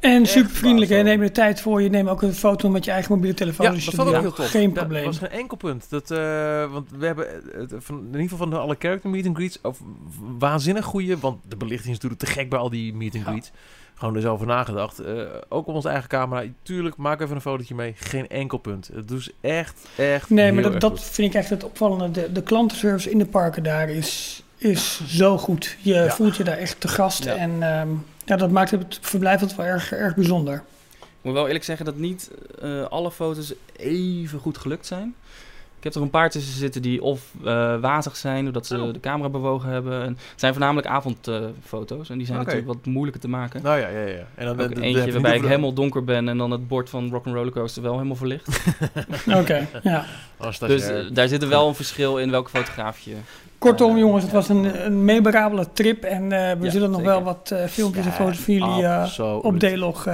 En 0.00 0.26
super 0.26 0.50
vriendelijk, 0.50 0.90
hè? 0.90 1.02
Neem 1.02 1.20
de 1.20 1.30
tijd 1.30 1.60
voor 1.60 1.82
je. 1.82 1.88
Neem 1.90 2.08
ook 2.08 2.22
een 2.22 2.34
foto 2.34 2.68
met 2.68 2.84
je 2.84 2.90
eigen 2.90 3.14
mobiele 3.14 3.34
telefoon. 3.34 3.66
Ja, 3.66 3.72
dat 3.72 3.82
ik 3.86 3.92
wil. 3.94 4.06
ook 4.14 4.20
heel 4.20 4.32
tof. 4.32 4.50
Geen 4.50 4.64
Dat 4.64 4.74
probleem. 4.74 5.04
was 5.04 5.18
geen 5.18 5.28
enkel 5.30 5.56
punt. 5.56 5.90
Dat, 5.90 6.10
eh, 6.10 6.72
want 6.72 6.90
we 6.98 7.06
hebben 7.06 7.52
eh, 7.54 7.60
het, 7.60 7.74
van, 7.78 7.98
in 7.98 8.04
ieder 8.06 8.20
geval 8.20 8.38
van 8.38 8.50
de 8.50 8.58
alle 8.58 8.76
character 8.78 9.10
meet 9.10 9.26
and 9.26 9.36
greets 9.36 9.58
of 9.62 9.78
waanzinnig 10.38 10.84
goede, 10.84 11.18
want 11.18 11.38
de 11.48 11.56
belichting 11.56 11.88
is 11.94 12.00
natuurlijk 12.00 12.20
te 12.20 12.26
gek 12.26 12.48
bij 12.48 12.58
al 12.58 12.70
die 12.70 12.94
meet 12.94 13.14
and 13.14 13.24
Ja. 13.24 13.50
Gewoon 13.98 14.14
er 14.14 14.20
zo 14.20 14.32
over 14.32 14.46
nagedacht. 14.46 14.98
Eh, 14.98 15.22
ook 15.48 15.66
op 15.66 15.74
onze 15.74 15.88
eigen 15.88 16.08
camera. 16.08 16.44
Tuurlijk, 16.62 16.96
maak 16.96 17.20
even 17.20 17.34
een 17.34 17.40
fotootje 17.40 17.74
mee. 17.74 17.94
Geen 17.96 18.28
enkel 18.28 18.58
punt. 18.58 18.90
Het 18.94 19.08
doet 19.08 19.32
echt, 19.40 19.86
echt 19.96 20.30
Nee, 20.30 20.44
heel 20.44 20.54
maar 20.54 20.62
dat, 20.62 20.72
erg 20.72 20.80
dat 20.80 20.90
goed. 20.90 21.02
vind 21.02 21.28
ik 21.34 21.40
echt 21.40 21.50
het 21.50 21.64
opvallende. 21.64 22.10
De, 22.10 22.32
de 22.32 22.42
klantenservice 22.42 23.10
in 23.10 23.18
de 23.18 23.26
parken 23.26 23.62
daar 23.62 23.88
is, 23.90 24.42
is 24.56 25.00
zo 25.06 25.38
goed. 25.38 25.76
Je 25.80 25.94
Ja. 25.94 26.08
voelt 26.10 26.36
je 26.36 26.44
daar 26.44 26.56
echt 26.58 26.80
te 26.80 26.88
gast. 26.88 27.24
Ja. 27.24 27.34
En 27.34 27.62
ehm, 27.62 27.88
ja, 28.24 28.36
dat 28.36 28.50
maakt 28.50 28.70
het 28.70 28.98
verblijf 29.00 29.54
wel 29.56 29.66
erg, 29.66 29.92
erg 29.92 30.14
bijzonder. 30.14 30.62
Ik 31.00 31.24
moet 31.24 31.32
wel 31.34 31.46
eerlijk 31.46 31.64
zeggen 31.64 31.84
dat 31.86 31.96
niet 31.96 32.30
eh, 32.62 32.82
alle 32.84 33.10
foto's 33.10 33.54
even 33.76 34.38
goed 34.38 34.58
gelukt 34.58 34.86
zijn. 34.86 35.14
Ik 35.78 35.84
heb 35.84 35.94
er 35.94 36.02
een 36.02 36.10
paar 36.10 36.30
tussen 36.30 36.52
zitten 36.58 36.82
die 36.82 37.02
of 37.02 37.32
eh, 37.44 37.80
wazig 37.80 38.16
zijn, 38.16 38.44
doordat 38.44 38.66
ze 38.66 38.80
Oh. 38.80 38.92
de 38.92 39.00
camera 39.00 39.28
bewogen 39.28 39.70
hebben. 39.70 40.02
En 40.02 40.08
het 40.08 40.40
zijn 40.40 40.52
voornamelijk 40.52 40.86
avondfoto's 40.86 42.10
en 42.10 42.16
die 42.18 42.26
zijn 42.26 42.38
natuurlijk 42.38 42.66
wat 42.66 42.86
moeilijker 42.86 43.20
te 43.20 43.28
maken. 43.28 43.62
Nou 43.62 43.78
ja, 43.80 43.88
ja, 43.88 44.00
ja. 44.06 44.26
En 44.34 44.46
dan, 44.46 44.60
Ook 44.60 44.68
de- 44.68 44.74
de- 44.74 44.80
eentje 44.80 45.04
de- 45.04 45.12
waarbij 45.12 45.36
ik 45.36 45.42
helemaal 45.42 45.72
donker 45.72 46.04
ben 46.04 46.28
en 46.28 46.38
dan 46.38 46.50
het 46.50 46.68
bord 46.68 46.90
van 46.90 47.10
Rock'n'Roller 47.10 47.52
Coaster 47.52 47.82
wel 47.82 47.92
helemaal 47.92 48.16
verlicht. 48.16 48.48
Oké, 49.40 49.68
ja. 49.82 50.04
Dus 50.66 50.88
eh, 50.88 51.04
daar 51.12 51.28
zit 51.28 51.42
er 51.42 51.48
wel 51.48 51.68
een 51.68 51.74
verschil 51.74 52.18
in 52.18 52.30
welke 52.30 52.50
fotograaf 52.50 52.98
je... 52.98 53.14
Kortom, 53.58 53.96
jongens, 53.98 54.22
het 54.24 54.32
was 54.32 54.48
een, 54.48 54.84
een 54.86 55.04
memorabele 55.04 55.66
trip. 55.72 56.04
En 56.04 56.22
eh, 56.22 56.58
we 56.58 56.64
Ja, 56.64 56.70
zullen 56.70 56.90
nog 56.90 56.98
zeker. 57.00 57.14
wel 57.14 57.22
wat 57.22 57.50
eh, 57.50 57.64
filmpjes 57.64 58.04
en 58.04 58.10
Ja, 58.10 58.16
foto's 58.16 58.38
van 58.38 58.54
jullie 58.54 58.84
eh, 58.84 59.38
op 59.42 59.58
D-Log, 59.58 60.06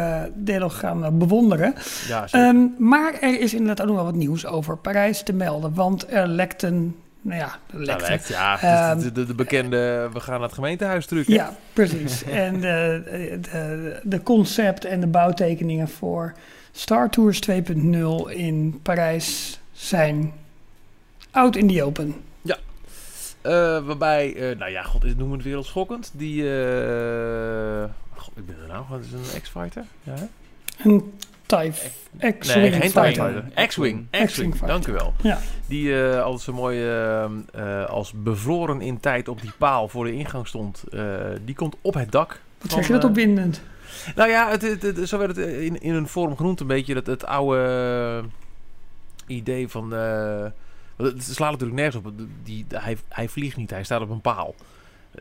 D-Log 0.45 0.79
gaan 0.79 1.19
bewonderen. 1.19 1.75
Ja. 2.09 2.27
Ehm, 2.31 2.57
maar 2.79 3.15
er 3.21 3.41
is 3.41 3.55
inderdaad 3.55 3.81
ook 3.81 3.87
nog 3.87 3.97
wel 3.97 4.05
wat 4.05 4.15
nieuws 4.15 4.47
over 4.47 4.77
Parijs 4.77 5.23
te 5.23 5.33
melden. 5.33 5.75
Want 5.75 6.13
er 6.13 6.29
nou 7.21 7.39
ja, 7.39 7.47
er 7.47 7.75
Nou, 7.75 7.85
lekten. 7.85 8.09
lekt, 8.11 8.29
ja, 8.29 8.61
Ehm, 8.61 8.99
de, 8.99 9.13
de, 9.13 9.27
de 9.27 9.35
bekende, 9.35 10.09
we 10.13 10.21
gaan 10.21 10.35
naar 10.35 10.43
het 10.43 10.53
gemeentehuis 10.53 11.07
hè? 11.07 11.35
Ja, 11.35 11.53
precies. 11.73 12.25
en 12.47 12.61
de, 12.61 13.03
de, 13.41 14.01
de 14.03 14.23
concept 14.23 14.85
en 14.85 15.01
de 15.01 15.07
bouwtekeningen 15.07 15.89
voor 15.89 16.33
Star 16.73 17.11
Tours 17.11 17.41
2.0 17.51 17.55
in 18.29 18.79
Parijs 18.83 19.61
zijn 19.73 20.33
out 21.31 21.57
in 21.57 21.69
the 21.69 21.83
open. 21.85 22.15
Eh, 23.45 23.53
waarbij, 23.87 24.35
eh, 24.35 24.59
nou 24.59 24.71
ja, 24.71 24.83
god, 24.83 25.05
is- 25.05 25.15
noem 25.17 25.33
het 25.33 25.43
wereldschokkend. 25.43 26.11
Die, 26.15 26.43
eh 26.59 27.85
god, 28.17 28.33
ik 28.37 28.47
ben 28.47 28.57
er 28.63 28.69
nou, 28.69 28.85
wat 28.89 29.01
is 29.01 29.13
een 29.35 29.41
X-Fighter? 29.43 29.85
Ja, 30.03 30.13
hè? 30.15 30.25
Een 30.91 31.13
X-Wing 32.39 32.71
nee, 32.71 32.73
geen 32.73 32.91
fighter. 32.91 33.45
X-Wing, 33.67 34.07
X-Wing 34.27 34.59
dank 34.59 34.87
u 34.87 34.93
wel. 34.93 35.15
Ja. 35.23 35.39
Die 35.67 36.03
eh, 36.11 36.23
altijd 36.23 36.43
zo 36.43 36.53
mooi 36.53 36.79
eh, 36.89 37.25
eh, 37.25 37.85
als 37.89 38.13
bevroren 38.13 38.81
in 38.81 39.01
tijd 39.01 39.29
op 39.29 39.41
die 39.41 39.53
paal 39.59 39.89
voor 39.89 40.05
de 40.05 40.13
ingang 40.13 40.47
stond. 40.47 40.85
Die 41.45 41.55
komt 41.55 41.77
op 41.81 41.95
het 41.95 42.13
dak. 42.13 42.29
Wat 42.29 42.39
van, 42.59 42.71
zeg 42.71 42.87
je 42.87 42.93
dat 42.93 43.05
opwindend? 43.05 43.63
Nou 44.15 44.31
ja, 44.31 44.51
het, 44.51 44.63
het, 44.63 44.83
het- 44.83 45.09
zo 45.09 45.19
werd 45.19 45.37
het 45.37 45.47
in, 45.49 45.81
in 45.81 45.95
een 45.95 46.09
vorm 46.09 46.37
genoemd 46.37 46.61
een 46.61 46.67
beetje. 46.67 46.95
Dat, 46.95 47.07
het 47.07 47.25
oude 47.27 48.25
idee 49.27 49.69
van... 49.69 49.93
want 50.97 51.13
het 51.13 51.23
slaat 51.23 51.51
natuurlijk 51.51 51.79
nergens 51.81 52.05
op. 52.05 52.13
Die, 52.43 52.67
hij, 52.69 52.97
hij 53.09 53.29
vliegt 53.29 53.57
niet, 53.57 53.71
hij 53.71 53.85
staat 53.85 54.01
op 54.01 54.11
een 54.11 54.21
paal. 54.21 54.55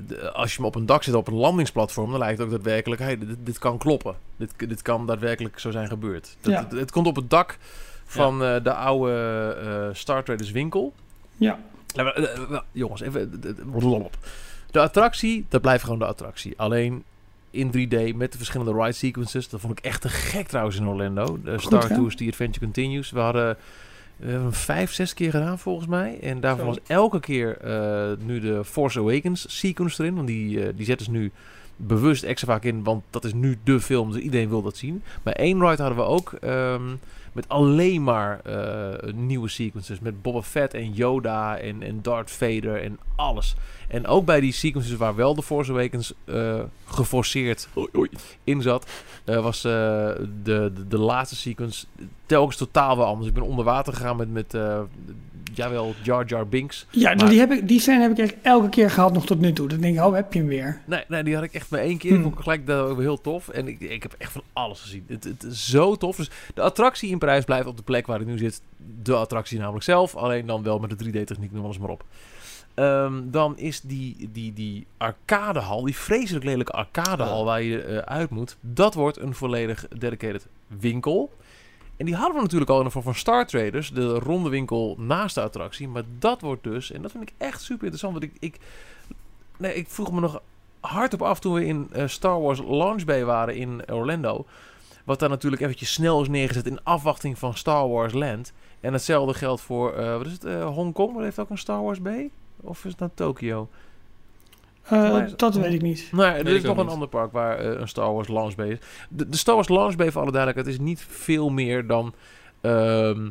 De- 0.08 0.32
als 0.32 0.50
je 0.52 0.58
hem 0.58 0.66
op 0.66 0.76
een 0.76 0.86
dak 0.86 1.04
zit, 1.04 1.14
op 1.14 1.28
een 1.28 1.34
landingsplatform... 1.34 2.10
dan 2.10 2.20
lijkt 2.20 2.38
het 2.38 2.48
ook 2.48 2.54
daadwerkelijk... 2.54 3.02
Hey, 3.02 3.18
dit, 3.18 3.38
dit 3.44 3.60
kan 3.60 3.78
kloppen. 3.78 4.16
Dit, 4.36 4.52
dit 4.58 4.82
kan 4.82 5.06
daadwerkelijk 5.08 5.60
zo 5.60 5.72
zijn 5.72 5.88
gebeurd. 5.88 6.36
Dat, 6.42 6.52
Ja. 6.54 6.60
het, 6.64 6.72
het 6.72 6.92
komt 6.92 7.08
op 7.08 7.16
het 7.16 7.30
dak 7.30 7.58
van 8.06 8.44
eh, 8.44 8.64
de 8.64 8.74
oude 8.74 9.12
eh 9.90 9.96
Star 9.96 10.24
Traders 10.24 10.52
winkel. 10.52 10.94
Ja. 11.38 11.60
Nou, 11.96 12.06
maar, 12.20 12.30
eh, 12.30 12.60
jongens, 12.72 13.02
even... 13.02 13.42
rolop. 13.74 14.18
De 14.72 14.80
attractie, 14.80 15.46
dat 15.50 15.62
blijft 15.62 15.84
gewoon 15.84 16.00
de 16.00 16.06
attractie. 16.06 16.54
Alleen 16.58 17.04
in 17.50 17.68
3D 17.68 18.16
met 18.16 18.32
de 18.32 18.38
verschillende 18.38 18.74
ride 18.74 18.92
sequences. 18.92 19.50
Dat 19.50 19.60
vond 19.60 19.78
ik 19.80 19.86
echt 19.86 20.02
te 20.02 20.10
gek 20.10 20.48
trouwens 20.48 20.78
in 20.78 20.88
Orlando. 20.88 21.40
De 21.44 21.60
Star? 21.60 21.88
Tours, 21.88 22.16
The 22.16 22.26
Adventure 22.28 22.66
Continues. 22.66 23.12
We 23.12 23.20
hadden 23.20 23.58
we 24.18 24.30
hebben 24.30 24.42
hem 24.42 24.54
vijf, 24.54 24.94
zes 24.94 25.14
keer 25.14 25.32
gedaan 25.32 25.60
volgens 25.60 25.88
mij. 25.88 26.20
En 26.22 26.40
daarvan 26.40 26.66
was 26.66 26.78
elke 26.88 27.20
keer 27.20 27.58
eh, 27.58 28.18
nu 28.26 28.40
de 28.40 28.64
Force 28.64 29.00
Awakens 29.00 29.60
sequence 29.60 30.02
erin. 30.02 30.16
Want 30.16 30.28
die, 30.28 30.66
eh, 30.66 30.74
die 30.76 30.86
zetten 30.86 31.06
ze 31.06 31.12
nu 31.12 31.32
bewust 31.76 32.24
extra 32.24 32.54
vaak 32.54 32.64
in. 32.64 32.84
Want 32.84 33.04
dat 33.10 33.24
is 33.24 33.34
nu 33.34 33.58
de 33.64 33.80
film, 33.80 34.12
dus 34.12 34.22
iedereen 34.22 34.50
wil 34.50 34.62
dat 34.62 34.78
zien. 34.78 35.04
Maar 35.24 35.34
één 35.34 35.60
ride 35.60 35.82
hadden 35.82 35.96
we 35.96 36.04
ook 36.04 36.34
ehm, 36.34 36.96
met 37.32 37.50
alleen 37.50 38.04
maar 38.04 38.40
eh, 38.40 39.14
nieuwe 39.14 39.50
sequences. 39.50 40.00
Met 40.00 40.22
Boba 40.22 40.42
Fett 40.42 40.74
en 40.74 40.92
Yoda 40.92 41.58
en, 41.58 41.84
en 41.84 42.02
Darth 42.02 42.32
Vader 42.32 42.82
en 42.82 43.00
alles. 43.16 43.56
En 43.94 44.08
ook 44.08 44.26
bij 44.26 44.40
die 44.40 44.54
sequences 44.54 44.96
waar 44.96 45.16
wel 45.16 45.36
de 45.36 45.44
Force 45.44 45.72
Awakens 45.72 46.14
eh, 46.26 46.60
geforceerd 46.86 47.68
oei, 47.78 47.88
oei, 47.98 48.10
in 48.44 48.62
zat, 48.62 48.92
eh, 49.24 49.42
was 49.44 49.58
eh, 49.64 49.72
de, 49.72 50.72
de, 50.74 50.88
de 50.88 50.98
laatste 50.98 51.36
sequence 51.36 51.86
telkens 52.26 52.58
totaal 52.58 52.98
wel 52.98 53.06
anders. 53.06 53.28
Ik 53.28 53.34
ben 53.34 53.44
onder 53.44 53.66
water 53.66 53.94
gegaan 53.94 54.16
met, 54.18 54.32
met 54.32 54.54
eh, 54.54 54.80
jawel, 55.54 55.94
Jar 56.04 56.26
Jar 56.26 56.48
Binks. 56.48 56.86
Ja, 56.90 57.02
nou, 57.04 57.18
Maar- 57.18 57.30
die, 57.30 57.40
heb 57.40 57.52
ik, 57.52 57.68
die 57.68 57.80
scène 57.80 58.02
heb 58.02 58.12
ik 58.12 58.18
echt 58.18 58.36
elke 58.42 58.70
keer 58.70 58.90
gehad 58.92 59.14
nog 59.14 59.26
tot 59.26 59.40
nu 59.40 59.54
toe. 59.54 59.68
Dan 59.68 59.80
denk 59.80 59.98
ik, 59.98 60.04
oh, 60.04 60.14
heb 60.14 60.34
je 60.34 60.40
hem 60.40 60.48
weer. 60.48 60.82
Nee, 60.86 61.04
nee, 61.08 61.24
die 61.24 61.36
had 61.36 61.44
ik 61.44 61.54
echt 61.54 61.70
maar 61.70 61.80
één 61.80 61.98
keer. 61.98 62.10
Hmm. 62.10 62.18
Ik 62.20 62.24
vond 62.26 62.36
ik 62.38 62.44
gelijk 62.44 62.68
dat 62.68 62.90
ook 62.90 63.00
heel 63.00 63.22
tof. 63.22 63.50
En 63.50 63.68
ik, 63.68 63.80
ik 63.80 64.04
heb 64.04 64.16
echt 64.18 64.32
van 64.32 64.44
alles 64.54 64.82
gezien. 64.82 65.04
Het, 65.08 65.24
het 65.24 65.44
is 65.44 65.70
zo 65.70 65.96
tof. 65.96 66.16
Dus 66.16 66.30
de 66.54 66.62
attractie 66.62 67.10
in 67.10 67.18
Parijs 67.18 67.44
blijft 67.46 67.68
op 67.68 67.78
de 67.78 67.84
plek 67.84 68.08
waar 68.08 68.22
ik 68.22 68.28
nu 68.28 68.38
zit. 68.38 68.62
De 69.04 69.16
attractie 69.16 69.60
namelijk 69.60 69.84
zelf. 69.84 70.16
Alleen 70.16 70.46
dan 70.46 70.64
wel 70.64 70.80
met 70.80 71.00
de 71.00 71.06
3D-techniek, 71.06 71.52
noem 71.52 71.64
alles 71.64 71.78
maar 71.78 71.90
op. 71.90 72.04
Ehm, 72.74 73.22
dan 73.32 73.58
is 73.58 73.82
die, 73.82 74.30
die, 74.32 74.54
die 74.54 74.88
arcadehal, 74.98 75.84
die 75.84 75.96
vreselijk 75.96 76.46
lelijke 76.46 76.72
arcadehal 76.72 77.46
waar 77.46 77.62
je 77.62 77.84
eh, 77.84 77.98
uit 77.98 78.30
moet. 78.30 78.58
Dat 78.62 78.94
wordt 78.94 79.20
een 79.20 79.36
volledig 79.36 79.88
dedicated 79.98 80.48
winkel. 80.68 81.32
En 81.98 82.06
die 82.06 82.16
hadden 82.16 82.36
we 82.36 82.42
natuurlijk 82.42 82.72
al 82.72 82.78
in 82.78 82.84
de 82.84 82.92
vorm 82.92 83.04
van 83.04 83.16
Star 83.16 83.48
Traders, 83.48 83.92
de 83.92 84.20
ronde 84.20 84.50
winkel 84.50 84.96
naast 85.00 85.36
de 85.36 85.42
attractie. 85.42 85.88
Maar 85.88 86.04
dat 86.20 86.42
wordt 86.42 86.64
dus, 86.64 86.92
en 86.92 87.02
dat 87.02 87.12
vind 87.12 87.24
ik 87.24 87.34
echt 87.38 87.62
super 87.62 87.84
interessant. 87.84 88.14
Want 88.14 88.24
ik, 88.24 88.34
ik, 88.40 88.60
nee, 89.58 89.74
ik 89.74 89.90
vroeg 89.90 90.12
me 90.12 90.20
nog 90.20 90.42
hardop 90.80 91.22
af 91.22 91.40
toen 91.40 91.54
we 91.54 91.66
in 91.66 91.88
eh, 91.92 92.08
Star 92.08 92.42
Wars 92.42 92.60
Launch 92.60 93.06
Bay 93.06 93.26
waren 93.26 93.56
in 93.56 93.92
Orlando. 93.92 94.46
Wat 95.04 95.20
daar 95.20 95.30
natuurlijk 95.30 95.62
eventjes 95.62 95.94
snel 95.94 96.22
is 96.22 96.28
neergezet 96.28 96.66
in 96.66 96.84
afwachting 96.84 97.40
van 97.40 97.54
Star 97.56 97.90
Wars 97.90 98.14
Land. 98.14 98.54
En 98.80 98.94
hetzelfde 98.94 99.34
geldt 99.34 99.62
voor, 99.62 99.94
eh, 99.94 100.18
wat 100.18 100.26
is 100.26 100.32
het, 100.32 100.62
Hongkong? 100.64 101.14
Dat 101.14 101.24
heeft 101.24 101.40
ook 101.40 101.50
een 101.50 101.58
Star 101.58 101.84
Wars 101.84 102.02
Bay? 102.02 102.32
Of 102.64 102.86
is 102.86 102.92
het 102.92 103.00
nou 103.00 103.12
Tokio? 103.14 103.70
Eh, 104.84 105.24
dat 105.36 105.56
weet 105.56 105.74
ik 105.74 105.82
niet. 105.82 106.10
Nee, 106.12 106.26
er 106.26 106.44
Weet 106.44 106.56
is 106.56 106.64
nog 106.64 106.78
een 106.78 106.88
ander 106.88 107.08
park 107.08 107.32
waar 107.32 107.58
eh, 107.58 107.80
een 107.80 107.88
Star 107.88 108.14
Wars 108.14 108.28
Launch 108.28 108.56
Bay 108.56 108.70
is. 108.70 108.78
De, 109.10 109.30
de 109.30 109.38
Star 109.38 109.56
Wars 109.56 109.70
Launch 109.70 109.96
Bay, 109.96 110.12
voor 110.12 110.22
alle 110.22 110.32
duidelijkheid, 110.32 110.80
is 110.80 110.86
niet 110.86 111.06
veel 111.10 111.50
meer 111.50 111.88
dan 111.88 112.14
ehm, 112.62 113.28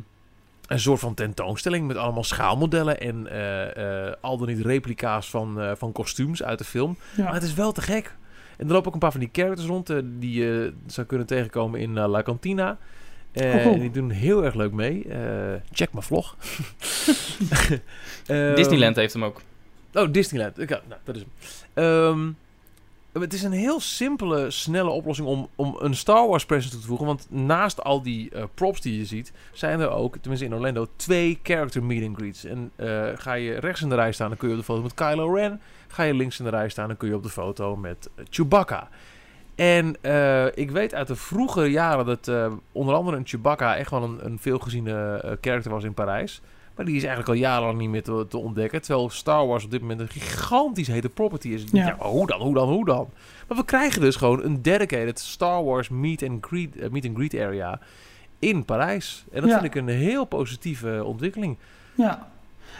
een 0.67 0.79
soort 0.79 0.99
van 0.99 1.13
tentoonstelling 1.13 1.87
met 1.87 1.97
allemaal 1.97 2.23
schaalmodellen 2.23 2.99
en 2.99 3.27
eh, 3.27 4.07
eh, 4.07 4.13
al 4.21 4.37
dan 4.37 4.47
niet 4.47 4.65
replica's 4.65 5.29
van, 5.29 5.61
eh, 5.61 5.71
van 5.75 5.91
kostuums 5.91 6.43
uit 6.43 6.57
de 6.57 6.63
film. 6.63 6.97
Ja. 7.15 7.23
Maar 7.23 7.33
het 7.33 7.43
is 7.43 7.53
wel 7.53 7.71
te 7.71 7.81
gek. 7.81 8.15
En 8.57 8.67
er 8.67 8.73
lopen 8.73 8.87
ook 8.87 8.93
een 8.93 8.99
paar 8.99 9.11
van 9.11 9.19
die 9.19 9.29
characters 9.31 9.67
rond 9.67 9.93
die 10.03 10.33
je 10.41 10.73
zou 10.85 11.07
kunnen 11.07 11.27
tegenkomen 11.27 11.79
in 11.79 11.99
La 11.99 12.21
Cantina. 12.21 12.77
Eh, 13.33 13.55
Oh, 13.55 13.61
cool. 13.61 13.73
en 13.73 13.79
die 13.79 13.91
doen 13.91 14.09
heel 14.09 14.43
erg 14.43 14.53
leuk 14.53 14.71
mee. 14.71 15.03
Eh, 15.07 15.53
check 15.71 15.91
mijn 15.93 16.05
vlog. 16.05 16.35
Ehm, 18.27 18.55
Disneyland 18.55 18.95
heeft 18.95 19.13
hem 19.13 19.23
ook. 19.23 19.41
Oh, 19.93 20.11
Disneyland. 20.11 20.57
Nou, 20.57 20.81
dat 21.03 21.15
is 21.15 21.21
hem. 21.21 21.31
Ehm, 21.73 22.31
het 23.23 23.33
is 23.33 23.43
een 23.43 23.51
heel 23.51 23.79
simpele, 23.79 24.51
snelle 24.51 24.89
oplossing 24.89 25.27
om, 25.27 25.49
om 25.55 25.75
een 25.79 25.95
Star 25.95 26.27
Wars 26.27 26.45
presence 26.45 26.71
toe 26.73 26.81
te 26.81 26.87
voegen. 26.87 27.05
Want 27.05 27.27
naast 27.29 27.83
al 27.83 28.01
die 28.01 28.29
eh, 28.29 28.43
props 28.53 28.81
die 28.81 28.97
je 28.97 29.05
ziet, 29.05 29.31
zijn 29.51 29.79
er 29.79 29.89
ook, 29.89 30.17
tenminste 30.17 30.45
in 30.47 30.53
Orlando, 30.53 30.87
twee 30.95 31.39
character 31.43 31.83
meet 31.83 32.07
and 32.07 32.17
greets. 32.17 32.43
En 32.45 32.71
eh, 32.75 33.09
ga 33.15 33.33
je 33.33 33.53
rechts 33.59 33.81
in 33.81 33.89
de 33.89 33.95
rij 33.95 34.11
staan, 34.11 34.27
dan 34.27 34.37
kun 34.37 34.47
je 34.47 34.53
op 34.53 34.59
de 34.59 34.65
foto 34.65 34.81
met 34.81 34.93
Kylo 34.93 35.33
Ren. 35.33 35.61
Ga 35.87 36.03
je 36.03 36.13
links 36.13 36.39
in 36.39 36.45
de 36.45 36.51
rij 36.51 36.69
staan, 36.69 36.87
dan 36.87 36.97
kun 36.97 37.07
je 37.09 37.15
op 37.15 37.23
de 37.23 37.29
foto 37.29 37.75
met 37.75 38.09
eh, 38.15 38.25
Chewbacca. 38.29 38.89
En 39.55 39.95
eh, 40.01 40.45
ik 40.45 40.71
weet 40.71 40.93
uit 40.93 41.07
de 41.07 41.15
vroege 41.15 41.65
jaren 41.71 42.05
dat 42.05 42.27
eh, 42.27 42.51
onder 42.71 42.95
andere 42.95 43.17
een 43.17 43.27
Chewbacca 43.27 43.75
echt 43.75 43.89
wel 43.91 44.03
een, 44.03 44.25
een 44.25 44.39
veelgeziene 44.39 45.17
eh 45.23 45.31
character 45.41 45.71
was 45.71 45.83
in 45.83 45.93
Parijs. 45.93 46.41
Maar 46.75 46.85
die 46.85 46.95
is 46.95 47.03
eigenlijk 47.03 47.33
al 47.33 47.39
jarenlang 47.49 47.77
niet 47.77 47.89
meer 47.89 48.03
te, 48.03 48.25
te 48.29 48.37
ontdekken. 48.37 48.81
Terwijl 48.81 49.09
Star 49.09 49.47
Wars 49.47 49.63
op 49.63 49.71
dit 49.71 49.81
moment 49.81 49.99
een 49.99 50.07
gigantisch 50.09 50.87
hete 50.87 51.09
property 51.09 51.47
is. 51.49 51.63
Ja. 51.71 51.85
Ja. 51.85 51.95
maar 51.99 52.07
hoe 52.07 52.27
dan, 52.27 52.41
hoe 52.41 52.53
dan, 52.53 52.69
hoe 52.69 52.85
dan? 52.85 53.09
Maar 53.47 53.57
we 53.57 53.65
krijgen 53.65 54.01
dus 54.01 54.15
gewoon 54.15 54.43
een 54.43 54.61
dedicated 54.61 55.19
Star 55.19 55.63
Wars 55.63 55.89
meet 55.89 56.23
and 56.23 56.45
greet, 56.45 56.91
meet 56.91 57.05
and 57.05 57.15
greet 57.15 57.37
area 57.39 57.79
in 58.39 58.65
Parijs. 58.65 59.25
En 59.31 59.41
dat 59.41 59.49
Ja. 59.49 59.59
vind 59.59 59.75
ik 59.75 59.81
een 59.81 59.87
heel 59.87 60.25
positieve 60.25 61.03
ontwikkeling. 61.03 61.57
Ja. 61.95 62.31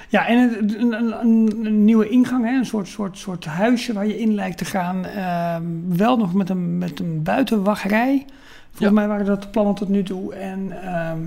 Ja, 0.10 0.28
en 0.28 0.38
een, 0.38 0.94
een, 0.94 1.20
een, 1.66 1.86
nieuwe 1.86 2.10
ingang, 2.10 2.46
hè? 2.46 2.52
Een, 2.58 2.66
soort, 2.66 2.88
soort, 2.88 3.18
soort 3.18 3.46
huisje 3.46 3.94
waar 3.94 4.08
je 4.08 4.20
in 4.20 4.34
lijkt 4.36 4.58
te 4.58 4.66
gaan. 4.66 5.06
Ehm, 5.06 5.64
wel 5.98 6.18
nog 6.18 6.34
met 6.34 6.50
een, 6.50 6.78
met 6.78 7.00
een 7.00 7.24
buitenwachtrij. 7.24 8.26
Volgens 8.70 8.80
Ja. 8.80 8.92
mij 8.92 9.08
waren 9.08 9.26
dat 9.26 9.42
de 9.42 9.48
plannen 9.48 9.76
tot 9.76 9.90
nu 9.90 10.04
toe. 10.04 10.34
En 10.34 10.84
ehm, 10.84 11.18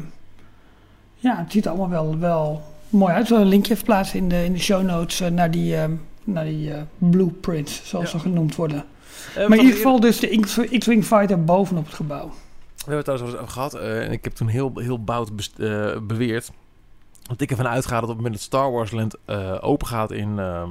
ja, 1.14 1.36
het 1.38 1.52
ziet 1.52 1.64
er 1.64 1.70
allemaal 1.70 1.88
wel, 1.90 2.18
wel 2.18 2.62
mooi 2.88 3.12
uit. 3.12 3.22
Ik 3.22 3.28
zal 3.28 3.40
een 3.40 3.46
linkje 3.46 3.72
even 3.72 3.84
plaatsen 3.84 4.18
in 4.18 4.28
de, 4.28 4.44
in 4.44 4.52
de 4.52 4.58
show 4.58 4.82
notes 4.84 5.20
eh, 5.20 5.30
naar 5.30 5.50
die, 5.50 5.76
ehm, 5.76 5.92
naar 6.24 6.44
die 6.44 6.72
eh, 6.72 6.80
blueprints, 6.98 7.80
zoals 7.84 8.04
Ja. 8.04 8.10
ze 8.10 8.18
genoemd 8.18 8.54
worden. 8.56 8.84
Eh, 9.36 9.48
maar 9.48 9.58
in 9.58 9.64
ieder 9.64 9.66
we 9.70 9.82
geval 9.82 10.00
dus 10.00 10.18
de 10.20 10.40
X-Wing 10.78 11.04
Fighter 11.04 11.44
bovenop 11.44 11.84
het 11.86 11.94
gebouw. 11.94 12.26
We 12.28 12.92
hebben 12.92 12.96
het 12.96 13.04
trouwens 13.04 13.28
al 13.32 13.40
eens 13.40 13.50
over 13.50 13.52
gehad. 13.52 13.74
eh, 13.74 14.04
en 14.06 14.12
ik 14.12 14.24
heb 14.24 14.32
toen 14.32 14.48
heel, 14.48 14.72
heel 14.74 15.04
bout 15.04 15.36
best- 15.36 15.56
beweerd. 16.06 16.50
Dat 17.28 17.40
ik 17.40 17.50
ervan 17.50 17.68
uitga 17.68 17.94
dat 17.94 18.02
op 18.02 18.08
het 18.08 18.16
moment 18.16 18.34
dat 18.34 18.42
Star 18.42 18.72
Wars 18.72 18.90
Land 18.90 19.16
eh, 19.24 19.58
open 19.60 19.86
gaat 19.86 20.10
in, 20.10 20.38
ehm, 20.38 20.70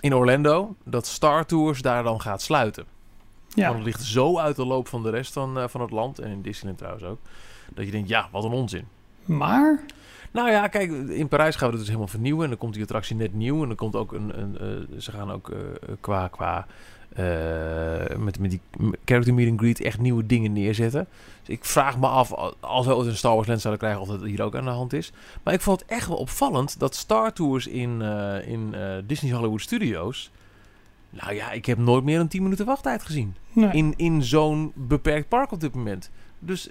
in 0.00 0.14
Orlando. 0.14 0.74
Dat 0.84 1.06
Star 1.06 1.46
Tours 1.46 1.82
daar 1.82 2.02
dan 2.02 2.20
gaat 2.20 2.42
sluiten. 2.42 2.84
Ja, 3.48 3.64
Want 3.64 3.76
het 3.76 3.86
ligt 3.86 4.02
zo 4.02 4.38
uit 4.38 4.56
de 4.56 4.66
loop 4.66 4.88
van 4.88 5.02
de 5.02 5.10
rest 5.10 5.32
van, 5.32 5.58
eh, 5.58 5.68
van 5.68 5.80
het 5.80 5.90
land. 5.90 6.18
En 6.18 6.30
in 6.30 6.42
Disneyland 6.42 6.78
trouwens 6.78 7.04
ook. 7.04 7.18
Dat 7.74 7.84
je 7.84 7.90
denkt, 7.90 8.08
ja, 8.08 8.28
wat 8.30 8.44
een 8.44 8.50
onzin. 8.50 8.86
maar 9.24 9.84
Nou 10.30 10.50
ja, 10.50 10.68
kijk, 10.68 10.90
in 10.92 11.28
Parijs 11.28 11.56
gaan 11.56 11.66
we 11.66 11.72
het 11.72 11.80
dus 11.80 11.88
helemaal 11.88 12.12
vernieuwen. 12.12 12.42
En 12.42 12.48
dan 12.48 12.58
komt 12.58 12.72
die 12.72 12.82
attractie 12.82 13.16
net 13.16 13.34
nieuw. 13.34 13.62
En 13.62 13.68
dan 13.68 13.76
komt 13.76 13.96
ook 13.96 14.12
een. 14.12 14.40
een 14.40 14.58
eh, 14.58 14.98
ze 14.98 15.10
gaan 15.10 15.30
ook 15.30 15.52
qua. 16.00 16.28
qua 16.28 16.66
eh, 17.14 18.16
met, 18.16 18.38
met 18.38 18.50
die 18.50 18.60
character 19.04 19.34
meet 19.34 19.50
and 19.50 19.60
greet 19.60 19.80
echt 19.80 19.98
nieuwe 19.98 20.26
dingen 20.26 20.52
neerzetten. 20.52 21.06
Dus 21.40 21.56
ik 21.56 21.64
vraag 21.64 21.98
me 21.98 22.06
af, 22.06 22.32
al- 22.32 22.54
als 22.60 22.86
we 22.86 22.96
ooit 22.96 23.06
een 23.06 23.16
Star 23.16 23.34
Wars 23.34 23.46
Land 23.46 23.60
zouden 23.60 23.82
krijgen, 23.82 24.02
of 24.02 24.08
dat 24.08 24.28
hier 24.28 24.42
ook 24.42 24.56
aan 24.56 24.64
de 24.64 24.70
hand 24.70 24.92
is. 24.92 25.12
Maar 25.42 25.54
ik 25.54 25.60
vond 25.60 25.80
het 25.80 25.88
echt 25.90 26.08
wel 26.08 26.16
opvallend 26.16 26.78
dat 26.78 26.94
Star 26.94 27.32
Tours 27.32 27.66
in, 27.66 28.02
eh, 28.02 28.48
in 28.48 28.74
eh, 28.74 28.96
Disney 29.06 29.32
Hollywood 29.32 29.60
Studios. 29.60 30.30
Nou 31.10 31.34
ja, 31.34 31.50
ik 31.50 31.66
heb 31.66 31.78
nooit 31.78 32.04
meer 32.04 32.18
dan 32.18 32.28
10 32.28 32.42
minuten 32.42 32.66
wachttijd 32.66 33.02
gezien 33.02 33.34
nee. 33.52 33.72
in, 33.72 33.94
in 33.96 34.22
zo'n 34.22 34.72
beperkt 34.74 35.28
park 35.28 35.52
op 35.52 35.60
dit 35.60 35.74
moment. 35.74 36.10
Dus 36.38 36.70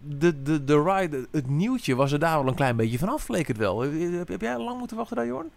de, 0.00 0.42
de, 0.42 0.64
de 0.64 0.82
ride, 0.82 1.26
het 1.30 1.48
nieuwtje 1.48 1.94
was 1.94 2.12
er 2.12 2.18
daar 2.18 2.38
wel 2.38 2.48
een 2.48 2.54
klein 2.54 2.76
beetje 2.76 2.98
vanaf, 2.98 3.28
leek 3.28 3.48
het 3.48 3.56
wel. 3.56 3.80
Heb, 3.80 4.28
heb 4.28 4.40
jij 4.40 4.58
lang 4.58 4.78
moeten 4.78 4.96
wachten 4.96 5.16
daar, 5.16 5.26
Jorn? 5.26 5.50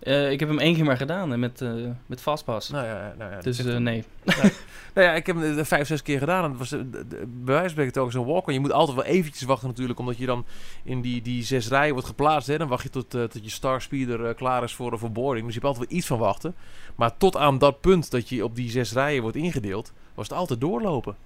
Eh, 0.00 0.30
ik 0.30 0.40
heb 0.40 0.48
hem 0.48 0.58
één 0.58 0.74
keer 0.74 0.84
maar 0.84 0.96
gedaan 0.96 1.30
hè, 1.30 1.36
met, 1.36 1.60
eh 1.60 1.72
met 2.06 2.20
Fastpass. 2.20 2.68
Nou 2.70 2.86
ja, 2.86 3.14
nou 3.18 3.30
ja. 3.32 3.40
dus 3.40 3.56
dat- 3.56 3.66
eh, 3.66 3.76
nee. 3.76 4.04
nou 4.94 5.06
ja, 5.06 5.12
ik 5.14 5.26
heb 5.26 5.36
hem 5.36 5.64
vijf, 5.64 5.86
zes 5.86 6.02
keer 6.02 6.18
gedaan. 6.18 6.44
En 6.44 6.50
het 6.50 6.58
was 6.58 6.68
de- 6.68 6.90
de- 6.90 7.06
bij 7.08 7.26
wijze 7.44 7.60
van 7.60 7.70
spreken 7.70 7.92
telkens 7.92 8.14
een 8.14 8.24
walk. 8.24 8.50
Je 8.50 8.60
moet 8.60 8.72
altijd 8.72 8.96
wel 8.96 9.06
eventjes 9.06 9.42
wachten 9.42 9.68
natuurlijk, 9.68 9.98
omdat 9.98 10.18
je 10.18 10.26
dan 10.26 10.44
in 10.84 11.00
die, 11.00 11.22
die 11.22 11.42
zes 11.44 11.68
rijen 11.68 11.92
wordt 11.92 12.08
geplaatst. 12.08 12.48
Hè. 12.48 12.58
Dan 12.58 12.68
wacht 12.68 12.82
je 12.82 12.90
tot, 12.90 13.10
tot 13.10 13.40
je 13.42 13.50
Star 13.50 13.82
Speeder 13.82 14.34
klaar 14.34 14.62
is 14.62 14.74
voor, 14.74 14.98
voor 14.98 15.12
boarding. 15.12 15.44
Dus 15.46 15.54
je 15.54 15.60
hebt 15.60 15.72
altijd 15.72 15.88
wel 15.90 15.98
iets 15.98 16.06
van 16.08 16.18
wachten. 16.18 16.54
Maar 16.94 17.16
tot 17.16 17.36
aan 17.36 17.58
dat 17.58 17.80
punt 17.80 18.10
dat 18.10 18.28
je 18.28 18.44
op 18.44 18.56
die 18.56 18.70
zes 18.70 18.92
rijen 18.92 19.22
wordt 19.22 19.36
ingedeeld, 19.36 19.92
was 20.14 20.28
het 20.28 20.36
altijd 20.38 20.60
doorlopen. 20.60 21.16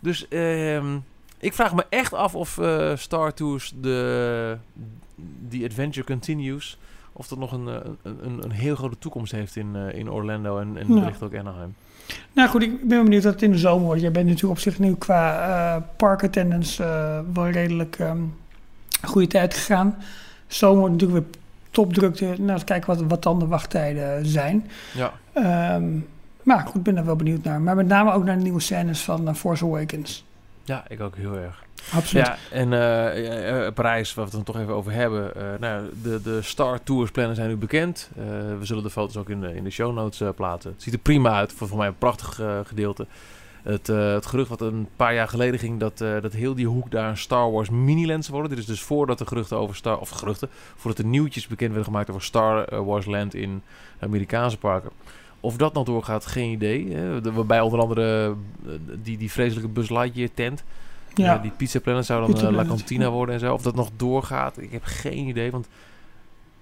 Dus 0.00 0.28
ehm, 0.28 0.96
ik 1.38 1.52
vraag 1.52 1.74
me 1.74 1.84
echt 1.88 2.12
af 2.14 2.34
of 2.34 2.60
Star 2.94 3.34
Tours 3.34 3.72
de, 3.80 4.56
die 5.48 5.64
adventure 5.64 6.06
continues. 6.06 6.78
Of 7.12 7.28
dat 7.28 7.38
nog 7.38 7.52
een, 7.52 7.68
eh, 7.68 7.74
een, 8.02 8.18
een, 8.24 8.44
een 8.44 8.50
heel 8.50 8.74
grote 8.74 8.98
toekomst 8.98 9.32
heeft 9.32 9.56
in, 9.56 9.76
eh, 9.76 9.98
in 9.98 10.10
Orlando 10.10 10.58
en, 10.58 10.76
en 10.76 10.88
Ja. 10.88 10.94
wellicht 11.00 11.22
ook 11.22 11.34
Anaheim. 11.34 11.74
Nou 12.32 12.48
goed, 12.48 12.62
ik 12.62 12.88
ben 12.88 13.02
benieuwd 13.02 13.22
dat 13.22 13.32
het 13.32 13.42
in 13.42 13.50
de 13.50 13.58
zomer 13.58 13.84
wordt. 13.86 14.00
Jij 14.00 14.10
bent 14.12 14.26
natuurlijk 14.26 14.52
op 14.52 14.58
zich 14.58 14.78
nu 14.78 14.94
qua 14.94 15.48
eh 15.76 15.82
park 15.96 16.24
attendance 16.24 16.84
eh, 16.84 17.18
wel 17.34 17.48
redelijk 17.48 17.96
ehm 17.98 18.18
goede 19.02 19.26
tijd 19.26 19.54
gegaan. 19.54 19.96
Zomer 20.46 20.78
wordt 20.78 20.92
natuurlijk 20.92 21.20
weer 21.26 21.40
topdrukte. 21.70 22.24
Nou, 22.24 22.50
eens 22.50 22.64
kijken 22.64 22.96
wat, 22.96 23.02
wat 23.08 23.22
dan 23.22 23.38
de 23.38 23.46
wachttijden 23.46 24.26
zijn. 24.26 24.66
Ja. 24.94 25.12
Ehm, 25.32 25.84
maar 26.42 26.60
goed, 26.60 26.74
ik 26.74 26.82
ben 26.82 26.94
daar 26.94 27.04
wel 27.04 27.16
benieuwd 27.16 27.44
naar. 27.44 27.60
Maar 27.60 27.76
met 27.76 27.86
name 27.86 28.12
ook 28.12 28.24
naar 28.24 28.36
de 28.36 28.42
nieuwe 28.42 28.60
scènes 28.60 29.00
van 29.00 29.28
eh, 29.28 29.34
Force 29.34 29.64
Awakens. 29.64 30.24
ja, 30.64 30.84
ik 30.88 31.00
ook 31.00 31.16
heel 31.16 31.36
erg. 31.36 31.64
Absoluut. 31.94 32.26
Ja, 32.26 32.38
en 32.50 32.72
eh, 32.72 33.72
Parijs, 33.72 34.14
waar 34.14 34.24
we 34.24 34.36
het 34.36 34.44
dan 34.44 34.54
toch 34.54 34.62
even 34.62 34.74
over 34.74 34.92
hebben. 34.92 35.34
eh, 35.34 35.42
nou, 35.60 35.88
de, 36.02 36.22
de 36.22 36.42
Star 36.42 36.82
Tours 36.82 37.10
plannen 37.10 37.36
zijn 37.36 37.48
nu 37.48 37.56
bekend. 37.56 38.10
Eh, 38.16 38.24
we 38.58 38.64
zullen 38.64 38.82
de 38.82 38.90
foto's 38.90 39.16
ook 39.16 39.28
in 39.28 39.40
de, 39.40 39.54
in 39.54 39.64
de 39.64 39.70
show 39.70 39.94
notes 39.94 40.22
plaatsen. 40.36 40.70
Het 40.70 40.82
ziet 40.82 40.92
er 40.92 40.98
prima 40.98 41.30
uit. 41.34 41.52
Voor, 41.52 41.68
voor 41.68 41.78
mij 41.78 41.86
een 41.86 41.98
prachtig 41.98 42.40
gedeelte. 42.64 43.06
Het, 43.62 43.86
het 43.86 44.26
gerucht 44.26 44.48
wat 44.48 44.60
een 44.60 44.88
paar 44.96 45.14
jaar 45.14 45.28
geleden 45.28 45.60
ging, 45.60 45.80
dat, 45.80 45.98
dat 45.98 46.32
heel 46.32 46.54
die 46.54 46.66
hoek 46.66 46.90
daar 46.90 47.08
een 47.08 47.16
Star 47.16 47.52
Wars 47.52 47.70
miniland 47.70 48.24
zou 48.24 48.36
worden. 48.36 48.56
Dit 48.56 48.64
is 48.64 48.70
dus 48.70 48.82
voordat 48.82 49.18
de 49.18 49.26
geruchten 49.26 49.56
over 49.56 49.76
Star, 49.76 49.98
of 49.98 50.08
geruchten, 50.08 50.48
voordat 50.76 51.04
de 51.04 51.08
nieuwtjes 51.10 51.46
bekend 51.46 51.68
werden 51.68 51.84
gemaakt 51.92 52.10
over 52.10 52.22
Star 52.22 52.84
Wars 52.84 53.06
Land 53.06 53.34
in 53.34 53.62
Amerikaanse 53.98 54.58
parken. 54.58 54.90
Of 55.40 55.56
dat 55.56 55.72
nog 55.72 55.84
doorgaat, 55.84 56.26
geen 56.26 56.50
idee. 56.50 56.92
Hè. 56.94 57.32
Waarbij 57.32 57.60
onder 57.60 57.80
andere 57.80 58.34
die, 59.02 59.18
die 59.18 59.30
vreselijke 59.32 59.68
Buzz 59.68 59.90
Lightyear 59.90 60.28
tent 60.34 60.64
Ja. 61.14 61.24
ja. 61.24 61.38
die 61.38 61.50
Pizza 61.50 61.80
Planet 61.80 62.06
zou 62.06 62.20
dan 62.20 62.32
Pizza 62.32 62.48
eh, 62.48 62.54
La 62.54 62.64
Cantina 62.64 63.10
worden 63.10 63.34
en 63.34 63.40
zo. 63.40 63.54
Of 63.54 63.62
dat 63.62 63.74
nog 63.74 63.90
doorgaat, 63.96 64.58
ik 64.58 64.72
heb 64.72 64.82
geen 64.84 65.28
idee. 65.28 65.50
Want 65.50 65.68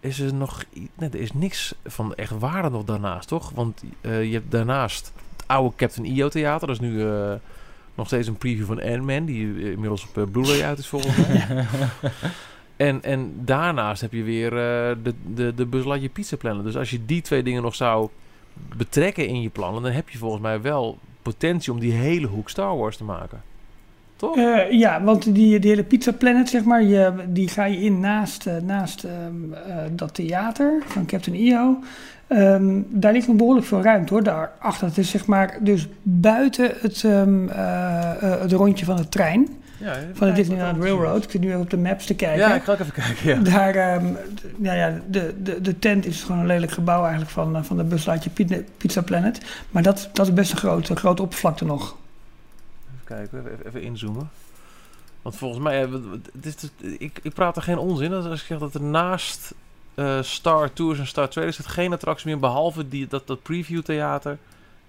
is 0.00 0.20
er 0.20 0.34
nog... 0.34 0.64
Nee, 0.72 1.08
er 1.08 1.20
is 1.20 1.32
niks 1.32 1.74
van 1.84 2.14
echt 2.14 2.38
waarde 2.38 2.70
nog 2.70 2.84
daarnaast, 2.84 3.28
toch? 3.28 3.50
Want 3.54 3.82
eh, 4.00 4.24
je 4.24 4.32
hebt 4.32 4.50
daarnaast 4.50 5.12
het 5.36 5.46
oude 5.46 5.76
Captain 5.76 6.16
EO 6.16 6.28
Theater. 6.28 6.66
Dat 6.66 6.80
is 6.80 6.88
nu 6.88 7.06
eh, 7.06 7.32
nog 7.94 8.06
steeds 8.06 8.28
een 8.28 8.36
preview 8.36 8.66
van 8.66 8.82
Ant-Man. 8.82 9.24
Die 9.24 9.54
eh, 9.54 9.70
inmiddels 9.70 10.06
op 10.08 10.18
eh, 10.18 10.24
Blu-ray 10.32 10.62
uit 10.62 10.78
is 10.78 10.86
volgens 10.86 11.16
mij. 11.16 11.46
En, 12.76 13.02
en 13.02 13.32
daarnaast 13.36 14.00
heb 14.00 14.12
je 14.12 14.22
weer 14.22 14.52
eh, 14.52 14.96
de, 15.02 15.14
de, 15.34 15.54
de 15.54 15.66
Lightyear 15.66 16.08
Pizza 16.08 16.36
Planet. 16.36 16.64
Dus 16.64 16.76
als 16.76 16.90
je 16.90 17.04
die 17.04 17.22
twee 17.22 17.42
dingen 17.42 17.62
nog 17.62 17.74
zou 17.74 18.08
betrekken 18.76 19.26
in 19.26 19.42
je 19.42 19.48
plannen... 19.48 19.82
dan 19.82 19.92
heb 19.92 20.08
je 20.08 20.18
volgens 20.18 20.42
mij 20.42 20.60
wel 20.60 20.98
potentie 21.22 21.72
om 21.72 21.80
die 21.80 21.92
hele 21.92 22.26
hoek 22.26 22.48
Star 22.48 22.76
Wars 22.76 22.96
te 22.96 23.04
maken. 23.04 23.42
Toch? 24.20 24.36
Eh, 24.36 24.70
ja, 24.70 25.02
want 25.02 25.34
die, 25.34 25.58
die 25.58 25.70
hele 25.70 25.84
Pizza 25.84 26.12
Planet, 26.12 26.48
zeg 26.48 26.64
maar, 26.64 26.82
je, 26.82 27.12
die 27.28 27.48
ga 27.48 27.64
je 27.64 27.80
in 27.80 28.00
naast, 28.00 28.46
eh, 28.46 28.54
naast 28.62 29.04
ehm, 29.04 29.52
eh, 29.52 29.76
dat 29.92 30.14
theater 30.14 30.82
van 30.86 31.06
Captain 31.06 31.36
EO. 31.36 31.78
Ehm, 32.26 32.80
daar 32.88 33.12
ligt 33.12 33.26
nog 33.26 33.36
behoorlijk 33.36 33.66
veel 33.66 33.82
ruimte 33.82 34.12
hoor, 34.12 34.22
daarachter. 34.22 34.86
Het 34.86 34.98
is 34.98 35.10
zeg 35.10 35.26
maar 35.26 35.58
dus 35.60 35.88
buiten 36.02 36.72
het, 36.80 37.04
ehm, 37.04 37.48
eh, 37.48 38.32
eh, 38.32 38.40
het 38.40 38.52
rondje 38.52 38.84
van 38.84 38.96
de 38.96 39.08
trein, 39.08 39.48
Ja, 39.78 39.94
van 40.12 40.26
de 40.26 40.32
Disneyland 40.32 40.82
Railroad. 40.82 41.24
Ik 41.24 41.30
zit 41.30 41.40
nu 41.40 41.48
even 41.48 41.60
op 41.60 41.70
de 41.70 41.76
maps 41.76 42.06
te 42.06 42.14
kijken. 42.14 42.38
Ja, 42.48 42.54
ik 42.54 42.62
ga 42.62 42.72
ook 42.72 42.78
even 42.78 42.92
kijken. 42.92 43.28
Ja. 43.28 43.50
Daar, 43.72 44.02
nou 44.56 44.76
ja, 44.76 45.00
de, 45.10 45.34
de, 45.42 45.60
de 45.60 45.78
tent 45.78 46.06
is 46.06 46.22
gewoon 46.22 46.40
een 46.40 46.46
lelijk 46.46 46.72
gebouw 46.72 47.00
eigenlijk 47.00 47.30
van, 47.30 47.64
van 47.64 47.76
de 47.76 47.84
Buslaatje 47.84 48.30
Pizza 48.76 49.02
Planet. 49.02 49.40
Maar 49.70 49.82
dat, 49.82 50.08
dat 50.12 50.26
is 50.26 50.34
best 50.34 50.52
een 50.52 50.58
grote, 50.58 50.96
grote 50.96 51.22
oppervlakte 51.22 51.64
nog. 51.64 51.96
Even 53.10 53.28
kijken, 53.30 53.52
even, 53.52 53.66
even 53.66 53.82
inzoomen. 53.82 54.30
Want 55.22 55.36
volgens 55.36 55.62
mij, 55.62 55.82
eh, 55.84 55.92
het 56.34 56.46
is, 56.46 56.62
het- 56.62 57.00
ik, 57.00 57.18
ik 57.22 57.32
praat 57.34 57.56
er 57.56 57.62
geen 57.62 57.78
onzin 57.78 58.12
als 58.12 58.26
ik 58.40 58.46
zeg 58.46 58.58
dat 58.58 58.74
er 58.74 58.82
naast 58.82 59.54
eh, 59.94 60.22
Star 60.22 60.72
Tours 60.72 60.98
en 60.98 61.06
Star 61.06 61.28
Trailers 61.28 61.56
zit 61.56 61.66
geen 61.66 61.92
attractie 61.92 62.26
meer 62.26 62.38
behalve 62.38 62.88
die, 62.88 63.06
dat, 63.06 63.26
dat 63.26 63.42
preview 63.42 63.82
theater 63.82 64.38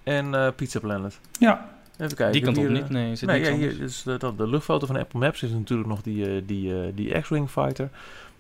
en 0.04 0.36
eh, 0.36 0.48
Pizza 0.56 0.80
Planet. 0.80 1.20
Ja, 1.40 1.70
Even 1.98 2.16
kijken. 2.16 2.32
Die 2.32 2.42
kant 2.42 2.58
op 2.58 2.64
hier, 2.64 2.72
niet, 2.72 2.84
eh, 2.84 2.90
nee. 2.90 3.16
Zit 3.16 3.28
Nee, 3.30 3.38
niks 3.40 3.50
ja, 3.52 3.56
hier 3.58 3.82
is 3.82 4.04
de, 4.04 4.18
dat, 4.18 4.38
de 4.38 4.48
luchtfoto 4.48 4.86
van 4.86 4.98
Apple 4.98 5.20
Maps 5.20 5.44
is 5.44 5.52
natuurlijk 5.52 5.90
nog 5.90 6.02
die, 6.02 6.26
eh, 6.36 6.42
die, 6.46 6.74
eh, 6.82 6.88
die 6.96 7.20
X-Wing 7.22 7.50
fighter. 7.50 7.90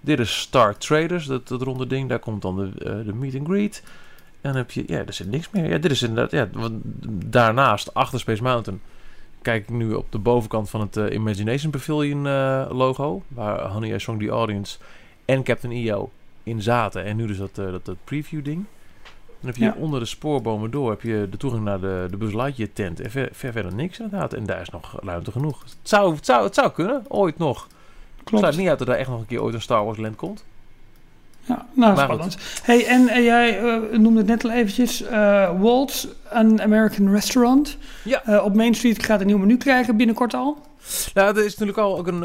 Dit 0.01 0.19
is 0.19 0.39
Star 0.39 0.77
Traders, 0.77 1.25
dat, 1.25 1.47
dat 1.47 1.61
ronde 1.61 1.87
ding. 1.87 2.09
Daar 2.09 2.19
komt 2.19 2.41
dan 2.41 2.55
de, 2.55 2.85
eh, 2.85 3.05
de 3.05 3.13
meet 3.13 3.35
and 3.35 3.47
greet. 3.47 3.83
En 4.41 4.49
dan 4.51 4.55
heb 4.55 4.71
je, 4.71 4.83
ja, 4.87 4.97
er 5.05 5.13
zit 5.13 5.29
niks 5.29 5.49
meer. 5.49 5.69
Ja, 5.69 5.77
dit 5.77 5.91
is 5.91 6.01
inderdaad, 6.01 6.31
ja, 6.31 6.49
want 6.59 6.81
daarnaast, 7.31 7.93
achter 7.93 8.19
Space 8.19 8.43
Mountain, 8.43 8.81
kijk 9.41 9.63
ik 9.63 9.69
nu 9.69 9.93
op 9.93 10.11
de 10.11 10.17
bovenkant 10.19 10.69
van 10.69 10.81
het 10.81 10.97
eh, 10.97 11.13
Imagination 11.15 11.71
Pavilion 11.71 12.27
eh, 12.27 12.65
logo. 12.69 13.21
Waar 13.27 13.67
Honey 13.67 13.93
I 13.93 13.99
Shrunk 13.99 14.21
the 14.21 14.29
Audience 14.29 14.77
en 15.25 15.43
Captain 15.43 15.73
EO 15.73 16.09
in 16.43 16.61
zaten. 16.61 17.03
En 17.03 17.15
nu 17.15 17.27
dus 17.27 17.37
dat, 17.37 17.57
eh, 17.57 17.71
dat, 17.71 17.85
dat 17.85 17.95
preview 18.03 18.43
ding. 18.43 18.65
Dan 19.39 19.49
heb 19.49 19.55
je 19.55 19.63
Ja. 19.65 19.75
onder 19.77 19.99
de 19.99 20.05
spoorbomen 20.05 20.71
door 20.71 20.89
heb 20.89 21.01
je 21.01 21.27
de 21.29 21.37
toegang 21.37 21.63
naar 21.63 21.79
de, 21.79 22.07
de 22.09 22.17
Buzz 22.17 22.33
Lightyear 22.33 22.69
tent. 22.73 22.99
En 22.99 23.11
ver, 23.11 23.29
ver 23.31 23.51
verder 23.51 23.75
niks 23.75 23.99
inderdaad. 23.99 24.33
En 24.33 24.45
daar 24.45 24.61
is 24.61 24.69
nog 24.69 24.99
ruimte 25.03 25.31
genoeg. 25.31 25.61
Het 25.61 25.75
zou, 25.81 26.15
het 26.15 26.25
zou, 26.25 26.43
het 26.43 26.55
zou 26.55 26.71
kunnen, 26.71 27.03
ooit 27.07 27.37
nog. 27.37 27.67
Klopt. 28.23 28.43
sluit 28.43 28.57
niet 28.57 28.67
uit 28.67 28.79
dat 28.79 28.87
er 28.87 28.95
echt 28.95 29.09
nog 29.09 29.19
een 29.19 29.25
keer 29.25 29.41
ooit 29.41 29.53
een 29.53 29.61
Star 29.61 29.85
Wars 29.85 29.97
land 29.97 30.15
komt. 30.15 30.45
Ja, 31.45 31.65
nou, 31.73 31.95
Maar 31.95 32.03
spannend. 32.03 32.37
Hey, 32.63 32.85
en 32.85 33.23
jij 33.23 33.59
eh, 33.59 33.97
noemde 33.99 34.19
het 34.19 34.27
net 34.27 34.43
al 34.43 34.51
eventjes. 34.51 35.03
eh 35.03 35.61
Walt's, 35.61 36.07
een 36.29 36.61
American 36.61 37.11
restaurant. 37.11 37.77
Ja. 38.03 38.23
Eh, 38.23 38.43
op 38.43 38.55
Main 38.55 38.73
Street 38.75 39.03
gaat 39.03 39.19
een 39.21 39.27
nieuw 39.27 39.37
menu 39.37 39.57
krijgen 39.57 39.97
binnenkort 39.97 40.33
al. 40.33 40.57
Nou, 41.13 41.37
er 41.37 41.45
is 41.45 41.51
natuurlijk 41.51 41.77
al 41.77 41.97
ook 41.97 42.07
een. 42.07 42.23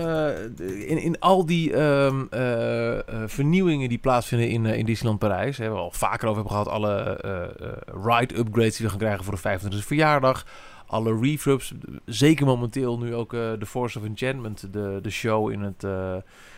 in, 0.88 0.98
in 0.98 1.18
al 1.18 1.46
die 1.46 1.72
ehm, 1.72 2.24
eh, 2.30 2.98
eh, 2.98 3.02
vernieuwingen 3.26 3.88
die 3.88 3.98
plaatsvinden 3.98 4.48
in, 4.48 4.66
in 4.66 4.84
Disneyland 4.84 5.18
Parijs. 5.18 5.56
Hebben 5.58 5.76
we 5.76 5.84
al 5.84 5.90
vaker 5.90 6.28
over 6.28 6.42
hebben 6.42 6.50
gehad. 6.50 6.68
Alle 6.68 7.20
eh, 7.20 7.42
eh, 7.42 7.76
ride 8.04 8.38
upgrades 8.38 8.76
die 8.76 8.84
we 8.86 8.90
gaan 8.90 9.00
krijgen 9.00 9.24
voor 9.24 9.34
de 9.34 9.60
25e 9.60 9.86
verjaardag. 9.86 10.46
alle 10.86 11.18
refurbs. 11.20 11.74
Zeker 12.04 12.46
momenteel 12.46 12.98
nu 12.98 13.14
ook 13.14 13.32
uh, 13.32 13.52
The 13.52 13.66
Force 13.66 13.98
of 13.98 14.04
Enchantment, 14.04 14.72
de, 14.72 14.98
de 15.02 15.10
show 15.10 15.50
in 15.50 15.60
het 15.60 15.84
uh, 15.84 16.16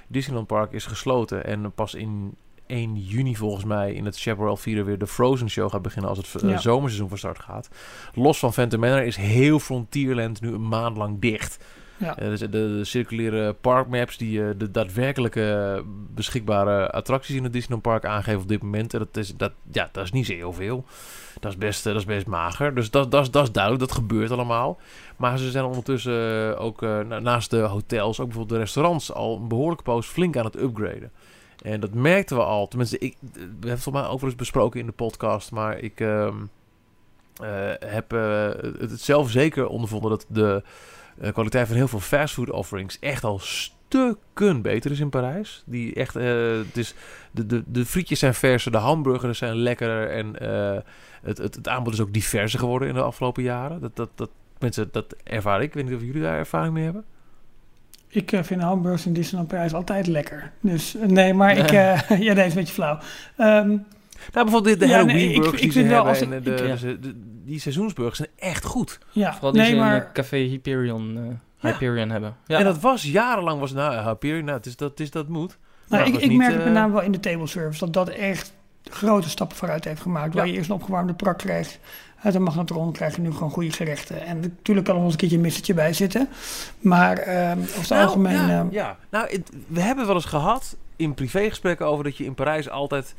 Disneyland 0.09 0.47
Park, 0.47 0.73
is 0.73 0.87
gesloten. 0.87 1.45
En 1.45 1.73
pas 1.73 1.95
in 1.95 2.37
1 2.69 2.97
juni 2.97 3.37
volgens 3.37 3.65
mij 3.65 3.93
in 3.93 4.05
het 4.05 4.21
Chaparral 4.21 4.57
Theater 4.57 4.85
weer 4.85 4.99
de 4.99 5.07
Frozen 5.07 5.51
Show 5.51 5.71
gaat 5.71 5.83
beginnen 5.83 6.11
als 6.11 6.19
het 6.19 6.43
ja. 6.43 6.59
zomerseizoen 6.59 7.09
van 7.09 7.19
start 7.19 7.39
gaat. 7.39 7.69
Los 8.15 8.39
van 8.39 8.53
Phantom 8.53 8.81
Manor 8.81 9.03
is 9.03 9.17
heel 9.17 9.59
Frontierland 9.59 10.41
nu 10.41 10.53
een 10.53 10.69
maand 10.69 10.97
lang 10.97 11.21
dicht. 11.21 11.65
Ja. 11.99 12.15
dus 12.15 12.41
de, 12.41 12.49
de, 12.49 12.85
circulaire 12.85 13.53
parkmaps 13.53 14.17
die 14.17 14.39
uh, 14.39 14.51
de 14.57 14.71
daadwerkelijke 14.71 15.83
beschikbare 16.15 16.91
attracties 16.91 17.37
in 17.37 17.43
het 17.43 17.53
Disneyland 17.53 17.83
Park 17.83 18.05
aangeven 18.05 18.41
op 18.41 18.49
dit 18.49 18.63
moment. 18.63 18.93
En 18.95 18.99
dat 18.99 19.17
is, 19.17 19.37
dat, 19.37 19.53
ja, 19.73 19.89
dat 19.93 20.05
is 20.05 20.13
niet 20.13 20.27
zo 20.27 20.33
heel 20.33 20.53
veel. 20.53 20.85
Dat 21.41 21.53
is 21.53 21.59
best, 21.59 21.85
dat 21.85 21.97
is 21.97 22.05
best 22.05 22.27
mager. 22.27 22.75
Dus 22.75 22.91
dat, 22.91 23.11
dat, 23.11 23.33
dat 23.33 23.43
is 23.43 23.53
duidelijk, 23.53 23.85
dat 23.85 23.97
gebeurt 23.97 24.31
allemaal. 24.31 24.79
Maar 25.17 25.39
ze 25.39 25.51
zijn 25.51 25.65
ondertussen 25.65 26.59
ook 26.59 26.81
naast 27.21 27.51
de 27.51 27.61
hotels, 27.61 28.21
ook 28.21 28.27
bijvoorbeeld 28.27 28.59
de 28.59 28.65
restaurants, 28.65 29.13
al 29.13 29.37
een 29.37 29.49
behoorlijke 29.49 29.83
poos 29.83 30.07
flink 30.07 30.37
aan 30.37 30.45
het 30.45 30.61
upgraden. 30.61 31.11
En 31.63 31.81
dat 31.81 31.95
merkten 31.95 32.37
we 32.37 32.43
al. 32.43 32.69
Tenminste, 32.69 32.99
ik, 32.99 33.17
we 33.21 33.39
hebben 33.39 33.71
het 33.71 33.81
volgens 33.81 34.05
mij 34.05 34.05
overigens 34.05 34.35
besproken 34.35 34.81
in 34.81 34.87
de 34.87 34.93
podcast. 34.93 35.51
Maar 35.51 35.79
ik 35.79 36.01
uh, 36.01 36.29
uh, 37.43 37.73
heb 37.79 38.11
het 38.79 39.01
zelf 39.01 39.31
zeker 39.31 39.67
ondervonden 39.67 40.11
dat 40.11 40.27
de 40.29 40.63
kwaliteit 41.33 41.67
van 41.67 41.77
heel 41.77 41.89
veel 41.89 42.01
fastfood 42.01 42.51
offerings 42.51 42.99
echt 42.99 43.25
al 43.25 43.39
stukken 43.39 44.63
beter 44.63 44.91
is 44.91 45.01
in 45.01 45.11
Parijs. 45.11 45.63
Die 45.67 45.95
echt, 45.95 46.15
het 46.15 46.77
is, 46.77 46.95
de, 47.31 47.47
de, 47.47 47.63
de 47.67 47.87
frietjes 47.87 48.19
zijn 48.19 48.35
verser, 48.35 48.73
de 48.73 48.79
hamburgers 48.79 49.39
zijn 49.39 49.57
lekkerder. 49.57 50.11
En 50.11 50.35
het, 51.23 51.39
het, 51.39 51.55
het 51.55 51.69
aanbod 51.69 51.93
is 51.93 52.01
ook 52.01 52.13
diverser 52.13 52.59
geworden 52.59 52.89
in 52.89 52.95
de 52.95 53.03
afgelopen 53.03 53.43
jaren. 53.43 53.81
Dat, 53.81 53.97
dat, 53.97 54.11
dat, 54.15 54.31
mensen, 54.59 54.89
dat 54.93 55.15
ervaar 55.25 55.61
ik. 55.61 55.67
Ik 55.67 55.75
weet 55.75 55.85
niet 55.85 55.95
of 55.95 56.03
jullie 56.03 56.23
daar 56.23 56.39
ervaring 56.39 56.75
mee 56.75 56.85
hebben. 56.85 57.05
Ik 58.09 58.33
uh, 58.33 58.43
vind 58.43 58.63
hamburgers 58.63 59.07
in 59.07 59.13
Disneyland 59.13 59.49
Parijs 59.49 59.75
altijd 59.75 60.07
lekker. 60.07 60.53
Dus 60.61 60.97
nee, 61.07 61.35
maar 61.35 61.57
ik... 61.57 61.73
Uh, 61.73 62.21
ja, 62.21 62.35
deze 62.35 62.47
is 62.47 62.53
een 62.53 62.59
beetje 62.59 62.75
flauw. 62.75 62.99
Um, 63.39 63.87
nou, 64.33 64.45
bijvoorbeeld 64.45 64.65
de, 64.65 64.87
de 64.87 64.87
ja, 64.87 64.97
Halloween-burgers 64.97 65.63
nee, 65.63 65.71
die 65.71 65.73
ze 65.73 65.95
hebben 65.95 66.21
en 66.21 66.31
de, 66.31 66.41
de, 66.41 66.77
de, 66.81 66.99
de, 66.99 67.15
die 67.45 67.61
seizoensburgers 67.61 68.17
zijn 68.17 68.31
echt 68.37 68.65
goed. 68.65 68.99
Ja, 69.11 69.33
Vooral 69.33 69.53
die 69.53 69.61
nee, 69.61 69.71
ze 69.71 69.77
maar, 69.77 69.97
in 69.97 70.13
Café 70.13 70.37
Hyperion, 70.37 71.17
uh, 71.17 71.25
ja. 71.61 71.71
Hyperion 71.71 72.11
hebben. 72.11 72.37
Ja. 72.47 72.59
En 72.59 72.65
dat 72.65 72.81
was 72.81 73.03
jarenlang, 73.03 73.61
was 73.61 73.73
nou, 73.73 74.09
Hyperion, 74.09 74.45
nou, 74.45 74.57
het 74.57 74.67
is 74.67 74.77
dat, 74.77 74.91
het 74.91 75.01
is 75.01 75.11
dat 75.11 75.29
moet. 75.29 75.59
Nou, 75.89 76.07
ik, 76.07 76.15
ik 76.15 76.29
niet, 76.29 76.39
merk 76.39 76.55
het 76.55 76.65
met 76.65 76.73
name 76.73 76.93
wel 76.93 77.03
in 77.03 77.13
de 77.13 77.21
table 77.21 77.47
service, 77.47 77.79
dat 77.79 77.93
dat 77.93 78.09
echt 78.09 78.53
grote 78.91 79.29
stappen 79.29 79.57
vooruit 79.57 79.85
heeft 79.85 80.01
gemaakt. 80.01 80.35
Waar 80.35 80.47
je 80.47 80.53
eerst 80.53 80.69
een 80.69 80.75
opgewarmde 80.75 81.15
prak 81.15 81.39
kreeg 81.39 81.79
uit 82.23 82.33
de 82.33 82.39
magnetron 82.39 82.93
krijg 82.93 83.17
je 83.17 83.21
nu 83.21 83.33
gewoon 83.33 83.51
goede 83.51 83.71
gerechten. 83.71 84.27
En 84.27 84.41
natuurlijk 84.41 84.87
kan 84.87 84.97
er 84.97 85.03
ons 85.03 85.13
een 85.13 85.19
keertje 85.19 85.37
een 85.37 85.43
missetje 85.43 85.75
bij 85.75 85.93
zitten. 85.93 86.29
Maar 86.79 87.29
uh, 87.29 87.51
over 87.51 87.79
het 87.79 87.89
nou, 87.89 88.05
algemeen... 88.05 88.47
Ja, 88.47 88.65
uh, 88.65 88.73
ja. 88.73 88.97
nou, 89.11 89.43
we 89.67 89.81
hebben 89.81 90.07
wel 90.07 90.15
eens 90.15 90.25
gehad 90.25 90.77
in 90.97 91.15
privégesprekken 91.15 91.87
over 91.87 92.05
dat 92.05 92.17
je 92.17 92.25
in 92.25 92.35
Parijs 92.35 92.69
altijd... 92.69 93.15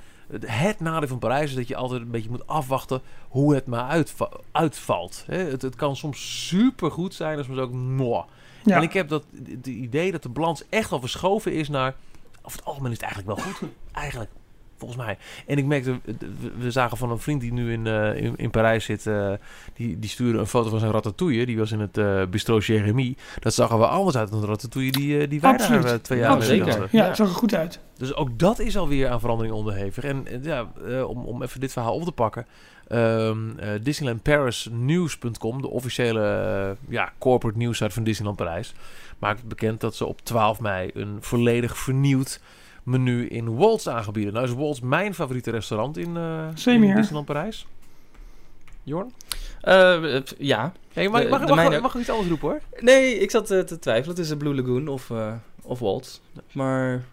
Het 0.45 0.79
nadeel 0.79 1.07
van 1.07 1.19
Parijs 1.19 1.49
is 1.49 1.55
dat 1.55 1.67
je 1.67 1.75
altijd 1.75 2.01
een 2.01 2.11
beetje 2.11 2.29
moet 2.29 2.47
afwachten 2.47 3.01
hoe 3.27 3.55
het 3.55 3.65
maar 3.65 4.05
uitvalt. 4.51 5.23
Het, 5.27 5.61
het, 5.61 5.75
kan 5.75 5.95
soms 5.95 6.47
super 6.47 6.91
goed 6.91 7.13
zijn, 7.13 7.35
dat 7.35 7.45
soms 7.45 7.59
ook. 7.59 8.25
Ja. 8.63 8.75
En 8.75 8.81
ik 8.81 8.93
heb 8.93 9.09
dat 9.09 9.25
het 9.45 9.67
idee 9.67 10.11
dat 10.11 10.23
de 10.23 10.29
balans 10.29 10.63
echt 10.69 10.91
al 10.91 10.99
verschoven 10.99 11.53
is 11.53 11.69
naar... 11.69 11.95
Over 12.41 12.57
het 12.57 12.67
algemeen 12.67 12.91
is 12.91 12.97
het 12.97 13.05
eigenlijk 13.05 13.41
wel 13.41 13.53
goed. 13.53 13.69
Eigenlijk 13.91 14.29
volgens 14.79 15.05
mij. 15.05 15.17
En 15.47 15.57
ik 15.57 15.65
merkte, 15.65 15.99
we 16.57 16.71
zagen 16.71 16.97
van 16.97 17.11
een 17.11 17.19
vriend 17.19 17.41
die 17.41 17.53
nu 17.53 17.71
in, 17.71 17.85
uh, 17.85 18.15
in, 18.15 18.33
in, 18.35 18.49
Parijs 18.49 18.85
zit, 18.85 19.05
uh, 19.05 19.31
die, 19.73 19.99
die 19.99 20.09
stuurde 20.09 20.39
een 20.39 20.47
foto 20.47 20.69
van 20.69 20.79
zijn 20.79 20.91
ratatouille. 20.91 21.45
Die 21.45 21.57
was 21.57 21.71
in 21.71 21.79
het 21.79 21.97
uh, 21.97 22.25
bistro 22.25 22.57
Jeremy. 22.57 23.15
Dat 23.39 23.53
zag 23.53 23.71
er 23.71 23.77
wel 23.77 23.87
anders 23.87 24.17
uit 24.17 24.31
dan 24.31 24.41
de 24.41 24.47
ratatouille 24.47 24.91
die, 24.91 25.27
die 25.27 25.41
wij 25.41 25.51
Absoluut. 25.51 25.83
daar 25.83 26.01
twee 26.01 26.19
jaar 26.19 26.41
geleden 26.41 26.69
hadden. 26.69 26.87
Ja, 26.91 27.05
het 27.05 27.15
zag 27.15 27.27
er 27.27 27.35
goed 27.35 27.55
uit. 27.55 27.79
Dus 27.97 28.15
ook 28.15 28.39
dat 28.39 28.59
is 28.59 28.77
alweer 28.77 29.09
aan 29.09 29.19
verandering 29.19 29.55
onderhevig. 29.55 30.03
En 30.03 30.25
ja, 30.41 30.71
om, 31.03 31.25
om 31.25 31.43
even 31.43 31.59
dit 31.59 31.71
verhaal 31.71 31.93
op 31.93 32.03
te 32.03 32.11
pakken. 32.11 32.45
Um, 32.91 33.55
uh, 33.59 33.69
DisneylandParisNews.com, 33.81 35.61
de 35.61 35.69
officiële 35.69 36.75
uh, 36.89 36.93
ja, 36.93 37.13
corporate 37.17 37.57
nieuwsite 37.57 37.89
van 37.89 38.03
Disneyland 38.03 38.37
Parijs, 38.37 38.73
maakt 39.19 39.43
bekend 39.43 39.81
dat 39.81 39.95
ze 39.95 40.05
op 40.05 40.21
12 40.21 40.59
mei 40.59 40.91
een 40.93 41.17
volledig 41.19 41.77
vernieuwd 41.77 42.41
menu 42.89 43.27
in 43.27 43.55
Waltz 43.55 43.87
aangebieden. 43.87 44.33
Nou 44.33 44.45
is 44.45 44.53
Waltz 44.53 44.79
mijn 44.79 45.13
favoriete 45.13 45.51
restaurant 45.51 45.97
in, 45.97 46.15
uh, 46.15 46.73
in 46.73 46.95
Disneyland 46.95 47.25
Parijs. 47.25 47.67
Jorn? 48.83 49.13
Uh, 49.63 50.21
ja. 50.37 50.71
Hey, 50.93 51.09
mag, 51.09 51.21
de, 51.21 51.29
mag, 51.29 51.47
mag, 51.47 51.81
mag, 51.81 51.95
iets 51.95 52.09
anders 52.09 52.29
roepen 52.29 52.49
hoor? 52.49 52.59
Nee, 52.79 53.19
ik 53.19 53.31
zat 53.31 53.51
uh, 53.51 53.59
te 53.59 53.79
twijfelen 53.79 54.15
tussen 54.15 54.37
Blue 54.37 54.55
Lagoon 54.55 54.87
of, 54.87 55.09
uh, 55.09 55.31
of 55.61 55.79
Waltz. 55.79 56.19
Maar 56.51 57.03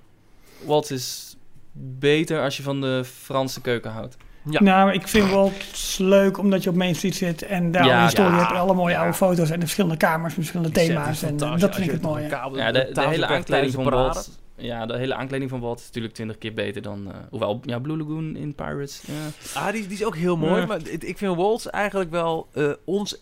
Waltz 0.65 0.91
is 0.91 1.37
beter 1.99 2.43
als 2.43 2.57
je 2.57 2.63
van 2.63 2.81
de 2.81 3.05
Franse 3.05 3.61
keuken 3.61 3.91
houdt. 3.91 4.17
Ja. 4.51 4.63
Nou, 4.63 4.93
ik 4.93 5.09
vind 5.09 5.31
Waltz 5.31 5.99
leuk 5.99 6.39
omdat 6.39 6.63
je 6.63 6.71
op 6.71 6.77
Main 6.77 6.95
Street 6.95 7.15
zit 7.15 7.43
en 7.43 7.71
daar 7.71 7.85
ja, 7.85 7.97
een 7.97 8.03
historie 8.03 8.31
ja, 8.31 8.39
hebt 8.39 8.51
en 8.51 8.57
alle 8.57 8.75
mooie 8.75 8.95
ja. 8.95 9.01
oude 9.01 9.17
foto's 9.17 9.51
en 9.51 9.55
de 9.55 9.65
verschillende 9.65 9.97
kamers, 9.97 10.35
verschillende 10.35 10.71
thema's. 10.73 11.23
En 11.23 11.37
dat 11.37 11.75
vind 11.75 11.87
ik 11.87 11.91
het 11.91 12.03
mooi. 12.03 12.29
Ja, 12.29 12.73
de, 12.73 12.91
de 12.93 13.09
hele 13.09 13.27
aankleding 13.27 13.73
van 13.73 13.91
Waltz 13.91 14.29
ja, 14.57 14.87
de 14.87 14.97
hele 14.97 15.15
aankleding 15.15 15.51
van 15.51 15.61
Walt 15.61 15.79
is 15.79 15.87
natuurlijk 15.87 16.15
twintig 16.15 16.39
keer 16.39 16.55
beter 16.55 16.83
dan... 16.83 17.09
Uh, 17.09 17.15
hoewel, 17.31 17.61
ja, 17.63 17.79
Blue 17.79 17.97
Lagoon 17.97 18.37
in 18.37 18.55
Pirates. 18.55 19.03
Ja. 19.07 19.61
Ah, 19.61 19.73
die, 19.73 19.83
die 19.83 19.97
is 19.97 20.05
ook 20.05 20.17
heel 20.17 20.37
mooi. 20.37 20.67
Maar 20.67 20.89
ik 20.89 21.19
vind 21.19 21.37
Walt 21.37 21.67
eigenlijk 21.67 22.11
wel 22.11 22.49
uh, 22.55 22.73
ons 22.85 23.21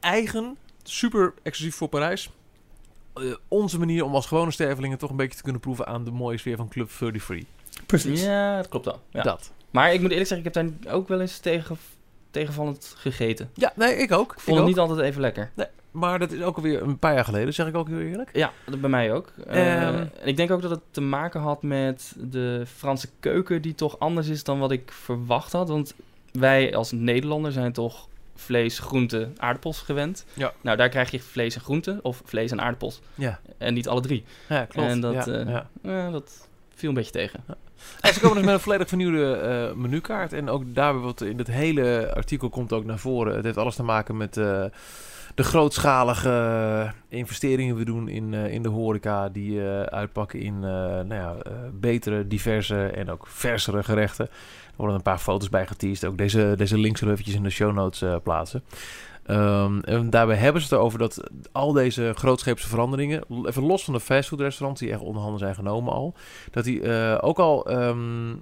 eigen, 0.00 0.56
super 0.82 1.34
exclusief 1.42 1.76
voor 1.76 1.88
Parijs... 1.88 2.30
Uh, 3.14 3.34
onze 3.48 3.78
manier 3.78 4.04
om 4.04 4.14
als 4.14 4.26
gewone 4.26 4.50
stervelingen 4.50 4.98
toch 4.98 5.10
een 5.10 5.16
beetje 5.16 5.36
te 5.36 5.42
kunnen 5.42 5.60
proeven 5.60 5.86
aan 5.86 6.04
de 6.04 6.10
mooie 6.10 6.38
sfeer 6.38 6.56
van 6.56 6.68
Club 6.68 6.88
33. 6.88 7.48
Precies. 7.86 8.22
Ja, 8.22 8.56
dat 8.56 8.68
klopt 8.68 8.84
wel. 8.84 9.00
Ja. 9.10 9.22
Dat. 9.22 9.52
Maar 9.70 9.92
ik 9.92 10.00
moet 10.00 10.10
eerlijk 10.10 10.28
zeggen, 10.28 10.46
ik 10.46 10.54
heb 10.54 10.82
daar 10.82 10.94
ook 10.94 11.08
wel 11.08 11.20
eens 11.20 11.38
tegen, 11.38 11.78
tegenvallend 12.30 12.94
gegeten. 12.96 13.50
Ja, 13.54 13.72
nee, 13.76 13.96
ik 13.96 14.12
ook. 14.12 14.32
Ik 14.32 14.40
vond 14.40 14.58
het 14.58 14.66
niet 14.66 14.78
altijd 14.78 14.98
even 15.00 15.20
lekker. 15.20 15.50
Nee, 15.54 15.66
maar 15.90 16.18
dat 16.18 16.32
is 16.32 16.42
ook 16.42 16.56
alweer 16.56 16.82
een 16.82 16.98
paar 16.98 17.14
jaar 17.14 17.24
geleden, 17.24 17.54
zeg 17.54 17.66
ik 17.66 17.76
ook 17.76 17.88
heel 17.88 18.00
eerlijk. 18.00 18.30
Ja, 18.32 18.52
dat 18.66 18.80
bij 18.80 18.90
mij 18.90 19.12
ook. 19.12 19.32
Uh, 19.50 20.00
ik 20.22 20.36
denk 20.36 20.50
ook 20.50 20.62
dat 20.62 20.70
het 20.70 20.80
te 20.90 21.00
maken 21.00 21.40
had 21.40 21.62
met 21.62 22.14
de 22.18 22.62
Franse 22.76 23.08
keuken, 23.20 23.62
die 23.62 23.74
toch 23.74 23.98
anders 23.98 24.28
is 24.28 24.44
dan 24.44 24.58
wat 24.58 24.70
ik 24.70 24.92
verwacht 24.92 25.52
had. 25.52 25.68
Want 25.68 25.94
wij 26.32 26.74
als 26.76 26.92
Nederlander 26.92 27.52
zijn 27.52 27.72
toch 27.72 28.08
vlees, 28.34 28.78
groente, 28.78 29.28
aardappels 29.36 29.80
gewend. 29.80 30.24
Ja. 30.34 30.52
Nou, 30.60 30.76
daar 30.76 30.88
krijg 30.88 31.10
je 31.10 31.20
vlees 31.20 31.54
en 31.54 31.60
groente, 31.60 31.98
of 32.02 32.22
vlees 32.24 32.50
en 32.50 32.60
aardappels. 32.60 33.00
Ja. 33.14 33.40
En 33.58 33.74
niet 33.74 33.88
alle 33.88 34.00
drie. 34.00 34.24
Ja, 34.48 34.64
klopt. 34.64 34.88
En 34.88 35.00
dat, 35.00 35.24
ja, 35.24 35.44
uh, 35.44 35.64
ja. 35.82 36.10
dat 36.10 36.48
viel 36.74 36.88
een 36.88 36.94
beetje 36.94 37.12
tegen. 37.12 37.44
En 38.00 38.14
ze 38.14 38.20
komen 38.20 38.36
dus 38.36 38.44
met 38.44 38.54
een 38.54 38.60
volledig 38.60 38.88
vernieuwde 38.88 39.40
uh, 39.72 39.82
menukaart. 39.82 40.32
En 40.32 40.48
ook 40.48 40.74
daar, 40.74 41.00
wat 41.00 41.20
in 41.20 41.38
het 41.38 41.50
hele 41.50 42.14
artikel 42.14 42.48
komt 42.48 42.72
ook 42.72 42.84
naar 42.84 42.98
voren. 42.98 43.34
Het 43.34 43.44
heeft 43.44 43.56
alles 43.56 43.74
te 43.74 43.82
maken 43.82 44.16
met 44.16 44.40
de 45.34 45.42
grootschalige 45.42 46.28
eh, 46.28 47.18
investeringen 47.18 47.76
we 47.76 47.84
doen 47.84 48.08
in, 48.08 48.32
uh, 48.32 48.52
in 48.52 48.62
de 48.62 48.68
horeca, 48.68 49.28
die 49.28 49.50
uh, 49.50 49.82
uitpakken 49.82 50.40
in 50.40 50.60
nou 50.60 51.14
ja, 51.14 51.36
betere, 51.72 52.26
diverse 52.26 52.86
en 52.86 53.10
ook 53.10 53.26
versere 53.26 53.82
gerechten. 53.82 54.26
Er 54.26 54.76
worden 54.76 54.96
een 54.96 55.02
paar 55.02 55.18
foto's 55.18 55.48
bij 55.48 55.66
geteased. 55.66 56.10
Ook 56.10 56.18
deze, 56.18 56.54
deze 56.56 56.78
links 56.78 56.98
zullen 56.98 57.14
eventjes 57.14 57.36
in 57.36 57.42
de 57.42 57.50
show 57.50 57.74
notes 57.74 58.04
plaatsen. 58.22 58.62
Um, 59.26 59.80
en 59.80 60.10
daarbij 60.10 60.36
hebben 60.36 60.62
ze 60.62 60.74
het 60.74 60.84
over 60.84 60.98
dat 60.98 61.30
al 61.52 61.72
deze 61.72 62.12
grootscheepse 62.14 62.68
veranderingen, 62.68 63.24
even 63.44 63.62
los 63.62 63.84
van 63.84 63.94
de 63.94 64.00
fastfoodrestaurants 64.00 64.80
die 64.80 64.90
echt 64.90 65.00
onderhanden 65.00 65.38
zijn 65.38 65.54
genomen 65.54 65.92
al, 65.92 66.14
dat 66.50 66.64
die 66.64 66.88
ook 67.20 67.38
al 67.38 67.70
um, 67.70 68.40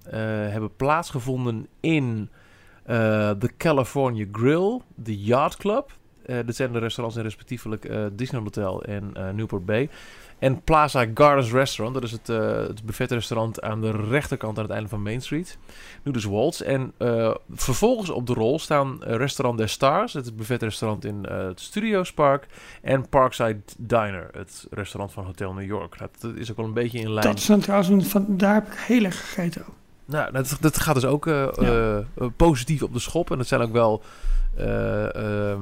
hebben 0.51 0.77
plaatsgevonden 0.77 1.67
in 1.81 2.29
de 3.39 3.51
California 3.57 4.27
Grill, 4.33 4.81
de 4.95 5.19
Yacht 5.19 5.57
Club. 5.57 5.97
Uh, 6.29 6.39
zijn 6.47 6.73
de 6.73 6.79
restaurants 6.79 7.17
in 7.17 7.25
respectievelijk 7.25 7.85
uh, 7.85 8.07
Disneyland 8.13 8.55
Hotel 8.55 8.83
en 8.83 9.13
uh, 9.17 9.31
Newport 9.31 9.67
Bay. 9.67 9.89
En 10.39 10.63
Plaza 10.63 11.07
Gardens 11.15 11.53
Restaurant, 11.53 11.95
dat 11.95 12.05
is 12.05 12.13
het, 12.13 12.27
het 12.69 12.85
buffetrestaurant 12.85 13.63
aan 13.63 13.81
de 13.81 13.91
rechterkant 13.91 14.57
aan 14.57 14.63
het 14.63 14.73
einde 14.73 14.89
van 14.89 15.03
Main 15.03 15.21
Street. 15.21 15.59
Nu 16.03 16.13
dus 16.13 16.25
Waltz. 16.25 16.61
En 16.61 16.93
vervolgens 17.51 18.11
op 18.11 18.27
de 18.27 18.33
rol 18.33 18.59
staan 18.59 19.03
Restaurant 19.03 19.59
des 19.59 19.73
Stars, 19.73 20.13
het 20.13 20.37
buffetrestaurant 20.37 21.05
in 21.05 21.25
het 21.25 21.61
Studios 21.61 22.13
Park. 22.13 22.47
En 22.83 23.09
Parkside 23.09 23.61
Diner, 23.79 24.29
het 24.33 24.67
restaurant 24.71 25.13
van 25.13 25.25
Hotel 25.25 25.53
New 25.53 25.67
York. 25.67 25.99
dat 25.99 26.33
is 26.37 26.51
ook 26.51 26.57
wel 26.57 26.67
een 26.67 26.73
beetje 26.73 26.99
in 26.99 27.13
lijn. 27.13 27.27
Dat 27.27 27.39
is 27.39 27.51
trouwens, 27.61 28.07
van, 28.07 28.25
daar 28.29 28.55
heb 28.55 28.67
ik 28.67 28.79
heel 28.79 29.05
erg 29.05 29.21
gegeten 29.21 29.63
ook. 29.69 29.75
Nou, 30.09 30.33
dat, 30.33 30.57
dat 30.61 30.81
gaat 30.81 30.95
dus 30.95 31.05
ook 31.05 31.27
ja. 31.27 32.05
positief 32.37 32.83
op 32.83 32.93
de 32.93 32.99
schop. 32.99 33.31
En 33.31 33.39
dat 33.39 33.47
zijn 33.47 33.61
ook 33.61 33.73
wel 33.73 34.03
uh, 34.59 35.05
uh, 35.17 35.57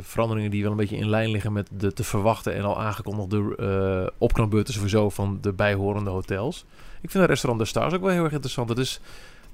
veranderingen 0.00 0.50
die 0.50 0.62
wel 0.62 0.70
een 0.70 0.76
beetje 0.76 0.96
in 0.96 1.08
lijn 1.08 1.30
liggen 1.30 1.52
met 1.52 1.68
de 1.70 1.92
te 1.92 2.04
verwachten 2.04 2.54
en 2.54 2.62
al 2.64 2.80
aangekondigde 2.80 3.56
uh, 3.60 4.10
opknapbeurten 4.18 4.74
sowieso 4.74 5.08
van 5.10 5.38
de 5.40 5.52
bijhorende 5.52 6.10
hotels. 6.10 6.64
Ik 7.00 7.10
vind 7.10 7.22
het 7.22 7.32
restaurant 7.32 7.62
de 7.62 7.68
Stars 7.68 7.94
ook 7.94 8.00
wel 8.00 8.10
heel 8.10 8.24
erg 8.24 8.32
interessant. 8.32 8.68
Het 8.68 8.78
is 8.78 9.00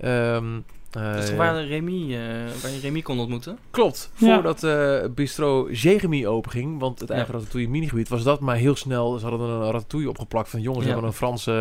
Ehm, 0.01 0.44
Dat 0.90 1.23
is 1.23 1.31
eh, 1.31 1.36
waar, 1.36 1.65
Remy, 1.65 2.15
eh, 2.15 2.19
waar 2.62 2.70
je 2.70 2.78
Remy 2.82 3.02
kon 3.02 3.19
ontmoeten. 3.19 3.59
Klopt, 3.70 4.11
Ja. 4.16 4.35
voordat 4.35 4.62
eh 4.62 5.05
Bistro 5.15 5.70
Jeremy 5.70 6.27
openging, 6.27 6.81
want 6.81 7.01
het 7.01 7.11
eigen 7.11 7.32
Ja. 7.32 7.39
Ratatouille 7.39 7.70
minigebied 7.70 8.09
was 8.09 8.23
dat 8.23 8.40
maar 8.40 8.56
heel 8.56 8.77
snel. 8.77 9.19
Ze 9.19 9.27
hadden 9.27 9.48
een 9.48 9.70
Ratatouille 9.70 10.09
opgeplakt 10.09 10.48
van 10.48 10.61
jongens, 10.61 10.85
we 10.85 10.89
Ja. 10.89 10.93
hebben 10.93 11.11
een 11.11 11.16
Franse 11.16 11.52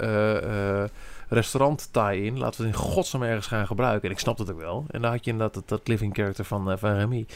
eh, 0.00 0.82
eh, 0.82 0.88
restaurant 1.34 1.88
tie-in. 1.90 2.38
Laten 2.38 2.60
we 2.60 2.66
het 2.66 2.76
in 2.76 2.80
godsnaam 2.82 3.22
ergens 3.22 3.46
gaan 3.46 3.66
gebruiken. 3.66 4.08
En 4.08 4.14
ik 4.14 4.20
snap 4.20 4.38
het 4.38 4.50
ook 4.52 4.60
wel. 4.60 4.84
En 4.90 5.02
dan 5.02 5.10
had 5.10 5.24
je 5.24 5.30
inderdaad 5.30 5.54
dat, 5.54 5.68
dat 5.68 5.88
living 5.88 6.14
character 6.14 6.44
van, 6.44 6.70
eh, 6.70 6.76
van 6.78 6.94
Remy. 6.94 7.26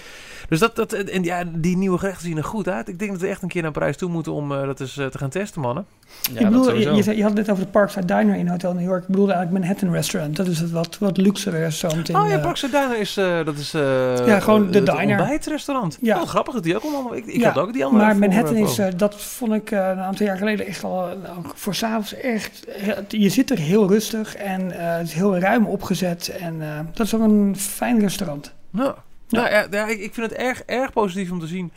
Dus 0.49 0.59
dat, 0.59 0.77
dat, 0.77 0.93
en 0.93 1.23
ja, 1.25 1.45
die 1.55 1.77
nieuwe 1.77 1.99
gerechten 1.99 2.27
zien 2.27 2.37
er 2.37 2.45
goed 2.45 2.69
uit. 2.69 2.89
Ik 2.89 2.99
denk 2.99 3.11
dat 3.11 3.21
we 3.21 3.27
echt 3.27 3.43
een 3.43 3.49
keer 3.49 3.63
naar 3.63 3.71
Parijs 3.73 3.97
toe 3.97 4.11
moeten 4.11 4.33
om 4.33 4.53
eh, 4.53 4.63
dat 4.67 4.81
eens 4.81 4.97
eh, 4.97 5.07
te 5.07 5.19
gaan 5.19 5.31
testen, 5.31 5.61
mannen. 5.61 5.87
Ja, 6.23 6.31
ik 6.33 6.41
dat 6.41 6.45
bedoel, 6.51 6.63
je, 6.65 6.69
sowieso. 6.71 6.95
je, 6.95 7.03
zei- 7.03 7.17
je 7.17 7.23
had 7.23 7.31
het 7.37 7.41
net 7.41 7.51
over 7.51 7.65
de 7.65 7.71
Parkside 7.71 8.05
Diner 8.07 8.37
in 8.37 8.49
Hotel 8.49 8.73
New 8.75 8.85
York. 8.85 9.03
Ik 9.03 9.09
bedoelde 9.09 9.33
eigenlijk 9.33 9.65
Manhattan 9.65 9.93
Restaurant. 9.95 10.37
Dat 10.37 10.47
is 10.47 10.61
het 10.61 10.71
wat, 10.71 10.99
wat 10.99 11.17
luxere 11.17 11.59
restaurant 11.59 12.09
in... 12.09 12.17
oh 12.17 12.29
ja, 12.29 12.39
Parkside 12.39 12.73
Diner 12.81 12.99
is, 12.99 13.17
eh, 13.17 13.45
dat 13.45 13.57
is 13.59 13.75
eh, 13.75 14.27
Ja, 14.27 14.41
gewoon 14.41 14.71
de 14.71 14.79
het 14.79 14.87
diner. 14.87 15.19
ontbijtrestaurant. 15.19 15.99
Ja. 16.01 16.17
Ja. 16.17 16.25
grappig 16.25 16.55
dat 16.55 16.63
die 16.63 16.77
ook 16.77 16.83
allemaal... 16.83 17.15
Ik, 17.17 17.27
ik 17.27 17.41
Ja, 17.41 17.53
had 17.53 17.63
ook 17.63 17.73
die 17.73 17.85
andere 17.85 18.05
Maar 18.05 18.17
Manhattan 18.17 18.57
is, 18.57 18.81
dat 18.97 19.15
vond 19.23 19.53
ik 19.53 19.71
eh, 19.71 19.79
een 19.89 19.99
aantal 19.99 20.27
jaar 20.27 20.37
geleden 20.37 20.67
echt 20.67 20.85
al, 20.85 21.09
voor 21.55 21.75
s'avonds 21.75 22.15
echt, 22.15 22.67
je 23.09 23.29
zit 23.29 23.51
er 23.51 23.59
heel 23.59 23.86
rustig 23.89 24.37
en 24.37 24.71
eh, 24.71 24.97
het 24.97 25.07
is 25.07 25.13
heel 25.13 25.39
ruim 25.39 25.67
opgezet 25.67 26.29
en 26.29 26.63
eh, 26.63 26.81
dat 26.93 27.07
is 27.07 27.15
ook 27.15 27.21
een 27.21 27.57
fijn 27.57 28.01
restaurant. 28.01 28.55
Ja. 28.71 28.95
Ja. 29.29 29.41
Nou, 29.41 29.51
ja, 29.51 29.67
ja, 29.71 29.87
ik, 29.87 29.99
ik 30.01 30.15
vind 30.15 30.31
het 30.31 30.39
erg, 30.39 30.63
erg 30.63 30.93
positief 30.93 31.31
om 31.31 31.41
te 31.41 31.47
zien 31.47 31.73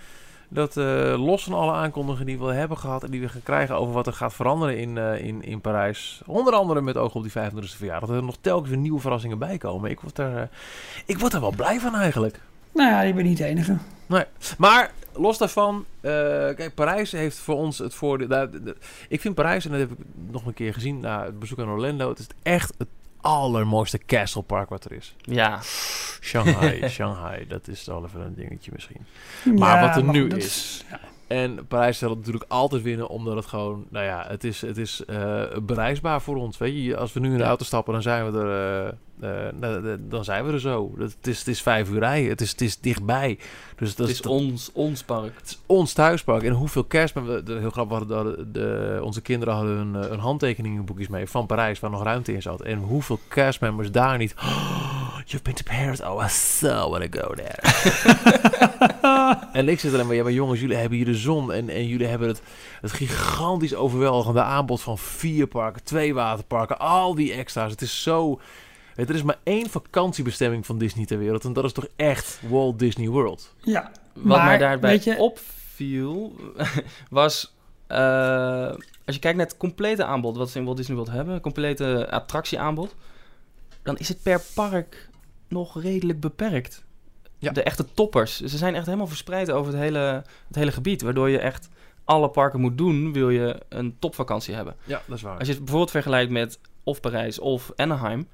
dat 0.50 0.78
eh, 0.78 1.26
los 1.26 1.44
van 1.44 1.54
alle 1.54 1.72
aankondigingen 1.72 2.26
die 2.26 2.40
we 2.40 2.54
hebben 2.54 2.78
gehad 2.78 3.04
en 3.04 3.12
die 3.12 3.22
we 3.22 3.30
gaan 3.30 3.44
krijgen 3.44 3.76
over 3.76 3.94
wat 3.94 4.08
er 4.08 4.14
gaat 4.14 4.34
veranderen 4.34 4.78
in, 4.78 4.98
eh, 4.98 5.26
in, 5.26 5.44
in 5.44 5.62
Parijs. 5.62 6.22
Onder 6.26 6.54
andere 6.54 6.82
met 6.82 6.98
oog 6.98 7.16
op 7.16 7.24
die 7.24 7.32
35e 7.32 7.78
verjaardag. 7.78 8.10
Dat 8.10 8.18
er 8.18 8.24
nog 8.24 8.38
telkens 8.42 8.70
weer 8.70 8.78
nieuwe 8.78 9.00
verrassingen 9.00 9.38
bij 9.38 9.58
komen. 9.58 9.90
Ik 9.90 10.00
word 10.00 10.16
daar, 10.16 10.38
eh, 10.38 10.48
ik 11.06 11.20
word 11.20 11.32
daar 11.32 11.42
wel 11.42 11.54
blij 11.56 11.80
van 11.80 11.96
eigenlijk. 11.96 12.40
Nou 12.74 12.90
ja, 12.90 13.02
je 13.02 13.14
bent 13.14 13.28
niet 13.28 13.38
de 13.38 13.46
enige. 13.46 13.78
Maar 14.58 14.92
los 15.20 15.38
daarvan, 15.38 15.86
eh, 16.02 16.12
kijk, 16.56 16.72
Parijs 16.76 17.12
heeft 17.12 17.38
voor 17.38 17.56
ons 17.56 17.78
het 17.78 17.94
voordeel. 17.94 18.28
nou, 18.28 18.50
de- 18.52 18.64
de- 18.64 18.76
ik 19.10 19.22
vind 19.22 19.36
Parijs, 19.36 19.66
en 19.66 19.72
dat 19.72 19.80
heb 19.80 19.92
ik 19.92 19.98
nog 20.32 20.46
een 20.46 20.54
keer 20.54 20.74
gezien 20.74 21.00
na 21.00 21.26
het 21.26 21.40
bezoek 21.40 21.60
aan 21.60 21.70
Orlando, 21.70 22.10
het 22.10 22.20
is 22.20 22.28
echt 22.44 22.74
het 22.78 22.88
allermooiste 23.22 23.98
Castle 24.06 24.42
Park 24.42 24.70
wat 24.70 24.86
er 24.86 24.92
is. 24.92 25.16
Ja, 25.22 25.60
Shanghai, 26.22 26.88
Shanghai, 26.90 27.48
dat 27.48 27.68
is 27.68 27.86
wel 27.86 28.06
even 28.06 28.22
een 28.22 28.34
dingetje 28.36 28.72
misschien. 28.74 29.06
Maar 29.60 29.82
Ja, 29.82 29.88
wat 29.88 29.96
er 29.96 30.04
nu 30.04 30.28
is- 30.28 30.86
ja. 30.90 31.00
En 31.28 31.68
Parijs 31.68 31.98
zal 31.98 32.10
het 32.10 32.18
natuurlijk 32.18 32.46
altijd 32.48 32.82
winnen, 32.82 33.08
omdat 33.10 33.36
het 33.36 33.46
gewoon, 33.46 33.86
nou 33.90 34.06
ja, 34.06 34.26
het 34.28 34.44
is, 34.44 34.62
het 34.62 34.78
is 34.78 35.06
eh, 35.06 35.44
bereisbaar 35.62 36.22
voor 36.22 36.36
ons. 36.36 36.58
Weet 36.58 36.84
je, 36.84 36.98
als 36.98 37.14
we 37.14 37.20
nu 37.20 37.28
in 37.32 37.34
de 37.38 37.40
Ja. 37.44 37.48
auto 37.48 37.64
stappen, 37.64 37.94
dan 37.94 38.02
zijn 38.02 38.32
we 38.32 38.40
er, 38.40 38.86
eh, 38.88 38.94
eh, 39.22 39.30
nou, 39.60 39.98
dan 40.00 40.24
zijn 40.24 40.46
we 40.46 40.52
er 40.54 40.60
zo. 40.60 40.94
Het 41.00 41.28
is, 41.28 41.38
het 41.40 41.48
is 41.48 41.62
vijf 41.62 41.90
uur 41.90 42.00
rijden, 42.00 42.30
het 42.30 42.42
is, 42.42 42.52
het 42.52 42.62
is 42.62 42.80
dichtbij. 42.80 43.40
Dus 43.76 43.96
dat 43.96 44.08
het 44.08 44.16
is, 44.20 44.26
ons, 44.26 44.70
ons 44.74 45.04
park. 45.04 45.32
het 45.38 45.46
is 45.50 45.60
ons 45.66 45.94
thuispark. 45.94 46.44
En 46.44 46.52
hoeveel 46.54 46.84
kerstmen... 46.84 47.26
we- 47.34 47.44
de- 47.44 47.58
Heel 47.60 47.70
grappig, 47.70 47.98
hadden 47.98 48.36
de, 48.38 48.52
de- 48.52 49.00
onze 49.04 49.22
kinderen 49.22 49.54
hadden 49.54 49.78
een, 49.78 50.04
eh, 50.04 50.12
een 50.12 50.20
handtekeningenboekjes 50.20 51.08
mee 51.08 51.28
van 51.28 51.46
Parijs, 51.46 51.80
waar 51.80 51.90
nog 51.92 52.04
ruimte 52.04 52.34
in 52.34 52.42
zat. 52.42 52.62
En 52.62 52.78
hoeveel 52.78 53.20
castmembers 53.30 53.92
daar 53.92 54.18
niet... 54.18 54.34
Oh, 54.40 55.18
you've 55.26 55.42
been 55.44 55.54
to 55.54 55.64
Paris? 55.66 56.02
Oh, 56.02 56.24
I 56.26 56.30
so 56.30 56.90
want 56.90 57.12
to 57.12 57.20
go 57.22 57.34
there. 57.34 57.58
en 59.54 59.70
ik 59.70 59.80
zit 59.80 59.94
alleen 59.94 60.08
maar... 60.08 60.16
Ja, 60.16 60.24
maar 60.24 60.32
jongens, 60.32 60.60
jullie 60.60 60.76
hebben 60.78 60.98
hier 60.98 61.06
de 61.06 61.16
zon. 61.16 61.52
En, 61.54 61.70
en 61.70 61.88
jullie 61.88 62.08
hebben 62.08 62.28
het, 62.28 62.42
het 62.82 62.92
gigantisch 62.92 63.76
overweldigende 63.76 64.42
aanbod 64.42 64.82
van 64.82 64.98
vier 64.98 65.48
parken, 65.48 65.84
twee 65.84 66.14
waterparken, 66.14 66.80
al 66.80 67.16
die 67.16 67.34
extra's. 67.34 67.72
Het 67.72 67.82
is 67.82 68.04
zo... 68.04 68.40
Er 69.08 69.16
is 69.16 69.24
maar 69.24 69.40
één 69.44 69.70
vakantiebestemming 69.70 70.66
van 70.66 70.78
Disney 70.78 71.06
ter 71.06 71.18
wereld. 71.18 71.44
En 71.46 71.54
dat 71.54 71.64
is 71.64 71.72
toch 71.74 71.88
echt 71.96 72.40
Walt 72.50 72.80
Disney 72.80 73.08
World. 73.10 73.54
ja, 73.62 73.92
Wat 74.14 74.24
Maar, 74.24 74.46
mij 74.46 74.58
daarbij 74.58 74.90
weet 74.92 75.04
je- 75.04 75.18
opviel, 75.18 76.36
was... 77.10 77.56
eh, 77.88 77.98
als 79.06 79.16
je 79.16 79.20
kijkt 79.20 79.38
naar 79.38 79.46
het 79.48 79.58
complete 79.58 80.04
aanbod 80.06 80.38
wat 80.38 80.50
ze 80.50 80.58
in 80.60 80.66
Walt 80.66 80.78
Disney 80.78 80.96
World 80.98 81.12
hebben... 81.12 81.34
het 81.34 81.44
complete 81.44 82.08
attractieaanbod... 82.12 82.96
dan 83.84 83.98
is 83.98 84.08
het 84.08 84.22
per 84.24 84.42
park 84.56 85.10
nog 85.48 85.82
redelijk 85.82 86.20
beperkt. 86.20 86.84
Ja. 87.38 87.52
De 87.52 87.64
echte 87.64 87.86
toppers. 87.94 88.42
Ze 88.42 88.58
zijn 88.58 88.76
echt 88.76 88.86
helemaal 88.86 89.08
verspreid 89.08 89.52
over 89.52 89.72
het 89.72 89.82
hele, 89.82 90.24
het 90.48 90.56
hele 90.56 90.72
gebied... 90.72 91.02
waardoor 91.02 91.30
je 91.30 91.40
echt 91.40 91.70
alle 92.04 92.30
parken 92.30 92.60
moet 92.60 92.78
doen... 92.78 93.14
wil 93.14 93.30
je 93.30 93.60
een 93.70 93.96
topvakantie 94.00 94.56
hebben. 94.56 94.76
Ja, 94.84 95.02
dat 95.08 95.18
is 95.18 95.24
waar. 95.24 95.38
Als 95.38 95.48
je 95.48 95.54
het 95.54 95.60
bijvoorbeeld 95.64 95.92
vergelijkt 95.92 96.32
met 96.32 96.60
of 96.84 97.00
Parijs 97.00 97.40
of 97.40 97.72
Anaheim... 97.76 98.28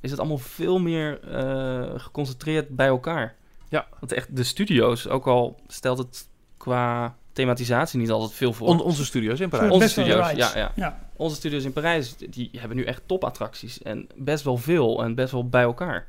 is 0.00 0.10
het 0.10 0.18
allemaal 0.20 0.38
veel 0.38 0.78
meer 0.78 1.20
eh, 1.20 2.00
geconcentreerd 2.00 2.68
bij 2.68 2.86
elkaar. 2.86 3.34
Ja. 3.68 3.86
Want 4.00 4.12
echt 4.12 4.36
de 4.36 4.42
studio's, 4.42 5.08
ook 5.08 5.26
al 5.26 5.60
stelt 5.66 5.98
het 5.98 6.28
qua 6.56 7.16
thematisatie 7.32 7.98
niet 7.98 8.10
altijd 8.10 8.32
veel 8.32 8.52
voor. 8.52 8.68
On- 8.68 8.80
onze 8.82 9.04
studio's 9.04 9.40
in 9.40 9.48
Parijs. 9.48 9.72
Onze 9.72 9.88
studio's, 9.88 10.30
ja, 10.30 10.50
ja. 10.54 10.72
Ja. 10.74 11.08
Onze 11.16 11.36
studio's 11.36 11.64
in 11.64 11.72
Parijs, 11.72 12.16
die 12.16 12.50
hebben 12.58 12.76
nu 12.76 12.84
echt 12.84 13.02
topattracties. 13.06 13.82
En 13.82 14.08
best 14.16 14.44
wel 14.44 14.56
veel 14.56 15.02
en 15.04 15.14
best 15.14 15.32
wel 15.32 15.48
bij 15.48 15.62
elkaar. 15.62 16.08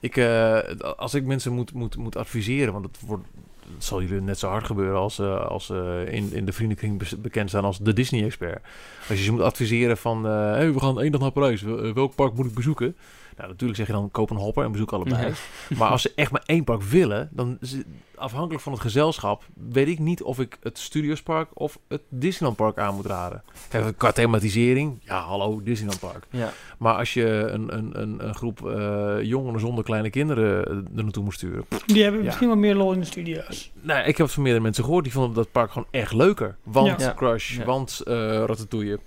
Ik, 0.00 0.16
eh, 0.16 0.58
als 0.96 1.14
ik 1.14 1.24
mensen 1.24 1.52
moet, 1.52 1.72
moet, 1.72 1.96
moet 1.96 2.16
adviseren, 2.16 2.72
want 2.72 2.84
het, 2.84 3.00
wordt, 3.06 3.26
het 3.74 3.84
zal 3.84 4.02
jullie 4.02 4.20
net 4.20 4.38
zo 4.38 4.48
hard 4.48 4.64
gebeuren 4.64 4.98
als, 4.98 5.18
eh, 5.18 5.46
als 5.46 5.66
ze 5.66 6.06
in, 6.10 6.32
in 6.32 6.44
de 6.44 6.52
vriendenkring 6.52 7.20
bekend 7.22 7.48
staan 7.48 7.64
als 7.64 7.78
de 7.78 7.92
Disney-expert. 7.92 8.62
Als 9.08 9.18
je 9.18 9.24
ze 9.24 9.32
moet 9.32 9.40
adviseren 9.40 9.96
van, 9.96 10.26
eh, 10.26 10.32
hey, 10.32 10.72
we 10.72 10.80
gaan 10.80 11.00
één 11.00 11.12
dag 11.12 11.20
naar 11.20 11.30
Parijs, 11.30 11.62
Wel- 11.62 11.82
eh, 11.84 11.92
welk 11.92 12.14
park 12.14 12.34
moet 12.34 12.46
ik 12.46 12.54
bezoeken? 12.54 12.96
Nou, 13.38 13.50
natuurlijk 13.50 13.78
zeg 13.78 13.86
je 13.86 13.92
dan 13.92 14.10
koop 14.10 14.30
een 14.30 14.36
hopper 14.36 14.64
en 14.64 14.72
bezoek 14.72 14.92
allebei. 14.92 15.32
Maar 15.78 15.88
als 15.90 16.02
ze 16.02 16.12
echt 16.14 16.30
maar 16.30 16.42
één 16.46 16.64
park 16.64 16.82
willen, 16.82 17.28
dan 17.32 17.56
is 17.60 17.72
het 17.72 17.86
afhankelijk 18.14 18.62
van 18.62 18.72
het 18.72 18.80
gezelschap, 18.80 19.42
weet 19.70 19.88
ik 19.88 19.98
niet 19.98 20.22
of 20.22 20.38
ik 20.40 20.58
het 20.62 20.78
Studiospark 20.78 21.48
of 21.54 21.78
het 21.88 22.02
Disneylandpark 22.08 22.78
aan 22.78 22.94
moet 22.94 23.06
raden. 23.06 23.42
Kijk, 23.68 23.98
qua 23.98 24.12
thematisering, 24.12 24.98
ja, 25.04 25.20
hallo, 25.20 25.60
Disneylandpark. 25.62 26.26
Ja. 26.30 26.52
Maar 26.78 26.94
als 26.94 27.14
je 27.14 27.26
een, 27.26 27.76
een, 27.76 28.00
een, 28.00 28.26
een 28.26 28.34
groep 28.34 28.66
eh, 28.68 29.16
jongeren 29.22 29.60
zonder 29.60 29.84
kleine 29.84 30.10
kinderen 30.10 30.66
eh, 30.66 30.96
er 30.98 31.04
naartoe 31.04 31.24
moet 31.24 31.34
sturen. 31.34 31.64
Die 31.86 32.02
hebben 32.02 32.20
Ja. 32.20 32.26
misschien 32.26 32.48
wel 32.48 32.56
meer 32.56 32.74
lol 32.74 32.92
in 32.92 33.00
de 33.00 33.06
studio's. 33.06 33.70
Nou, 33.80 34.00
ik 34.00 34.16
heb 34.16 34.26
het 34.26 34.32
van 34.34 34.42
meerdere 34.42 34.64
mensen 34.64 34.84
gehoord 34.84 35.04
die 35.04 35.12
vonden 35.12 35.34
dat 35.34 35.52
park 35.52 35.70
gewoon 35.72 35.88
echt 35.90 36.12
leuker. 36.12 36.56
Want 36.62 37.00
Ja. 37.00 37.14
Crush, 37.14 37.58
want 37.64 38.00
eh 38.06 38.14
Ratatouille, 38.46 38.98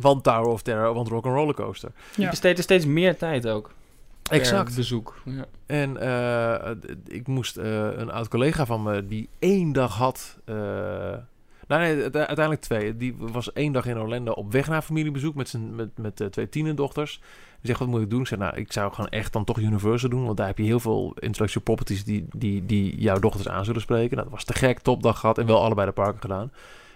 want 0.00 0.22
Tower 0.24 0.46
of 0.52 0.62
Terror, 0.62 0.94
want 0.94 1.08
Rock'n'Roller 1.08 1.54
Coaster. 1.54 1.90
Je 2.16 2.22
Ja. 2.22 2.30
besteedt 2.30 2.58
er 2.58 2.64
steeds 2.64 2.86
meer 2.86 3.16
tijd 3.16 3.48
ook. 3.48 3.70
per 4.22 4.38
Exact. 4.40 4.76
bezoek. 4.76 5.20
Ja. 5.24 5.44
En 5.66 5.96
eh, 5.96 6.70
ik 7.06 7.26
moest 7.26 7.56
eh, 7.56 7.88
een 7.96 8.10
oud 8.10 8.28
collega 8.28 8.66
van 8.66 8.82
me 8.82 9.06
die 9.06 9.28
één 9.38 9.72
dag 9.72 9.96
had. 9.96 10.38
eh, 10.44 10.54
nou 11.68 11.82
nee, 11.82 12.02
uite- 12.02 12.18
uiteindelijk 12.18 12.60
twee. 12.60 12.96
Die 12.96 13.14
was 13.18 13.52
één 13.52 13.72
dag 13.72 13.86
in 13.86 13.98
Orlando 13.98 14.32
op 14.32 14.52
weg 14.52 14.68
naar 14.68 14.82
familiebezoek 14.82 15.34
met, 15.34 15.48
zijn, 15.48 15.74
met, 15.74 15.88
met 15.98 16.20
eh, 16.20 16.26
twee 16.26 16.48
tienerdochters. 16.48 17.18
Die 17.60 17.66
zegt, 17.66 17.78
wat 17.78 17.88
moet 17.88 18.00
ik 18.02 18.10
doen? 18.10 18.20
Ik 18.20 18.26
zeg, 18.26 18.38
nou, 18.38 18.56
ik 18.56 18.72
zou 18.72 18.92
gewoon 18.92 19.10
echt 19.10 19.32
dan 19.32 19.44
toch 19.44 19.58
Universal 19.58 20.08
doen. 20.10 20.24
Want 20.24 20.36
daar 20.36 20.46
heb 20.46 20.58
je 20.58 20.64
heel 20.64 20.80
veel 20.80 21.14
intellectual 21.18 21.62
properties 21.64 22.04
die, 22.04 22.26
die, 22.36 22.66
die 22.66 23.00
jouw 23.00 23.18
dochters 23.18 23.48
aan 23.48 23.64
zullen 23.64 23.80
spreken. 23.80 24.10
Nou, 24.16 24.22
dat 24.22 24.32
was 24.32 24.44
te 24.44 24.52
gek, 24.54 24.80
topdag 24.80 25.18
gehad 25.20 25.38
en 25.38 25.46
wel 25.46 25.62
allebei 25.62 25.86
de 25.86 25.92
parken 25.92 26.20
gedaan. 26.20 26.52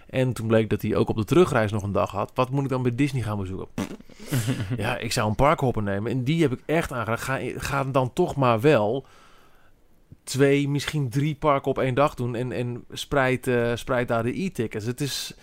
En 0.09 0.33
toen 0.33 0.47
bleek 0.47 0.69
dat 0.69 0.81
hij 0.81 0.95
ook 0.95 1.09
op 1.09 1.15
de 1.15 1.23
terugreis 1.25 1.71
nog 1.71 1.83
een 1.83 1.91
dag 1.91 2.11
had. 2.11 2.31
Wat 2.33 2.49
moet 2.49 2.63
ik 2.63 2.69
dan 2.69 2.81
bij 2.81 2.95
Disney 2.95 3.21
gaan 3.21 3.37
bezoeken? 3.37 3.67
Ja, 4.77 4.97
ik 4.97 5.11
zou 5.11 5.29
een 5.29 5.35
parkhopper 5.35 5.83
nemen. 5.83 6.11
En 6.11 6.23
die 6.23 6.41
heb 6.41 6.51
ik 6.51 6.59
echt 6.65 6.91
aangeraakt. 6.91 7.21
Ga, 7.21 7.39
ga 7.57 7.83
dan 7.83 8.13
toch 8.13 8.35
maar 8.35 8.59
wel 8.61 9.05
twee, 10.23 10.69
misschien 10.69 11.09
drie 11.09 11.35
parken 11.35 11.71
op 11.71 11.77
één 11.79 11.93
dag 11.95 12.13
doen. 12.13 12.35
En, 12.35 12.51
en 12.51 12.83
spreid, 12.91 13.47
eh, 13.47 13.71
spreid 13.75 14.07
daar 14.07 14.23
de 14.23 14.41
e-tickets. 14.43 14.85
Het 14.85 15.01
is... 15.01 15.33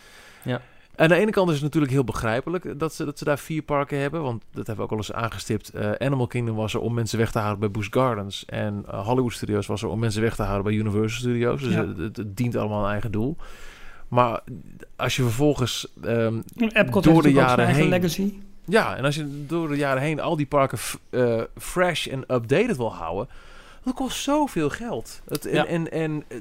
Ja. 0.45 0.61
Aan 0.97 1.09
de 1.09 1.15
ene 1.15 1.31
kant 1.31 1.49
is 1.49 1.55
het 1.55 1.63
natuurlijk 1.65 1.93
heel 1.93 2.05
begrijpelijk 2.05 2.79
dat 2.79 2.95
ze, 2.95 3.05
dat 3.05 3.19
ze 3.19 3.25
daar 3.25 3.39
vier 3.39 3.63
parken 3.63 3.99
hebben. 3.99 4.23
Want 4.23 4.43
dat 4.53 4.67
hebben 4.67 4.77
we 4.77 4.83
ook 4.83 4.91
al 4.91 4.97
eens 4.97 5.13
aangestipt. 5.13 5.69
Eh, 5.71 5.91
Animal 5.93 6.27
Kingdom 6.27 6.57
was 6.57 6.75
er 6.75 6.81
om 6.81 6.95
mensen 6.95 7.19
weg 7.19 7.31
te 7.33 7.39
houden 7.39 7.61
bij 7.61 7.71
Busch 7.71 7.89
Gardens. 7.93 8.45
En 8.45 8.85
eh, 8.91 9.07
Hollywood 9.07 9.33
Studios 9.33 9.67
was 9.67 9.83
er 9.83 9.89
om 9.89 9.99
mensen 9.99 10.23
weg 10.23 10.37
te 10.37 10.43
houden 10.43 10.65
bij 10.65 10.75
Universal 10.75 11.21
Studios. 11.21 11.61
Dus 11.63 11.73
Ja. 11.75 11.87
het, 11.87 11.99
het- 11.99 12.17
het 12.17 12.37
dient 12.37 12.57
allemaal 12.57 12.85
een 12.85 12.91
eigen 12.91 13.13
doel. 13.13 13.37
Maar 14.09 14.41
als 14.97 15.17
je 15.17 15.23
vervolgens 15.23 15.87
ehm, 16.05 16.41
Door 17.01 17.23
de 17.23 17.33
jaren 17.33 17.67
heen. 17.67 17.89
legacy. 17.89 18.33
ja, 18.65 18.97
en 18.97 19.05
als 19.05 19.15
je 19.15 19.47
door 19.47 19.69
de 19.69 19.77
jaren 19.77 20.03
heen 20.03 20.21
al 20.21 20.37
die 20.37 20.47
parken 20.47 20.79
eh, 21.11 21.41
fresh 21.59 22.07
en 22.07 22.21
updated 22.35 22.77
wil 22.77 22.95
houden, 22.95 23.29
dat 23.85 23.95
kost 23.95 24.23
zoveel 24.23 24.71
geld. 24.71 25.23
Het, 25.29 25.47
en, 25.47 25.55
Ja. 25.55 25.67
en, 25.67 25.91
en 25.93 26.25
eh, 26.29 26.39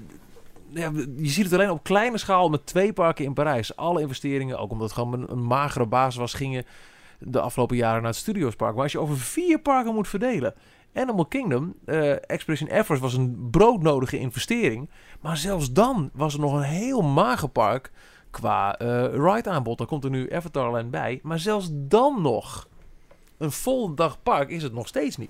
ja, 0.70 0.92
je 1.18 1.30
ziet 1.30 1.44
het 1.44 1.54
alleen 1.54 1.70
op 1.70 1.84
kleine 1.84 2.18
schaal 2.18 2.50
met 2.50 2.66
twee 2.66 2.94
parken 2.94 3.26
in 3.26 3.34
Parijs. 3.34 3.76
Alle 3.76 4.02
investeringen, 4.02 4.58
ook 4.60 4.72
omdat 4.72 4.88
het 4.90 4.98
gewoon 5.00 5.14
een, 5.14 5.32
een 5.32 5.44
magere 5.44 5.86
basis 5.86 6.16
was, 6.20 6.34
gingen 6.34 6.66
de 7.20 7.40
afgelopen 7.40 7.76
jaren 7.78 8.02
naar 8.02 8.12
het 8.12 8.20
Studiospark. 8.20 8.74
Maar 8.74 8.84
als 8.84 8.92
je 8.92 9.00
over 9.00 9.18
vier 9.18 9.60
parken 9.60 9.94
moet 9.94 10.08
verdelen. 10.08 10.54
Animal 10.96 11.26
Kingdom, 11.26 11.76
eh 11.86 12.12
Expedition 12.12 12.70
Everest 12.70 13.02
was 13.02 13.14
een 13.14 13.48
broodnodige 13.52 14.20
investering. 14.20 14.90
Maar 15.22 15.38
zelfs 15.38 15.72
dan 15.72 16.10
was 16.14 16.34
er 16.34 16.40
nog 16.40 16.54
een 16.54 16.62
heel 16.62 17.02
mager 17.02 17.50
park 17.50 17.92
qua 18.32 18.78
eh 18.78 19.06
ride 19.14 19.50
aanbod. 19.50 19.78
Dan 19.78 19.88
komt 19.88 20.04
er 20.04 20.10
nu 20.10 20.34
Avatarland 20.34 20.92
bij. 20.92 21.20
Maar 21.24 21.40
zelfs 21.40 21.70
dan 21.72 22.22
nog 22.22 22.68
een 23.38 23.52
volle 23.52 23.94
dag 23.94 24.24
park 24.24 24.50
is 24.50 24.64
het 24.64 24.74
nog 24.74 24.88
steeds 24.88 25.18
niet. 25.18 25.30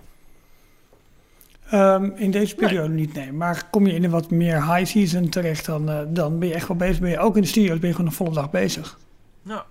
Ehm, 1.70 2.12
in 2.16 2.32
deze 2.32 2.56
periode 2.56 2.94
niet, 2.94 3.14
nee. 3.14 3.32
Maar 3.32 3.68
kom 3.70 3.88
je 3.88 3.94
in 3.94 4.04
een 4.04 4.10
wat 4.10 4.32
meer 4.32 4.74
high 4.74 4.92
season 4.92 5.30
terecht, 5.30 5.66
dan, 5.66 5.90
uh, 5.90 6.00
dan 6.08 6.40
ben 6.40 6.48
je 6.48 6.54
echt 6.54 6.68
wel 6.68 6.78
bezig. 6.78 7.00
Ben 7.00 7.10
je 7.10 7.20
ook 7.20 7.36
in 7.36 7.42
de 7.42 7.48
studio's 7.48 7.80
ben 7.80 7.90
je 7.90 7.96
gewoon 7.96 8.10
een 8.10 8.18
volle 8.18 8.34
dag 8.34 8.50
bezig. 8.50 9.00
Nou, 9.42 9.62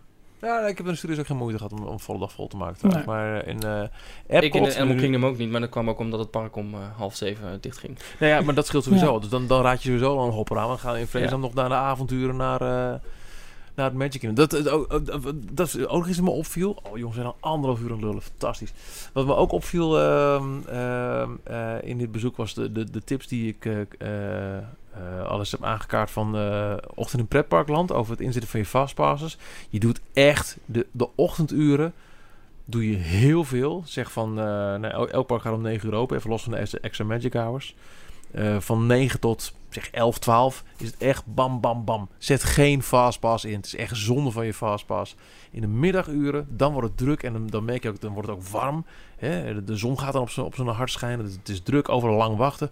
ja, 0.45 0.61
ik 0.61 0.77
heb 0.77 0.87
in 0.87 0.93
de 0.93 0.99
studio's 0.99 1.19
ook 1.19 1.27
geen 1.27 1.37
moeite 1.37 1.59
gehad 1.59 1.73
om, 1.73 1.87
om 1.87 2.01
volle 2.01 2.19
dag 2.19 2.33
vol 2.33 2.49
te 2.49 2.57
maken. 2.57 2.89
Nee. 2.89 3.05
Maar 3.07 3.47
in 3.47 3.61
uh, 3.65 3.83
Ik 4.43 4.55
in 4.55 4.63
de 4.63 4.77
Animal 4.77 4.97
Kingdom 4.97 5.27
ook 5.27 5.39
niet, 5.39 5.51
maar 5.51 5.61
dat 5.61 5.71
kwam 5.71 5.89
ook 5.89 5.99
omdat 5.99 6.19
het 6.21 6.31
park 6.31 6.57
om 6.57 6.75
uh, 6.75 6.81
half 6.97 7.17
zeven 7.17 7.59
dicht 7.61 7.79
ging. 7.79 7.99
Nou 8.19 8.33
ja, 8.33 8.41
maar 8.41 8.55
dat 8.55 8.67
scheelt 8.67 8.85
sowieso. 8.85 9.13
ja. 9.13 9.19
Dus 9.19 9.29
dan, 9.29 9.47
dan 9.47 9.63
raad 9.63 9.83
je 9.83 9.89
sowieso 9.89 10.19
al 10.19 10.27
een 10.27 10.33
hopper 10.33 10.59
aan. 10.59 10.71
We 10.71 10.79
gaan 10.79 10.97
in 10.97 11.07
Vreesland 11.07 11.43
ja. 11.43 11.49
nog 11.49 11.55
naar 11.55 11.69
de 11.69 11.75
avonturen 11.75 12.37
naar... 12.37 12.63
Uh, 12.63 12.95
naar 13.75 13.87
het 13.87 13.95
Magic 13.95 14.21
Kingdom. 14.21 14.47
Dat, 14.49 14.65
dat, 14.65 15.07
dat, 15.07 15.33
dat 15.53 15.67
is 15.67 15.87
ook 15.87 16.07
iets 16.07 16.19
wat 16.19 16.27
me 16.27 16.35
opviel. 16.35 16.79
Oh 16.83 16.97
jongens, 16.97 17.15
zijn 17.15 17.27
al 17.27 17.37
anderhalf 17.41 17.81
uur 17.81 17.93
aan 17.93 18.01
lullen. 18.01 18.23
Fantastisch. 18.23 18.73
Wat 19.13 19.27
me 19.27 19.35
ook 19.35 19.53
opviel 19.53 20.01
uh, 20.01 20.43
uh, 20.69 21.29
uh, 21.51 21.83
in 21.83 21.99
dit 21.99 22.13
bezoek 22.13 22.37
was 22.37 22.55
de, 22.55 22.73
de, 22.73 22.91
de 22.91 23.05
tips 23.05 23.27
die 23.27 23.49
ik 23.49 23.69
alles 25.27 25.51
heb 25.51 25.65
aangekaart 25.65 26.11
van 26.11 26.37
Ochtend 26.95 27.23
in 27.23 27.29
Pretparkland 27.29 27.93
over 27.93 28.13
het 28.13 28.21
inzetten 28.21 28.51
van 28.51 28.61
je 28.61 28.67
fastpasses. 28.67 29.39
Je 29.69 29.81
doet 29.81 30.01
echt 30.13 30.59
de, 30.65 30.87
de 30.91 31.09
ochtenduren 31.15 31.93
doe 32.65 32.91
je 32.91 32.97
heel 32.97 33.45
veel. 33.45 33.83
Zeg 33.87 34.13
van, 34.13 34.35
nou, 34.35 35.11
elk 35.11 35.27
park 35.27 35.43
gaat 35.43 35.55
om 35.55 35.63
9 35.63 35.89
uur 35.89 35.95
open, 35.95 36.17
even 36.17 36.31
los 36.31 36.43
van 36.43 36.53
de 36.53 36.81
extra 36.81 37.05
Magic 37.05 37.33
Hours. 37.33 37.75
van 38.59 38.87
9 38.87 39.21
tot 39.21 39.55
zeg 39.75 39.91
11, 39.91 40.19
12 40.19 40.65
is 40.77 40.87
het 40.87 40.97
echt 40.97 41.23
bam, 41.27 41.61
bam, 41.61 41.85
bam. 41.85 42.09
Zet 42.19 42.43
geen 42.43 42.83
fastpass 42.83 43.45
in. 43.45 43.57
Het 43.57 43.67
is 43.67 43.77
echt 43.77 43.97
zonde 43.97 44.31
van 44.31 44.47
je 44.47 44.55
fastpass. 44.55 45.15
In 45.51 45.61
de 45.61 45.67
middaguren, 45.67 46.47
dan 46.51 46.73
wordt 46.73 46.89
het 46.89 46.97
druk 46.97 47.23
en 47.23 47.47
dan, 47.47 47.65
merk 47.65 47.83
je 47.83 47.89
ook, 47.89 48.01
dan 48.01 48.13
wordt 48.13 48.29
het 48.29 48.37
ook 48.37 48.45
warm. 48.45 48.85
Hè? 49.17 49.65
De, 49.65 49.77
zon 49.77 49.99
gaat 49.99 50.13
dan 50.13 50.29
op 50.37 50.55
zo'n 50.55 50.69
hart 50.69 50.91
schijnen. 50.91 51.27
Het 51.27 51.49
is 51.49 51.63
druk, 51.63 51.89
overal 51.89 52.17
lang 52.17 52.37
wachten. 52.37 52.71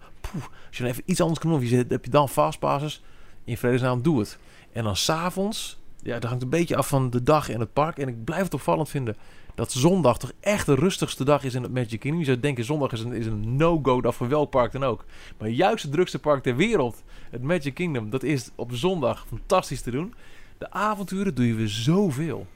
Als 0.68 0.76
je 0.76 0.82
dan 0.82 0.92
even 0.92 1.02
iets 1.06 1.20
anders 1.20 1.38
kan 1.38 1.50
doen, 1.50 1.68
je 1.68 1.84
heb 1.88 2.04
je 2.04 2.10
dan 2.10 2.28
fastpasses. 2.28 3.02
In 3.44 3.56
vredesnaam, 3.56 4.02
doe 4.02 4.18
het. 4.18 4.38
En 4.72 4.84
dan 4.84 4.96
s'avonds, 4.96 5.78
ja, 6.02 6.18
dat 6.18 6.24
hangt 6.24 6.42
een 6.42 6.48
beetje 6.48 6.76
af 6.76 6.88
van 6.88 7.10
de 7.10 7.22
dag 7.22 7.48
in 7.48 7.60
het 7.60 7.72
park. 7.72 7.98
En 7.98 8.08
ik 8.08 8.24
blijf 8.24 8.42
het 8.42 8.54
opvallend 8.54 8.88
vinden 8.88 9.16
dat 9.54 9.72
zondag 9.72 10.18
toch 10.18 10.32
echt 10.40 10.66
de 10.66 10.74
rustigste 10.74 11.24
dag 11.24 11.44
is 11.44 11.54
in 11.54 11.62
het 11.62 11.72
Magic 11.72 12.00
Kingdom. 12.00 12.20
Je 12.20 12.26
zou 12.26 12.40
denken, 12.40 12.64
zondag 12.64 12.92
is 12.92 13.00
een, 13.00 13.12
is 13.12 13.26
een 13.26 13.56
no-go 13.56 14.00
dag 14.00 14.14
voor 14.14 14.28
welk 14.28 14.50
park 14.50 14.72
dan 14.72 14.84
ook. 14.84 15.04
Maar 15.38 15.48
juist 15.48 15.82
het 15.82 15.92
drukste 15.92 16.18
park 16.18 16.42
ter 16.42 16.56
wereld, 16.56 17.02
het 17.30 17.42
Magic 17.42 17.74
Kingdom, 17.74 18.10
dat 18.10 18.22
is 18.22 18.50
op 18.54 18.70
zondag 18.74 19.26
fantastisch 19.28 19.80
te 19.80 19.90
doen. 19.90 20.14
De 20.58 20.70
avonturen 20.70 21.34
doe 21.34 21.46
je 21.46 21.54
weer 21.54 21.68
zoveel. 21.68 22.46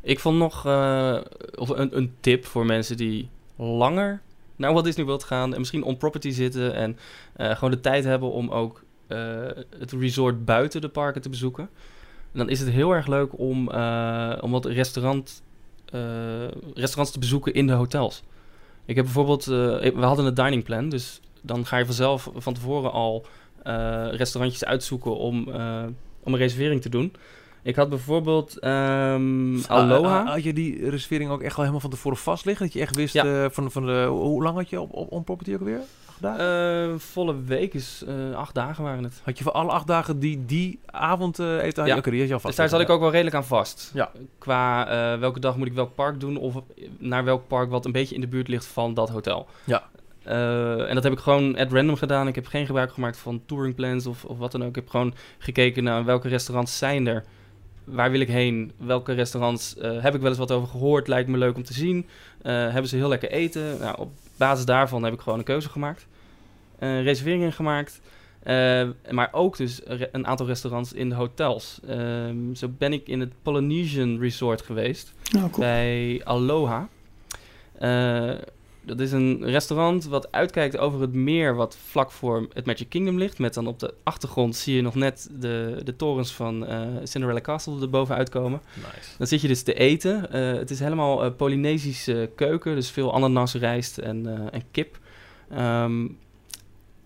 Ik 0.00 0.20
vond 0.20 0.38
nog 0.38 0.66
uh, 0.66 1.18
een, 1.50 1.96
een 1.96 2.14
tip 2.20 2.44
voor 2.44 2.66
mensen 2.66 2.96
die 2.96 3.28
langer 3.56 4.20
naar 4.56 4.72
Walt 4.72 4.84
Disney 4.84 5.04
World 5.04 5.24
gaan 5.24 5.52
en 5.52 5.58
misschien 5.58 5.82
on 5.82 5.96
property 5.96 6.30
zitten 6.30 6.74
en 6.74 6.98
uh, 7.36 7.50
gewoon 7.50 7.70
de 7.70 7.80
tijd 7.80 8.04
hebben 8.04 8.30
om 8.30 8.50
ook 8.50 8.82
uh, 9.08 9.46
het 9.78 9.92
resort 9.92 10.44
buiten 10.44 10.80
de 10.80 10.88
parken 10.88 11.22
te 11.22 11.28
bezoeken 11.28 11.68
dan 12.32 12.48
is 12.48 12.60
het 12.60 12.68
heel 12.68 12.92
erg 12.92 13.06
leuk 13.06 13.38
om, 13.38 13.70
uh, 13.70 14.38
om 14.40 14.50
wat 14.50 14.64
restaurant, 14.64 15.42
uh, 15.94 16.00
restaurants 16.74 17.12
te 17.12 17.18
bezoeken 17.18 17.54
in 17.54 17.66
de 17.66 17.72
hotels. 17.72 18.22
Ik 18.84 18.96
heb 18.96 19.04
bijvoorbeeld, 19.04 19.46
uh, 19.46 19.54
we 19.80 20.04
hadden 20.04 20.26
een 20.26 20.34
dining 20.34 20.64
plan, 20.64 20.88
dus 20.88 21.20
dan 21.40 21.66
ga 21.66 21.76
je 21.76 21.84
vanzelf 21.84 22.30
van 22.34 22.54
tevoren 22.54 22.92
al 22.92 23.26
restaurantjes 24.10 24.64
uitzoeken 24.64 25.16
om, 25.16 25.48
om 26.22 26.32
een 26.32 26.36
reservering 26.36 26.82
te 26.82 26.88
doen. 26.88 27.12
Ik 27.62 27.76
had 27.76 27.88
bijvoorbeeld 27.88 28.64
um, 28.64 29.62
Aloha. 29.66 30.24
had 30.24 30.42
je 30.42 30.52
die 30.52 30.90
reservering 30.90 31.30
ook 31.30 31.42
echt 31.42 31.54
al 31.54 31.60
helemaal 31.60 31.80
van 31.80 31.90
tevoren 31.90 32.18
vast 32.18 32.44
liggen? 32.44 32.64
Dat 32.64 32.74
je 32.74 32.80
echt 32.80 32.96
wist 32.96 33.14
ja. 33.14 33.50
van, 33.50 33.70
van 33.70 33.86
de... 33.86 34.06
Hoe 34.08 34.42
lang 34.42 34.56
had 34.56 34.70
je 34.70 34.80
op, 34.80 34.92
op 34.92 35.12
on 35.12 35.24
property 35.24 35.54
ook 35.54 35.60
weer? 35.60 35.80
dagen? 36.22 36.92
Uh, 36.92 36.98
volle 36.98 37.42
week 37.44 37.74
is 37.74 38.04
uh, 38.08 38.36
acht 38.36 38.54
dagen 38.54 38.84
waren 38.84 39.04
het. 39.04 39.20
Had 39.24 39.38
je 39.38 39.44
voor 39.44 39.52
alle 39.52 39.70
acht 39.70 39.86
dagen 39.86 40.18
die, 40.18 40.44
die 40.46 40.80
avond 40.86 41.38
eten? 41.38 41.86
Ja, 41.86 41.96
okay, 41.96 42.10
die 42.10 42.20
had 42.20 42.28
je 42.28 42.34
al 42.34 42.40
vast. 42.40 42.46
Dus 42.46 42.56
daar 42.56 42.68
zat 42.68 42.80
ik 42.80 42.90
ook 42.90 43.00
wel 43.00 43.10
redelijk 43.10 43.36
aan 43.36 43.44
vast. 43.44 43.90
Ja. 43.94 44.10
Qua 44.38 44.88
welke 45.18 45.40
dag 45.40 45.56
moet 45.56 45.66
ik 45.66 45.72
welk 45.72 45.94
park 45.94 46.20
doen 46.20 46.36
of 46.36 46.54
naar 46.98 47.24
welk 47.24 47.46
park 47.46 47.70
wat 47.70 47.84
een 47.84 47.92
beetje 47.92 48.14
in 48.14 48.20
de 48.20 48.26
buurt 48.26 48.48
ligt 48.48 48.66
van 48.66 48.94
dat 48.94 49.08
hotel. 49.08 49.46
Ja. 49.64 49.82
en 50.86 50.94
dat 50.94 51.02
heb 51.02 51.12
ik 51.12 51.18
gewoon 51.18 51.56
at 51.56 51.72
random 51.72 51.96
gedaan. 51.96 52.28
Ik 52.28 52.34
heb 52.34 52.46
geen 52.46 52.66
gebruik 52.66 52.92
gemaakt 52.92 53.16
van 53.16 53.42
touring 53.46 53.74
plans 53.74 54.06
of, 54.06 54.24
of 54.24 54.38
wat 54.38 54.52
dan 54.52 54.62
ook. 54.62 54.68
Ik 54.68 54.74
heb 54.74 54.88
gewoon 54.88 55.14
gekeken 55.38 55.84
naar 55.84 56.04
welke 56.04 56.28
restaurants 56.28 56.78
zijn 56.78 57.06
er. 57.06 57.24
Waar 57.84 58.10
wil 58.10 58.20
ik 58.20 58.28
heen? 58.28 58.72
Welke 58.76 59.12
restaurants 59.12 59.74
heb 59.80 60.14
ik 60.14 60.20
wel 60.20 60.30
eens 60.30 60.38
wat 60.38 60.52
over 60.52 60.68
gehoord? 60.68 61.08
Lijkt 61.08 61.28
me 61.28 61.38
leuk 61.38 61.56
om 61.56 61.64
te 61.64 61.74
zien. 61.74 62.06
hebben 62.42 62.88
ze 62.88 62.96
heel 62.96 63.08
lekker 63.08 63.30
eten? 63.30 63.78
Nou, 63.78 63.98
op 63.98 64.10
basis 64.36 64.64
daarvan 64.64 65.02
heb 65.04 65.12
ik 65.12 65.20
gewoon 65.20 65.38
een 65.38 65.44
keuze 65.44 65.68
gemaakt 65.68 66.06
uh, 66.82 67.02
reserveringen 67.02 67.52
gemaakt. 67.52 68.00
Uh, 68.46 68.88
maar 69.10 69.28
ook 69.32 69.56
dus 69.56 69.80
een 70.12 70.26
aantal 70.26 70.46
restaurants 70.46 70.92
in 70.92 71.08
de 71.08 71.14
hotels. 71.14 71.80
Um, 71.88 72.54
zo 72.54 72.68
ben 72.78 72.92
ik 72.92 73.06
in 73.06 73.20
het 73.20 73.32
Polynesian 73.42 74.18
Resort 74.20 74.62
geweest. 74.62 75.12
Oh, 75.36 75.42
cool. 75.42 75.50
Bij 75.58 76.20
Aloha. 76.24 76.88
Dat 78.84 79.00
is 79.00 79.12
een 79.12 79.44
restaurant 79.44 80.04
wat 80.04 80.32
uitkijkt 80.32 80.78
over 80.78 81.00
het 81.00 81.12
meer 81.12 81.54
wat 81.54 81.76
vlak 81.86 82.10
voor 82.10 82.48
het 82.52 82.66
Magic 82.66 82.88
Kingdom 82.88 83.18
ligt. 83.18 83.38
Met 83.38 83.54
dan 83.54 83.66
op 83.66 83.78
de 83.78 83.94
achtergrond 84.02 84.56
zie 84.56 84.76
je 84.76 84.82
nog 84.82 84.94
net 84.94 85.28
de, 85.38 85.80
de 85.84 85.96
torens 85.96 86.32
van 86.32 86.70
uh, 86.70 86.80
Cinderella 87.04 87.40
Castle 87.40 87.80
erboven 87.80 88.14
uitkomen. 88.14 88.60
Nice. 88.74 89.10
Dan 89.18 89.26
zit 89.26 89.40
je 89.40 89.48
dus 89.48 89.62
te 89.62 89.74
eten. 89.74 90.28
Uh, 90.32 90.52
het 90.58 90.70
is 90.70 90.80
helemaal 90.80 91.24
uh, 91.24 91.30
Polynesische 91.36 92.30
keuken, 92.34 92.74
dus 92.74 92.90
veel 92.90 93.14
ananas, 93.14 93.54
rijst 93.54 93.98
en, 93.98 94.50
en 94.52 94.62
kip. 94.70 94.98
Um, 95.58 96.18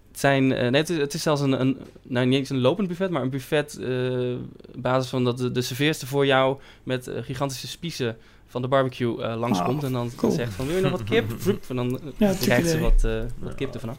het, 0.09 0.21
zijn, 0.21 0.47
nee, 0.47 0.71
het, 0.71 0.91
is, 0.91 0.97
het 0.97 1.15
is 1.15 1.23
zelfs 1.23 1.41
een, 1.41 1.61
een, 1.61 1.79
nou 2.03 2.27
niet 2.27 2.39
eens 2.39 2.51
een 2.51 2.61
lopend 2.61 2.89
buffet, 2.89 3.11
maar 3.11 3.23
een 3.23 3.31
buffet 3.31 3.79
uh, 3.81 4.35
basis 4.75 5.11
van 5.11 5.25
dat 5.25 5.39
de, 5.39 5.53
de 5.53 5.63
serveerster 5.63 6.09
voor 6.09 6.27
jou 6.27 6.59
met 6.83 7.11
gigantische 7.21 7.69
spiezen 7.69 8.17
van 8.57 8.65
de 8.65 8.71
barbecue 8.77 9.19
uh, 9.19 9.37
langskomt. 9.39 9.79
Oh, 9.79 9.85
en 9.85 9.93
dan 9.93 10.11
cool. 10.17 10.33
zegt 10.33 10.53
van, 10.53 10.67
wil 10.67 10.77
je 10.77 10.83
nog 10.83 10.91
wat 10.91 11.05
kip? 11.05 11.31
en 11.69 11.77
dan 11.77 12.01
ja, 12.17 12.35
krijgt 12.41 12.69
ze 12.69 12.79
wat, 12.79 13.07
wat 13.39 13.55
kip 13.55 13.75
ervan 13.75 13.89
af. 13.89 13.99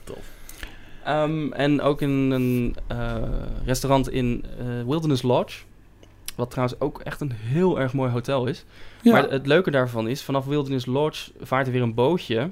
Um, 1.24 1.54
en 1.54 1.82
ook 1.82 2.02
in 2.02 2.10
een 2.10 2.76
restaurant 3.66 4.10
in 4.10 4.46
Wilderness 4.86 5.22
Lodge. 5.22 5.64
Wat 6.36 6.50
trouwens 6.50 6.80
ook 6.80 7.02
echt 7.02 7.22
een 7.22 7.32
heel 7.32 7.80
erg 7.80 7.94
mooi 7.94 8.12
hotel 8.12 8.46
is. 8.46 8.66
Ja. 9.02 9.12
Maar 9.12 9.30
het 9.30 9.48
leuke 9.48 9.72
daarvan 9.72 10.08
is, 10.08 10.22
vanaf 10.22 10.46
Wilderness 10.46 10.86
Lodge 10.86 11.32
vaart 11.40 11.66
er 11.66 11.74
weer 11.74 11.82
een 11.82 11.94
bootje 11.94 12.52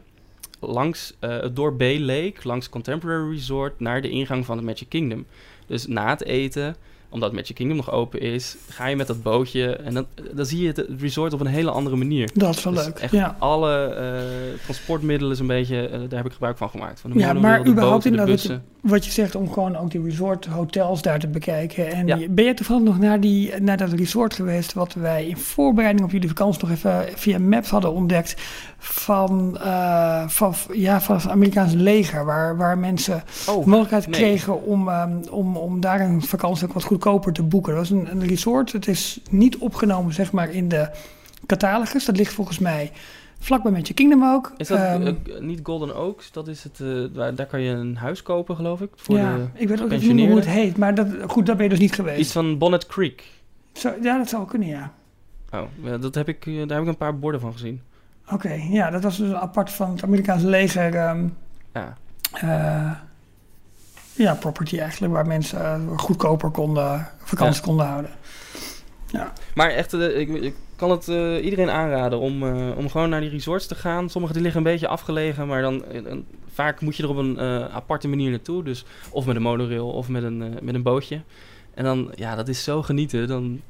langs 0.60 1.14
uh, 1.22 1.30
het 1.40 1.56
door 1.56 1.76
Bay 1.76 2.00
Lake, 2.00 2.36
langs 2.44 2.70
Contemporary 2.70 3.32
Resort, 3.32 3.80
naar 3.80 4.02
de 4.02 4.10
ingang 4.10 4.46
van 4.46 4.58
het 4.58 4.66
Magic 4.66 4.90
Kingdom. 4.90 5.26
Dus 5.68 5.88
na 5.88 6.10
het 6.10 6.24
eten 6.24 6.76
omdat 7.16 7.34
Magic 7.34 7.56
Kingdom 7.56 7.78
nog 7.78 7.92
open 7.92 8.22
is, 8.22 8.56
ga 8.70 8.88
je 8.88 8.96
met 8.96 9.08
dat 9.08 9.24
bootje 9.24 9.76
en 9.76 9.94
dan, 9.94 10.06
dan 10.34 10.46
zie 10.46 10.62
je 10.62 10.68
het 10.68 10.86
resort 11.00 11.34
op 11.34 11.40
een 11.40 11.46
hele 11.46 11.72
andere 11.72 11.96
manier. 11.96 12.30
Dat 12.34 12.56
is 12.56 12.64
wel 12.64 12.74
dus 12.74 12.86
leuk. 12.86 13.00
Echt 13.00 13.12
ja. 13.12 13.36
alle 13.40 13.96
uh, 14.54 14.60
transportmiddelen 14.64 15.40
een 15.40 15.48
beetje, 15.48 15.90
uh, 15.90 15.92
daar 15.92 16.18
heb 16.18 16.26
ik 16.26 16.32
gebruik 16.32 16.58
van 16.58 16.70
gemaakt. 16.70 17.00
Van 17.00 17.12
de 17.12 17.20
ja, 17.20 17.34
maar 17.34 17.64
de 17.64 17.70
überhaupt 17.70 18.04
boten, 18.04 18.20
in 18.20 18.26
de 18.26 18.32
bussen. 18.32 18.64
wat 18.82 19.06
je 19.06 19.12
zegt 19.12 19.36
om 19.36 19.52
gewoon 19.52 19.76
ook 19.76 19.92
die 19.92 20.04
resort 20.04 20.46
hotels 20.46 21.02
daar 21.02 21.20
te 21.20 21.28
bekijken. 21.28 21.92
En 21.92 22.08
ja. 22.08 22.20
ben 22.30 22.46
je 22.46 22.54
toevallig 22.54 22.84
nog 22.84 23.00
naar, 23.00 23.20
die, 23.20 23.62
naar 23.62 23.78
dat 23.78 23.94
resort 23.94 24.34
geweest 24.34 24.74
wat 24.74 24.94
wij 24.94 25.28
in 25.28 25.38
voorbereiding 25.38 26.06
op 26.06 26.12
jullie 26.12 26.28
vakantie 26.28 26.62
nog 26.62 26.72
even 26.72 27.06
via 27.16 27.40
Maps 27.40 27.70
hadden 27.70 27.94
ontdekt 27.94 28.36
van, 28.78 29.58
uh, 29.60 30.28
van, 30.28 30.54
ja, 30.74 31.02
van 31.02 31.16
het 31.16 31.28
Amerikaanse 31.28 31.78
leger, 31.78 32.26
waar, 32.26 32.58
waar 32.58 32.78
mensen 32.78 33.24
oh, 33.50 33.64
de 33.64 33.70
mogelijkheid 33.70 34.08
nee. 34.08 34.20
kregen 34.20 34.64
om, 34.64 34.88
um, 34.88 35.22
om, 35.30 35.58
om 35.58 35.80
daar 35.80 36.02
een 36.02 36.22
vakantie 36.22 36.68
ook 36.68 36.74
wat 36.74 36.84
goedkoper 36.84 37.34
te 37.34 37.44
boeken. 37.44 37.76
Dat 37.76 37.90
was 37.90 38.00
een, 38.00 38.12
een 38.12 38.28
resort, 38.28 38.72
het 38.72 38.88
is 38.88 39.20
niet 39.30 39.58
opgenomen 39.58 40.14
zeg 40.14 40.32
maar 40.32 40.50
in 40.50 40.68
de 40.68 40.90
catalogus, 41.46 42.06
dat 42.06 42.18
ligt 42.18 42.34
volgens 42.34 42.60
mij 42.60 42.92
vlakbij 43.40 43.72
met 43.72 43.88
je 43.88 43.94
Kingdom 43.94 44.24
ook. 44.24 44.54
Is 44.58 44.68
dat 44.68 44.80
um, 44.80 45.02
uh, 45.02 45.40
niet 45.40 45.60
Golden 45.64 45.96
Oaks? 45.96 46.32
Dat 46.32 46.48
is 46.48 46.64
het, 46.64 46.80
uh, 46.80 47.06
waar, 47.14 47.36
daar 47.36 47.46
kan 47.46 47.62
je 47.62 47.72
een 47.72 47.96
huis 47.96 48.24
kopen 48.24 48.56
geloof 48.56 48.82
ik, 48.82 48.90
voor 48.96 49.18
ja, 49.18 49.36
de 49.36 49.48
ik 49.54 49.68
weet 49.68 49.82
ook 49.82 49.90
niet 49.90 50.28
hoe 50.28 50.36
het 50.36 50.46
heet, 50.46 50.78
maar 50.78 50.96
dat, 50.96 51.08
goed, 51.28 51.46
daar 51.46 51.56
ben 51.56 51.64
je 51.64 51.70
dus 51.70 51.80
niet 51.80 51.94
geweest. 51.94 52.20
Iets 52.20 52.32
van 52.32 52.58
Bonnet 52.58 52.86
Creek. 52.86 53.24
Zo, 53.74 53.94
ja, 54.02 54.18
dat 54.18 54.30
zou 54.30 54.48
kunnen, 54.48 54.68
ja. 54.68 54.94
Oh, 55.52 55.62
ja, 55.84 55.98
dat 55.98 56.16
heb 56.16 56.28
ik, 56.28 56.46
daar 56.46 56.78
heb 56.78 56.82
ik 56.82 56.88
een 56.88 56.98
paar 56.98 57.20
borden 57.20 57.42
van 57.42 57.52
gezien. 57.52 57.82
Oké, 58.26 58.34
okay, 58.34 58.68
ja, 58.72 58.90
dat 58.90 59.04
was 59.04 59.18
dus 59.18 59.34
apart 59.34 59.72
van 59.72 59.92
het 59.92 60.04
Amerikaanse 60.04 60.48
leger. 60.48 61.10
Um, 61.10 61.38
ja. 61.74 61.98
Uh, 62.44 62.92
ja, 64.14 64.34
property 64.34 64.80
eigenlijk, 64.80 65.14
waar 65.14 65.28
mensen 65.28 65.90
uh, 65.90 65.98
goedkoper 65.98 66.50
konden, 66.50 67.08
vakantie 67.18 67.62
ja. 67.62 67.68
konden 67.68 67.86
houden. 67.86 68.12
Ja. 69.08 69.34
Maar 69.54 69.70
echt, 69.70 69.94
uh, 69.94 70.20
ik, 70.20 70.30
ik, 70.30 70.56
kan 70.76 70.92
het 70.92 71.08
uh, 71.08 71.44
iedereen 71.44 71.70
aanraden 71.70 72.20
om, 72.20 72.44
om 72.74 72.90
gewoon 72.90 73.10
naar 73.10 73.22
die 73.22 73.30
resorts 73.30 73.68
te 73.68 73.76
gaan. 73.76 74.10
Sommige 74.10 74.34
die 74.34 74.42
liggen 74.42 74.62
een 74.62 74.72
beetje 74.72 74.88
afgelegen, 74.88 75.48
maar 75.48 75.62
dan 75.62 75.84
vaak 76.54 76.82
moet 76.82 76.96
je 76.96 77.04
er 77.04 77.10
op 77.10 77.18
een 77.18 77.40
aparte 77.72 78.08
manier 78.08 78.30
naartoe. 78.30 78.64
Dus 78.64 78.86
of 79.10 79.26
met 79.26 79.36
een 79.36 79.42
monorail 79.42 79.90
of 79.90 80.10
met 80.10 80.24
een, 80.24 80.58
met 80.62 80.76
een 80.76 80.84
bootje. 80.84 81.22
En 81.74 81.84
dan, 81.84 82.12
ja, 82.16 82.36
dat 82.36 82.48
is 82.48 82.64
zo 82.64 82.82
genieten. 82.82 83.28
Dan, 83.28 83.62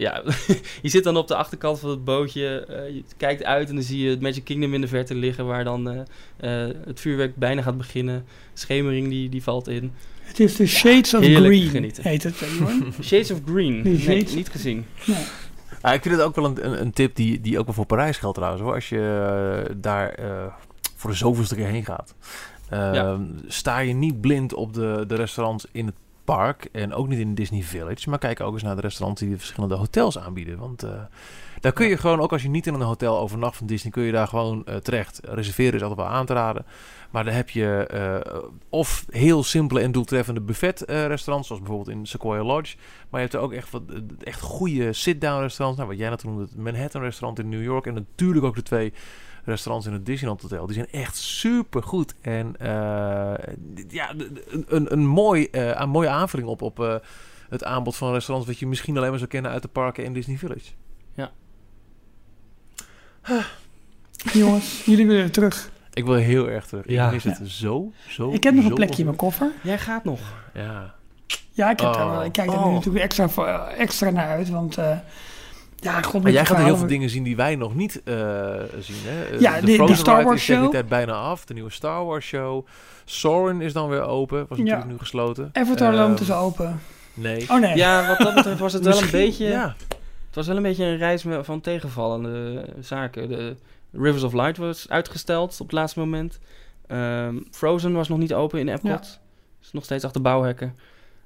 ja, 0.00 0.22
je 0.82 0.88
zit 0.88 1.04
dan 1.04 1.16
op 1.16 1.28
de 1.28 1.34
achterkant 1.36 1.78
van 1.78 1.90
het 1.90 2.04
bootje. 2.04 2.64
eh, 2.64 2.94
je 2.94 3.02
kijkt 3.16 3.44
uit 3.44 3.68
en 3.68 3.74
dan 3.74 3.84
zie 3.84 4.02
je 4.04 4.10
het 4.10 4.20
Magic 4.20 4.44
Kingdom 4.44 4.74
in 4.74 4.80
de 4.80 4.88
verte 4.88 5.14
liggen. 5.14 5.46
Waar 5.46 5.64
dan 5.64 5.90
eh, 5.90 6.66
eh, 6.68 6.74
het 6.86 7.00
vuurwerk 7.00 7.36
bijna 7.36 7.62
gaat 7.62 7.76
beginnen. 7.76 8.24
Schemering 8.54 9.08
die, 9.08 9.28
die 9.28 9.42
valt 9.42 9.68
in. 9.68 9.92
Het 10.20 10.40
is 10.40 10.56
de 10.56 10.66
Shades 10.66 11.14
of 11.14 11.24
Green, 11.24 11.68
genieten. 11.70 12.02
heet 12.02 12.22
het. 12.22 12.34
Shades 13.02 13.30
of 13.30 13.38
Green. 13.46 13.82
Die 13.82 13.92
Nee, 13.92 14.00
Shades- 14.00 14.34
niet 14.34 14.48
gezien. 14.48 14.84
Nee. 15.06 15.24
Ah, 15.80 15.94
ik 15.94 16.02
vind 16.02 16.14
het 16.14 16.24
ook 16.24 16.34
wel 16.34 16.44
een, 16.44 16.66
een, 16.66 16.80
een 16.80 16.92
tip 16.92 17.16
die, 17.16 17.40
die 17.40 17.58
ook 17.58 17.64
wel 17.66 17.74
voor 17.74 17.86
Parijs 17.86 18.16
geldt 18.18 18.36
trouwens. 18.36 18.62
Hoor. 18.64 18.74
Als 18.74 18.88
je 18.88 19.74
daar 19.76 20.08
eh, 20.10 20.44
voor 20.96 21.10
de 21.10 21.16
zoveelste 21.16 21.54
keer 21.54 21.66
heen 21.66 21.84
gaat. 21.84 22.14
Eh, 22.68 22.78
Ja. 22.94 23.18
Sta 23.46 23.78
je 23.78 23.92
niet 23.94 24.20
blind 24.20 24.54
op 24.54 24.74
de, 24.74 25.04
de 25.06 25.14
restaurants 25.14 25.66
in 25.72 25.86
het 25.86 25.94
park. 26.36 26.68
En 26.72 26.94
ook 26.94 27.08
niet 27.08 27.18
in 27.18 27.34
Disney 27.34 27.62
Village. 27.62 28.08
Maar 28.08 28.18
kijk 28.18 28.40
ook 28.40 28.52
eens 28.52 28.62
naar 28.62 28.74
de 28.74 28.80
restaurants 28.80 29.20
die 29.20 29.30
de 29.30 29.38
verschillende 29.38 29.74
hotels 29.74 30.18
aanbieden. 30.18 30.58
Want 30.58 30.82
eh, 30.82 30.90
daar 31.60 31.72
kun 31.72 31.86
je 31.86 31.96
gewoon, 31.96 32.20
ook 32.20 32.32
als 32.32 32.42
je 32.42 32.48
niet 32.48 32.66
in 32.66 32.74
een 32.74 32.80
hotel 32.80 33.18
overnacht 33.18 33.56
van 33.56 33.66
Disney... 33.66 33.92
kun 33.92 34.02
je 34.02 34.12
daar 34.12 34.28
gewoon 34.28 34.66
eh, 34.66 34.76
terecht. 34.76 35.20
Reserveren 35.24 35.74
is 35.74 35.82
altijd 35.82 36.00
wel 36.00 36.16
aan 36.16 36.26
te 36.26 36.32
raden. 36.32 36.64
Maar 37.10 37.24
dan 37.24 37.34
heb 37.34 37.50
je 37.50 37.86
eh, 37.86 38.42
of 38.68 39.04
heel 39.08 39.42
simpele 39.42 39.80
en 39.80 39.92
doeltreffende 39.92 40.40
buffet-restaurants... 40.40 41.46
zoals 41.46 41.62
bijvoorbeeld 41.62 41.96
in 41.96 42.06
Sequoia 42.06 42.42
Lodge... 42.42 42.76
Maar 43.10 43.20
je 43.20 43.26
hebt 43.26 43.34
er 43.38 43.44
ook 43.44 43.52
echt, 43.52 43.70
wat, 43.70 43.82
echt 44.22 44.40
goede 44.40 44.92
sit-down 44.92 45.40
restaurants. 45.40 45.78
Nou, 45.78 45.90
wat 45.90 46.00
jij 46.00 46.08
net 46.08 46.24
noemde, 46.24 46.42
het 46.42 46.56
Manhattan 46.56 47.02
restaurant 47.02 47.38
in 47.38 47.48
New 47.48 47.62
York. 47.62 47.86
En 47.86 47.94
natuurlijk 47.94 48.44
ook 48.44 48.54
de 48.54 48.62
twee 48.62 48.92
restaurants 49.44 49.86
in 49.86 49.92
het 49.92 50.06
Disneyland 50.06 50.42
Hotel. 50.42 50.66
Die 50.66 50.74
zijn 50.74 50.90
echt 50.90 51.16
super 51.16 51.82
goed. 51.82 52.14
En 52.20 52.54
eh, 52.58 52.68
ja, 53.88 54.14
een, 54.66 54.92
een, 54.92 55.06
mooi, 55.06 55.44
eh, 55.44 55.80
een 55.80 55.88
mooie 55.88 56.08
aanvulling 56.08 56.48
op, 56.48 56.62
op 56.62 56.80
eh, 56.80 56.94
het 57.48 57.64
aanbod 57.64 57.96
van 57.96 58.12
restaurants... 58.12 58.48
wat 58.48 58.58
je 58.58 58.66
misschien 58.66 58.96
alleen 58.96 59.10
maar 59.10 59.18
zou 59.18 59.30
kennen 59.30 59.50
uit 59.50 59.62
de 59.62 59.68
parken 59.68 60.04
in 60.04 60.12
Disney 60.12 60.36
Village. 60.36 60.70
Jongens, 64.32 64.84
jullie 64.84 65.06
willen 65.06 65.30
terug. 65.32 65.70
Ik 65.92 66.04
wil 66.04 66.14
heel 66.14 66.48
erg 66.48 66.66
terug. 66.66 66.88
Ja. 66.88 67.06
Ik 67.06 67.12
mis 67.12 67.38
het 67.38 67.50
zo, 67.50 67.92
zo, 68.08 68.32
Ik 68.32 68.42
heb 68.42 68.54
nog 68.54 68.64
een 68.64 68.74
plekje 68.74 68.98
in 68.98 69.04
mijn 69.04 69.16
koffer. 69.16 69.50
Jij 69.62 69.78
gaat 69.78 70.04
nog. 70.04 70.20
Ja. 70.54 70.94
Ja, 71.50 71.70
ik, 71.70 71.80
heb 71.80 71.94
Oh. 71.94 72.20
ik 72.24 72.32
kijk 72.32 72.50
er 72.50 72.56
nu 72.58 72.64
Oh. 72.64 72.72
natuurlijk 72.72 73.04
extra, 73.04 73.68
extra 73.68 74.10
naar 74.10 74.28
uit, 74.28 74.48
want... 74.48 74.78
eh, 74.78 74.96
ja, 75.80 76.02
god, 76.02 76.22
Maar 76.22 76.32
jij 76.32 76.46
gaat 76.46 76.58
er 76.58 76.64
heel 76.64 76.76
veel 76.76 76.86
dingen 76.86 77.10
zien 77.10 77.22
die 77.22 77.36
wij 77.36 77.56
nog 77.56 77.74
niet 77.74 78.02
eh, 78.04 78.14
zien. 78.80 78.96
Hè? 79.04 79.24
Eh, 79.24 79.40
Ja, 79.40 79.54
de, 79.54 79.60
de- 79.60 79.66
de 79.66 79.72
Frozen 79.74 79.96
Star 79.96 80.14
Ride 80.16 80.26
Wars 80.28 80.40
is 80.40 80.46
die 80.46 80.56
show. 80.56 80.70
tijd 80.70 80.88
bijna 80.88 81.12
af. 81.12 81.44
De 81.44 81.54
nieuwe 81.54 81.70
Star 81.70 82.04
Wars 82.04 82.26
show. 82.26 82.66
Soarin' 83.04 83.60
is 83.60 83.72
dan 83.72 83.88
weer 83.88 84.02
open. 84.02 84.38
Was 84.48 84.58
natuurlijk 84.58 84.86
Ja. 84.86 84.92
nu 84.92 84.98
gesloten. 84.98 85.50
Everton 85.52 85.94
Ehm, 85.94 86.12
is 86.20 86.32
open. 86.32 86.80
Nee. 87.14 87.46
Oh 87.50 87.60
nee. 87.60 87.76
Ja, 87.76 88.06
wat 88.08 88.18
dat 88.18 88.34
betreft 88.34 88.58
was 88.60 88.72
het 88.72 88.84
wel 88.84 89.02
een 89.02 89.10
beetje... 89.10 89.44
Ja. 89.46 89.74
Het 90.26 90.34
was 90.38 90.46
wel 90.46 90.56
een 90.56 90.62
beetje 90.62 90.84
een 90.84 90.96
reis 90.96 91.22
me- 91.24 91.44
van 91.44 91.60
tegenvallende 91.60 92.64
zaken. 92.80 93.28
De 93.28 93.56
Rivers 93.92 94.22
of 94.22 94.32
Light 94.32 94.56
was 94.56 94.88
uitgesteld 94.88 95.52
op 95.60 95.66
het 95.66 95.72
laatste 95.76 95.98
moment. 95.98 96.38
Ehm, 96.86 97.36
Frozen 97.50 97.92
was 97.92 98.08
nog 98.08 98.18
niet 98.18 98.34
open 98.34 98.58
in 98.60 98.68
Epcot. 98.68 99.18
Is 99.62 99.72
nog 99.72 99.84
steeds 99.84 100.04
achter 100.04 100.22
bouwhekken. 100.22 100.76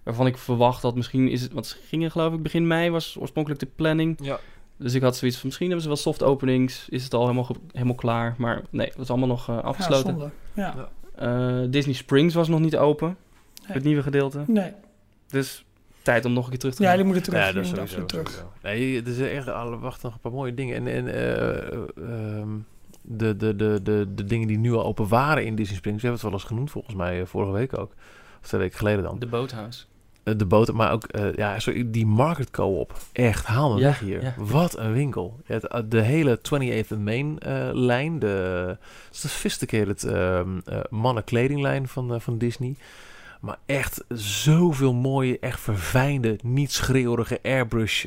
Waarvan 0.04 0.26
ik 0.26 0.38
verwacht 0.38 0.82
dat 0.82 0.94
misschien 0.94 1.28
is 1.28 1.42
het... 1.42 1.52
Want 1.52 1.66
ze 1.66 1.76
gingen 1.88 2.10
geloof 2.10 2.32
ik 2.32 2.42
begin 2.42 2.66
mei 2.66 2.90
was 2.90 3.16
oorspronkelijk 3.18 3.60
de 3.60 3.68
planning. 3.76 4.18
Ja. 4.22 4.38
Dus 4.76 4.94
ik 4.94 5.02
had 5.02 5.16
zoiets 5.16 5.36
van 5.36 5.46
misschien 5.46 5.66
hebben 5.66 5.82
ze 5.84 5.88
wel 5.92 6.02
soft 6.02 6.22
openings. 6.22 6.88
Is 6.88 7.04
het 7.04 7.14
al 7.14 7.20
helemaal, 7.20 7.48
helemaal 7.72 7.94
klaar. 7.94 8.34
Maar 8.38 8.62
nee, 8.70 8.86
dat 8.90 8.98
is 8.98 9.08
allemaal 9.10 9.28
nog 9.28 9.48
eh, 9.48 9.54
Ja, 9.54 9.60
afgesloten. 9.60 10.06
zonde. 10.10 10.30
Ja. 10.52 10.88
Eh, 11.14 11.60
Disney 11.70 11.94
Springs 11.94 12.34
was 12.34 12.48
nog 12.48 12.60
niet 12.60 12.76
open. 12.76 13.16
Het 13.62 13.84
nieuwe 13.84 14.02
gedeelte. 14.02 14.44
Nee. 14.46 14.72
Dus 15.28 15.64
tijd 16.02 16.24
om 16.24 16.32
nog 16.32 16.44
een 16.44 16.50
keer 16.50 16.58
terug 16.58 16.74
te 16.74 16.82
Ja, 16.82 16.88
gaan. 16.88 16.96
die 16.96 17.06
moeten 17.06 17.24
terug. 17.24 17.38
Ja, 17.40 17.44
die 17.46 17.54
dat 17.54 17.64
is 17.64 17.70
sowieso. 17.70 18.06
terug. 18.06 18.28
sowieso. 18.30 18.52
Nee, 18.62 19.02
er 19.02 19.12
zijn 19.14 19.30
echt 19.30 19.48
alle 19.48 19.78
wachten 19.78 20.04
nog 20.04 20.14
een 20.14 20.20
paar 20.20 20.32
mooie 20.32 20.54
dingen. 20.54 20.76
En, 20.76 20.86
en 20.86 21.14
eh, 21.14 21.72
eh, 21.72 21.82
ehm, 21.96 22.48
de, 23.02 23.36
de, 23.36 23.56
de, 23.56 23.80
de, 23.82 24.06
de 24.14 24.24
dingen 24.24 24.48
die 24.48 24.58
nu 24.58 24.72
al 24.72 24.84
open 24.84 25.08
waren 25.08 25.44
in 25.44 25.54
Disney 25.54 25.76
Springs, 25.76 26.02
we 26.02 26.06
hebben 26.08 26.20
het 26.20 26.30
wel 26.30 26.40
eens 26.40 26.48
genoemd 26.50 26.70
volgens 26.70 26.94
mij 26.94 27.20
eh, 27.20 27.26
vorige 27.26 27.52
week 27.52 27.78
ook. 27.78 27.92
Of 28.40 28.46
twee 28.48 28.60
weken 28.60 28.78
geleden 28.78 29.02
dan. 29.02 29.18
De 29.18 29.26
boothouse. 29.26 29.84
Eh, 30.24 30.34
de 30.36 30.46
boot, 30.46 30.72
maar 30.72 30.92
ook 30.92 31.04
eh, 31.04 31.32
ja, 31.34 31.58
sorry, 31.58 31.90
die 31.90 32.06
Market 32.06 32.50
Co-op. 32.50 32.92
Echt, 33.12 33.46
haal 33.46 33.72
me 33.74 33.78
Ja, 33.80 33.86
weg 33.86 33.98
hier. 33.98 34.22
ja. 34.22 34.34
Wat 34.36 34.78
een 34.78 34.92
winkel. 34.92 35.40
Het, 35.44 35.66
eh, 35.66 35.80
de 35.88 36.00
hele 36.00 36.38
28th 36.38 36.92
and 36.92 37.00
Main 37.04 37.38
eh, 37.38 37.68
lijn, 37.72 38.18
de 38.18 38.76
sophisticated 39.10 40.04
ehm 40.04 40.58
eh 40.64 40.78
mannenkledinglijn 40.90 41.88
van, 41.88 42.20
van 42.20 42.38
Disney. 42.38 42.76
Maar 43.40 43.58
echt 43.66 44.04
zoveel 44.08 44.94
mooie, 44.94 45.38
echt 45.38 45.60
verfijnde, 45.60 46.38
niet 46.42 46.72
schreeuwerige 46.72 47.38
airbrush 47.42 48.04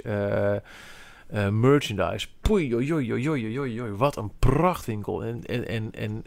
merchandise. 1.52 2.28
Poei, 2.42 2.76
oi, 2.76 2.94
oi, 2.94 3.14
oi, 3.14 3.30
oi, 3.30 3.60
oi, 3.60 3.82
oi, 3.82 3.92
wat 3.92 4.18
een 4.18 4.32
prachtwinkel. 4.40 5.24
En, 5.24 5.44
en, 5.46 5.68
en, 5.68 5.92
en 5.92 6.24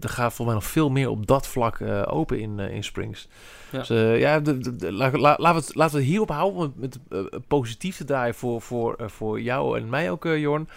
er 0.00 0.08
gaat 0.08 0.32
volgens 0.32 0.46
mij 0.46 0.54
nog 0.54 0.64
veel 0.64 0.90
meer 0.90 1.08
op 1.10 1.26
dat 1.26 1.46
vlak 1.46 1.78
eh, 1.80 2.02
open 2.06 2.40
in, 2.40 2.60
eh, 2.60 2.74
in 2.74 2.84
Springs. 2.84 3.28
Ja. 3.70 3.78
Dus 3.78 3.90
eh, 3.90 4.18
ja, 4.20 4.40
de, 4.40 4.58
de- 4.58 4.76
de- 4.76 4.92
la- 4.92 5.10
la- 5.10 5.36
laten, 5.38 5.60
we 5.60 5.66
het, 5.66 5.74
laten 5.74 5.94
we 5.94 6.00
het 6.00 6.10
hierop 6.10 6.28
houden. 6.30 6.60
Om 6.60 6.82
het 6.82 6.98
met 7.08 7.48
positief 7.48 7.96
te 7.96 8.04
draaien 8.04 8.34
voor, 8.34 8.60
voor, 8.62 8.96
voor 9.06 9.40
jou 9.40 9.78
en 9.78 9.88
mij 9.88 10.10
ook, 10.10 10.24
eh, 10.24 10.38
Jorn. 10.38 10.68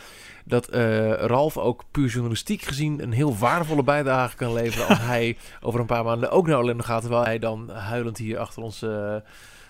Dat 0.45 0.67
eh, 0.67 1.11
Ralf 1.13 1.57
ook 1.57 1.83
puur 1.91 2.07
journalistiek 2.07 2.61
gezien 2.61 3.01
een 3.03 3.11
heel 3.11 3.37
waardevolle 3.37 3.83
bijdrage 3.83 4.35
kan 4.35 4.53
leveren. 4.53 4.87
als 4.87 4.99
hij 5.13 5.37
over 5.61 5.79
een 5.79 5.85
paar 5.85 6.03
maanden 6.03 6.31
ook 6.31 6.47
naar 6.47 6.57
Orlando 6.57 6.83
gaat. 6.83 7.01
Terwijl 7.01 7.23
hij 7.23 7.39
dan 7.39 7.69
huilend 7.69 8.17
hier 8.17 8.39
achter 8.39 8.61
onze 8.63 9.23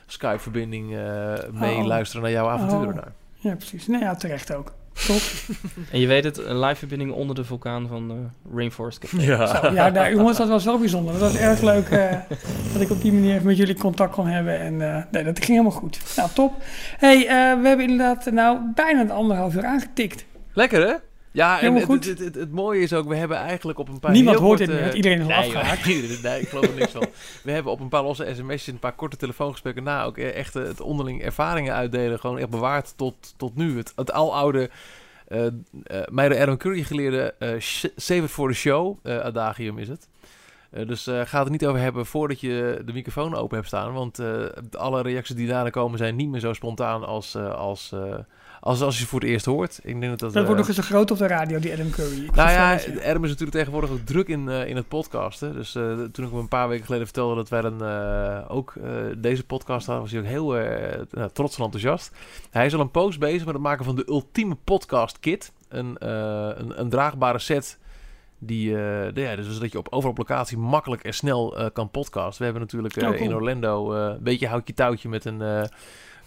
Skype-verbinding 0.05 0.95
eh 0.95 1.33
mee 1.51 1.75
Oh. 1.77 1.85
luisteren 1.85 2.21
naar 2.23 2.31
jouw 2.31 2.47
avonturen 2.47 2.87
Oh. 2.87 2.95
daar. 2.95 3.11
Ja, 3.35 3.55
precies. 3.55 3.87
Nee, 3.87 3.99
ja, 4.01 4.15
terecht 4.15 4.53
ook. 4.53 4.73
Top. 5.07 5.21
En 5.91 5.99
je 5.99 6.07
weet 6.07 6.23
het, 6.23 6.37
een 6.37 6.59
live 6.59 6.75
verbinding 6.75 7.11
onder 7.11 7.35
de 7.35 7.43
vulkaan 7.43 7.87
van 7.87 8.11
eh, 8.11 8.55
Rainforest 8.55 8.99
Café. 8.99 9.21
Zo, 9.21 9.71
ja, 9.73 9.91
daar, 9.91 10.13
jongens, 10.13 10.37
dat 10.37 10.47
was 10.47 10.65
wel 10.65 10.79
bijzonder. 10.79 11.13
Dat 11.13 11.21
was 11.21 11.35
erg 11.41 11.61
leuk 11.61 11.89
eh, 11.89 12.17
dat 12.73 12.81
ik 12.81 12.89
op 12.89 13.01
die 13.01 13.13
manier 13.13 13.33
even 13.33 13.45
met 13.45 13.57
jullie 13.57 13.75
contact 13.75 14.13
kon 14.13 14.27
hebben. 14.27 14.59
En 14.59 14.95
eh, 14.95 15.03
nee, 15.11 15.23
dat 15.23 15.37
ging 15.37 15.47
helemaal 15.47 15.71
goed. 15.71 15.99
Nou, 16.15 16.29
top. 16.33 16.53
hey, 16.97 17.17
eh, 17.21 17.61
we 17.61 17.67
hebben 17.67 17.89
inderdaad 17.89 18.31
nou 18.31 18.59
bijna 18.75 19.01
een 19.01 19.11
anderhalf 19.11 19.55
uur 19.55 19.65
aangetikt. 19.65 20.25
Lekker 20.53 20.87
hè? 20.87 20.93
Ja, 21.31 21.53
en 21.53 21.59
Helemaal 21.59 21.79
het, 21.79 21.89
goed. 21.89 22.05
het, 22.05 22.19
het, 22.19 22.35
het 22.35 22.51
mooie 22.51 22.81
is 22.81 22.93
ook, 22.93 23.07
we 23.07 23.15
hebben 23.15 23.37
eigenlijk 23.37 23.79
op 23.79 23.87
een 23.89 23.99
paar 23.99 24.11
Niemand 24.11 24.37
hoort 24.37 24.57
korte- 24.57 24.73
meer. 24.73 24.95
Iedereen 24.95 25.17
is 25.17 25.23
al 25.23 25.29
nee, 25.29 25.37
afgehaakt. 25.37 25.85
nee, 26.23 26.41
ik 26.41 26.49
geloof 26.49 26.65
er 26.67 26.75
niks 26.75 26.91
van. 26.91 27.05
We 27.43 27.51
hebben 27.51 27.71
op 27.71 27.79
een 27.79 27.89
paar 27.89 28.03
losse 28.03 28.31
sms'jes, 28.35 28.67
een 28.67 28.79
paar 28.79 28.95
korte 28.95 29.17
telefoongesprekken 29.17 29.83
na 29.83 30.03
ook 30.03 30.17
eh, 30.17 30.35
echt 30.35 30.53
het 30.53 30.81
onderling 30.81 31.21
ervaringen 31.23 31.73
uitdelen. 31.73 32.19
Gewoon 32.19 32.37
echt 32.37 32.49
bewaard 32.49 32.93
tot, 32.97 33.33
tot 33.37 33.55
nu. 33.55 33.77
Het, 33.77 33.93
het 33.95 34.11
aloude, 34.11 34.69
eh 35.27 35.45
eh 35.45 35.51
mij 36.09 36.29
door 36.29 36.39
Adam 36.39 36.57
Curry 36.57 36.83
geleerde 36.83 37.33
eh, 37.39 37.49
save 37.95 38.23
it 38.23 38.29
for 38.29 38.49
the 38.49 38.55
show, 38.55 38.97
adagium 39.05 39.77
is 39.77 39.87
het. 39.87 40.07
Dus 40.87 41.03
ga 41.03 41.37
het 41.37 41.45
er 41.45 41.51
niet 41.51 41.65
over 41.65 41.79
hebben 41.81 42.05
voordat 42.05 42.39
je 42.41 42.81
de 42.85 42.93
microfoon 42.93 43.35
open 43.35 43.55
hebt 43.55 43.67
staan. 43.67 43.93
Want 43.93 44.19
alle 44.77 45.01
reacties 45.01 45.35
die 45.35 45.47
daarna 45.47 45.69
komen 45.69 45.97
zijn 45.97 46.15
niet 46.15 46.29
meer 46.29 46.39
zo 46.39 46.53
spontaan 46.53 47.05
als, 47.05 47.35
als, 47.35 47.93
als, 48.59 48.81
als 48.81 48.95
je 48.95 49.01
het 49.01 49.09
voor 49.09 49.19
het 49.19 49.29
eerst 49.29 49.45
hoort. 49.45 49.79
Ik 49.83 49.99
denk 49.99 50.01
dat 50.11 50.19
dat, 50.19 50.33
Dat 50.33 50.45
wordt 50.45 50.49
eh, 50.49 50.57
nog 50.57 50.67
eens 50.67 50.75
zo 50.75 50.83
groot 50.93 51.11
op 51.11 51.17
de 51.17 51.27
radio, 51.27 51.59
die 51.59 51.73
Adam 51.73 51.89
Curry. 51.89 52.23
Ik 52.23 52.35
nou 52.35 52.49
ja. 52.49 52.71
Adam 53.09 53.23
is 53.23 53.29
natuurlijk 53.29 53.51
tegenwoordig 53.51 53.89
ook 53.89 53.99
druk 54.05 54.27
in, 54.27 54.49
eh, 54.49 54.67
in 54.67 54.75
het 54.75 54.87
podcasten. 54.87 55.53
Dus 55.53 55.75
eh, 55.75 55.83
toen 56.11 56.25
ik 56.25 56.31
hem 56.31 56.39
een 56.39 56.47
paar 56.47 56.67
weken 56.67 56.85
geleden 56.85 57.05
vertelde 57.05 57.35
dat 57.35 57.49
wij 57.49 57.61
dan 57.61 57.83
ook 58.47 58.73
deze 59.17 59.45
podcast 59.45 59.85
hadden, 59.85 60.03
was 60.03 60.11
hij 60.11 60.21
ook 60.21 60.27
heel 60.27 60.47
nou, 61.11 61.29
trots 61.33 61.57
en 61.57 61.63
enthousiast. 61.63 62.11
Hij 62.51 62.65
is 62.65 62.73
al 62.73 62.79
een 62.79 62.91
post 62.91 63.19
bezig 63.19 63.45
met 63.45 63.53
het 63.53 63.63
maken 63.63 63.85
van 63.85 63.95
de 63.95 64.07
ultieme 64.07 64.55
podcast 64.63 65.19
kit. 65.19 65.51
Een, 65.69 65.95
een, 65.99 66.79
een 66.79 66.89
draagbare 66.89 67.39
set 67.39 67.77
die, 68.39 68.71
de- 68.71 69.11
ja, 69.13 69.35
dus 69.35 69.49
zodat 69.53 69.71
je 69.71 69.77
op 69.77 69.87
overal 69.89 70.11
op 70.11 70.17
locatie 70.17 70.57
makkelijk 70.57 71.03
en 71.03 71.13
snel 71.13 71.69
kan 71.73 71.89
podcasten. 71.91 72.37
We 72.37 72.43
hebben 72.43 72.61
natuurlijk 72.61 72.95
Oh, 72.97 73.03
cool. 73.03 73.15
in 73.15 73.35
Orlando 73.35 73.93
een 73.93 74.23
beetje 74.23 74.47
houtje 74.47 74.73
touwtje 74.73 75.09
met 75.09 75.25
een, 75.25 75.41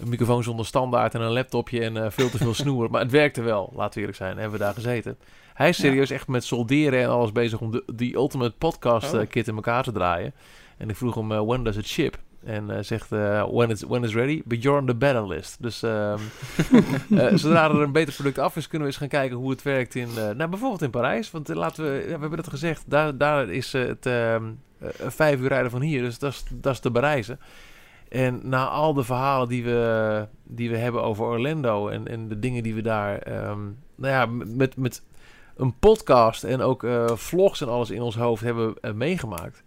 een 0.03 0.09
microfoon 0.09 0.43
zonder 0.43 0.67
standaard 0.67 1.15
en 1.15 1.21
een 1.21 1.33
laptopje 1.33 1.81
en 1.81 1.97
eh, 1.97 2.11
veel 2.11 2.31
te 2.31 2.39
veel 2.39 2.55
snoer. 2.65 2.91
Maar 2.91 3.01
het 3.01 3.11
werkte 3.11 3.43
wel, 3.43 3.73
laten 3.75 3.95
we 3.95 4.01
eerlijk 4.01 4.19
zijn. 4.19 4.39
Hebben 4.39 4.59
we 4.59 4.65
daar 4.65 4.75
gezeten. 4.75 5.17
Hij 5.55 5.69
is 5.69 5.77
serieus 5.77 6.11
echt 6.11 6.29
met 6.29 6.45
solderen 6.45 7.01
en 7.01 7.09
alles 7.09 7.33
bezig 7.33 7.61
om 7.61 7.71
de, 7.71 7.83
die 7.95 8.15
ultimate 8.15 8.55
podcast 8.59 9.15
Oh. 9.15 9.21
eh, 9.21 9.29
kit 9.29 9.49
in 9.49 9.55
elkaar 9.55 9.83
te 9.83 9.93
draaien. 9.93 10.35
En 10.79 10.89
ik 10.89 10.97
vroeg 10.97 11.15
hem, 11.15 11.33
eh, 11.33 11.41
when 11.45 11.65
does 11.65 11.77
it 11.77 11.87
ship? 11.87 12.19
En 12.45 12.69
hij 12.69 12.83
zegt, 12.83 13.09
when, 13.09 13.71
it's, 13.71 13.83
when 13.83 14.05
it's 14.05 14.15
ready, 14.15 14.43
but 14.45 14.63
you're 14.63 14.81
on 14.81 14.87
the 14.87 14.95
better 14.95 15.27
list. 15.27 15.57
Dus 15.61 15.83
ehm, 15.83 16.19
eh, 17.17 17.35
zodra 17.35 17.65
er 17.69 17.81
een 17.81 17.93
beter 17.93 18.15
product 18.15 18.39
af 18.39 18.57
is, 18.57 18.69
kunnen 18.69 18.81
we 18.89 18.93
eens 18.95 19.03
gaan 19.03 19.21
kijken 19.21 19.37
hoe 19.37 19.51
het 19.51 19.63
werkt 19.63 19.95
in, 19.95 20.09
nou, 20.15 20.49
bijvoorbeeld 20.49 20.83
in 20.83 20.91
Parijs. 20.91 21.31
Want 21.31 21.49
laten 21.49 21.85
we, 21.85 21.99
ja, 22.01 22.15
we 22.15 22.21
hebben 22.21 22.39
het 22.39 22.49
gezegd, 22.49 22.85
daar, 22.87 23.17
daar 23.17 23.49
is 23.51 23.73
het 23.73 24.07
ehm, 24.07 24.45
eh, 24.83 24.89
vijf 25.09 25.41
uur 25.41 25.49
rijden 25.49 25.71
van 25.71 25.81
hier. 25.81 26.03
Dus 26.03 26.19
dat 26.19 26.73
is 26.73 26.81
te 26.81 26.91
bereizen. 26.91 27.41
En 28.13 28.41
na 28.43 28.67
al 28.69 28.95
de 28.95 29.05
verhalen 29.05 29.49
die 29.49 29.65
we, 29.65 30.27
die 30.45 30.71
we 30.71 30.77
hebben 30.77 31.03
over 31.03 31.25
Orlando 31.25 31.89
en, 31.89 32.09
en 32.09 32.29
de 32.29 32.39
dingen 32.39 32.63
die 32.63 32.75
we 32.75 32.83
daar, 32.83 33.19
ehm, 33.19 33.59
nou 33.97 34.13
ja, 34.15 34.27
met, 34.47 34.77
met 34.77 35.03
een 35.57 35.75
podcast 35.79 36.45
en 36.45 36.61
ook 36.61 36.85
eh, 36.85 37.05
vlogs 37.17 37.61
en 37.61 37.69
alles 37.69 37.91
in 37.91 38.03
ons 38.03 38.17
hoofd 38.17 38.43
hebben 38.43 38.75
eh, 38.81 38.93
meegemaakt, 38.93 39.63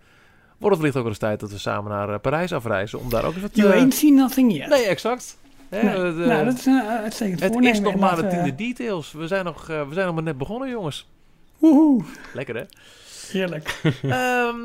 wordt 0.58 0.76
het 0.76 0.78
wellicht 0.78 0.96
ook 0.96 1.02
wel 1.02 1.12
eens 1.12 1.18
tijd 1.20 1.40
dat 1.40 1.52
we 1.52 1.58
samen 1.58 1.92
naar 1.92 2.10
eh, 2.10 2.20
Parijs 2.20 2.54
afreizen 2.54 3.00
om 3.00 3.10
daar 3.10 3.26
ook 3.26 3.34
eens 3.34 3.42
wat 3.42 3.56
You 3.56 3.72
eh, 3.72 3.78
ain't 3.78 3.94
seen 3.94 4.16
nothing 4.16 4.54
yet. 4.58 4.68
Nee, 4.70 4.86
exact. 4.86 5.38
Nee. 5.70 5.82
de- 5.84 6.24
nou, 6.28 6.46
dat 6.46 6.54
is 6.58 6.66
een 6.66 6.82
uitstekend 6.82 7.40
het 7.40 7.64
is 7.64 7.80
nog 7.80 7.96
maar 7.96 8.16
de 8.16 8.22
laten 8.22 8.24
we- 8.40 8.44
tiende 8.44 8.56
details. 8.56 9.12
We 9.12 9.28
zijn 9.28 9.46
nog, 9.46 9.68
we 9.68 9.88
zijn 9.92 10.06
nog 10.06 10.16
maar 10.16 10.24
net 10.24 10.38
begonnen, 10.38 10.70
jongens. 10.70 11.10
Woehoe, 11.58 12.04
Lekker, 12.34 12.56
hè? 12.56 12.64
heerlijk. 13.32 13.82
Ehm 14.02 14.56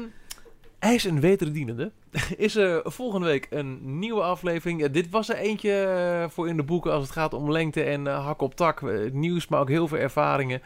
hij 0.80 0.94
is 0.94 1.04
een 1.04 1.20
wederdienende. 1.20 1.92
Is 2.36 2.56
er 2.56 2.80
volgende 2.84 3.26
week 3.26 3.46
een 3.50 3.98
nieuwe 3.98 4.22
aflevering. 4.22 4.86
Dit 4.86 5.10
was 5.10 5.28
er 5.28 5.36
eentje 5.36 5.72
eh, 5.72 6.30
voor 6.30 6.48
in 6.48 6.56
de 6.56 6.62
boeken 6.62 6.92
als 6.92 7.02
het 7.02 7.12
gaat 7.12 7.34
om 7.34 7.50
lengte 7.50 7.82
en 7.82 8.06
eh, 8.06 8.24
hak 8.24 8.40
op 8.40 8.54
tak. 8.54 8.82
Eh, 8.82 9.10
nieuws, 9.12 9.48
maar 9.48 9.60
ook 9.60 9.68
heel 9.68 9.88
veel 9.88 9.98
ervaringen. 9.98 10.62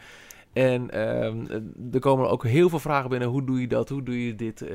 En 0.53 0.91
ehm, 0.91 1.45
eh, 1.45 1.93
er 1.93 1.99
komen 1.99 2.29
ook 2.29 2.43
heel 2.43 2.69
veel 2.69 2.79
vragen 2.79 3.09
binnen. 3.09 3.27
Hoe 3.27 3.43
doe 3.43 3.61
je 3.61 3.67
dat? 3.67 3.89
Hoe 3.89 4.03
doe 4.03 4.25
je 4.25 4.35
dit? 4.35 4.65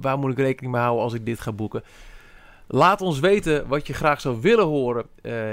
Waar 0.00 0.18
moet 0.18 0.30
ik 0.30 0.38
rekening 0.38 0.72
mee 0.72 0.82
houden 0.82 1.04
als 1.04 1.14
ik 1.14 1.26
dit 1.26 1.40
ga 1.40 1.52
boeken? 1.52 1.82
Laat 2.66 3.00
ons 3.00 3.20
weten 3.20 3.68
wat 3.68 3.86
je 3.86 3.92
graag 3.92 4.20
zou 4.20 4.40
willen 4.40 4.64
horen 4.64 5.04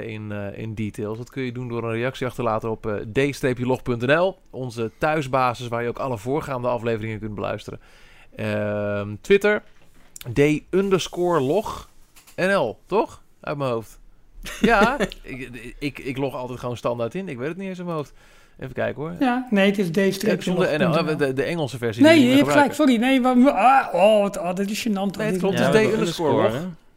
in, 0.04 0.32
in 0.32 0.76
details. 0.76 1.18
Dat 1.18 1.30
kun 1.30 1.44
je 1.44 1.52
doen 1.52 1.68
door 1.68 1.84
een 1.84 1.92
reactie 1.92 2.28
achter 2.28 2.44
te 2.44 2.50
laten 2.50 2.70
op 2.70 3.02
d-log.nl. 3.14 4.38
Onze 4.50 4.92
thuisbasis 4.98 5.68
waar 5.68 5.84
je 5.84 5.90
ook 5.90 6.00
alle 6.00 6.18
voorgaande 6.18 6.68
afleveringen 6.68 7.20
kunt 7.20 7.36
beluisteren. 7.36 7.80
Ehm, 8.36 9.16
Twitter, 9.22 9.64
d 10.34 10.40
underscore 10.70 11.40
log 11.40 11.90
nl, 12.36 12.78
toch? 12.86 13.24
Uit 13.42 13.58
mijn 13.58 13.72
hoofd. 13.72 14.00
Ja, 14.62 14.98
ik, 15.24 15.76
ik, 15.80 16.00
ik 16.00 16.18
log 16.18 16.36
altijd 16.36 16.60
gewoon 16.60 16.78
standaard 16.78 17.16
in. 17.16 17.30
Ik 17.30 17.38
weet 17.38 17.48
het 17.48 17.58
niet 17.58 17.68
eens 17.68 17.80
in 17.80 17.86
mijn 17.86 17.98
hoofd. 17.98 18.14
Even 18.60 18.74
kijken 18.74 19.02
hoor. 19.02 19.16
Ja, 19.20 19.48
nee, 19.50 19.72
het 19.72 19.98
is 19.98 20.44
zonder 20.44 20.80
NL, 20.80 20.98
eh, 20.98 21.18
de, 21.18 21.34
de 21.34 21.44
Engelse 21.44 21.78
versie. 21.78 22.04
Nee, 22.04 22.28
je 22.28 22.36
hebt 22.36 22.50
gelijk. 22.50 22.74
Sorry. 22.74 22.96
Nee, 22.96 23.22
wat, 23.22 23.38
ah, 23.46 23.88
oh, 23.94 24.22
wat, 24.22 24.38
oh, 24.38 24.54
dit 24.54 24.70
is 24.70 24.88
gênant. 24.88 25.18
Nee, 25.18 25.28
het 25.28 25.38
klopt. 25.38 25.60
Het 25.60 25.76
is 25.76 25.90
D 25.90 25.94
underscore 25.94 26.34
log. 26.34 26.54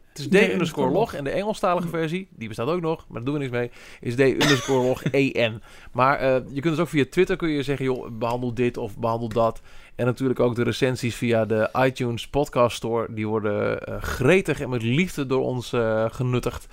Het 0.09 0.19
is 0.19 0.27
d 0.27 0.51
underscore 0.51 0.91
log. 0.91 1.13
En 1.13 1.23
de 1.23 1.29
Engelstalige 1.29 1.87
versie, 1.87 2.27
die 2.35 2.47
bestaat 2.47 2.67
ook 2.67 2.81
nog, 2.81 3.05
maar 3.07 3.15
daar 3.15 3.23
doen 3.23 3.33
we 3.33 3.39
niks 3.39 3.51
mee, 3.51 3.71
is 4.01 4.15
d 4.15 4.19
underscore 4.19 4.87
log 4.87 5.03
en. 5.03 5.61
Maar 5.91 6.19
eh, 6.19 6.33
je 6.33 6.61
kunt 6.61 6.75
dus 6.75 6.79
ook 6.79 6.89
via 6.89 7.05
Twitter 7.09 7.35
kun 7.35 7.49
je 7.49 7.63
zeggen, 7.63 7.85
joh, 7.85 8.07
behandel 8.11 8.53
dit 8.53 8.77
of 8.77 8.97
behandel 8.97 9.29
dat. 9.29 9.61
En 9.99 10.05
natuurlijk 10.05 10.39
ook 10.39 10.55
de 10.55 10.63
recensies 10.63 11.15
via 11.15 11.45
de 11.45 11.69
iTunes 11.77 12.27
Podcast 12.27 12.75
Store. 12.75 13.07
Die 13.09 13.27
worden 13.27 13.83
eh, 13.83 13.95
gretig 14.01 14.59
en 14.59 14.69
met 14.69 14.81
liefde 14.81 15.25
door 15.25 15.43
ons 15.43 15.73
eh, 15.73 16.05
genuttigd. 16.09 16.67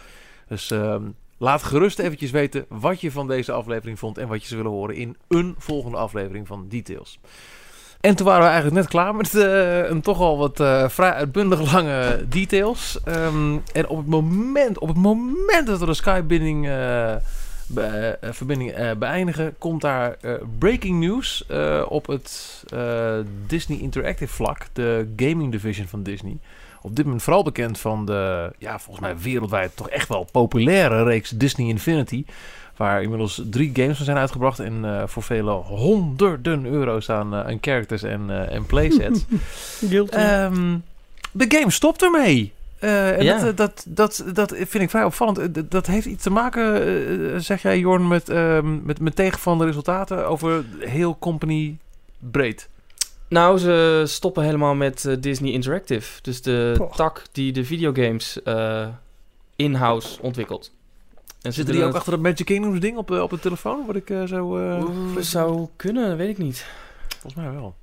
Dus 0.48 0.70
ehm, 0.70 1.02
laat 1.38 1.62
gerust 1.62 1.98
eventjes 1.98 2.30
weten 2.30 2.64
wat 2.68 3.00
je 3.00 3.10
van 3.10 3.26
deze 3.26 3.52
aflevering 3.52 3.98
vond 3.98 4.18
en 4.18 4.28
wat 4.28 4.42
je 4.42 4.48
zou 4.48 4.62
willen 4.62 4.76
horen 4.76 4.94
in 4.94 5.16
een 5.28 5.54
volgende 5.58 5.96
aflevering 5.96 6.46
van 6.46 6.66
Details. 6.68 7.18
En 8.00 8.16
toen 8.16 8.26
waren 8.26 8.42
we 8.42 8.50
eigenlijk 8.50 8.76
net 8.76 8.88
klaar 8.88 9.14
met 9.14 9.34
eh, 9.34 9.88
een 9.88 10.00
toch 10.00 10.20
al 10.20 10.38
wat 10.38 10.56
vrij 10.92 11.12
uitbundig 11.12 11.72
lange 11.72 12.26
details. 12.28 12.98
Ehm, 13.04 13.58
en 13.72 13.88
op 13.88 13.96
het 13.96 14.06
moment, 14.06 14.78
op 14.78 14.88
het 14.88 14.96
moment 14.96 15.66
dat 15.66 15.78
we 15.78 15.86
de 15.86 15.94
Skype-binding 15.94 16.66
eh, 16.66 17.14
be- 17.66 18.18
eh, 18.20 18.32
verbinding 18.32 18.70
eh, 18.70 18.90
beëindigen, 18.98 19.55
komt 19.59 19.80
daar 19.80 20.16
eh, 20.20 20.32
breaking 20.59 21.01
news 21.01 21.44
op 21.88 22.06
het 22.06 22.64
Disney 23.47 23.78
Interactive 23.78 24.34
vlak, 24.34 24.66
de 24.72 25.12
gaming 25.16 25.52
division 25.52 25.86
van 25.86 26.02
Disney. 26.02 26.38
Op 26.82 26.97
dit 26.97 27.05
moment 27.05 27.22
vooral 27.22 27.43
bekend 27.43 27.78
van 27.78 28.06
de, 28.06 28.52
ja, 28.59 28.78
volgens 28.78 29.06
mij 29.06 29.18
wereldwijd 29.18 29.76
toch 29.76 29.88
echt 29.88 30.09
wel 30.09 30.28
populaire 30.32 31.02
reeks 31.02 31.30
Disney 31.30 31.68
Infinity. 31.68 32.24
Waar 32.76 33.02
inmiddels 33.02 33.43
drie 33.51 33.70
games 33.74 33.97
van 33.97 34.05
zijn 34.05 34.16
uitgebracht. 34.16 34.59
En 34.59 35.05
voor 35.09 35.22
vele 35.22 35.51
honderden 35.51 36.64
euro's 36.66 37.10
aan, 37.10 37.34
aan 37.34 37.59
characters 37.60 38.02
en, 38.02 38.48
en 38.51 38.66
playsets. 38.66 39.24
Ehm, 40.14 40.76
de 41.32 41.44
game 41.48 41.70
stopt 41.70 42.02
ermee. 42.02 42.52
Eh, 42.86 43.18
en 43.18 43.24
Ja. 43.24 43.38
dat, 43.52 43.56
dat, 43.56 43.84
dat, 43.88 44.24
dat 44.32 44.54
vind 44.56 44.74
ik 44.74 44.90
vrij 44.90 45.04
opvallend. 45.04 45.38
Eh, 45.38 45.46
Dat, 45.50 45.70
dat 45.70 45.86
heeft 45.86 46.06
iets 46.06 46.22
te 46.22 46.30
maken, 46.30 46.74
eh, 47.34 47.38
zeg 47.38 47.62
jij 47.62 47.78
Jorn, 47.78 48.08
met, 48.08 48.28
ehm, 48.28 48.84
met, 48.84 49.00
met 49.00 49.16
tegenvallende 49.16 49.64
resultaten 49.66 50.26
over 50.28 50.64
heel 50.78 51.18
company 51.18 51.76
breed. 52.18 52.68
Nou, 53.28 53.58
ze 53.58 54.02
stoppen 54.06 54.44
helemaal 54.44 54.74
met 54.74 55.04
eh, 55.04 55.14
Disney 55.20 55.52
Interactive. 55.52 56.22
Dus 56.22 56.42
de 56.42 56.86
tak 56.96 57.22
die 57.32 57.52
de 57.52 57.64
videogames 57.64 58.42
eh, 58.42 58.86
in-house 59.56 60.22
ontwikkelt. 60.22 60.72
En 61.42 61.52
ze 61.52 61.58
Zit 61.60 61.68
er 61.68 61.74
die 61.74 61.84
ook 61.84 61.94
achter 61.94 62.10
dat 62.12 62.20
Magic 62.20 62.46
Kingdoms 62.46 62.80
ding 62.80 62.96
op, 62.96 63.10
eh, 63.10 63.22
op 63.22 63.30
de 63.30 63.38
telefoon? 63.38 63.86
Wat 63.86 63.96
ik 63.96 64.10
eh, 64.10 64.24
zo... 64.24 64.56
eh, 64.58 64.74
het- 64.78 64.84
Oeh, 64.88 65.16
zou 65.18 65.68
kunnen, 65.76 66.16
weet 66.16 66.28
ik 66.28 66.38
niet. 66.38 66.66
Volgens 67.20 67.34
mij 67.44 67.52
wel. 67.52 67.74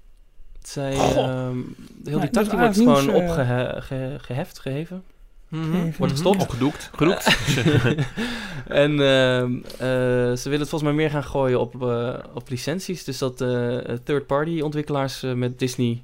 Zij, 0.63 0.93
ehm, 0.93 1.57
heel 2.03 2.19
die 2.19 2.29
tak 2.29 2.43
is 2.43 2.49
die 2.49 2.57
wordt 2.57 2.77
gewoon 2.77 3.05
nieuws, 3.05 3.21
opgeheft, 3.29 4.59
geheven. 4.59 5.03
Geven. 5.51 5.93
Wordt 5.97 6.13
gestopt? 6.13 6.41
Opgedoekt. 6.41 6.89
Gedoekt. 6.95 7.37
en 8.83 8.91
ehm, 8.99 9.55
eh, 9.63 10.35
ze 10.37 10.41
willen 10.43 10.59
het 10.59 10.69
volgens 10.69 10.81
mij 10.81 10.93
meer 10.93 11.09
gaan 11.09 11.23
gooien 11.23 11.59
op, 11.59 11.83
eh, 11.83 12.13
op 12.33 12.49
licenties. 12.49 13.03
Dus 13.03 13.17
dat 13.17 13.41
eh, 13.41 13.77
third-party 14.03 14.61
ontwikkelaars 14.61 15.23
eh, 15.23 15.33
met 15.33 15.59
Disney 15.59 16.01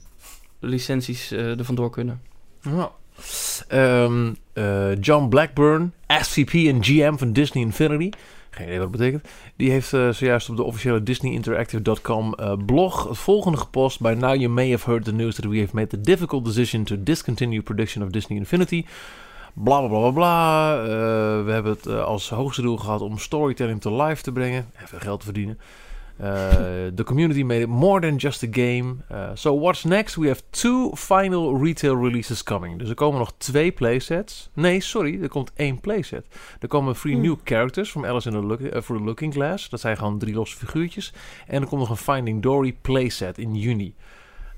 licenties 0.60 1.32
eh 1.32 1.60
er 1.60 1.66
vandoor 1.66 1.90
kunnen. 1.90 2.22
Ja. 2.62 2.92
Ehm, 3.68 4.34
eh, 4.54 5.02
John 5.02 5.28
Blackburn, 5.28 5.94
SVP 6.08 6.54
en 6.54 6.84
GM 6.84 7.16
van 7.16 7.34
Disney 7.34 7.64
Infinity. 7.64 8.10
Geen 8.60 8.68
idee 8.68 8.80
wat 8.80 8.92
dat 8.92 9.02
betekent. 9.02 9.28
Die 9.56 9.72
heeft 9.72 9.94
eh, 9.94 10.10
zojuist 10.10 10.50
op 10.50 10.56
de 10.56 10.64
officiële 10.64 11.04
DisneyInteractive.com 11.04 12.34
eh, 12.34 12.54
blog 12.66 13.08
het 13.08 13.18
volgende 13.18 13.58
gepost. 13.58 14.02
By 14.02 14.16
now 14.20 14.36
you 14.36 14.50
may 14.50 14.72
have 14.72 14.90
heard 14.90 15.04
the 15.04 15.14
news 15.14 15.36
that 15.36 15.46
we 15.46 15.60
have 15.60 15.76
made 15.76 15.88
the 15.88 16.02
difficult 16.02 16.46
decision 16.46 16.84
to 16.84 16.96
discontinue 17.04 17.62
production 17.62 18.04
of 18.04 18.10
Disney 18.10 18.38
Infinity. 18.38 18.86
Bla 19.54 19.88
bla 19.88 20.00
bla 20.00 20.12
bla. 20.12 20.74
Eh, 20.82 20.90
we 21.46 21.52
hebben 21.52 21.72
het 21.72 21.88
als 21.88 22.30
hoogste 22.30 22.62
doel 22.62 22.78
gehad 22.78 23.02
om 23.02 23.18
storytelling 23.18 23.82
to 23.82 24.06
life 24.06 24.24
te 24.24 24.32
brengen. 24.32 24.66
En 24.76 24.88
veel 24.88 25.00
geld 25.00 25.20
te 25.20 25.26
verdienen. 25.26 25.60
Uh, 26.22 26.26
the 26.96 27.04
community 27.04 27.44
made 27.44 27.62
it 27.62 27.68
more 27.68 28.02
than 28.02 28.16
just 28.18 28.44
a 28.44 28.48
game. 28.48 29.04
Uh, 29.12 29.30
so 29.34 29.54
what's 29.54 29.84
next? 29.84 30.16
We 30.18 30.28
have 30.28 30.42
two 30.50 30.92
final 30.96 31.58
retail 31.58 31.96
releases 31.96 32.44
coming. 32.44 32.80
Dus 32.80 32.90
er 32.90 32.96
komen 32.96 33.20
nog 33.20 33.34
twee 33.38 33.72
playsets. 33.72 34.50
Nee, 34.54 34.80
sorry, 34.82 35.22
er 35.22 35.30
komt 35.30 35.52
één 35.56 35.80
playset. 35.80 36.26
Er 36.60 36.68
komen 36.68 36.94
three 36.96 37.14
Hmm. 37.14 37.22
new 37.24 37.36
characters 37.44 37.90
from 37.90 38.06
Alice 38.06 38.30
in 38.30 38.36
the 38.36 38.46
Look, 38.46 38.60
uh, 38.60 38.82
for 38.82 38.98
the 38.98 39.04
Looking 39.04 39.34
Glass. 39.34 39.70
Dat 39.70 39.80
zijn 39.80 39.98
gewoon 39.98 40.18
drie 40.18 40.34
losse 40.34 40.58
figuurtjes. 40.58 41.14
En 41.48 41.62
er 41.62 41.68
komt 41.68 41.82
nog 41.82 41.90
een 41.90 41.98
Finding 42.14 42.42
Dory 42.42 42.76
playset 42.82 43.38
in 43.38 43.56
juni. 43.56 43.94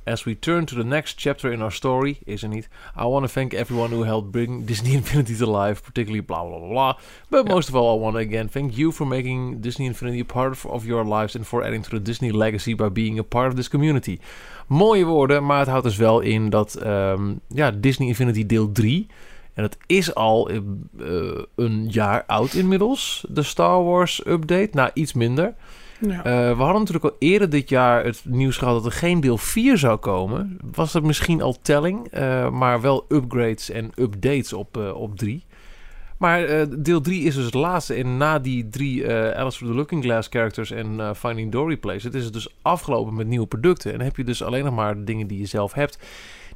As 0.03 0.23
we 0.23 0.35
turn 0.35 0.65
to 0.65 0.75
the 0.75 0.83
next 0.83 1.19
chapter 1.19 1.51
in 1.51 1.61
our 1.61 1.71
story, 1.71 2.19
is 2.25 2.43
er 2.43 2.49
niet. 2.49 2.67
I 2.95 3.05
want 3.05 3.25
to 3.25 3.31
thank 3.31 3.53
everyone 3.53 3.91
who 3.91 4.03
helped 4.03 4.31
bring 4.31 4.65
Disney 4.65 4.93
Infinity 4.99 5.35
to 5.37 5.45
life, 5.45 5.83
particularly 5.83 6.25
blah 6.25 6.43
blah 6.43 6.57
blah 6.57 6.69
blah. 6.69 6.93
But 7.29 7.47
most 7.47 7.69
of 7.69 7.75
all, 7.75 7.97
I 7.97 8.01
want 8.01 8.15
to 8.15 8.21
again 8.21 8.49
thank 8.49 8.75
you 8.75 8.91
for 8.91 9.07
making 9.07 9.61
Disney 9.61 9.85
Infinity 9.85 10.19
a 10.19 10.25
part 10.25 10.51
of, 10.51 10.65
of 10.65 10.85
your 10.85 11.05
lives 11.05 11.35
and 11.35 11.45
for 11.45 11.63
adding 11.63 11.83
to 11.83 11.89
the 11.89 11.99
Disney 11.99 12.31
legacy 12.31 12.73
by 12.73 12.89
being 12.89 13.19
a 13.19 13.23
part 13.23 13.47
of 13.47 13.55
this 13.55 13.69
community. 13.69 14.19
Mooie 14.67 15.05
woorden, 15.05 15.45
maar 15.45 15.59
het 15.59 15.67
houdt 15.67 15.83
dus 15.83 15.97
wel 15.97 16.19
in 16.19 16.49
dat 16.49 16.75
ehm, 16.75 17.33
ja, 17.47 17.71
Disney 17.71 18.07
Infinity 18.07 18.45
deel 18.45 18.71
3. 18.71 19.07
En 19.53 19.63
dat 19.63 19.77
is 19.85 20.15
al 20.15 20.49
eh, 20.49 20.57
eh, 20.99 21.43
een 21.55 21.87
jaar 21.89 22.23
oud 22.27 22.53
inmiddels, 22.53 23.25
de 23.29 23.43
Star 23.43 23.83
Wars 23.83 24.25
update. 24.25 24.69
Nou, 24.71 24.89
iets 24.93 25.13
minder. 25.13 25.53
Ja. 26.07 26.23
Eh, 26.23 26.57
we 26.57 26.63
hadden 26.63 26.79
natuurlijk 26.79 27.05
al 27.05 27.15
eerder 27.19 27.49
dit 27.49 27.69
jaar 27.69 28.03
het 28.03 28.21
nieuws 28.25 28.57
gehad 28.57 28.73
dat 28.73 28.85
er 28.85 28.97
geen 28.97 29.19
deel 29.19 29.37
4 29.37 29.77
zou 29.77 29.97
komen. 29.97 30.57
Was 30.71 30.91
dat 30.91 31.03
misschien 31.03 31.41
al 31.41 31.57
telling, 31.61 32.07
eh, 32.07 32.49
maar 32.49 32.81
wel 32.81 33.05
upgrades 33.09 33.69
en 33.69 33.91
updates 33.95 34.53
op, 34.53 34.77
eh, 34.77 34.95
op 34.95 35.17
3. 35.17 35.43
Maar 36.17 36.67
deel 36.83 37.01
3 37.01 37.23
is 37.23 37.35
dus 37.35 37.45
het 37.45 37.53
laatste. 37.53 37.93
En 37.93 38.17
na 38.17 38.39
die 38.39 38.69
drie 38.69 39.09
Alice 39.13 39.57
for 39.57 39.67
the 39.67 39.73
Looking 39.73 40.03
Glass 40.03 40.27
characters 40.31 40.71
en 40.71 41.15
Finding 41.15 41.51
Dory 41.51 41.77
plays, 41.77 42.03
het 42.03 42.13
is 42.13 42.31
dus 42.31 42.55
afgelopen 42.61 43.15
met 43.15 43.27
nieuwe 43.27 43.47
producten. 43.47 43.93
En 43.93 44.01
heb 44.01 44.17
je 44.17 44.23
dus 44.23 44.43
alleen 44.43 44.63
nog 44.63 44.75
maar 44.75 45.03
dingen 45.03 45.27
die 45.27 45.39
je 45.39 45.45
zelf 45.45 45.73
hebt. 45.73 45.97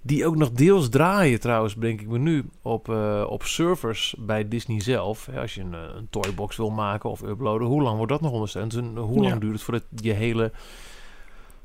Die 0.08 0.26
ook 0.26 0.36
nog 0.36 0.52
deels 0.52 0.90
draaien 0.90 1.40
trouwens, 1.40 1.76
denk 1.76 2.02
ik 2.02 2.08
me 2.08 2.18
nu, 2.18 2.46
op, 2.62 2.90
eh, 2.90 3.24
op 3.30 3.44
servers 3.44 4.16
bij 4.18 4.48
Disney 4.48 4.82
zelf. 4.82 5.28
Hè, 5.32 5.40
Als 5.42 5.56
je 5.56 5.62
een, 5.62 5.74
eh, 5.74 5.80
een 5.96 6.08
toybox 6.10 6.56
wil 6.56 6.70
maken 6.70 7.10
of 7.10 7.22
uploaden, 7.22 7.68
hoe 7.68 7.82
lang 7.82 7.98
wordt 7.98 8.12
dat 8.12 8.22
nog 8.22 8.32
ondersteund? 8.32 8.74
En 8.76 8.96
hoe 8.98 9.20
lang 9.22 9.34
Ja. 9.34 9.40
duurt 9.40 9.54
het 9.54 9.62
voordat 9.62 9.84
je 9.96 10.12
hele 10.14 10.52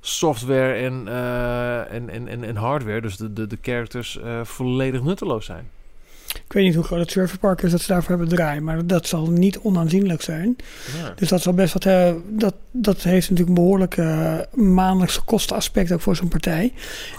software 0.01 0.73
en, 0.73 1.09
eh, 1.09 1.93
en, 1.93 2.09
en, 2.09 2.29
en, 2.29 2.45
en 2.45 2.57
hardware, 2.57 3.01
dus 3.01 3.17
de, 3.17 3.33
de, 3.33 3.47
de 3.47 3.59
characters, 3.63 4.19
volledig 4.43 5.03
nutteloos 5.03 5.45
zijn? 5.45 5.69
Ik 6.35 6.53
weet 6.53 6.65
niet 6.65 6.75
hoe 6.75 6.85
groot 6.85 7.01
het 7.01 7.11
serverpark 7.11 7.63
is 7.63 7.71
dat 7.71 7.81
ze 7.81 7.87
daarvoor 7.93 8.11
hebben 8.11 8.29
draaien, 8.37 8.65
maar 8.65 8.87
dat 8.87 9.07
zal 9.07 9.31
niet 9.31 9.59
onaanzienlijk 9.59 10.23
zijn. 10.23 10.57
Ja. 11.03 11.13
Dus 11.17 11.29
dat 11.29 11.43
zal 11.43 11.53
best 11.53 11.73
wat. 11.73 11.83
dat, 12.29 12.55
dat 12.71 13.03
heeft 13.03 13.31
natuurlijk 13.31 13.59
een 13.59 13.65
behoorlijk 13.65 13.97
eh, 13.97 14.39
maandelijkse 14.55 15.23
kostenaspect 15.25 15.93
ook 15.93 16.01
voor 16.01 16.17
zo'n 16.17 16.29
partij. 16.29 16.73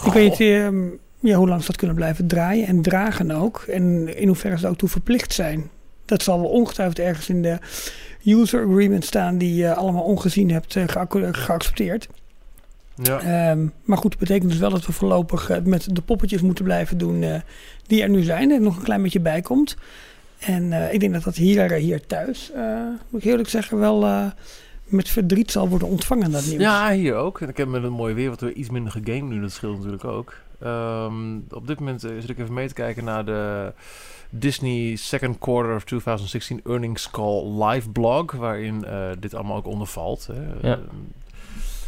Ik 0.05 0.13
weet 0.13 0.29
niet 0.29 0.39
ehm, 0.49 0.87
ja, 1.21 1.35
hoe 1.37 1.47
lang 1.47 1.61
ze 1.61 1.67
dat 1.67 1.75
kunnen 1.75 1.95
blijven 1.95 2.27
draaien 2.27 2.67
en 2.67 2.81
dragen 2.81 3.31
ook. 3.31 3.63
En 3.67 4.17
in 4.17 4.27
hoeverre 4.27 4.57
ze 4.57 4.67
ook 4.67 4.77
toe 4.77 4.89
verplicht 4.89 5.33
zijn. 5.33 5.69
Dat 6.05 6.23
zal 6.23 6.39
wel 6.39 6.49
ongetwijfeld 6.49 6.99
ergens 6.99 7.29
in 7.29 7.41
de 7.41 7.57
user 8.23 8.67
agreement 8.67 9.05
staan 9.05 9.37
die 9.37 9.55
je 9.55 9.73
allemaal 9.73 10.03
ongezien 10.03 10.51
hebt 10.51 10.75
eh, 10.75 10.83
geacco- 10.87 11.29
geaccepteerd. 11.31 12.07
Ja. 13.03 13.19
Ehm, 13.19 13.67
maar 13.83 13.97
goed, 13.97 14.11
dat 14.11 14.19
betekent 14.19 14.49
dus 14.49 14.59
wel 14.59 14.69
dat 14.69 14.85
we 14.85 14.91
voorlopig 14.91 15.49
eh, 15.49 15.57
met 15.63 15.95
de 15.95 16.01
poppetjes 16.01 16.41
moeten 16.41 16.63
blijven 16.63 16.97
doen 16.97 17.23
eh, 17.23 17.35
die 17.87 18.01
er 18.01 18.09
nu 18.09 18.23
zijn. 18.23 18.51
En 18.51 18.63
nog 18.63 18.77
een 18.77 18.83
klein 18.83 19.01
beetje 19.01 19.19
bij 19.19 19.41
komt. 19.41 19.77
En 20.39 20.73
eh, 20.73 20.93
ik 20.93 20.99
denk 20.99 21.13
dat 21.13 21.23
dat 21.23 21.35
hier, 21.35 21.71
hier 21.71 22.05
thuis, 22.05 22.51
moet 23.09 23.21
ik 23.21 23.29
eerlijk 23.29 23.49
zeggen, 23.49 23.79
wel 23.79 24.31
met 24.85 25.09
verdriet 25.09 25.51
zal 25.51 25.69
worden 25.69 25.87
ontvangen, 25.87 26.31
dat 26.31 26.45
nieuws. 26.45 26.61
Ja, 26.61 26.91
hier 26.91 27.15
ook. 27.15 27.41
En 27.41 27.49
ik 27.49 27.57
heb 27.57 27.67
met 27.67 27.83
een 27.83 27.91
mooie 27.91 28.13
weer 28.13 28.29
wat 28.29 28.39
we 28.39 28.53
iets 28.53 28.69
minder 28.69 28.91
gegamed 28.91 29.29
nu, 29.29 29.41
dat 29.41 29.51
scheelt 29.51 29.75
natuurlijk 29.75 30.05
ook. 30.05 30.35
Um, 30.63 31.45
op 31.49 31.67
dit 31.67 31.79
moment 31.79 32.01
zit 32.01 32.29
ik 32.29 32.39
even 32.39 32.53
mee 32.53 32.67
te 32.67 32.73
kijken 32.73 33.03
naar 33.03 33.25
de 33.25 33.73
Disney 34.29 34.95
Second 34.95 35.39
Quarter 35.39 35.75
of 35.75 35.83
2016 35.83 36.61
Earnings 36.65 37.11
Call 37.11 37.63
live 37.63 37.89
blog, 37.89 38.31
waarin 38.31 38.85
dit 39.19 39.33
allemaal 39.33 39.57
ook 39.57 39.67
onder 39.67 39.87
valt. 39.87 40.27
Hè. 40.27 40.69
Ja. 40.69 40.79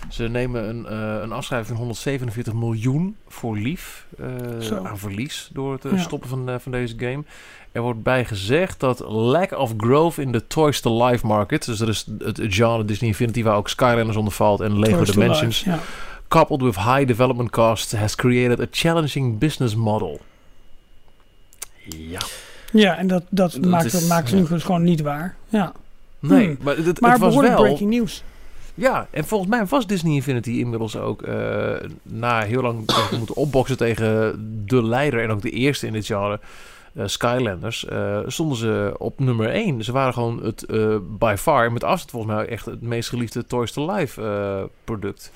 Ze 0.10 0.24
nemen 0.24 0.70
een, 0.70 0.86
uh, 0.90 1.22
een 1.22 1.32
afschrijving 1.32 1.70
van 1.70 1.78
147 1.78 2.54
miljoen 2.54 3.16
voor 3.28 3.58
lief 3.58 4.06
uh, 4.20 4.78
aan 4.84 4.98
verlies 4.98 5.50
door 5.54 5.74
het 5.74 5.86
uh, 5.86 6.00
stoppen 6.00 6.30
van, 6.30 6.60
van 6.60 6.72
deze 6.72 6.94
game. 6.98 7.24
Er 7.72 7.82
wordt 7.82 8.04
bij 8.04 8.26
gezegd 8.26 8.80
dat 8.80 9.00
lack 9.00 9.52
of 9.52 9.74
growth 9.78 10.18
in 10.18 10.32
de 10.32 10.48
Toys 10.48 10.82
to 10.82 11.06
Life 11.06 11.28
market, 11.28 11.66
dus 11.66 11.78
dat 11.78 11.88
is 11.88 12.08
het, 12.18 12.40
genre 12.42 12.86
Disney 12.86 13.10
Infinity 13.10 13.44
waar 13.44 13.56
ook 13.56 13.70
Skylanders 13.70 14.18
onder 14.18 14.34
valt 14.34 14.62
en 14.62 14.80
Lego 14.80 14.96
Toys 14.96 15.12
Dimensions, 15.12 15.66
life, 15.66 15.78
ja. 15.78 15.84
Coupled 16.34 16.62
with 16.62 16.76
high 16.76 17.06
development 17.06 17.52
costs, 17.52 17.92
has 17.92 18.16
created 18.16 18.60
a 18.60 18.68
challenging 18.72 19.38
business 19.38 19.76
model. 19.76 20.20
Ja. 21.84 22.20
Ja, 22.72 22.98
en 22.98 23.08
dat, 23.08 23.24
dat, 23.30 23.52
dat 23.52 23.66
maakt, 23.66 23.94
is, 23.94 24.08
maakt 24.08 24.30
ze 24.30 24.36
nu 24.36 24.46
gewoon 24.46 24.84
niet 24.84 25.02
waar. 25.02 25.36
Ja. 25.50 25.74
Nee, 26.20 26.46
hmm. 26.46 26.58
maar 26.62 26.78
het, 26.78 27.00
maar 27.00 27.12
het 27.12 27.20
was 27.20 27.36
wel... 27.36 27.62
breaking 27.62 27.90
news. 27.90 28.24
Ja, 28.76 29.08
en 29.12 29.26
volgens 29.26 29.50
mij 29.50 29.66
was 29.66 29.88
Disney 29.88 30.14
Infinity 30.14 30.52
inmiddels 30.52 30.98
ook 30.98 31.28
uh, 31.28 31.74
na 32.04 32.42
heel 32.42 32.62
lang 32.62 32.86
moeten 33.18 33.36
opboksen 33.36 33.78
tegen 33.78 34.36
de 34.66 34.84
leider 34.84 35.24
en 35.24 35.30
ook 35.30 35.42
de 35.42 35.50
eerste 35.50 35.88
in 35.88 35.94
dit 35.94 36.06
genre. 36.06 36.40
Uh, 36.94 37.04
Skylanders, 37.08 37.86
uh, 37.92 38.20
stonden 38.28 38.58
ze 38.58 38.96
op 38.98 39.20
nummer 39.20 39.50
1. 39.50 39.84
Ze 39.84 39.92
waren 39.92 40.14
gewoon 40.14 40.44
het 40.44 40.66
by 41.18 41.36
far, 41.38 41.72
met 41.72 41.84
afstand 41.84 42.12
volgens 42.12 42.34
mij 42.34 42.46
echt 42.46 42.66
het 42.66 42.82
meest 42.82 43.10
geliefde 43.10 43.46
Toys 43.46 43.72
to 43.72 43.94
Life 43.94 44.22
product. 44.84 45.32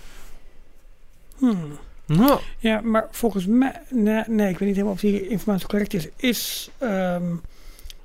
Hmm. 1.37 1.77
No. 2.05 2.39
Ja, 2.57 2.81
maar 2.81 3.07
volgens 3.11 3.45
mij, 3.45 3.81
nee, 3.89 4.23
nee, 4.27 4.49
ik 4.49 4.57
weet 4.57 4.67
niet 4.67 4.77
helemaal 4.77 4.93
of 4.93 4.99
die 4.99 5.27
informatie 5.27 5.67
correct 5.67 5.93
is. 5.93 6.07
Is 6.15 6.69
um, 6.79 7.41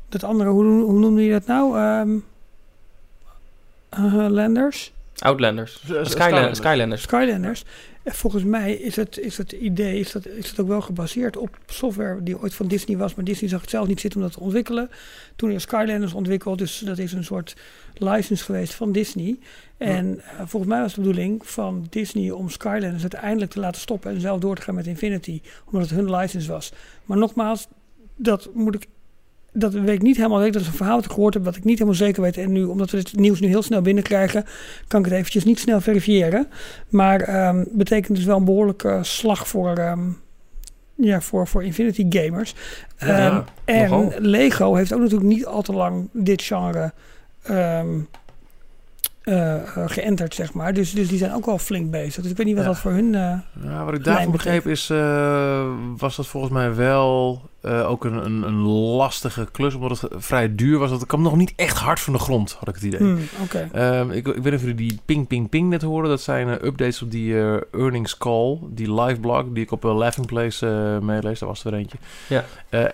dat 0.08 0.24
andere, 0.24 0.50
hoe, 0.50 0.64
hoe 0.64 0.98
noemde 0.98 1.24
je 1.24 1.30
dat 1.30 1.46
nou? 1.46 1.78
Um, 2.00 2.24
Landers? 4.32 4.92
Outlanders. 5.18 5.82
Skylanders. 6.02 6.58
Skylanders. 6.58 7.02
Skylanders. 7.02 7.64
Volgens 8.04 8.44
mij 8.44 8.72
is 8.72 8.96
het, 8.96 9.18
is 9.18 9.36
het 9.36 9.52
idee 9.52 9.98
is 9.98 10.12
dat, 10.12 10.26
is 10.26 10.50
het 10.50 10.60
ook 10.60 10.68
wel 10.68 10.80
gebaseerd 10.80 11.36
op 11.36 11.58
software 11.66 12.22
die 12.22 12.40
ooit 12.40 12.54
van 12.54 12.66
Disney 12.66 12.96
was. 12.96 13.14
Maar 13.14 13.24
Disney 13.24 13.50
zag 13.50 13.60
het 13.60 13.70
zelf 13.70 13.86
niet 13.86 14.00
zitten 14.00 14.20
om 14.20 14.26
dat 14.26 14.36
te 14.36 14.42
ontwikkelen. 14.42 14.90
Toen 15.36 15.50
is 15.50 15.62
Skylanders 15.62 16.12
ontwikkeld. 16.12 16.58
Dus 16.58 16.78
dat 16.78 16.98
is 16.98 17.12
een 17.12 17.24
soort 17.24 17.56
license 18.02 18.44
geweest 18.44 18.74
van 18.74 18.92
Disney. 18.92 19.38
En 19.76 20.06
uh, 20.06 20.22
volgens 20.38 20.72
mij 20.72 20.80
was 20.80 20.94
de 20.94 21.00
bedoeling 21.00 21.46
van 21.46 21.86
Disney 21.90 22.30
om 22.30 22.48
Skylanders 22.48 23.02
uiteindelijk 23.02 23.50
te 23.50 23.60
laten 23.60 23.80
stoppen. 23.80 24.10
En 24.10 24.20
zelf 24.20 24.40
door 24.40 24.56
te 24.56 24.62
gaan 24.62 24.74
met 24.74 24.86
Infinity. 24.86 25.40
Omdat 25.66 25.80
het 25.80 25.98
hun 25.98 26.10
license 26.16 26.52
was. 26.52 26.72
Maar 27.04 27.18
nogmaals, 27.18 27.68
dat 28.16 28.50
moet 28.54 28.74
ik 28.74 28.88
dat 29.52 29.72
weet 29.72 29.94
ik 29.94 30.02
niet 30.02 30.16
helemaal 30.16 30.38
zeker. 30.38 30.52
Dat 30.52 30.62
is 30.62 30.68
een 30.68 30.74
verhaal 30.74 30.96
dat 30.96 31.04
ik 31.04 31.10
gehoord 31.10 31.34
heb, 31.34 31.44
wat 31.44 31.56
ik 31.56 31.64
niet 31.64 31.78
helemaal 31.78 31.98
zeker 31.98 32.22
weet. 32.22 32.36
En 32.36 32.52
nu, 32.52 32.64
omdat 32.64 32.90
we 32.90 32.98
het 32.98 33.16
nieuws 33.16 33.40
nu 33.40 33.48
heel 33.48 33.62
snel 33.62 33.82
binnenkrijgen, 33.82 34.44
kan 34.86 35.00
ik 35.00 35.06
het 35.06 35.14
eventjes 35.14 35.44
niet 35.44 35.58
snel 35.58 35.80
verifiëren. 35.80 36.46
Maar 36.88 37.48
um, 37.48 37.68
betekent 37.72 38.16
dus 38.16 38.24
wel 38.24 38.36
een 38.36 38.44
behoorlijke 38.44 38.98
slag 39.02 39.48
voor, 39.48 39.78
um, 39.78 40.18
ja, 40.94 41.20
voor, 41.20 41.48
voor 41.48 41.64
Infinity 41.64 42.06
Gamers. 42.08 42.54
Ja, 42.98 43.36
um, 43.36 43.44
en 43.64 44.12
Lego 44.18 44.74
heeft 44.74 44.92
ook 44.92 45.00
natuurlijk 45.00 45.28
niet 45.28 45.46
al 45.46 45.62
te 45.62 45.72
lang 45.72 46.08
dit 46.12 46.42
genre 46.42 46.92
uh, 49.24 49.60
geënterd, 49.86 50.34
zeg 50.34 50.52
maar. 50.52 50.72
Dus, 50.72 50.92
dus 50.92 51.08
die 51.08 51.18
zijn 51.18 51.34
ook 51.34 51.46
wel 51.46 51.58
flink 51.58 51.90
bezig. 51.90 52.22
Dus 52.22 52.30
ik 52.30 52.36
weet 52.36 52.46
niet 52.46 52.56
wat 52.56 52.64
dat 52.64 52.78
voor 52.78 52.90
hun. 52.90 53.12
Uh, 53.12 53.38
ja, 53.62 53.84
wat 53.84 53.94
ik 53.94 54.04
daarvan 54.04 54.32
begreep 54.32 54.66
is, 54.66 54.90
uh, 54.90 55.72
was 55.96 56.16
dat 56.16 56.26
volgens 56.26 56.52
mij 56.52 56.74
wel 56.74 57.42
uh, 57.62 57.90
ook 57.90 58.04
een, 58.04 58.24
een, 58.24 58.42
een, 58.42 58.60
lastige 58.96 59.48
klus, 59.52 59.74
omdat 59.74 60.00
het 60.00 60.12
vrij 60.16 60.54
duur 60.54 60.78
was. 60.78 60.90
Dat 60.90 61.06
kwam 61.06 61.22
nog 61.22 61.36
niet 61.36 61.52
echt 61.56 61.78
hard 61.78 62.00
van 62.00 62.12
de 62.12 62.18
grond, 62.18 62.52
had 62.52 62.68
ik 62.68 62.74
het 62.74 62.84
idee. 62.84 62.98
Hmm, 62.98 63.18
okay. 63.42 63.98
um, 63.98 64.10
ik, 64.10 64.26
ik 64.26 64.34
weet 64.34 64.44
niet 64.44 64.54
of 64.54 64.60
jullie 64.60 64.74
die 64.74 64.98
ping, 65.04 65.26
ping, 65.26 65.48
ping 65.48 65.68
net 65.68 65.82
horen. 65.82 66.08
Dat 66.08 66.20
zijn 66.20 66.48
uh, 66.48 66.52
updates 66.52 67.02
op 67.02 67.10
die 67.10 67.32
uh, 67.32 67.56
earnings 67.72 68.18
call, 68.18 68.58
die 68.70 68.94
live 69.00 69.20
blog, 69.20 69.44
die 69.52 69.62
ik 69.62 69.70
op 69.70 69.82
Laughing 69.82 70.26
Place 70.26 70.66
meelees. 71.02 71.38
Daar 71.38 71.48
was 71.48 71.64
er 71.64 71.74
eentje. 71.74 71.98
Ja. 72.26 72.44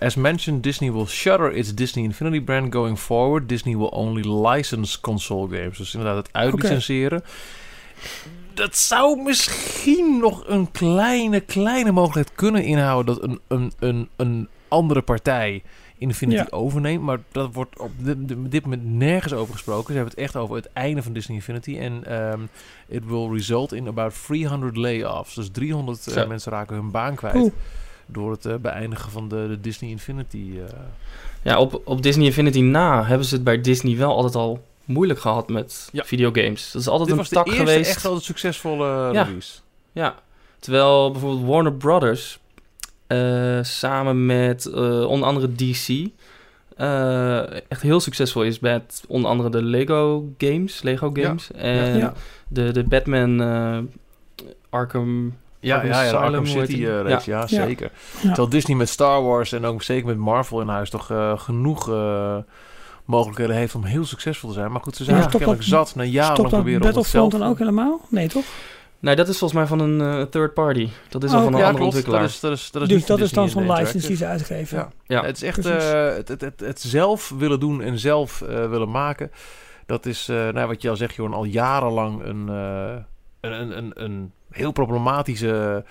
as 0.01 0.15
mentioned, 0.15 0.63
Disney 0.63 0.93
will 0.93 1.07
shutter 1.07 1.53
its 1.53 1.75
Disney 1.75 2.05
Infinity 2.05 2.41
brand 2.41 2.73
going 2.75 2.99
forward. 2.99 3.49
Disney 3.49 3.77
will 3.77 3.91
only 3.91 4.49
license 4.49 5.01
console 5.01 5.57
games. 5.57 5.79
Dus 5.79 5.95
inderdaad 5.95 6.27
het 6.27 6.29
uitlicenseren. 6.33 7.19
Okay 7.19 7.31
dat 8.59 8.77
zou 8.77 9.23
misschien 9.23 10.19
nog 10.19 10.43
een 10.47 10.71
kleine, 10.71 11.41
kleine 11.41 11.93
mogelijkheid 11.93 12.37
kunnen 12.37 12.65
inhouden 12.65 13.15
dat 13.15 13.23
een, 13.23 13.41
een, 13.49 13.73
een, 13.79 14.09
een 14.17 14.49
andere 14.69 15.03
partij 15.03 15.63
Infinity 15.99 16.39
ja. 16.39 16.47
overneemt. 16.51 17.03
Maar 17.03 17.19
dat 17.33 17.55
wordt 17.55 17.79
op 17.79 17.91
dit, 17.97 18.17
dit, 18.51 18.63
moment 18.63 18.85
nergens 18.85 19.33
over 19.33 19.53
gesproken. 19.53 19.87
Ze 19.87 19.93
hebben 19.93 20.11
het 20.11 20.23
echt 20.23 20.37
over 20.37 20.57
het 20.57 20.69
einde 20.73 21.03
van 21.03 21.13
Disney 21.13 21.37
Infinity. 21.37 21.79
En 21.79 22.23
um, 22.33 22.49
it 22.89 23.07
will 23.07 23.29
result 23.33 23.73
in 23.73 23.89
about 23.89 24.15
300 24.27 24.77
layoffs. 24.77 25.35
Dus 25.35 25.49
300 25.53 26.09
uh, 26.09 26.23
eh, 26.23 26.29
mensen 26.29 26.53
raken 26.53 26.77
hun 26.77 26.91
baan 26.91 27.15
kwijt. 27.15 27.35
Oeh. 27.35 27.53
Door 28.07 28.31
het 28.31 28.47
uh, 28.47 28.55
beëindigen 28.55 29.11
van 29.11 29.29
de, 29.29 29.47
de 29.49 29.61
Disney 29.61 29.91
Infinity. 29.91 30.51
Uh. 30.55 30.63
Ja, 31.43 31.59
op, 31.59 31.83
op 31.85 32.03
Disney 32.03 32.27
Infinity 32.27 32.61
na 32.61 33.05
hebben 33.05 33.27
ze 33.27 33.35
het 33.35 33.45
bij 33.45 33.61
Disney 33.61 33.97
wel 33.97 34.15
altijd 34.15 34.35
al 34.35 34.65
moeilijk 34.85 35.21
gehad 35.21 35.49
met 35.49 35.89
ja. 35.93 36.05
videogames. 36.05 36.71
Dat 36.73 36.83
is 36.83 36.89
altijd 36.89 37.09
Dit 37.09 37.19
een 37.19 37.25
tak 37.25 37.49
geweest. 37.49 37.67
Dit 37.67 37.79
was 37.79 37.89
echt 37.89 38.03
wel 38.03 38.15
een 38.15 38.21
succesvolle 38.21 38.87
ja. 39.13 39.23
release. 39.23 39.59
Ja, 39.93 40.15
terwijl 40.59 41.11
bijvoorbeeld 41.11 41.47
Warner 41.47 41.73
Brothers 41.73 42.39
uh, 43.09 43.63
samen 43.63 44.27
met 44.27 44.71
uh, 44.75 45.05
onder 45.05 45.29
andere 45.29 45.53
DC 45.53 45.89
uh, 46.79 47.51
echt 47.71 47.83
heel 47.83 48.01
succesvol 48.01 48.43
is 48.43 48.59
met 48.59 49.05
onder 49.09 49.31
andere 49.31 49.51
de 49.51 49.63
Lego 49.63 50.33
games, 50.39 50.83
Lego 50.83 51.11
games 51.13 51.51
ja. 51.55 51.61
en 51.61 51.99
ja. 51.99 52.13
de 52.49 52.73
de 52.73 52.85
Batman 52.85 53.41
Arkham 54.71 55.33
ja, 55.61 55.83
ja, 55.85 56.03
ja, 56.03 56.13
Arkham 56.13 56.47
City 56.47 56.73
uh, 56.73 57.03
reeks, 57.03 57.25
ja. 57.25 57.39
ja, 57.39 57.47
zeker. 57.47 57.91
Terwijl 58.21 58.49
Disney 58.49 58.77
met 58.77 58.89
Star 58.89 59.23
Wars 59.23 59.53
en 59.53 59.65
ook 59.65 59.83
zeker 59.83 60.07
met 60.07 60.17
Marvel 60.17 60.61
in 60.61 60.69
huis 60.69 60.91
toch 60.91 61.11
uh, 61.11 61.39
genoeg 61.39 61.89
uh, 61.89 62.37
mogelijkheden 63.05 63.57
heeft 63.57 63.75
om 63.75 63.85
heel 63.85 64.05
succesvol 64.05 64.49
te 64.49 64.55
zijn. 64.55 64.73
Maar 64.73 64.81
goed, 64.81 64.97
ze 64.97 65.05
zijn 65.05 65.17
ja, 65.17 65.29
eigenlijk 65.31 65.63
zat 65.63 65.95
na 65.95 66.03
jaren 66.03 66.49
proberen 66.49 66.81
om 66.81 66.87
Battlefront 66.87 67.33
dan 67.33 67.43
ook 67.43 67.59
helemaal? 67.59 68.01
Nee, 68.09 68.29
toch? 68.29 68.45
Nee, 69.01 69.17
dat 69.17 69.29
is 69.29 69.39
volgens 69.39 69.61
mij 69.61 69.69
van 69.69 69.81
een 69.81 70.01
uh, 70.01 70.23
third 70.23 70.55
party. 70.55 70.89
Dat 71.09 71.25
is 71.25 71.31
oh, 71.31 71.37
al 71.37 71.43
van 71.43 71.55
een 71.55 71.65
andere 71.65 71.85
ontwikkelaar. 71.85 72.21
Dat 72.21 72.31
is, 72.31 72.41
dat 72.41 72.53
is, 72.53 72.71
dat 72.71 72.83
is 72.83 72.89
dus 72.89 73.07
dat 73.07 73.21
is 73.21 73.31
dan 73.31 73.49
zo'n 73.49 73.73
license 73.73 74.07
die 74.07 74.17
ze 74.17 74.27
uitgeven. 74.27 74.79
Ja. 74.79 74.91
ja. 75.07 75.25
Het 75.25 75.37
is 75.37 75.43
echt 75.43 75.67
uh, 75.67 76.15
het, 76.15 76.29
het, 76.29 76.41
het, 76.41 76.61
het, 76.61 76.81
zelf 76.81 77.33
willen 77.39 77.61
doen 77.61 77.83
en 77.83 77.99
zelf 77.99 78.41
uh, 78.41 78.49
willen 78.49 78.91
maken. 78.91 79.31
Dat 79.87 80.07
is, 80.07 80.27
nou, 80.27 80.67
wat 80.67 80.83
je 80.83 80.91
al 80.91 80.97
zegt, 80.97 81.15
Johan, 81.15 81.35
al 81.35 81.45
jarenlang 81.45 82.25
een, 82.25 82.49
een, 82.49 83.07
een, 83.41 83.79
een, 83.79 83.93
een 83.95 84.33
heel 84.51 84.73
problematische 84.73 85.85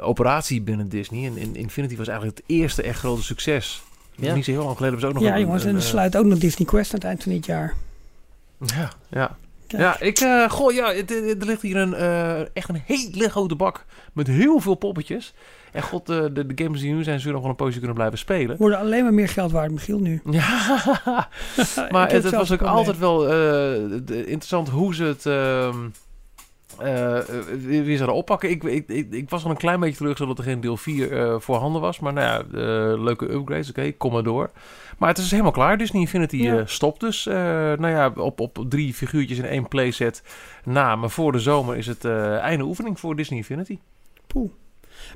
operatie 0.00 0.62
binnen 0.62 0.88
Disney. 0.88 1.26
En, 1.26 1.36
en 1.36 1.56
Infinity 1.56 1.96
was 1.96 2.08
eigenlijk 2.08 2.38
het 2.38 2.46
eerste 2.48 2.82
echt 2.82 2.98
grote 2.98 3.22
succes. 3.22 3.82
Ja. 4.14 4.34
Niet 4.34 4.44
zo 4.44 4.50
heel 4.50 4.64
lang 4.64 4.76
geleden 4.76 4.98
hebben 4.98 5.00
ze 5.00 5.06
ook 5.06 5.22
nog 5.22 5.32
Ja, 5.32 5.44
jongens, 5.44 5.64
en 5.64 5.74
er 5.74 5.82
sluit 5.82 6.16
ook 6.16 6.24
nog 6.24 6.38
Disney 6.38 6.68
Quest 6.68 6.92
aan 6.92 6.98
het 6.98 7.08
eind 7.08 7.22
van 7.22 7.32
dit 7.32 7.46
jaar. 7.46 7.74
Ja, 8.58 8.92
ja. 9.08 9.36
Ja, 9.66 10.00
ik, 10.00 10.20
uh, 10.20 10.50
goh, 10.50 10.72
ja, 10.72 10.92
er 10.94 11.36
ligt 11.38 11.62
hier 11.62 11.76
een, 11.76 11.90
uh, 11.92 12.56
echt 12.56 12.68
een 12.68 12.82
hele 12.84 13.30
grote 13.30 13.54
bak 13.54 13.84
met 14.12 14.26
heel 14.26 14.60
veel 14.60 14.74
poppetjes. 14.74 15.34
En 15.72 15.82
god, 15.82 16.06
de, 16.06 16.32
de, 16.32 16.46
de 16.46 16.64
games 16.64 16.80
die 16.80 16.94
nu 16.94 17.02
zijn, 17.02 17.18
zullen 17.18 17.34
nog 17.34 17.42
wel 17.42 17.50
een 17.50 17.56
poosje 17.56 17.78
kunnen 17.78 17.96
blijven 17.96 18.18
spelen. 18.18 18.56
Worden 18.56 18.78
alleen 18.78 19.02
maar 19.02 19.14
meer 19.14 19.28
geld 19.28 19.52
waard, 19.52 19.70
Michiel, 19.70 19.98
nu. 19.98 20.20
Ja, 20.30 20.48
maar 21.90 22.10
het, 22.12 22.24
het 22.24 22.34
was 22.34 22.52
ook 22.52 22.62
altijd 22.62 22.98
wel 22.98 23.32
uh, 23.32 23.74
interessant 24.06 24.68
hoe 24.68 24.94
ze 24.94 25.04
het... 25.04 25.24
Uh, 26.82 27.18
wie 27.84 27.96
zouden 27.96 28.16
oppakken. 28.16 28.50
Ik, 28.50 28.62
ik, 28.62 28.88
ik, 28.88 29.12
ik, 29.12 29.30
was 29.30 29.44
al 29.44 29.50
een 29.50 29.56
klein 29.56 29.80
beetje 29.80 29.96
teleurgesteld 29.96 30.36
dat 30.36 30.46
er 30.46 30.52
geen 30.52 30.60
deel 30.60 30.76
4 30.76 31.12
uh, 31.12 31.40
voorhanden 31.40 31.80
was. 31.80 31.98
Maar 31.98 32.12
nou 32.12 32.26
ja, 32.26 32.58
uh, 32.58 33.02
leuke 33.02 33.32
upgrades. 33.32 33.70
Oké, 33.70 33.78
okay, 33.78 33.92
kom 33.92 34.12
maar 34.12 34.22
door. 34.22 34.50
Maar 34.98 35.08
het 35.08 35.18
is 35.18 35.30
helemaal 35.30 35.52
klaar. 35.52 35.78
Disney 35.78 36.00
Infinity 36.00 36.36
ja. 36.36 36.66
stopt 36.66 37.00
dus. 37.00 37.24
nou 37.24 37.88
ja, 37.88 38.12
op, 38.16 38.40
op 38.40 38.64
drie 38.68 38.94
figuurtjes 38.94 39.38
in 39.38 39.44
één 39.44 39.68
playset 39.68 40.22
na. 40.64 40.96
Maar 40.96 41.10
voor 41.10 41.32
de 41.32 41.38
zomer 41.38 41.76
is 41.76 41.86
het 41.86 42.04
einde 42.04 42.64
oefening 42.64 43.00
voor 43.00 43.16
Disney 43.16 43.38
Infinity. 43.38 43.78
Poeh. 44.26 44.50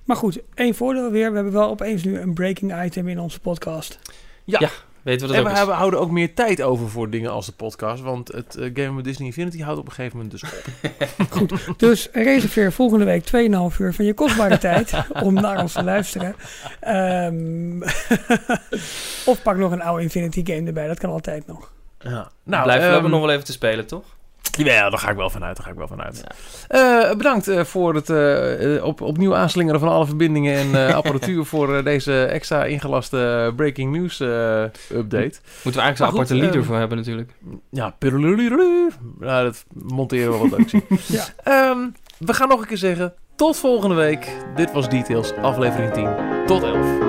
Maar 0.05 0.17
goed, 0.17 0.41
één 0.55 0.75
voordeel 0.75 1.11
weer. 1.11 1.29
We 1.29 1.35
hebben 1.35 1.53
wel 1.53 1.69
opeens 1.69 2.05
nu 2.05 2.19
een 2.19 2.35
breaking 2.35 2.85
item 2.85 3.09
in 3.09 3.21
onze 3.21 3.41
podcast. 3.41 3.99
Ja, 4.45 4.59
ja. 4.61 4.71
Weten 5.03 5.27
we 5.27 5.27
dat 5.27 5.37
En 5.37 5.43
ook 5.43 5.53
we 5.53 5.57
hebben, 5.57 5.77
houden 5.77 6.01
ook 6.01 6.11
meer 6.11 6.35
tijd 6.35 6.63
over 6.63 6.89
voor 6.89 7.11
dingen 7.11 7.31
als 7.31 7.47
de 7.47 7.53
podcast. 7.53 8.03
Want 8.03 8.33
het 8.33 8.57
eh, 8.57 8.71
Game 8.75 8.99
of 8.99 9.03
Disney 9.03 9.27
Infinity 9.27 9.63
houdt 9.63 9.79
op 9.79 9.87
een 9.87 9.93
gegeven 9.93 10.17
moment 10.17 10.41
dus 10.41 10.51
op. 10.51 11.79
Dus 11.79 12.09
reserveer 12.13 12.73
volgende 12.73 13.05
week 13.05 13.25
2,5 13.27 13.79
uur 13.79 13.95
van 13.95 14.05
je 14.05 14.15
kostbare 14.15 14.59
tijd 14.69 14.93
om 15.23 15.35
naar 15.35 15.61
ons 15.61 15.73
te 15.73 15.85
luisteren. 15.85 16.35
Ehm, 16.81 17.83
of 19.31 19.43
pak 19.43 19.57
nog 19.57 19.73
een 19.73 19.83
oude 19.83 20.03
Infinity 20.03 20.43
game 20.45 20.67
erbij, 20.67 20.87
dat 20.87 20.99
kan 20.99 21.11
altijd 21.11 21.47
nog. 21.47 21.73
Ja. 21.99 22.31
Nou, 22.45 22.63
Blijven 22.63 22.73
we 22.73 22.73
ehm, 22.73 22.93
hebben 22.93 23.11
nog 23.11 23.21
wel 23.21 23.31
even 23.31 23.45
te 23.45 23.53
spelen, 23.53 23.87
toch? 23.87 24.05
Ja, 24.51 24.91
daar 24.91 24.99
ga 24.99 25.11
ik 25.11 25.17
wel 25.17 25.31
vanuit. 25.31 25.57
Daar 25.57 25.65
ga 25.65 25.71
ik 25.73 25.77
wel 25.79 25.87
vanuit. 25.87 26.25
Eh, 26.69 27.17
bedankt 27.17 27.49
eh, 27.49 27.65
voor 27.65 27.95
het 27.95 28.11
eh, 28.11 28.77
eh, 28.77 28.85
op, 28.85 29.01
opnieuw 29.01 29.35
aanslingeren 29.37 29.81
van 29.81 29.89
alle 29.89 30.07
verbindingen 30.07 30.55
en 30.57 30.89
eh, 30.89 30.95
apparatuur 31.01 31.45
voor 31.45 31.85
deze 31.85 32.25
extra 32.25 32.65
ingelaste 32.65 33.53
breaking 33.57 33.93
news 33.97 34.21
eh, 34.21 34.63
update. 34.93 35.39
Moeten 35.63 35.81
we 35.81 35.81
eigenlijk 35.81 35.97
zo'n 35.97 36.07
goed, 36.07 36.15
aparte 36.19 36.35
lied 36.35 36.49
ehm, 36.49 36.59
ervoor 36.59 36.77
hebben 36.77 36.97
natuurlijk. 36.99 37.31
Ja. 37.71 37.95
Nou, 39.19 39.45
dat 39.45 39.65
monteren 39.73 40.33
we 40.33 40.49
wat 40.49 40.59
leuk 40.59 40.69
zien. 40.69 40.85
Ja. 41.07 41.25
Ehm, 41.43 41.79
we 42.19 42.35
gaan 42.35 42.49
nog 42.49 42.61
een 42.61 42.67
keer 42.67 42.77
zeggen, 42.77 43.15
tot 43.37 43.57
volgende 43.57 43.95
week. 43.95 44.37
Dit 44.57 44.73
was 44.73 44.89
Details, 44.89 45.33
aflevering 45.33 45.93
10 45.93 46.09
tot 46.47 46.63
11. 46.63 47.09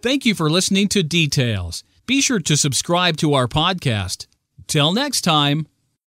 Thank 0.00 0.22
you 0.22 0.34
for 0.34 0.50
listening 0.50 0.88
to 0.88 1.06
Details. 1.06 1.84
Be 2.08 2.22
sure 2.22 2.40
to 2.40 2.56
subscribe 2.56 3.18
to 3.18 3.34
our 3.34 3.46
podcast. 3.46 4.28
Till 4.66 4.94
next 4.94 5.20
time. 5.20 5.68